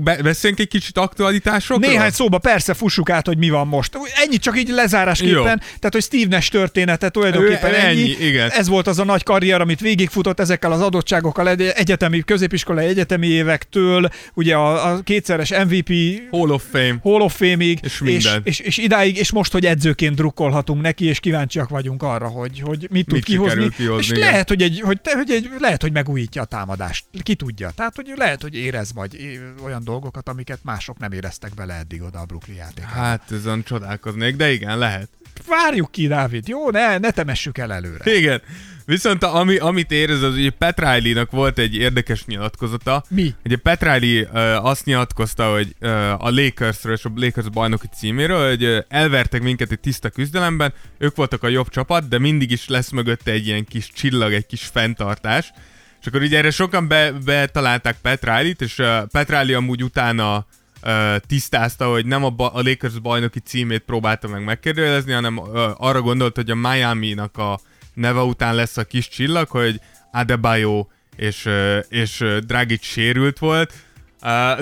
be, 0.00 0.18
beszéljünk 0.22 0.60
egy 0.60 0.68
kicsit 0.68 0.98
aktualitásokról? 0.98 1.90
Néhány 1.90 2.10
szóba 2.10 2.38
persze 2.38 2.74
fussuk 2.74 3.10
át, 3.10 3.26
hogy 3.26 3.38
mi 3.38 3.48
van 3.50 3.66
most. 3.66 3.98
Ennyi 4.14 4.36
csak 4.36 4.58
így 4.58 4.68
lezárásképpen, 4.68 5.34
Jó. 5.34 5.42
tehát 5.78 5.90
hogy 5.92 6.02
Steve 6.02 6.36
Nash 6.36 6.50
története 6.50 7.08
tulajdonképpen 7.08 7.74
ennyi. 7.74 8.00
ennyi, 8.00 8.16
igen. 8.26 8.50
Ez 8.50 8.68
volt 8.68 8.86
az 8.86 8.98
a 8.98 9.04
nagy 9.04 9.22
karrier, 9.22 9.60
amit 9.60 9.80
végigfutott 9.80 10.40
ezekkel 10.40 10.72
az 10.72 10.80
adottságokkal 10.80 11.48
egy- 11.48 11.62
egyetemi, 11.74 12.20
középiskolai 12.24 12.86
egyetemi 12.86 13.26
évektől, 13.26 14.08
ugye 14.34 14.54
a, 14.54 14.90
a 14.92 15.00
kétszeres 15.04 15.50
MVP 15.50 15.92
Hall 16.30 16.48
of 16.50 16.62
Fame. 16.70 16.94
Hall 17.02 17.20
of 17.20 17.36
Fame-ig, 17.36 17.78
És 17.82 17.92
és, 17.92 18.00
minden. 18.00 18.40
és, 18.44 18.58
és, 18.58 18.76
idáig, 18.78 19.16
és 19.16 19.32
most, 19.32 19.52
hogy 19.52 19.66
edzőként 19.66 20.14
drukkolhatunk 20.14 20.82
neki, 20.82 21.04
és 21.04 21.20
kíváncsiak 21.20 21.68
vagyunk 21.68 22.02
arra, 22.02 22.26
hogy, 22.26 22.60
hogy 22.64 22.86
mit 22.90 23.04
tud 23.04 23.14
Mit 23.14 23.24
kihozni. 23.24 23.68
kihozni, 23.76 24.02
és 24.02 24.08
igen. 24.10 24.20
lehet 24.20 24.48
hogy, 24.48 24.62
egy, 24.62 24.80
hogy, 24.84 25.00
te- 25.00 25.16
hogy 25.16 25.30
egy, 25.30 25.49
lehet, 25.58 25.82
hogy 25.82 25.92
megújítja 25.92 26.42
a 26.42 26.44
támadást. 26.44 27.04
Ki 27.22 27.34
tudja. 27.34 27.70
Tehát, 27.70 27.96
hogy 27.96 28.12
lehet, 28.16 28.42
hogy 28.42 28.54
érez 28.54 28.92
majd 28.92 29.16
olyan 29.62 29.84
dolgokat, 29.84 30.28
amiket 30.28 30.58
mások 30.62 30.98
nem 30.98 31.12
éreztek 31.12 31.54
bele 31.54 31.74
eddig 31.74 32.02
oda 32.02 32.18
a 32.18 32.24
Brooklyn 32.24 32.56
játékban. 32.56 32.94
Hát 32.94 33.30
ezen 33.30 33.62
csodálkoznék, 33.62 34.36
de 34.36 34.52
igen, 34.52 34.78
lehet. 34.78 35.08
Várjuk 35.46 35.90
ki, 35.90 36.06
Dávid, 36.06 36.48
jó? 36.48 36.70
Ne, 36.70 36.98
ne 36.98 37.10
temessük 37.10 37.58
el 37.58 37.72
előre. 37.72 38.14
Igen. 38.14 38.42
Viszont 38.90 39.22
a- 39.22 39.34
ami, 39.36 39.56
amit 39.56 39.90
érez, 39.90 40.22
az 40.22 40.34
ugye 40.34 40.50
Pat 40.50 40.78
Riley-nak 40.78 41.30
volt 41.30 41.58
egy 41.58 41.74
érdekes 41.74 42.24
nyilatkozata. 42.24 43.04
Mi? 43.08 43.34
Ugye 43.44 43.56
Pat 43.56 43.82
Riley 43.82 44.22
uh, 44.22 44.64
azt 44.66 44.84
nyilatkozta, 44.84 45.52
hogy 45.52 45.74
uh, 45.80 46.24
a 46.24 46.30
Lakersről 46.30 46.94
és 46.94 47.04
a 47.04 47.10
Lakers 47.14 47.48
bajnoki 47.48 47.86
címéről, 47.96 48.48
hogy 48.48 48.64
uh, 48.64 48.78
elvertek 48.88 49.42
minket 49.42 49.70
egy 49.70 49.80
tiszta 49.80 50.08
küzdelemben, 50.08 50.72
ők 50.98 51.16
voltak 51.16 51.42
a 51.42 51.48
jobb 51.48 51.68
csapat, 51.68 52.08
de 52.08 52.18
mindig 52.18 52.50
is 52.50 52.68
lesz 52.68 52.90
mögötte 52.90 53.30
egy 53.30 53.46
ilyen 53.46 53.64
kis 53.64 53.90
csillag, 53.92 54.32
egy 54.32 54.46
kis 54.46 54.62
fenntartás. 54.62 55.52
És 56.00 56.06
akkor 56.06 56.22
ugye 56.22 56.38
erre 56.38 56.50
sokan 56.50 56.88
be, 56.88 57.12
betalálták 57.24 57.96
Pat 58.02 58.24
Riley-t, 58.24 58.60
és 58.60 58.78
uh, 58.78 59.02
Pat 59.02 59.28
Riley 59.28 59.56
amúgy 59.56 59.82
utána 59.82 60.46
uh, 60.82 61.16
tisztázta, 61.16 61.90
hogy 61.90 62.06
nem 62.06 62.24
a, 62.24 62.30
ba- 62.30 62.54
a 62.54 62.62
Lakers 62.62 62.98
bajnoki 62.98 63.40
címét 63.40 63.82
próbálta 63.82 64.28
meg 64.28 64.44
megkérdőjelezni, 64.44 65.12
hanem 65.12 65.36
uh, 65.36 65.48
arra 65.76 66.00
gondolt, 66.00 66.36
hogy 66.36 66.50
a 66.50 66.54
Miami-nak 66.54 67.38
a 67.38 67.60
neve 68.00 68.20
után 68.20 68.54
lesz 68.54 68.76
a 68.76 68.84
kis 68.84 69.08
csillag, 69.08 69.48
hogy 69.48 69.80
Adebayo 70.12 70.86
és, 71.16 71.48
és 71.88 72.24
Dragic 72.46 72.84
sérült 72.84 73.38
volt. 73.38 73.72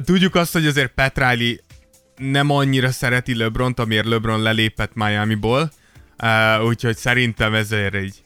Tudjuk 0.04 0.34
azt, 0.34 0.52
hogy 0.52 0.66
azért 0.66 0.92
Pat 0.94 1.18
Riley 1.18 1.56
nem 2.16 2.50
annyira 2.50 2.90
szereti 2.90 3.34
LeBron-t, 3.34 3.78
amiért 3.78 4.06
LeBron 4.06 4.42
lelépett 4.42 4.94
Miami-ból, 4.94 5.70
úgyhogy 6.64 6.96
szerintem 6.96 7.54
ezért 7.54 7.94
így 7.94 8.22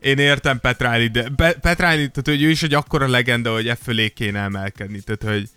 én 0.00 0.18
értem 0.18 0.60
Pat 0.60 0.80
Riley, 0.80 1.10
de 1.10 1.28
Pe- 1.36 1.58
Pat 1.58 1.78
Riley, 1.78 2.08
tehát 2.08 2.22
hogy 2.24 2.42
ő 2.42 2.50
is 2.50 2.62
egy 2.62 2.74
akkora 2.74 3.08
legenda, 3.08 3.52
hogy 3.52 3.68
e 3.68 3.74
fölé 3.74 4.08
kéne 4.08 4.40
emelkedni, 4.40 5.00
tehát 5.00 5.36
hogy 5.36 5.48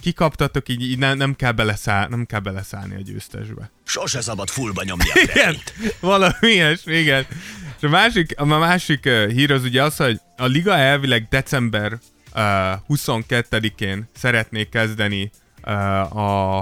kikaptatok, 0.00 0.68
így, 0.68 0.82
így 0.82 0.98
nem, 0.98 1.16
nem, 1.16 1.34
kell 1.34 1.52
beleszáll, 1.52 2.08
nem 2.08 2.26
kell 2.26 2.40
beleszállni 2.40 2.94
a 2.94 3.00
győztesbe. 3.00 3.70
Sose 3.84 4.20
szabad 4.20 4.48
fullba 4.48 4.82
nyomni 4.82 5.10
a 5.14 5.20
Igen, 5.30 5.56
valami 6.00 6.34
ilyesmi, 6.40 6.94
igen. 6.96 7.26
A 7.84 7.88
másik, 7.88 8.40
a 8.40 8.44
másik 8.44 9.08
hír 9.08 9.52
az 9.52 9.64
ugye 9.64 9.82
az, 9.82 9.96
hogy 9.96 10.20
a 10.36 10.46
liga 10.46 10.76
elvileg 10.76 11.26
december 11.30 11.92
uh, 11.92 12.40
22-én 12.88 14.08
szeretné 14.14 14.64
kezdeni 14.64 15.30
uh, 15.66 16.16
a, 16.16 16.58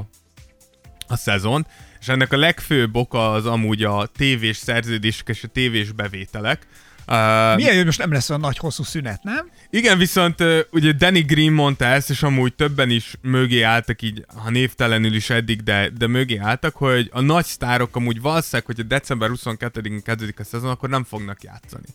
a 1.06 1.16
szezon, 1.16 1.66
és 2.00 2.08
ennek 2.08 2.32
a 2.32 2.36
legfőbb 2.36 2.96
oka 2.96 3.32
az 3.32 3.46
amúgy 3.46 3.82
a 3.82 4.06
tévés 4.06 4.56
szerződések 4.56 5.28
és 5.28 5.44
a 5.44 5.48
tévés 5.48 5.92
bevételek. 5.92 6.66
Uh, 7.06 7.56
Milyen, 7.56 7.76
hogy 7.76 7.84
most 7.84 7.98
nem 7.98 8.12
lesz 8.12 8.28
olyan 8.28 8.40
nagy 8.40 8.58
hosszú 8.58 8.82
szünet, 8.82 9.22
nem? 9.22 9.50
igen, 9.70 9.98
viszont 9.98 10.40
uh, 10.40 10.58
ugye 10.70 10.92
Danny 10.92 11.24
Green 11.26 11.52
mondta 11.52 11.84
ezt, 11.84 12.10
és 12.10 12.22
amúgy 12.22 12.54
többen 12.54 12.90
is 12.90 13.14
mögé 13.20 13.62
álltak 13.62 14.02
így, 14.02 14.24
ha 14.42 14.50
névtelenül 14.50 15.14
is 15.14 15.30
eddig, 15.30 15.62
de, 15.62 15.88
de 15.98 16.06
mögé 16.06 16.36
álltak, 16.36 16.74
hogy 16.74 17.10
a 17.12 17.20
nagy 17.20 17.44
sztárok 17.44 17.96
amúgy 17.96 18.20
valószínűleg, 18.20 18.66
hogy 18.66 18.80
a 18.80 18.82
december 18.82 19.30
22-én 19.34 20.02
kezdődik 20.02 20.40
a 20.40 20.44
szezon, 20.44 20.70
akkor 20.70 20.88
nem 20.88 21.04
fognak 21.04 21.42
játszani. 21.42 21.86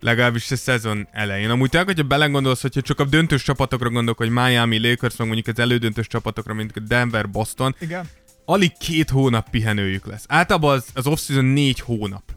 Legalábbis 0.00 0.50
a 0.50 0.56
szezon 0.56 1.08
elején. 1.12 1.50
Amúgy 1.50 1.70
tényleg, 1.70 1.88
hogyha 1.88 2.06
belegondolsz, 2.06 2.62
hogyha 2.62 2.80
csak 2.80 3.00
a 3.00 3.04
döntős 3.04 3.42
csapatokra 3.42 3.90
gondolok, 3.90 4.18
hogy 4.18 4.30
Miami, 4.30 4.78
Lakers, 4.78 5.16
meg 5.16 5.26
mondjuk 5.26 5.56
az 5.56 5.62
elődöntős 5.62 6.06
csapatokra, 6.06 6.54
mint 6.54 6.86
Denver, 6.86 7.30
Boston, 7.30 7.74
Igen. 7.78 8.08
alig 8.44 8.76
két 8.78 9.10
hónap 9.10 9.50
pihenőjük 9.50 10.06
lesz. 10.06 10.24
Általában 10.28 10.76
az, 10.76 10.86
az 10.94 11.06
off-season 11.06 11.44
négy 11.44 11.80
hónap. 11.80 12.35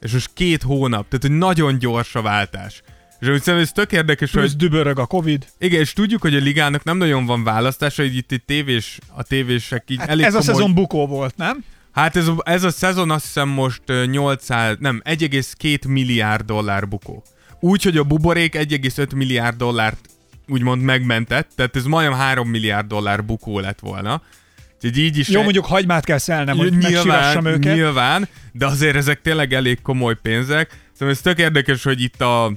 És 0.00 0.12
most 0.12 0.30
két 0.34 0.62
hónap, 0.62 1.08
tehát 1.08 1.26
hogy 1.26 1.36
nagyon 1.38 1.78
gyors 1.78 2.14
a 2.14 2.22
váltás. 2.22 2.82
És 3.20 3.28
úgy 3.28 3.42
szerintem 3.42 3.58
ez 3.58 3.72
tök 3.72 3.92
érdekes, 3.92 4.30
Plusz 4.30 4.42
hogy 4.48 4.56
dübörög 4.56 4.98
a 4.98 5.06
Covid. 5.06 5.46
igen, 5.58 5.80
és 5.80 5.92
tudjuk, 5.92 6.20
hogy 6.22 6.34
a 6.34 6.38
ligának 6.38 6.84
nem 6.84 6.96
nagyon 6.96 7.26
van 7.26 7.44
választása, 7.44 8.02
hogy 8.02 8.16
itt, 8.16 8.32
itt 8.32 8.46
tévés, 8.46 8.98
a 9.14 9.22
tévések 9.22 9.84
így 9.86 9.98
Hát 9.98 10.08
elég 10.08 10.24
ez 10.24 10.34
a 10.34 10.38
komoly... 10.38 10.54
szezon 10.54 10.74
bukó 10.74 11.06
volt, 11.06 11.36
nem? 11.36 11.64
Hát 11.92 12.16
ez, 12.16 12.28
a- 12.28 12.42
ez 12.44 12.62
a 12.62 12.70
szezon 12.70 13.10
azt 13.10 13.24
hiszem 13.24 13.48
most 13.48 13.82
ö, 13.86 14.04
800, 14.06 14.76
nem, 14.80 15.02
1,2 15.04 15.88
milliárd 15.88 16.44
dollár 16.46 16.88
bukó. 16.88 17.22
Úgy, 17.60 17.82
hogy 17.82 17.96
a 17.96 18.02
buborék 18.04 18.56
1,5 18.56 19.14
milliárd 19.16 19.56
dollárt 19.56 19.98
úgymond 20.48 20.82
megmentett, 20.82 21.50
tehát 21.54 21.76
ez 21.76 21.84
majdnem 21.84 22.18
3 22.18 22.48
milliárd 22.48 22.86
dollár 22.86 23.24
bukó 23.24 23.58
lett 23.60 23.80
volna. 23.80 24.22
Úgyhogy 24.76 24.98
így 24.98 25.18
is 25.18 25.28
Jó, 25.28 25.42
mondjuk 25.42 25.66
hagymát 25.66 26.04
kell 26.04 26.18
szelnem, 26.18 26.56
hogy 26.56 26.76
nyilván, 26.78 27.46
őket. 27.46 27.74
nyilván, 27.74 28.28
de 28.52 28.66
azért 28.66 28.96
ezek 28.96 29.20
tényleg 29.20 29.52
elég 29.52 29.82
komoly 29.82 30.14
pénzek. 30.22 30.78
Szóval 30.92 31.14
ez 31.14 31.20
tök 31.20 31.38
érdekes, 31.38 31.82
hogy 31.82 32.00
itt 32.00 32.20
a 32.20 32.52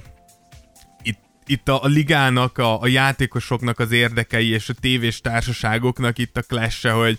itt, 1.02 1.18
itt 1.46 1.68
a, 1.68 1.82
a 1.82 1.86
ligának, 1.86 2.58
a, 2.58 2.80
a 2.80 2.86
játékosoknak 2.86 3.78
az 3.78 3.92
érdekei 3.92 4.48
és 4.48 4.68
a 4.68 4.72
tévés 4.72 5.20
társaságoknak 5.20 6.18
itt 6.18 6.36
a 6.36 6.42
clash 6.42 6.88
hogy, 6.88 7.18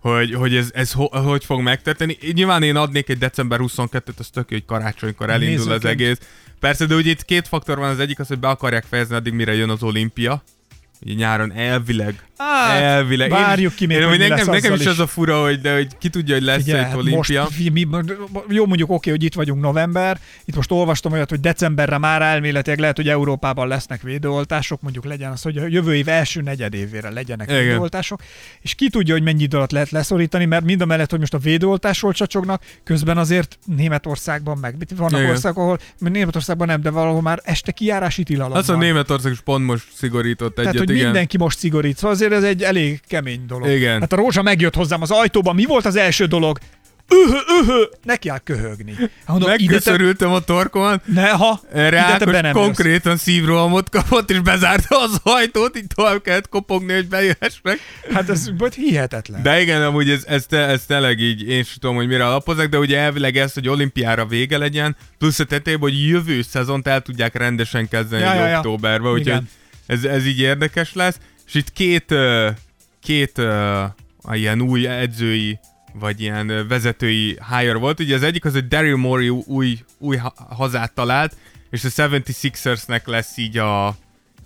hogy, 0.00 0.34
hogy 0.34 0.56
ez, 0.56 0.70
ez 0.74 0.92
ho, 0.92 1.18
hogy 1.18 1.44
fog 1.44 1.60
megtörténni. 1.60 2.16
Nyilván 2.32 2.62
én 2.62 2.76
adnék 2.76 3.08
egy 3.08 3.18
december 3.18 3.58
22-t, 3.62 4.16
az 4.18 4.28
tök 4.28 4.48
hogy 4.48 4.64
karácsonykor 4.64 5.30
elindul 5.30 5.72
az 5.72 5.82
Nézőként. 5.82 6.00
egész. 6.00 6.18
Persze, 6.60 6.86
de 6.86 6.94
ugye 6.94 7.10
itt 7.10 7.24
két 7.24 7.48
faktor 7.48 7.78
van, 7.78 7.90
az 7.90 7.98
egyik 7.98 8.18
az, 8.18 8.28
hogy 8.28 8.38
be 8.38 8.48
akarják 8.48 8.84
fejezni 8.84 9.14
addig, 9.14 9.32
mire 9.32 9.54
jön 9.54 9.70
az 9.70 9.82
olimpia. 9.82 10.42
Ugye 11.02 11.14
nyáron 11.14 11.52
elvileg. 11.52 12.22
Hát, 12.36 12.82
elvileg. 12.82 13.30
várjuk 13.30 13.74
ki 13.74 13.86
még, 13.86 13.96
én, 13.96 14.08
hogy 14.08 14.18
nekem, 14.18 14.36
lesz 14.36 14.46
nekem 14.46 14.74
is 14.74 14.80
is. 14.80 14.86
az 14.86 14.98
a 14.98 15.06
fura, 15.06 15.42
hogy, 15.42 15.60
de, 15.60 15.74
hogy 15.74 15.98
ki 15.98 16.08
tudja, 16.08 16.34
hogy 16.34 16.44
lesz 16.44 16.62
Figyelj, 16.62 16.80
egy 16.80 16.86
hát 16.86 16.96
olimpia. 16.96 17.42
most, 17.42 17.72
mi, 17.72 17.86
jó, 18.48 18.66
mondjuk 18.66 18.90
oké, 18.90 19.10
hogy 19.10 19.22
itt 19.22 19.34
vagyunk 19.34 19.60
november, 19.62 20.18
itt 20.44 20.54
most 20.56 20.70
olvastam 20.70 21.12
olyat, 21.12 21.30
hogy 21.30 21.40
decemberre 21.40 21.98
már 21.98 22.22
elméletileg 22.22 22.78
lehet, 22.78 22.96
hogy 22.96 23.08
Európában 23.08 23.68
lesznek 23.68 24.02
védőoltások, 24.02 24.80
mondjuk 24.82 25.04
legyen 25.04 25.30
az, 25.30 25.42
hogy 25.42 25.56
a 25.56 25.66
jövő 25.66 25.94
év 25.94 26.08
első 26.08 26.40
negyedévére 26.40 27.10
legyenek 27.10 27.50
Igen. 27.50 27.62
védőoltások, 27.62 28.20
és 28.60 28.74
ki 28.74 28.90
tudja, 28.90 29.14
hogy 29.14 29.22
mennyi 29.22 29.42
idő 29.42 29.56
alatt 29.56 29.70
lehet 29.72 29.90
leszorítani, 29.90 30.44
mert 30.44 30.64
mind 30.64 30.80
a 30.80 30.84
mellett, 30.84 31.10
hogy 31.10 31.20
most 31.20 31.34
a 31.34 31.38
védőoltásról 31.38 32.12
csacsognak, 32.12 32.62
közben 32.84 33.18
azért 33.18 33.58
Németországban 33.76 34.58
meg, 34.58 34.76
vannak 34.96 35.20
Igen. 35.20 35.30
országok, 35.30 35.62
ahol 35.62 35.78
Németországban 35.98 36.66
nem, 36.66 36.80
de 36.80 36.90
valahol 36.90 37.22
már 37.22 37.40
este 37.44 37.72
kijárási 37.72 38.22
tilalom 38.22 38.56
Azt 38.56 38.66
van. 38.66 38.76
a 38.76 38.78
Németország 38.78 39.32
is 39.32 39.40
pont 39.40 39.64
most 39.64 39.86
szigorított 39.94 40.54
Tehát, 40.54 40.70
egyet, 40.70 40.86
hogy 40.86 40.94
igen. 40.94 41.04
mindenki 41.06 41.36
most 41.36 41.58
szigorít, 41.58 41.96
szóval 41.96 42.16
azért 42.24 42.42
ez 42.42 42.48
egy 42.48 42.62
elég 42.62 43.00
kemény 43.06 43.46
dolog. 43.46 43.68
Igen. 43.68 44.00
Hát 44.00 44.12
a 44.12 44.16
Rózsa 44.16 44.42
megjött 44.42 44.74
hozzám 44.74 45.02
az 45.02 45.10
ajtóban, 45.10 45.54
mi 45.54 45.64
volt 45.64 45.84
az 45.84 45.96
első 45.96 46.24
dolog? 46.24 46.58
Öhö, 47.08 47.38
öhö, 47.60 47.82
neki 48.02 48.28
áll 48.28 48.38
köhögni. 48.38 48.94
Hát 48.98 49.10
Mondom, 49.26 49.48
ide 49.48 49.56
te, 49.56 49.64
Megköszörültem 49.64 50.32
a 50.32 50.40
torkomat, 50.40 51.02
ne, 51.06 51.28
ha, 51.28 51.60
ide 51.74 51.90
nem 52.24 52.44
jössz. 52.44 52.52
konkrétan 52.52 53.16
szívrohamot 53.16 53.90
kapott, 53.90 54.30
és 54.30 54.40
bezárta 54.40 55.00
az 55.02 55.20
ajtót, 55.22 55.76
így 55.76 55.86
tovább 55.94 56.22
kellett 56.22 56.48
kopogni, 56.48 56.92
hogy 56.92 57.08
bejöhessek. 57.08 57.78
Hát 58.12 58.28
ez 58.28 58.50
volt 58.58 58.74
hihetetlen. 58.74 59.42
De 59.42 59.60
igen, 59.60 59.82
amúgy 59.82 60.10
ez, 60.10 60.24
ez, 60.26 60.46
te, 60.46 60.58
ez 60.58 60.84
tényleg 60.86 61.20
így, 61.20 61.48
én 61.48 61.62
sem 61.62 61.74
tudom, 61.80 61.96
hogy 61.96 62.06
mire 62.06 62.26
alapozzák, 62.26 62.68
de 62.68 62.78
ugye 62.78 62.98
elvileg 62.98 63.36
ez, 63.36 63.52
hogy 63.52 63.68
olimpiára 63.68 64.26
vége 64.26 64.58
legyen, 64.58 64.96
plusz 65.18 65.38
a 65.38 65.44
tetejében, 65.44 65.90
hogy 65.90 66.06
jövő 66.08 66.42
szezont 66.42 66.86
el 66.86 67.00
tudják 67.00 67.34
rendesen 67.34 67.88
kezdeni 67.88 68.22
Ja, 68.22 68.34
ja, 68.34 68.46
ja, 68.46 68.56
októberben, 68.56 69.12
úgyhogy 69.12 69.42
ez, 69.86 70.04
ez 70.04 70.26
így 70.26 70.40
érdekes 70.40 70.94
lesz. 70.94 71.18
És 71.46 71.54
itt 71.54 71.72
két, 71.72 72.14
két 73.00 73.38
a 74.22 74.34
ilyen 74.34 74.60
új 74.60 74.86
edzői, 74.86 75.58
vagy 75.92 76.20
ilyen 76.20 76.68
vezetői 76.68 77.38
hire 77.50 77.74
volt. 77.74 78.00
Ugye 78.00 78.14
az 78.14 78.22
egyik 78.22 78.44
az, 78.44 78.52
hogy 78.52 78.68
Daryl 78.68 78.96
Morey 78.96 79.28
új, 79.28 79.78
új 79.98 80.16
ha- 80.16 80.34
hazát 80.48 80.92
talált, 80.92 81.36
és 81.70 81.84
a 81.84 81.88
76ersnek 81.88 83.06
lesz 83.06 83.36
így 83.36 83.58
a 83.58 83.96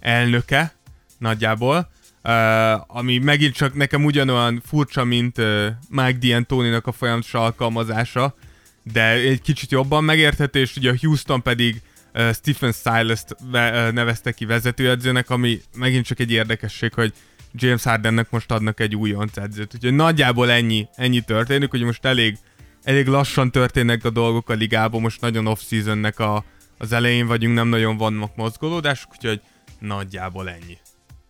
elnöke 0.01 0.73
nagyjából. 1.19 1.91
Uh, 2.23 2.97
ami 2.97 3.19
megint 3.19 3.55
csak 3.55 3.75
nekem 3.75 4.05
ugyanolyan 4.05 4.63
furcsa, 4.67 5.05
mint 5.05 5.39
uh, 5.39 5.67
Mike 5.89 6.19
D'Antoni-nak 6.21 6.83
a 6.83 6.93
folyamatos 6.93 7.35
alkalmazása, 7.35 8.35
de 8.83 9.11
egy 9.11 9.41
kicsit 9.41 9.71
jobban 9.71 10.05
megérthető, 10.05 10.61
és 10.61 10.77
ugye 10.77 10.91
a 10.91 10.97
Houston 11.01 11.43
pedig 11.43 11.81
uh, 12.15 12.33
Stephen 12.33 12.73
Silas-t 12.73 13.37
ve- 13.51 13.75
uh, 13.75 13.93
nevezte 13.93 14.33
ki 14.33 14.45
vezetőedzőnek, 14.45 15.31
ami 15.31 15.61
megint 15.77 16.07
csak 16.07 16.21
egy 16.21 16.31
érdekesség, 16.31 16.95
hogy 16.95 17.13
James 17.53 17.83
Hardennek 17.83 18.31
most 18.31 18.51
adnak 18.51 18.81
egy 18.81 18.97
újonc 18.97 19.37
edzőt. 19.37 19.75
Úgyhogy 19.75 19.95
nagyjából 19.95 20.51
ennyi, 20.51 20.89
ennyi 20.97 21.21
történik, 21.21 21.71
hogy 21.71 21.83
most 21.83 22.05
elég, 22.05 22.39
elég 22.83 23.07
lassan 23.07 23.51
történnek 23.51 24.05
a 24.05 24.11
dolgok 24.11 24.51
a 24.51 24.53
ligában, 24.55 25.01
most 25.01 25.21
nagyon 25.21 25.47
off-seasonnek 25.47 26.19
a, 26.19 26.45
az 26.79 26.93
elején 26.93 27.27
vagyunk, 27.27 27.55
nem 27.55 27.69
nagyon 27.69 27.97
vannak 27.97 28.37
mozgolódások, 28.37 29.11
úgyhogy 29.11 29.41
nagyjából 29.79 30.49
ennyi. 30.49 30.79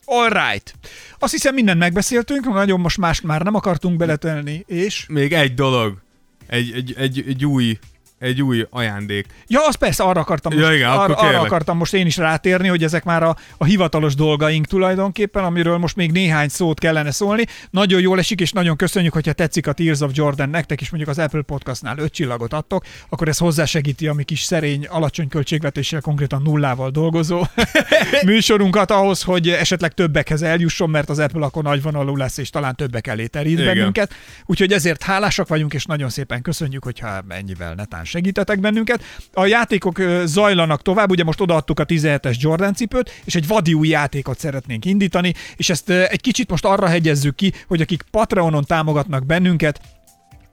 Alright. 0.05 0.75
Azt 1.19 1.33
hiszem 1.33 1.55
mindent 1.55 1.79
megbeszéltünk, 1.79 2.45
nagyon 2.45 2.81
most 2.81 2.99
más 2.99 3.21
már 3.21 3.43
nem 3.43 3.55
akartunk 3.55 3.97
beletenni, 3.97 4.65
és... 4.67 5.07
Még 5.09 5.33
egy 5.33 5.55
dolog, 5.55 6.03
egy, 6.47 6.73
egy, 6.73 6.95
egy, 6.97 7.25
egy 7.29 7.45
új 7.45 7.79
egy 8.19 8.43
új 8.43 8.67
ajándék. 8.71 9.27
Ja, 9.47 9.67
az 9.67 9.75
persze, 9.75 10.03
arra 10.03 10.21
akartam, 10.21 10.53
Ja, 10.53 10.61
most, 10.61 10.73
igen, 10.73 10.91
akkor 10.91 11.05
arra, 11.05 11.15
arra 11.15 11.29
kérlek. 11.29 11.45
akartam 11.47 11.77
most 11.77 11.95
én 11.95 12.07
is 12.07 12.17
rátérni, 12.17 12.69
hogy 12.69 12.83
ezek 12.85 13.05
már 13.05 13.23
a, 13.23 13.37
a 13.57 13.65
hivatalos 13.65 14.15
dolgaink 14.15 14.67
tulajdonképpen, 14.67 15.45
amiről 15.45 15.79
most 15.79 15.97
még 15.97 16.13
néhány 16.13 16.49
szót 16.49 16.79
kellene 16.81 17.11
szólni. 17.11 17.45
Nagyon 17.71 18.01
jól 18.01 18.19
esik, 18.19 18.41
és 18.41 18.53
nagyon 18.53 18.77
köszönjük, 18.77 19.13
hogyha 19.13 19.33
tetszik 19.33 19.67
a 19.67 19.73
Tears 19.73 20.01
of 20.01 20.11
Jordan 20.15 20.49
nektek 20.49 20.81
is, 20.81 20.91
mondjuk 20.91 21.11
az 21.11 21.19
Apple 21.19 21.43
Podcastnál 21.43 21.99
öt 21.99 22.13
csillagot 22.13 22.53
adtok, 22.53 22.85
akkor 23.09 23.29
ez 23.29 23.39
hozzásegíti 23.39 24.07
a 24.09 24.13
mi 24.13 24.23
kis 24.23 24.43
szerény, 24.43 24.87
alacsony 24.87 25.29
költségvetéssel, 25.29 26.01
konkrétan 26.01 26.43
nullával 26.43 26.91
dolgozó 26.91 27.45
műsorunkat 28.25 28.91
ahhoz, 28.91 29.23
hogy 29.23 29.49
esetleg 29.49 29.95
többekhez 29.95 30.43
eljusson, 30.43 30.91
mert 30.91 31.09
az 31.09 31.19
Apple 31.19 31.45
akkor 31.45 31.63
nagyvonalú 31.63 32.17
lesz, 32.17 32.39
és 32.39 32.51
talán 32.51 32.75
többek 32.75 33.07
elé 33.07 33.27
terít 33.27 33.59
Igen. 33.59 33.75
bennünket. 33.75 34.15
Úgyhogy 34.47 34.73
ezért 34.73 35.03
hálásak 35.03 35.49
vagyunk, 35.49 35.75
és 35.75 35.85
nagyon 35.85 36.09
szépen 36.09 36.43
köszönjük, 36.43 36.85
hogyha 36.85 37.25
ennyivel 37.29 37.75
netán 37.75 38.05
segítetek 38.09 38.61
bennünket. 38.61 39.03
A 39.33 39.47
játékok 39.47 40.03
zajlanak 40.25 40.83
tovább, 40.83 41.11
ugye 41.11 41.25
most 41.25 41.41
odaadtuk 41.41 41.81
a 41.81 41.85
17-es 41.85 42.39
Jordan 42.39 42.75
cipőt, 42.75 43.21
és 43.25 43.35
egy 43.35 43.47
vadi 43.47 43.75
új 43.75 43.89
játékot 43.89 44.39
szeretnénk 44.39 44.85
indítani, 44.85 45.35
és 45.57 45.71
ezt 45.71 45.91
egy 45.91 46.21
kicsit 46.21 46.51
most 46.51 46.65
arra 46.65 46.87
hegyezzük 46.87 47.35
ki, 47.35 47.53
hogy 47.67 47.81
akik 47.81 48.03
Patreonon 48.11 48.65
támogatnak 48.65 49.27
bennünket, 49.27 49.81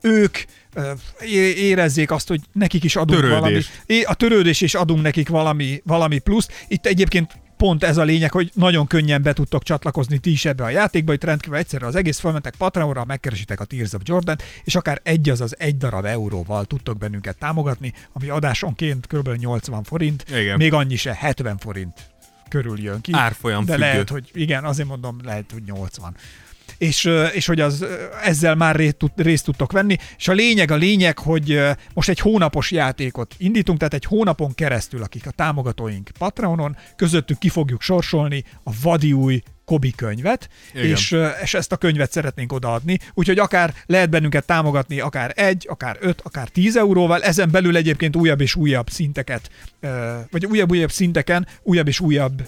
ők 0.02 0.38
érezzék 1.56 2.12
azt, 2.12 2.28
hogy 2.28 2.42
nekik 2.54 2.84
is 2.84 2.96
adunk 2.96 3.20
Törődés. 3.20 3.40
valami. 3.40 4.04
A 4.04 4.14
törődés 4.14 4.62
és 4.62 4.76
adunk 4.76 5.02
nekik 5.02 5.30
valami, 5.30 5.82
valami 5.84 6.20
plusz. 6.20 6.48
Itt 6.68 6.86
egyébként 6.86 7.38
pont 7.58 7.84
ez 7.84 7.98
a 7.98 8.04
lényeg, 8.04 8.32
hogy 8.32 8.52
nagyon 8.54 8.88
könnyen 8.88 9.22
be 9.22 9.34
tudtok 9.34 9.64
csatlakozni 9.64 10.18
ti 10.18 10.32
is 10.32 10.46
ebbe 10.46 10.64
a 10.64 10.70
játékba, 10.70 11.14
itt 11.14 11.24
rendkívül 11.24 11.58
egyszerre 11.58 11.86
az 11.86 11.96
egész 11.96 12.20
felmentek 12.20 12.56
Patreonra, 12.56 13.06
megkeresitek 13.06 13.60
a 13.60 13.66
Tears 13.66 13.94
of 13.94 14.02
Jordan, 14.04 14.36
és 14.64 14.76
akár 14.76 15.00
egy 15.04 15.30
az 15.30 15.42
az 15.42 15.56
egy 15.60 15.78
darab 15.78 16.06
euróval 16.06 16.66
tudtok 16.66 16.98
bennünket 16.98 17.38
támogatni, 17.38 17.94
ami 18.14 18.30
adásonként 18.30 19.08
kb. 19.08 19.30
80 19.30 19.84
forint, 19.84 20.26
Igen. 20.30 20.58
még 20.58 20.74
annyi 20.74 20.96
se 20.96 21.14
70 21.14 21.58
forint 21.58 22.10
körül 22.50 22.80
jön 22.80 23.02
ki. 23.02 23.12
Árfolyam 23.14 23.66
De 23.66 23.72
függő. 23.72 23.86
lehet, 23.86 24.10
hogy 24.10 24.30
igen, 24.34 24.64
azért 24.64 24.88
mondom, 24.88 25.18
lehet, 25.24 25.52
hogy 25.52 25.64
80 25.64 26.16
és, 26.78 27.10
és 27.34 27.46
hogy 27.46 27.60
az 27.60 27.86
ezzel 28.24 28.56
már 28.56 28.76
részt, 28.76 28.96
tud, 28.96 29.12
részt 29.16 29.46
tudtok 29.46 29.72
venni. 29.72 29.98
És 30.18 30.28
a 30.28 30.34
lényeg, 30.34 30.72
a 30.72 30.76
lényeg, 30.76 31.20
hogy 31.20 31.62
most 31.94 32.10
egy 32.10 32.20
hónapos 32.20 32.72
játékot 32.72 33.36
indítunk, 33.38 33.78
tehát 33.78 33.94
egy 33.94 34.06
hónapon 34.06 34.54
keresztül, 34.54 35.04
akik 35.04 35.28
a 35.28 35.32
támogatóink 35.32 36.10
Patreonon, 36.18 36.78
közöttük 36.96 37.38
ki 37.38 37.50
fogjuk 37.50 37.82
sorsolni 37.82 38.44
a 38.64 38.72
vadi 38.82 39.14
új 39.14 39.42
Kobi 39.66 39.92
könyvet, 39.92 40.50
Igen. 40.74 40.86
és, 40.86 41.18
és 41.44 41.54
ezt 41.54 41.72
a 41.72 41.78
könyvet 41.78 42.12
szeretnénk 42.12 42.54
odaadni, 42.54 43.00
úgyhogy 43.14 43.40
akár 43.40 43.74
lehet 43.86 44.10
bennünket 44.10 44.46
támogatni, 44.46 45.00
akár 45.00 45.34
egy, 45.36 45.66
akár 45.70 45.98
öt, 46.00 46.22
akár 46.22 46.48
tíz 46.48 46.78
euróval, 46.78 47.24
ezen 47.24 47.52
belül 47.52 47.76
egyébként 47.76 48.16
újabb 48.16 48.42
és 48.42 48.56
újabb 48.56 48.90
szinteket, 48.90 49.50
vagy 50.32 50.46
újabb-újabb 50.46 50.92
szinteken 50.92 51.48
újabb 51.64 51.88
és 51.88 52.00
újabb 52.00 52.48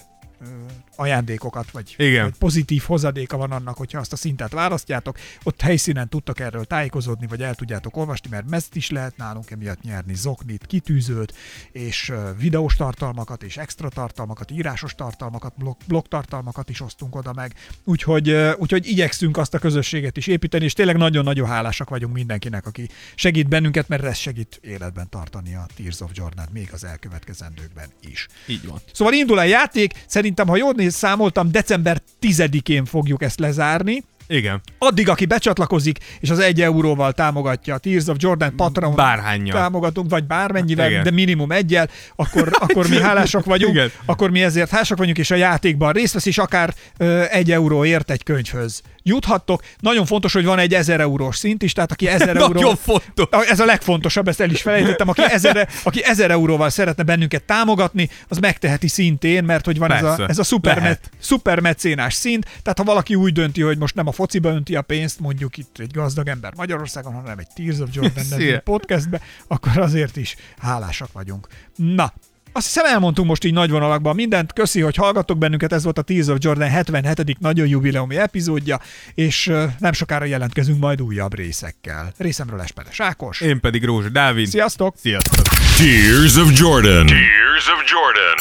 ajándékokat, 0.98 1.70
vagy, 1.70 1.94
Igen. 1.98 2.24
vagy 2.24 2.38
pozitív 2.38 2.82
hozadéka 2.82 3.36
van 3.36 3.52
annak, 3.52 3.76
hogyha 3.76 3.98
azt 3.98 4.12
a 4.12 4.16
szintet 4.16 4.52
választjátok. 4.52 5.18
Ott 5.42 5.60
helyszínen 5.60 6.08
tudtok 6.08 6.40
erről 6.40 6.64
tájékozódni, 6.64 7.26
vagy 7.26 7.42
el 7.42 7.54
tudjátok 7.54 7.96
olvasni, 7.96 8.28
mert 8.30 8.50
mezt 8.50 8.76
is 8.76 8.90
lehet 8.90 9.16
nálunk 9.16 9.50
emiatt 9.50 9.82
nyerni, 9.82 10.14
zoknit, 10.14 10.66
kitűzőt, 10.66 11.34
és 11.72 12.12
videós 12.38 12.76
tartalmakat, 12.76 13.42
és 13.42 13.56
extra 13.56 13.88
tartalmakat, 13.88 14.50
írásos 14.50 14.94
tartalmakat, 14.94 15.52
blog, 15.56 15.76
blog 15.86 16.06
tartalmakat 16.08 16.68
is 16.68 16.80
osztunk 16.80 17.16
oda 17.16 17.32
meg. 17.32 17.54
Úgyhogy, 17.84 18.30
úgyhogy 18.56 18.86
igyekszünk 18.86 19.36
azt 19.36 19.54
a 19.54 19.58
közösséget 19.58 20.16
is 20.16 20.26
építeni, 20.26 20.64
és 20.64 20.72
tényleg 20.72 20.96
nagyon-nagyon 20.96 21.48
hálásak 21.48 21.88
vagyunk 21.88 22.14
mindenkinek, 22.14 22.66
aki 22.66 22.88
segít 23.14 23.48
bennünket, 23.48 23.88
mert 23.88 24.04
ez 24.04 24.16
segít 24.16 24.58
életben 24.62 25.08
tartani 25.08 25.54
a 25.54 25.66
Tears 25.76 26.00
of 26.00 26.10
Jordan 26.14 26.46
még 26.52 26.68
az 26.72 26.84
elkövetkezendőkben 26.84 27.88
is. 28.00 28.28
Így 28.46 28.66
van. 28.66 28.80
Szóval 28.92 29.14
indul 29.14 29.38
a 29.38 29.42
játék, 29.42 30.04
szerintem, 30.06 30.48
ha 30.48 30.56
jól 30.56 30.72
néz, 30.72 30.87
számoltam, 30.94 31.50
december 31.50 32.00
10-én 32.20 32.84
fogjuk 32.84 33.22
ezt 33.22 33.38
lezárni. 33.40 34.02
Igen. 34.28 34.60
Addig, 34.78 35.08
aki 35.08 35.26
becsatlakozik, 35.26 35.98
és 36.20 36.30
az 36.30 36.38
egy 36.38 36.60
euróval 36.60 37.12
támogatja 37.12 37.74
a 37.74 37.78
Tears 37.78 38.06
of 38.06 38.16
Jordan 38.18 38.56
Patreon 38.56 38.94
Bárhánnyal. 38.94 39.56
támogatunk, 39.56 40.10
vagy 40.10 40.24
bármennyivel, 40.24 40.90
Igen. 40.90 41.02
de 41.02 41.10
minimum 41.10 41.52
egyel, 41.52 41.88
akkor, 42.16 42.50
akkor 42.52 42.88
mi 42.88 43.00
hálásak 43.00 43.44
vagyunk, 43.44 43.74
Igen. 43.74 43.90
akkor 44.04 44.30
mi 44.30 44.42
ezért 44.42 44.70
hálásak 44.70 44.98
vagyunk, 44.98 45.18
és 45.18 45.30
a 45.30 45.34
játékban 45.34 45.92
részt 45.92 46.12
vesz, 46.14 46.26
és 46.26 46.38
akár 46.38 46.74
ö, 46.96 47.22
egy 47.30 47.50
euróért 47.50 48.10
egy 48.10 48.22
könyvhöz 48.22 48.82
juthattok. 49.08 49.62
Nagyon 49.80 50.06
fontos, 50.06 50.32
hogy 50.32 50.44
van 50.44 50.58
egy 50.58 50.74
1000 50.74 51.00
eurós 51.00 51.36
szint 51.36 51.62
is, 51.62 51.72
tehát 51.72 51.92
aki 51.92 52.08
1000 52.08 52.36
euró... 52.36 52.52
Nagyon 52.52 52.76
fontos. 52.76 53.26
Ez 53.48 53.60
a 53.60 53.64
legfontosabb, 53.64 54.28
ezt 54.28 54.40
el 54.40 54.50
is 54.50 54.62
felejtettem. 54.62 55.08
Aki 55.08 55.22
1000, 55.24 55.68
aki 55.84 56.04
1000 56.04 56.30
euróval 56.30 56.70
szeretne 56.70 57.02
bennünket 57.02 57.42
támogatni, 57.42 58.10
az 58.28 58.38
megteheti 58.38 58.88
szintén, 58.88 59.44
mert 59.44 59.64
hogy 59.64 59.78
van 59.78 59.92
ez 59.92 60.02
a, 60.02 60.06
Persze. 60.06 60.26
ez 60.26 60.38
a 60.38 60.44
szuper, 60.44 60.76
Lehet. 60.76 61.10
szupermecénás 61.18 62.14
szint. 62.14 62.44
Tehát 62.62 62.78
ha 62.78 62.84
valaki 62.84 63.14
úgy 63.14 63.32
dönti, 63.32 63.62
hogy 63.62 63.78
most 63.78 63.94
nem 63.94 64.06
a 64.06 64.12
fociba 64.12 64.48
önti 64.48 64.76
a 64.76 64.82
pénzt, 64.82 65.20
mondjuk 65.20 65.56
itt 65.56 65.76
egy 65.78 65.92
gazdag 65.92 66.28
ember 66.28 66.52
Magyarországon, 66.56 67.12
hanem 67.12 67.38
egy 67.38 67.48
Tears 67.54 67.78
of 67.78 67.88
Jordan 67.92 68.24
nevű 68.30 68.56
podcastbe, 68.56 69.20
akkor 69.46 69.78
azért 69.78 70.16
is 70.16 70.36
hálásak 70.58 71.12
vagyunk. 71.12 71.46
Na, 71.76 72.12
azt 72.58 72.66
hiszem 72.66 72.84
elmondtunk 72.84 73.28
most 73.28 73.44
így 73.44 73.52
nagy 73.52 73.70
vonalakban 73.70 74.14
mindent. 74.14 74.52
Köszi, 74.52 74.80
hogy 74.80 74.96
hallgattok 74.96 75.38
bennünket, 75.38 75.72
ez 75.72 75.84
volt 75.84 75.98
a 75.98 76.02
Tears 76.02 76.26
of 76.26 76.36
Jordan 76.40 76.68
77. 76.68 77.38
nagyon 77.40 77.66
jubileumi 77.66 78.16
epizódja, 78.16 78.80
és 79.14 79.52
nem 79.78 79.92
sokára 79.92 80.24
jelentkezünk 80.24 80.80
majd 80.80 81.02
újabb 81.02 81.34
részekkel. 81.34 82.12
Részemről 82.16 82.60
Espedes 82.60 83.00
Ákos. 83.00 83.40
Én 83.40 83.60
pedig 83.60 83.84
Rózsa 83.84 84.08
Dávid. 84.08 84.46
Sziasztok! 84.46 84.94
Sziasztok! 84.96 85.44
Tears 85.76 86.36
of 86.36 86.58
Jordan. 86.58 87.06
Tears 87.06 87.68
of 87.68 87.84
Jordan. 87.90 88.36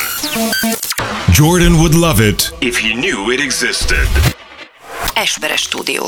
Jordan 1.34 1.73
would 1.73 1.94
love 1.94 2.27
it 2.27 2.53
if 2.60 2.80
he 2.80 2.94
knew 2.94 3.31
it 3.31 3.39
existed. 3.39 4.07
Esperes 5.14 5.61
stúdió. 5.61 6.06